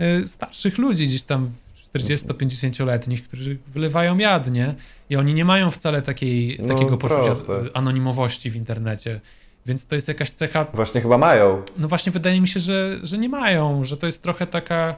y, 0.00 0.26
starszych 0.26 0.78
ludzi, 0.78 1.04
gdzieś 1.04 1.22
tam 1.22 1.50
40-50-letnich, 1.94 3.22
którzy 3.22 3.58
wylewają 3.66 4.18
jad, 4.18 4.50
nie? 4.50 4.74
I 5.10 5.16
oni 5.16 5.34
nie 5.34 5.44
mają 5.44 5.70
wcale 5.70 6.02
takiej, 6.02 6.58
no, 6.62 6.68
takiego 6.68 6.96
poczucia 6.96 7.22
proste. 7.22 7.54
anonimowości 7.74 8.50
w 8.50 8.56
internecie. 8.56 9.20
Więc 9.66 9.86
to 9.86 9.94
jest 9.94 10.08
jakaś 10.08 10.30
cecha. 10.30 10.66
Właśnie 10.72 11.00
chyba 11.00 11.18
mają. 11.18 11.62
No 11.78 11.88
właśnie, 11.88 12.12
wydaje 12.12 12.40
mi 12.40 12.48
się, 12.48 12.60
że, 12.60 13.00
że 13.02 13.18
nie 13.18 13.28
mają, 13.28 13.84
że 13.84 13.96
to 13.96 14.06
jest 14.06 14.22
trochę 14.22 14.46
taka 14.46 14.96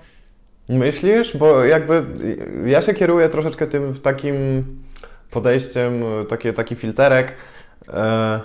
Myślisz? 0.68 1.36
Bo 1.36 1.64
jakby 1.64 2.04
ja 2.66 2.82
się 2.82 2.94
kieruję 2.94 3.28
troszeczkę 3.28 3.66
tym 3.66 3.94
takim 3.94 4.64
podejściem, 5.30 5.92
taki, 6.28 6.52
taki 6.52 6.76
filterek. 6.76 7.34
E, 7.88 8.40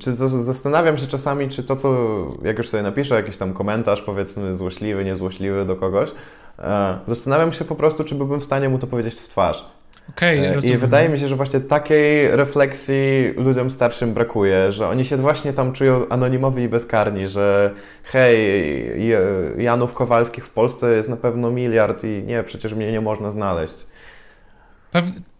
czy 0.00 0.12
zastanawiam 0.12 0.98
się 0.98 1.06
czasami, 1.06 1.48
czy 1.48 1.62
to, 1.62 1.76
co 1.76 1.96
jak 2.42 2.58
już 2.58 2.68
sobie 2.68 2.82
napiszę 2.82 3.14
jakiś 3.14 3.36
tam 3.36 3.52
komentarz, 3.52 4.02
powiedzmy 4.02 4.56
złośliwy, 4.56 5.04
niezłośliwy 5.04 5.64
do 5.64 5.76
kogoś, 5.76 6.10
e, 6.58 6.98
zastanawiam 7.06 7.52
się 7.52 7.64
po 7.64 7.74
prostu, 7.74 8.04
czy 8.04 8.14
byłbym 8.14 8.40
w 8.40 8.44
stanie 8.44 8.68
mu 8.68 8.78
to 8.78 8.86
powiedzieć 8.86 9.14
w 9.14 9.28
twarz. 9.28 9.72
Okay, 10.10 10.28
e, 10.28 10.58
I 10.64 10.76
wydaje 10.76 11.08
mi 11.08 11.18
się, 11.18 11.28
że 11.28 11.36
właśnie 11.36 11.60
takiej 11.60 12.36
refleksji 12.36 13.34
ludziom 13.36 13.70
starszym 13.70 14.14
brakuje, 14.14 14.72
że 14.72 14.88
oni 14.88 15.04
się 15.04 15.16
właśnie 15.16 15.52
tam 15.52 15.72
czują 15.72 16.08
anonimowi 16.08 16.62
i 16.62 16.68
bezkarni, 16.68 17.28
że 17.28 17.74
hej, 18.04 18.38
Janów 19.58 19.94
Kowalskich 19.94 20.46
w 20.46 20.50
Polsce 20.50 20.96
jest 20.96 21.08
na 21.08 21.16
pewno 21.16 21.50
miliard 21.50 22.04
i 22.04 22.22
nie, 22.26 22.42
przecież 22.42 22.74
mnie 22.74 22.92
nie 22.92 23.00
można 23.00 23.30
znaleźć. 23.30 23.86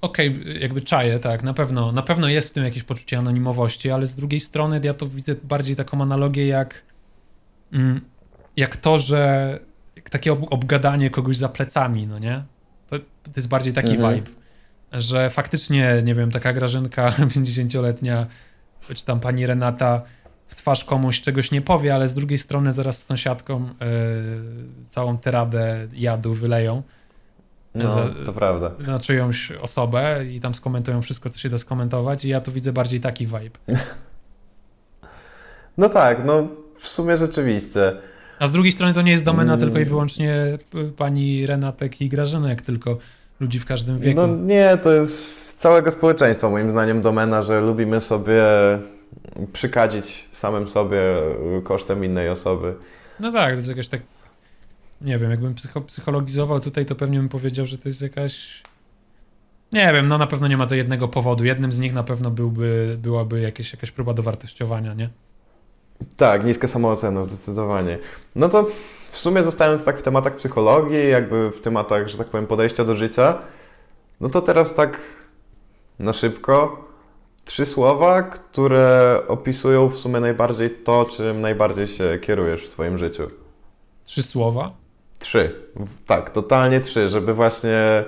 Okej, 0.01 0.29
okay, 0.29 0.59
jakby 0.59 0.81
czaję, 0.81 1.19
tak, 1.19 1.43
na 1.43 1.55
pewno, 1.55 1.93
na 1.93 2.03
pewno 2.03 2.29
jest 2.29 2.49
w 2.49 2.53
tym 2.53 2.65
jakieś 2.65 2.83
poczucie 2.83 3.19
anonimowości, 3.19 3.91
ale 3.91 4.07
z 4.07 4.15
drugiej 4.15 4.41
strony 4.41 4.81
ja 4.85 4.95
to 4.95 5.09
widzę 5.09 5.35
bardziej 5.43 5.77
taką 5.77 6.03
analogię 6.03 6.47
jak, 6.47 6.83
mm, 7.73 8.01
jak 8.57 8.77
to, 8.77 8.99
że 8.99 9.59
jak 9.97 10.11
takie 10.11 10.33
obgadanie 10.33 11.11
kogoś 11.11 11.37
za 11.37 11.49
plecami, 11.49 12.07
no 12.07 12.19
nie? 12.19 12.43
To, 12.87 12.99
to 12.99 13.33
jest 13.37 13.49
bardziej 13.49 13.73
taki 13.73 13.93
mhm. 13.93 14.15
vibe 14.15 14.43
że 14.93 15.31
faktycznie, 15.31 16.03
nie 16.05 16.15
wiem, 16.15 16.31
taka 16.31 16.53
Grażynka 16.53 17.11
50-letnia, 17.35 18.27
czy 18.95 19.05
tam 19.05 19.21
pani 19.21 19.47
Renata 19.47 20.03
w 20.49 20.55
twarz 20.55 20.85
komuś 20.85 21.21
czegoś 21.21 21.51
nie 21.51 21.63
powie, 21.63 21.95
ale 21.95 22.09
z 22.09 22.15
drugiej 22.15 22.39
strony 22.39 22.73
zaraz 22.73 23.03
z 23.03 23.07
sąsiadką 23.07 23.69
y, 23.69 24.89
całą 24.89 25.19
teradę 25.19 25.89
jadu 25.93 26.35
wyleją 26.35 26.83
No, 27.75 27.91
Za- 27.91 28.09
to 28.27 28.33
prawda. 28.33 28.71
na 28.87 28.99
czyjąś 28.99 29.53
osobę 29.53 30.25
i 30.27 30.41
tam 30.41 30.55
skomentują 30.55 31.03
wszystko, 31.03 31.31
co 31.31 31.39
się 31.39 31.49
da 31.49 31.59
skomentować 31.59 32.25
i 32.25 32.29
ja 32.29 32.41
tu 32.41 32.53
widzę 32.53 32.73
bardziej 32.73 33.01
taki 33.01 33.27
vibe. 33.27 33.51
No 35.79 35.89
tak, 35.89 36.25
no 36.25 36.49
w 36.79 36.89
sumie 36.89 37.17
rzeczywiście. 37.17 37.93
A 38.39 38.47
z 38.47 38.53
drugiej 38.53 38.73
strony 38.73 38.95
to 38.95 39.03
nie 39.03 39.13
jest 39.13 39.25
domena 39.25 39.53
Mm. 39.55 39.65
tylko 39.65 39.79
i 39.81 39.85
wyłącznie 39.85 40.59
y, 40.75 40.93
pani 40.97 41.47
Renatek 41.47 42.01
i 42.01 42.09
Grażynek, 42.09 42.63
tylko 42.63 42.99
ludzi 43.41 43.59
w 43.59 43.65
każdym 43.67 43.99
wieku. 43.99 44.21
No 44.21 44.27
nie, 44.37 44.77
to 44.83 44.93
jest 44.93 45.61
całego 45.61 45.91
społeczeństwa 45.91 46.51
moim 46.51 46.71
zdaniem 46.71 47.03
domena, 47.03 47.43
że 47.43 47.61
lubimy 47.61 48.01
sobie 48.01 48.43
przykadzić 49.53 50.29
samym 50.33 50.69
sobie 50.69 51.01
kosztem 51.65 52.05
innej 52.05 52.29
osoby. 52.29 52.75
No 53.21 53.33
tak, 53.33 53.51
to 53.51 53.57
jest 53.57 53.69
jakaś 53.69 53.89
tak. 53.89 54.01
Nie 55.05 55.19
wiem, 55.19 55.31
jakbym 55.31 55.55
psycho, 55.55 55.81
psychologizował 55.81 56.61
tutaj, 56.61 56.87
to 56.87 56.95
pewnie 56.95 57.19
bym 57.19 57.29
powiedział, 57.29 57.67
że 57.67 57.79
to 57.79 57.89
jest 57.89 58.03
jakaś. 58.03 58.63
Nie 59.73 59.93
wiem, 59.93 60.09
no 60.09 60.19
na 60.19 60.27
pewno 60.27 60.49
nie 60.49 60.57
ma 60.57 60.67
to 60.67 60.75
jednego 60.75 61.09
powodu. 61.09 61.45
Jednym 61.45 61.73
z 61.73 61.79
nich 61.79 61.93
na 61.93 62.03
pewno 62.03 62.31
byłby, 62.31 62.97
byłaby 63.01 63.41
jakieś, 63.41 63.73
jakaś 63.73 63.91
próba 63.91 64.15
dowartościowania, 64.15 64.95
nie? 64.95 65.11
Tak, 66.17 66.45
niska 66.45 66.69
samoocena, 66.69 67.23
zdecydowanie. 67.23 67.99
No 68.37 68.49
to 68.49 68.67
w 69.11 69.19
sumie 69.19 69.45
zostając 69.45 69.85
tak 69.85 69.99
w 69.99 70.03
tematach 70.03 70.37
psychologii, 70.37 71.09
jakby 71.09 71.51
w 71.51 71.61
tematach, 71.61 72.09
że 72.09 72.19
tak 72.19 72.27
powiem, 72.27 72.47
podejścia 72.47 72.85
do 72.85 72.95
życia, 72.95 73.39
no 74.21 74.29
to 74.29 74.41
teraz 74.43 74.75
tak 74.75 75.01
na 75.99 76.13
szybko 76.13 76.85
trzy 77.45 77.67
słowa, 77.67 78.23
które 78.23 79.21
opisują 79.29 79.89
w 79.89 79.99
sumie 79.99 80.21
najbardziej 80.21 80.71
to, 80.71 81.05
czym 81.05 81.41
najbardziej 81.41 81.89
się 81.89 82.19
kierujesz 82.23 82.65
w 82.65 82.69
swoim 82.69 82.99
życiu. 82.99 83.27
Trzy 84.05 84.23
słowa. 84.23 84.82
Trzy. 85.23 85.55
Tak, 86.07 86.31
totalnie 86.31 86.81
trzy, 86.81 87.09
żeby 87.09 87.35
właśnie 87.35 88.05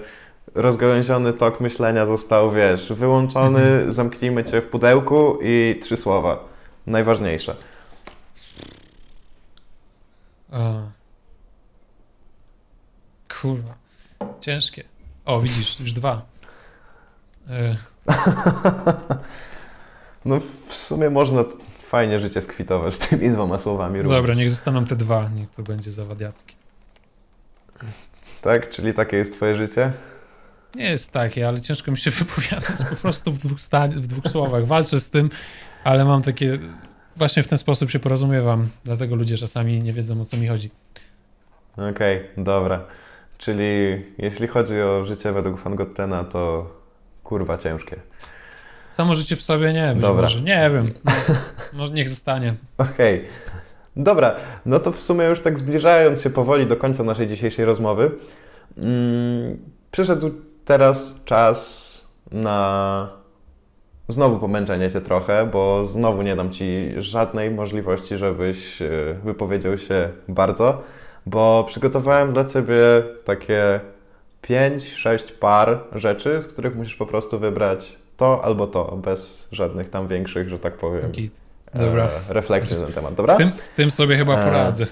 rozgałęziony 0.54 1.32
tok 1.32 1.60
myślenia 1.60 2.06
został, 2.06 2.52
wiesz, 2.52 2.92
wyłączony, 2.92 3.92
zamknijmy 3.92 4.44
cię 4.44 4.60
w 4.60 4.66
pudełku 4.66 5.38
i 5.42 5.78
trzy 5.82 5.96
słowa. 5.96 6.44
Najważniejsze. 6.86 7.56
A. 10.52 10.72
Kurwa. 13.40 13.74
Ciężkie. 14.40 14.84
O, 15.24 15.40
widzisz, 15.40 15.80
już 15.80 15.92
dwa. 15.92 16.22
E, 17.50 17.76
No 20.24 20.40
w 20.68 20.74
sumie 20.74 21.10
można 21.10 21.44
fajnie 21.86 22.18
życie 22.18 22.42
skwitować 22.42 22.94
z 22.94 22.98
tymi 22.98 23.30
dwoma 23.30 23.58
słowami. 23.58 23.98
również. 24.02 24.18
dobra, 24.18 24.34
niech 24.34 24.50
zostaną 24.50 24.84
te 24.84 24.96
dwa, 24.96 25.28
niech 25.28 25.50
to 25.50 25.62
będzie 25.62 25.92
zawadiacki. 25.92 26.56
Tak? 28.45 28.70
Czyli 28.70 28.95
takie 28.95 29.16
jest 29.16 29.32
twoje 29.32 29.55
życie? 29.55 29.92
Nie 30.74 30.90
jest 30.90 31.12
takie, 31.12 31.49
ale 31.49 31.61
ciężko 31.61 31.90
mi 31.90 31.99
się 31.99 32.11
wypowiadać 32.20 32.84
po 32.90 32.97
prostu 32.97 33.32
w 33.32 33.38
dwóch, 33.38 33.59
w 33.90 34.07
dwóch 34.07 34.32
słowach. 34.32 34.66
Walczę 34.66 35.01
z 35.01 35.11
tym, 35.11 35.30
ale 35.84 36.05
mam 36.05 36.22
takie. 36.22 36.59
Właśnie 37.16 37.42
w 37.42 37.49
ten 37.49 37.59
sposób 37.59 37.90
się 37.90 37.99
porozumiewam. 37.99 38.68
Dlatego 38.84 39.16
ludzie 39.16 39.36
czasami 39.36 39.82
nie 39.82 39.92
wiedzą 39.92 40.20
o 40.20 40.24
co 40.24 40.36
mi 40.36 40.47
chodzi. 40.47 40.70
Okej, 41.76 42.20
dobra. 42.36 42.84
Czyli 43.38 43.64
jeśli 44.18 44.47
chodzi 44.47 44.80
o 44.80 45.05
życie 45.05 45.32
według 45.32 45.61
Fangottena, 45.61 46.24
to 46.24 46.70
kurwa 47.24 47.59
ciężkie. 47.59 47.97
Samo 48.92 49.14
życie 49.14 49.36
w 49.36 49.42
sobie 49.42 49.72
nie, 49.72 49.92
być 49.92 50.03
Dobra. 50.03 50.22
może. 50.22 50.40
Nie 50.40 50.70
wiem. 50.70 50.90
No, 51.05 51.12
no, 51.72 51.86
niech 51.86 52.09
zostanie. 52.09 52.55
Okej. 52.78 53.28
Dobra, 53.97 54.34
no 54.66 54.80
to 54.80 54.92
w 54.92 55.01
sumie 55.01 55.24
już 55.24 55.40
tak 55.40 55.59
zbliżając 55.59 56.22
się 56.22 56.30
powoli 56.30 56.66
do 56.66 56.76
końca 56.76 57.05
naszej 57.05 57.26
dzisiejszej 57.26 57.64
rozmowy, 57.64 58.11
mm, 58.78 59.59
przyszedł 59.90 60.30
teraz 60.64 61.24
czas 61.24 61.95
na 62.32 63.09
znowu 64.09 64.38
pomęczenie 64.38 64.90
Cię 64.90 65.01
trochę, 65.01 65.47
bo 65.53 65.84
znowu 65.84 66.22
nie 66.22 66.36
dam 66.36 66.51
Ci 66.51 66.90
żadnej 66.99 67.51
możliwości, 67.51 68.16
żebyś 68.16 68.82
e, 68.82 68.88
wypowiedział 69.24 69.78
się 69.78 70.09
bardzo, 70.28 70.82
bo 71.26 71.64
przygotowałem 71.68 72.32
dla 72.32 72.45
Ciebie 72.45 72.78
takie 73.24 73.80
5-6 74.42 75.32
par 75.32 75.80
rzeczy, 75.92 76.42
z 76.42 76.47
których 76.47 76.76
musisz 76.76 76.97
po 76.97 77.07
prostu 77.07 77.38
wybrać 77.38 77.97
to 78.16 78.45
albo 78.45 78.66
to, 78.66 78.97
bez 78.97 79.49
żadnych 79.53 79.90
tam 79.90 80.09
większych, 80.09 80.49
że 80.49 80.59
tak 80.59 80.76
powiem. 80.76 81.12
Dobra. 81.74 82.08
e, 82.30 82.32
refleksji 82.32 82.76
na 82.76 82.82
ten 82.84 82.92
temat, 82.92 83.14
dobra? 83.14 83.34
Z 83.34 83.38
tym, 83.38 83.52
z 83.56 83.70
tym 83.70 83.90
sobie 83.90 84.16
chyba 84.16 84.38
A. 84.40 84.44
poradzę. 84.44 84.86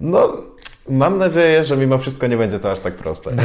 No, 0.00 0.32
mam 0.88 1.18
nadzieję, 1.18 1.64
że 1.64 1.76
mimo 1.76 1.98
wszystko 1.98 2.26
nie 2.26 2.36
będzie 2.36 2.58
to 2.58 2.70
aż 2.70 2.80
tak 2.80 2.94
proste. 2.94 3.30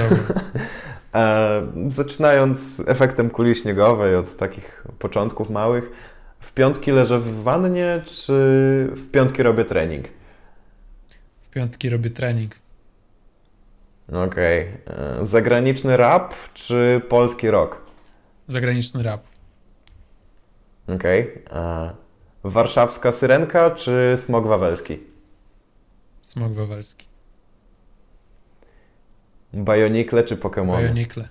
E, 1.13 1.61
zaczynając 1.88 2.83
efektem 2.88 3.29
kuli 3.29 3.55
śniegowej 3.55 4.15
od 4.15 4.35
takich 4.35 4.83
początków 4.99 5.49
małych, 5.49 5.91
w 6.39 6.53
piątki 6.53 6.91
leżę 6.91 7.19
w 7.19 7.43
wannie, 7.43 8.01
czy 8.05 8.33
w 8.95 9.11
piątki 9.11 9.43
robię 9.43 9.65
trening? 9.65 10.05
W 11.41 11.49
piątki 11.49 11.89
robię 11.89 12.09
trening. 12.09 12.51
Okej. 14.13 14.61
E, 14.88 15.25
Zagraniczny 15.25 15.97
rap, 15.97 16.33
czy 16.53 17.01
polski 17.09 17.49
rock? 17.51 17.77
Zagraniczny 18.47 19.03
rap. 19.03 19.21
Okej. 20.95 21.43
E, 21.51 21.89
Warszawska 22.43 23.11
syrenka, 23.11 23.71
czy 23.71 24.13
smog 24.17 24.47
wawelski? 24.47 24.99
Smog 26.21 26.53
wawelski. 26.53 27.07
Bajonikle, 29.53 30.23
czy 30.23 30.38
Pokémon? 30.38 30.71
Bajonikle. 30.71 31.29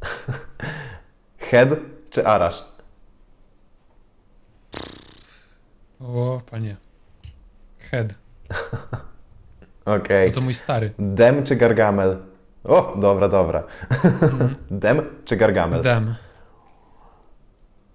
Head, 1.38 1.68
czy 2.10 2.26
Arash? 2.26 2.64
O, 6.00 6.40
panie. 6.50 6.76
Head. 7.78 8.14
Okej. 9.84 10.28
Bo 10.28 10.34
to 10.34 10.40
mój 10.40 10.54
stary. 10.54 10.92
Dem, 10.98 11.44
czy 11.44 11.56
Gargamel? 11.56 12.18
O, 12.64 12.96
dobra, 12.96 13.28
dobra. 13.28 13.64
Mhm. 14.04 14.54
Dem, 14.70 15.02
czy 15.24 15.36
Gargamel? 15.36 15.82
Dem. 15.82 16.14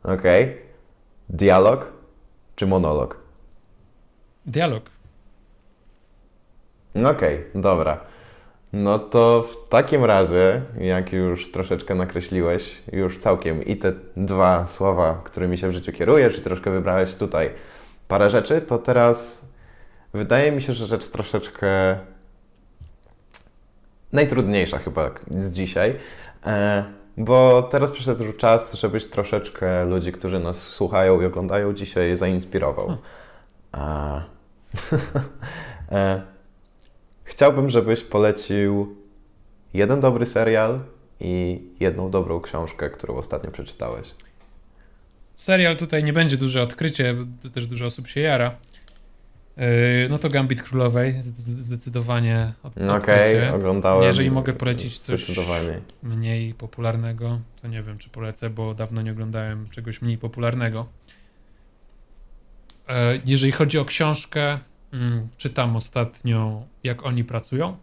Okej. 0.03 0.57
Dialog 1.29 1.91
czy 2.55 2.67
monolog? 2.67 3.17
Dialog. 4.45 4.83
Okej, 7.05 7.45
dobra. 7.55 7.99
No 8.73 8.99
to 8.99 9.43
w 9.43 9.69
takim 9.69 10.05
razie, 10.05 10.61
jak 10.79 11.13
już 11.13 11.51
troszeczkę 11.51 11.95
nakreśliłeś, 11.95 12.81
już 12.91 13.17
całkiem 13.17 13.65
i 13.65 13.77
te 13.77 13.93
dwa 14.17 14.67
słowa, 14.67 15.21
którymi 15.23 15.57
się 15.57 15.69
w 15.69 15.73
życiu 15.73 15.91
kierujesz, 15.91 16.37
i 16.37 16.41
troszkę 16.41 16.71
wybrałeś 16.71 17.15
tutaj 17.15 17.49
parę 18.07 18.29
rzeczy, 18.29 18.61
to 18.61 18.77
teraz 18.77 19.45
wydaje 20.13 20.51
mi 20.51 20.61
się, 20.61 20.73
że 20.73 20.85
rzecz 20.85 21.07
troszeczkę 21.07 21.97
najtrudniejsza 24.11 24.77
chyba 24.77 25.11
z 25.31 25.51
dzisiaj, 25.51 25.95
e, 26.45 26.85
bo 27.19 27.63
teraz 27.63 27.91
przyszedł 27.91 28.33
czas, 28.33 28.73
żebyś 28.73 29.07
troszeczkę 29.07 29.85
ludzi, 29.85 30.11
którzy 30.11 30.39
nas 30.39 30.57
słuchają 30.57 31.21
i 31.21 31.25
oglądają 31.25 31.73
dzisiaj, 31.73 32.15
zainspirował. 32.15 32.97
A... 33.71 34.21
e, 35.91 36.21
Chciałbym, 37.29 37.69
żebyś 37.69 38.01
polecił 38.01 38.95
jeden 39.73 40.01
dobry 40.01 40.25
serial 40.25 40.79
i 41.19 41.61
jedną 41.79 42.11
dobrą 42.11 42.41
książkę, 42.41 42.89
którą 42.89 43.17
ostatnio 43.17 43.51
przeczytałeś. 43.51 44.07
Serial 45.35 45.77
tutaj 45.77 46.03
nie 46.03 46.13
będzie 46.13 46.37
duże 46.37 46.61
odkrycie, 46.61 47.13
bo 47.13 47.49
też 47.49 47.67
dużo 47.67 47.85
osób 47.85 48.07
się 48.07 48.21
jara. 48.21 48.55
Yy, 49.59 49.65
No 50.09 50.17
to 50.17 50.29
Gambit 50.29 50.63
Królowej, 50.63 51.13
zde- 51.23 51.61
zdecydowanie 51.63 52.53
od- 52.63 52.75
No 52.75 52.95
Okej, 52.95 53.15
odkrycie. 53.35 53.53
oglądałem. 53.53 54.03
Jeżeli 54.03 54.31
mogę 54.31 54.53
polecić 54.53 54.99
coś-. 54.99 55.31
Mniej 56.03 56.53
popularnego, 56.53 57.39
to 57.61 57.67
nie 57.67 57.83
wiem, 57.83 57.97
czy 57.97 58.09
polecę, 58.09 58.49
bo 58.49 58.73
dawno 58.73 59.01
nie 59.01 59.11
oglądałem 59.11 59.67
czegoś 59.69 60.01
mniej 60.01 60.17
popularnego. 60.17 60.85
E, 62.89 63.13
Jeżeli 63.25 63.51
chodzi 63.51 63.77
o 63.79 63.85
książkę, 63.85 64.59
mm, 64.93 65.27
czytam 65.37 65.75
ostatnio 65.75 66.63
Jak 66.83 67.05
oni 67.05 67.23
pracują. 67.23 67.77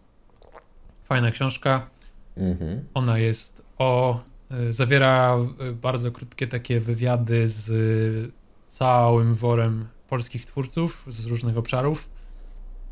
Fajna 1.05 1.31
książka. 1.31 1.89
Mhm. 2.37 2.83
Ona 2.93 3.17
jest 3.17 3.61
o. 3.77 4.19
y, 4.69 4.73
Zawiera 4.73 5.37
bardzo 5.81 6.11
krótkie 6.11 6.47
takie 6.47 6.79
wywiady 6.79 7.47
z 7.47 8.33
całym 8.67 9.33
worem 9.35 9.87
polskich 10.09 10.45
twórców 10.45 11.05
z 11.07 11.25
różnych 11.25 11.57
obszarów. 11.57 12.09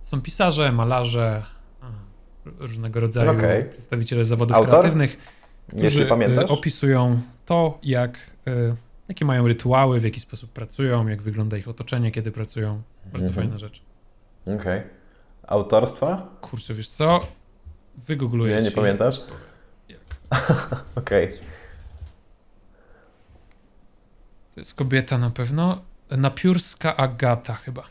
Są 0.02 0.22
pisarze, 0.22 0.72
malarze, 0.72 1.46
różnego 2.60 3.00
rodzaju 3.00 3.32
Okej. 3.32 3.70
przedstawiciele 3.70 4.26
zawodów 4.26 4.58
Autor? 4.58 4.70
kreatywnych, 4.70 5.18
którzy 5.68 6.08
y, 6.42 6.48
opisują 6.48 7.22
to, 7.46 7.80
jak 7.84 8.18
y, 8.48 8.76
jakie 9.10 9.26
mają 9.26 9.48
rytuały, 9.48 10.00
w 10.00 10.04
jaki 10.04 10.20
sposób 10.20 10.52
pracują, 10.52 11.08
jak 11.08 11.22
wygląda 11.22 11.58
ich 11.58 11.68
otoczenie, 11.68 12.12
kiedy 12.12 12.32
pracują. 12.32 12.82
Bardzo 13.06 13.28
Mhm. 13.28 13.34
fajna 13.48 13.58
rzecz. 13.58 13.82
Okej. 14.60 14.82
Autorstwa? 15.48 16.28
Kurczę, 16.42 16.74
wiesz 16.74 16.90
co? 16.90 17.20
Wygoogluję 18.08 18.56
Nie, 18.56 18.62
nie 18.62 18.72
pamiętasz? 18.72 19.22
Okej. 20.96 21.30
To 24.54 24.60
jest 24.62 24.76
kobieta 24.76 25.18
na 25.18 25.30
pewno. 25.30 25.82
Napiórska 26.11 26.95
Agata 26.98 27.53
chyba. 27.56 27.84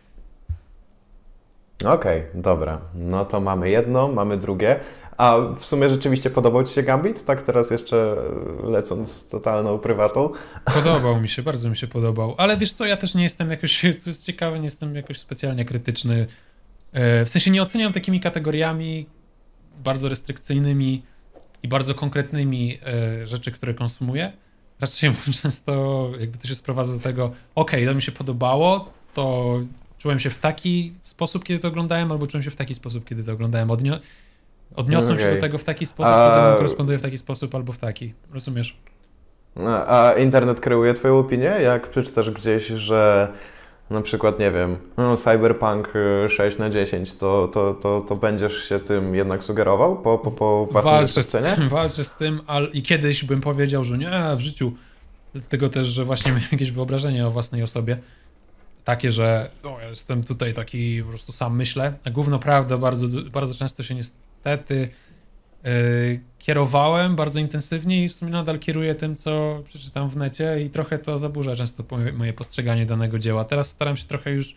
Okej, 1.85 2.23
dobra. 2.35 2.81
No 2.95 3.25
to 3.25 3.41
mamy 3.41 3.71
jedno, 3.71 4.09
mamy 4.09 4.37
drugie. 4.37 4.81
A 5.17 5.37
w 5.61 5.65
sumie 5.67 5.91
rzeczywiście 5.91 6.31
podobał 6.31 6.65
Ci 6.65 6.75
się 6.75 6.83
Gambit? 6.83 7.25
Tak 7.25 7.43
teraz 7.43 7.71
jeszcze 7.71 8.17
e, 8.67 8.71
lecąc 8.71 9.29
totalną 9.29 9.79
prywatą. 9.79 10.31
Podobał 10.65 11.21
mi 11.21 11.29
się, 11.29 11.43
bardzo 11.43 11.71
mi 11.71 11.77
się 11.77 11.87
podobał. 11.87 12.35
Ale 12.39 12.57
wiesz 12.57 12.73
co, 12.73 12.87
ja 12.87 12.97
też 12.97 13.15
nie 13.15 13.23
jestem 13.23 13.51
jakoś, 13.51 13.81
co 13.81 14.11
jest 14.11 14.25
ciekawe, 14.25 14.59
nie 14.59 14.65
jestem 14.65 14.95
jakoś 14.97 15.19
specjalnie 15.19 15.65
krytyczny. 15.65 16.27
E, 16.93 17.25
W 17.25 17.29
sensie 17.29 17.51
nie 17.51 17.63
oceniam 17.63 17.93
takimi 17.93 18.21
kategoriami 18.21 19.07
bardzo 19.85 20.09
restrykcyjnymi 20.09 21.03
i 21.63 21.69
bardzo 21.69 21.95
konkretnymi 21.95 22.79
e, 22.87 23.27
rzeczy, 23.27 23.53
które 23.53 23.75
konsumuję. 23.75 24.33
Raczej 24.81 25.13
często 25.43 26.11
jakby 26.21 26.39
to 26.39 26.47
się 26.49 26.55
sprowadza 26.55 26.95
do 26.95 27.01
tego, 27.01 27.31
okej, 27.55 27.87
to 27.87 27.95
mi 27.95 28.03
się 28.03 28.13
podobało, 28.13 28.93
to 29.15 29.55
czułem 29.99 30.21
się 30.21 30.31
w 30.31 30.39
taki 30.39 30.93
sposób, 31.03 31.45
kiedy 31.45 31.61
to 31.61 31.69
oglądałem, 31.69 32.13
albo 32.13 32.27
czułem 32.27 32.43
się 32.45 32.51
w 32.51 32.57
taki 32.57 32.75
sposób, 32.75 33.05
kiedy 33.09 33.25
to 33.25 33.33
oglądałem. 33.33 33.69
Odnio- 33.69 34.01
odniosłem 34.77 35.19
się 35.19 35.25
Okej. 35.25 35.35
do 35.35 35.41
tego 35.41 35.59
w 35.59 35.65
taki 35.65 35.87
sposób, 35.87 36.13
A- 36.15 36.29
to 36.29 36.35
ze 36.35 36.43
mną 36.43 36.57
koresponduje 36.57 36.99
w 36.99 37.03
taki 37.03 37.19
sposób, 37.19 37.55
albo 37.55 37.73
w 37.73 37.79
taki. 37.79 38.15
Rozumiesz? 38.33 38.77
A 39.87 40.13
internet 40.19 40.61
kreuje 40.61 40.95
Twoją 40.95 41.19
opinię? 41.19 41.45
Jak 41.63 41.91
przeczytasz 41.91 42.31
gdzieś, 42.31 42.67
że 42.67 43.29
na 43.91 44.01
przykład, 44.01 44.39
nie 44.39 44.51
wiem, 44.51 44.77
no, 44.97 45.17
Cyberpunk 45.17 45.93
y, 46.27 46.31
6 46.31 46.59
na 46.59 46.71
10, 46.71 47.15
to, 47.15 47.49
to, 47.53 47.75
to, 47.75 48.05
to 48.09 48.17
będziesz 48.17 48.69
się 48.69 48.81
tym 48.81 49.15
jednak 49.15 49.45
sugerował 49.45 49.97
po, 49.97 50.19
po, 50.19 50.31
po 50.31 50.67
własnej 50.73 50.95
walczę 50.95 51.23
z 51.23 51.31
tym, 51.31 51.69
walczę 51.69 52.05
z 52.05 52.15
tym, 52.15 52.41
ale 52.47 52.67
i 52.69 52.83
kiedyś 52.83 53.25
bym 53.25 53.41
powiedział, 53.41 53.85
że 53.85 53.99
nie, 53.99 54.11
w 54.37 54.41
życiu. 54.41 54.73
Dlatego 55.33 55.69
też, 55.69 55.87
że 55.87 56.05
właśnie 56.05 56.33
miałem 56.33 56.49
jakieś 56.53 56.71
wyobrażenie 56.71 57.27
o 57.27 57.31
własnej 57.31 57.63
osobie. 57.63 57.99
Takie, 58.85 59.11
że 59.11 59.51
o, 59.63 59.81
ja 59.81 59.89
jestem 59.89 60.25
tutaj 60.25 60.55
taki, 60.55 61.03
po 61.03 61.09
prostu 61.09 61.33
sam 61.33 61.57
myślę. 61.57 61.93
A 62.05 62.11
gówno 62.11 62.39
prawda, 62.39 62.79
bardzo, 62.79 63.07
bardzo 63.33 63.55
często 63.55 63.83
się 63.83 63.95
niestety 63.95 64.89
kierowałem 66.39 67.17
bardzo 67.17 67.41
intensywnie 67.41 68.05
i 68.05 68.09
w 68.09 68.13
sumie 68.15 68.31
nadal 68.31 68.59
kieruję 68.59 68.95
tym, 68.95 69.17
co 69.17 69.63
przeczytam 69.65 70.09
w 70.11 70.17
necie 70.17 70.61
i 70.63 70.71
trochę 70.71 70.99
to 70.99 71.19
zaburza 71.19 71.55
często 71.57 71.83
moje- 72.13 72.33
postrzeganie 72.33 72.87
danego 72.87 73.19
dzieła. 73.19 73.45
Teraz 73.45 73.69
staram 73.69 73.97
się 73.97 74.07
trochę 74.07 74.31
już 74.31 74.55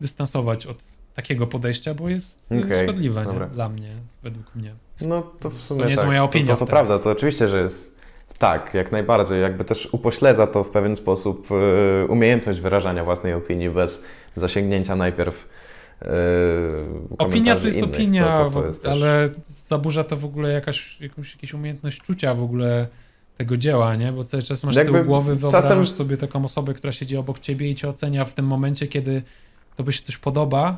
dystansować 0.00 0.66
od 0.66 0.82
takiego 1.14 1.46
podejścia, 1.46 1.94
bo 1.94 2.08
jest 2.08 2.50
yy, 2.50 2.64
Okej, 2.64 2.82
szkodliwe 2.84 3.26
nie? 3.26 3.46
dla 3.46 3.68
mnie, 3.68 3.90
według 4.22 4.54
mnie. 4.54 4.74
No 5.00 5.22
to 5.40 5.50
w 5.50 5.60
sumie 5.60 5.80
To 5.80 5.84
nie 5.86 5.90
jest 5.90 6.02
tak. 6.02 6.08
moja 6.08 6.24
opinia 6.24 6.46
To, 6.54 6.60
to, 6.60 6.66
to 6.66 6.70
prawda, 6.70 6.98
to 6.98 7.10
oczywiście, 7.10 7.48
że 7.48 7.62
jest 7.62 8.00
tak, 8.38 8.74
jak 8.74 8.92
najbardziej. 8.92 9.42
Jakby 9.42 9.64
też 9.64 9.88
upośledza 9.92 10.46
to 10.46 10.64
w 10.64 10.68
pewien 10.70 10.96
sposób 10.96 11.48
y, 11.50 12.06
umiejętność 12.08 12.60
wyrażania 12.60 13.04
własnej 13.04 13.34
opinii 13.34 13.70
bez 13.70 14.04
zasięgnięcia 14.36 14.96
najpierw 14.96 15.48
Opinia 17.18 17.56
to 17.56 17.66
jest 17.66 17.78
innych. 17.78 17.90
opinia, 17.94 18.38
To, 18.38 18.50
to, 18.50 18.60
to 18.60 18.66
jest 18.66 18.86
ale 18.86 19.28
zaburza 19.46 20.04
to 20.04 20.16
w 20.16 20.24
ogóle 20.24 20.52
jakaś, 20.52 21.00
jakąś, 21.00 21.34
jakąś 21.34 21.54
umiejętność 21.54 22.00
czucia 22.02 22.34
w 22.34 22.42
ogóle 22.42 22.86
tego 23.36 23.56
dzieła, 23.56 23.94
nie? 23.94 24.12
Bo 24.12 24.24
cały 24.24 24.42
czas 24.42 24.64
masz 24.64 24.76
Jakby 24.76 24.92
tyłu 24.92 25.04
głowy, 25.04 25.36
wyobrażasz 25.36 25.70
czasem- 25.70 25.86
sobie 25.86 26.16
taką 26.16 26.44
osobę, 26.44 26.74
która 26.74 26.92
siedzi 26.92 27.16
obok 27.16 27.38
ciebie 27.38 27.70
i 27.70 27.74
cię 27.74 27.88
ocenia 27.88 28.24
w 28.24 28.34
tym 28.34 28.46
momencie, 28.46 28.86
kiedy 28.86 29.22
tobie 29.76 29.92
się 29.92 30.02
coś 30.02 30.18
podoba 30.18 30.76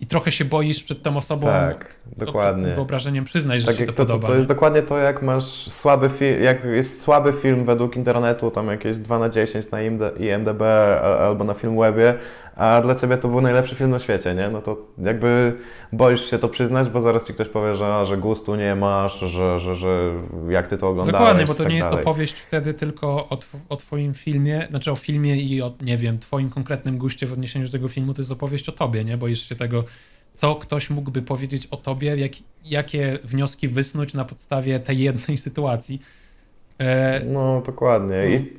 i 0.00 0.06
trochę 0.06 0.32
się 0.32 0.44
boisz 0.44 0.82
przed 0.82 1.02
tą 1.02 1.16
osobą, 1.16 1.46
Tak, 1.46 1.88
przed 2.06 2.18
dokładnie. 2.18 2.74
wyobrażeniem 2.74 3.24
przyznać, 3.24 3.60
że 3.60 3.66
Tak 3.66 3.78
jak 3.80 3.88
to, 3.88 3.92
to, 3.94 4.06
podoba. 4.06 4.28
to 4.28 4.34
jest 4.34 4.48
dokładnie 4.48 4.82
to, 4.82 4.98
jak 4.98 5.22
masz 5.22 5.44
słaby 5.72 6.08
film, 6.08 6.42
jak 6.42 6.64
jest 6.64 7.00
słaby 7.02 7.32
film 7.32 7.64
według 7.64 7.96
internetu, 7.96 8.50
tam 8.50 8.66
jakieś 8.66 8.96
2 8.96 9.18
na 9.18 9.28
10 9.28 9.70
na 9.70 9.82
IMD, 9.82 10.02
IMDB 10.20 10.62
a- 11.02 11.18
albo 11.18 11.44
na 11.44 11.54
Filmwebie, 11.54 12.14
a 12.58 12.80
dla 12.82 12.94
Ciebie 12.94 13.16
to 13.18 13.28
był 13.28 13.40
najlepszy 13.40 13.74
film 13.74 13.90
na 13.90 13.98
świecie, 13.98 14.34
nie? 14.34 14.48
No 14.48 14.62
to 14.62 14.76
jakby 14.98 15.56
boisz 15.92 16.30
się 16.30 16.38
to 16.38 16.48
przyznać, 16.48 16.88
bo 16.88 17.00
zaraz 17.00 17.26
Ci 17.26 17.34
ktoś 17.34 17.48
powie, 17.48 17.74
że, 17.74 18.06
że 18.06 18.16
gustu 18.16 18.56
nie 18.56 18.74
masz, 18.74 19.20
że, 19.20 19.60
że, 19.60 19.74
że 19.74 20.12
jak 20.48 20.68
Ty 20.68 20.78
to 20.78 20.88
oglądałeś 20.88 21.18
Dokładnie, 21.20 21.46
bo 21.46 21.54
to 21.54 21.62
tak 21.62 21.70
nie 21.70 21.76
jest 21.76 21.88
dalej. 21.88 22.04
opowieść 22.04 22.34
wtedy 22.38 22.74
tylko 22.74 23.28
o, 23.28 23.36
tw- 23.36 23.58
o 23.68 23.76
twoim 23.76 24.14
filmie, 24.14 24.66
znaczy 24.70 24.92
o 24.92 24.96
filmie 24.96 25.36
i 25.36 25.62
o, 25.62 25.72
nie 25.80 25.98
wiem, 25.98 26.18
twoim 26.18 26.50
konkretnym 26.50 26.98
guście 26.98 27.26
w 27.26 27.32
odniesieniu 27.32 27.66
do 27.66 27.72
tego 27.72 27.88
filmu, 27.88 28.14
to 28.14 28.20
jest 28.20 28.32
opowieść 28.32 28.68
o 28.68 28.72
tobie, 28.72 29.04
nie? 29.04 29.16
Boisz 29.16 29.48
się 29.48 29.56
tego, 29.56 29.84
co 30.34 30.54
ktoś 30.54 30.90
mógłby 30.90 31.22
powiedzieć 31.22 31.66
o 31.66 31.76
tobie, 31.76 32.16
jak, 32.16 32.32
jakie 32.64 33.18
wnioski 33.24 33.68
wysnuć 33.68 34.14
na 34.14 34.24
podstawie 34.24 34.80
tej 34.80 34.98
jednej 34.98 35.36
sytuacji. 35.46 36.02
E, 36.78 37.20
No, 37.24 37.62
dokładnie. 37.66 38.16
I 38.30 38.52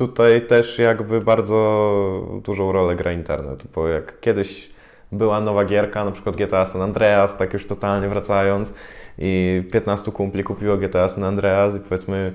tutaj 0.00 0.46
też 0.46 0.78
jakby 0.78 1.18
bardzo 1.18 2.40
dużą 2.44 2.72
rolę 2.72 2.96
gra 2.96 3.12
internet, 3.12 3.62
bo 3.74 3.88
jak 3.88 4.20
kiedyś 4.20 4.70
była 5.12 5.40
nowa 5.40 5.64
gierka, 5.64 6.04
na 6.04 6.10
przykład 6.10 6.36
GTA 6.36 6.66
San 6.66 6.82
Andreas, 6.82 7.36
tak 7.36 7.52
już 7.52 7.66
totalnie 7.66 8.08
wracając 8.08 8.74
i 9.18 9.62
15 9.72 10.12
kumpli 10.12 10.44
kupiło 10.44 10.76
GTA 10.76 11.08
San 11.08 11.24
Andreas 11.24 11.76
i 11.76 11.80
powiedzmy 11.80 12.32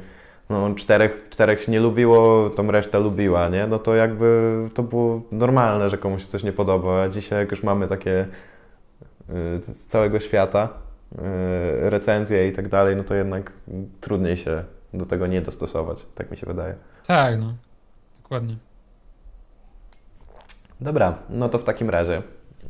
no, 0.49 0.75
czterech, 0.75 1.27
czterech 1.29 1.67
nie 1.67 1.79
lubiło, 1.79 2.49
tą 2.49 2.71
resztę 2.71 2.99
lubiła, 2.99 3.49
nie? 3.49 3.67
No 3.67 3.79
to 3.79 3.95
jakby 3.95 4.55
to 4.73 4.83
było 4.83 5.21
normalne, 5.31 5.89
że 5.89 5.97
komuś 5.97 6.25
coś 6.25 6.43
nie 6.43 6.53
podoba, 6.53 7.01
a 7.01 7.09
dzisiaj 7.09 7.39
jak 7.39 7.51
już 7.51 7.63
mamy 7.63 7.87
takie 7.87 8.21
y, 8.21 9.73
z 9.73 9.85
całego 9.85 10.19
świata 10.19 10.69
y, 11.85 11.89
recenzje 11.89 12.47
i 12.47 12.51
tak 12.51 12.67
dalej, 12.69 12.95
no 12.95 13.03
to 13.03 13.15
jednak 13.15 13.51
trudniej 14.01 14.37
się 14.37 14.63
do 14.97 15.05
tego 15.05 15.27
nie 15.27 15.41
dostosować, 15.41 16.05
tak 16.15 16.31
mi 16.31 16.37
się 16.37 16.45
wydaje. 16.47 16.75
tak, 17.07 17.39
no. 17.39 17.53
Dokładnie. 18.23 18.55
Dobra, 20.81 21.17
no 21.29 21.49
to 21.49 21.59
w 21.59 21.63
takim 21.63 21.89
razie, 21.89 22.21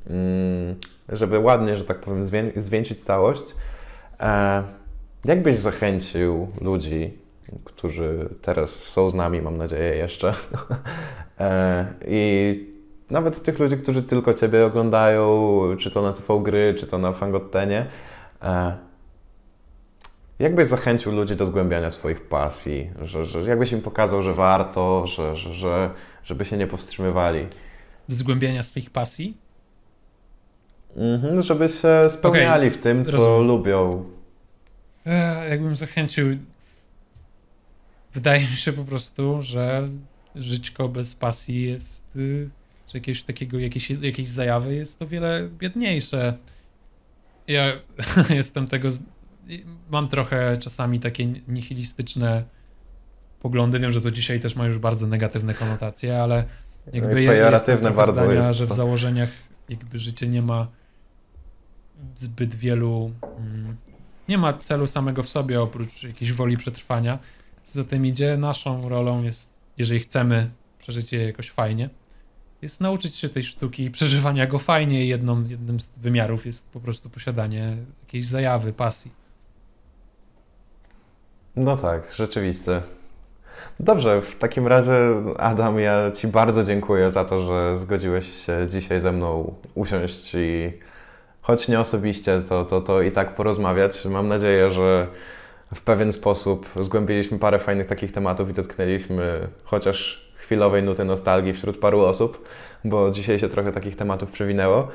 mm, 0.10 0.76
żeby 1.10 1.40
ładnie, 1.40 1.78
że 1.78 1.86
tak 1.86 2.00
powiem, 2.00 2.24
zwieńczyć 2.56 3.04
całość, 3.04 3.56
e, 4.20 4.64
jak 5.26 5.42
byś 5.42 5.58
zachęcił 5.58 6.48
ludzi, 6.62 7.18
którzy 7.64 8.30
teraz 8.42 8.70
są 8.72 9.10
z 9.10 9.16
nami, 9.16 9.42
mam 9.42 9.58
nadzieję 9.58 9.96
jeszcze, 9.96 10.34
e, 11.40 11.86
i 12.08 12.76
nawet 13.10 13.44
tych 13.44 13.60
ludzi, 13.60 13.78
którzy 13.78 14.04
tylko 14.04 14.34
Ciebie 14.34 14.66
oglądają, 14.66 15.60
czy 15.80 15.92
to 15.92 16.02
na 16.02 16.14
TV 16.14 16.44
Gry, 16.44 16.76
czy 16.78 16.88
to 16.88 16.98
na 16.98 17.14
Fangottenie, 17.14 17.86
e, 20.40 20.44
jak 20.44 20.56
byś 20.56 20.68
zachęcił 20.68 21.12
ludzi 21.12 21.36
do 21.36 21.46
zgłębiania 21.46 21.92
swoich 21.92 22.22
pasji, 22.22 22.90
że, 23.02 23.26
że 23.26 23.42
jakbyś 23.42 23.72
im 23.72 23.82
pokazał, 23.82 24.24
że 24.24 24.34
warto, 24.34 25.08
że, 25.08 25.36
że, 25.36 25.54
że, 25.54 25.90
żeby 26.24 26.46
się 26.46 26.58
nie 26.58 26.68
powstrzymywali? 26.68 27.48
Do 28.10 28.16
zgłębiania 28.16 28.64
swoich 28.64 28.90
pasji. 28.90 29.38
Mhm, 30.96 31.42
żeby 31.42 31.70
się 31.70 32.10
spełniali 32.10 32.70
w 32.70 32.78
tym, 32.78 33.06
co 33.06 33.12
rozumiem. 33.12 33.48
lubią. 33.48 34.06
E, 35.06 35.50
jakbym 35.50 35.76
zachęcił. 35.76 36.38
Wydaje 38.14 38.42
mi 38.42 38.58
się 38.58 38.74
po 38.74 38.84
prostu, 38.84 39.42
że 39.42 39.88
żyćko 40.36 40.90
bez 40.90 41.16
pasji 41.16 41.64
jest, 41.64 42.12
czy 42.88 42.98
jakiegoś 42.98 43.24
takiego, 43.24 43.60
jakiejś, 43.60 43.90
jakiejś 43.90 44.28
zajawy 44.28 44.76
jest 44.76 45.02
o 45.02 45.08
wiele 45.08 45.50
biedniejsze. 45.60 46.38
Ja 47.48 47.72
jestem 48.30 48.68
tego. 48.68 48.90
Mam 49.90 50.08
trochę 50.08 50.58
czasami 50.58 51.00
takie 51.00 51.26
nihilistyczne 51.26 52.44
poglądy. 53.40 53.80
Wiem, 53.80 53.92
że 53.92 54.02
to 54.02 54.12
dzisiaj 54.12 54.40
też 54.40 54.56
ma 54.56 54.66
już 54.66 54.78
bardzo 54.78 55.08
negatywne 55.08 55.54
konotacje, 55.54 56.22
ale 56.22 56.46
jakby 56.94 57.24
ja 57.24 57.32
Pejoratywne 57.32 57.74
jestem 57.74 57.96
bardzo 57.96 58.14
zdania, 58.14 58.34
jest 58.34 58.52
że 58.52 58.66
w 58.66 58.74
założeniach 58.74 59.30
jakby 59.70 60.00
życie 60.00 60.28
nie 60.28 60.42
ma 60.42 60.68
zbyt 62.16 62.56
wielu 62.56 63.12
mm, 63.22 63.78
nie 64.30 64.38
ma 64.38 64.54
celu 64.54 64.88
samego 64.88 65.24
w 65.24 65.30
sobie 65.30 65.62
oprócz 65.62 66.04
jakiejś 66.04 66.34
woli 66.34 66.58
przetrwania. 66.58 67.20
Co 67.64 67.74
za 67.74 67.84
tym 67.84 68.06
idzie, 68.06 68.38
naszą 68.38 68.90
rolą 68.90 69.24
jest, 69.24 69.54
jeżeli 69.78 70.00
chcemy 70.00 70.50
przeżyć 70.80 71.14
je 71.14 71.26
jakoś 71.26 71.52
fajnie, 71.52 71.90
jest 72.62 72.82
nauczyć 72.82 73.16
się 73.16 73.30
tej 73.30 73.44
sztuki 73.44 73.92
przeżywania 73.92 74.48
go 74.48 74.60
fajnie 74.60 75.06
jedną, 75.06 75.48
jednym 75.48 75.80
z 75.80 75.98
wymiarów 75.98 76.46
jest 76.46 76.72
po 76.72 76.80
prostu 76.80 77.10
posiadanie 77.10 77.78
jakiejś 78.04 78.26
zajawy, 78.26 78.74
pasji. 78.74 79.25
No 81.58 81.78
tak, 81.78 82.02
rzeczywiście. 82.14 82.82
Dobrze, 83.80 84.22
w 84.22 84.36
takim 84.36 84.68
razie, 84.68 84.94
Adam, 85.38 85.80
ja 85.80 86.12
Ci 86.12 86.28
bardzo 86.28 86.64
dziękuję 86.64 87.10
za 87.10 87.26
to, 87.26 87.46
że 87.46 87.78
zgodziłeś 87.78 88.46
się 88.46 88.68
dzisiaj 88.70 89.02
ze 89.02 89.12
mną 89.12 89.54
usiąść 89.76 90.36
i 90.36 90.74
choć 91.42 91.68
nie 91.68 91.80
osobiście, 91.80 92.42
to, 92.42 92.66
to, 92.66 92.82
to 92.82 93.02
i 93.02 93.12
tak 93.12 93.36
porozmawiać. 93.36 94.06
Mam 94.06 94.28
nadzieję, 94.28 94.72
że 94.72 95.08
w 95.76 95.82
pewien 95.82 96.14
sposób 96.14 96.70
zgłębiliśmy 96.82 97.40
parę 97.40 97.60
fajnych 97.60 97.88
takich 97.88 98.12
tematów 98.12 98.50
i 98.50 98.54
dotknęliśmy 98.54 99.48
chociaż 99.64 100.30
chwilowej 100.36 100.84
nuty 100.84 101.06
nostalgii 101.06 101.54
wśród 101.54 101.78
paru 101.78 102.02
osób, 102.02 102.48
bo 102.84 103.12
dzisiaj 103.12 103.40
się 103.40 103.50
trochę 103.50 103.72
takich 103.72 103.96
tematów 103.96 104.32
przewinęło. 104.32 104.88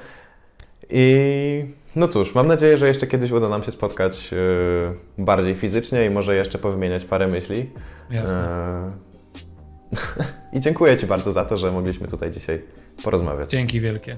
I 0.91 1.65
no 1.97 2.09
cóż, 2.09 2.35
mam 2.35 2.47
nadzieję, 2.47 2.79
że 2.79 2.89
jeszcze 2.89 3.07
kiedyś 3.07 3.31
uda 3.31 3.49
nam 3.49 3.65
się 3.65 3.73
spotkać 3.73 4.33
yy, 4.33 5.25
bardziej 5.25 5.55
fizycznie 5.55 6.07
i 6.07 6.11
może 6.11 6.37
jeszcze 6.37 6.59
powymieniać 6.59 7.05
parę 7.05 7.29
myśli. 7.29 7.71
Jasne. 8.11 8.49
Yy, 9.93 9.99
I 10.59 10.61
dziękuję 10.61 10.99
Ci 10.99 11.07
bardzo 11.07 11.33
za 11.33 11.45
to, 11.45 11.57
że 11.57 11.73
mogliśmy 11.73 12.09
tutaj 12.09 12.31
dzisiaj 12.31 12.63
porozmawiać. 13.05 13.51
Dzięki 13.51 13.81
wielkie. 13.81 14.17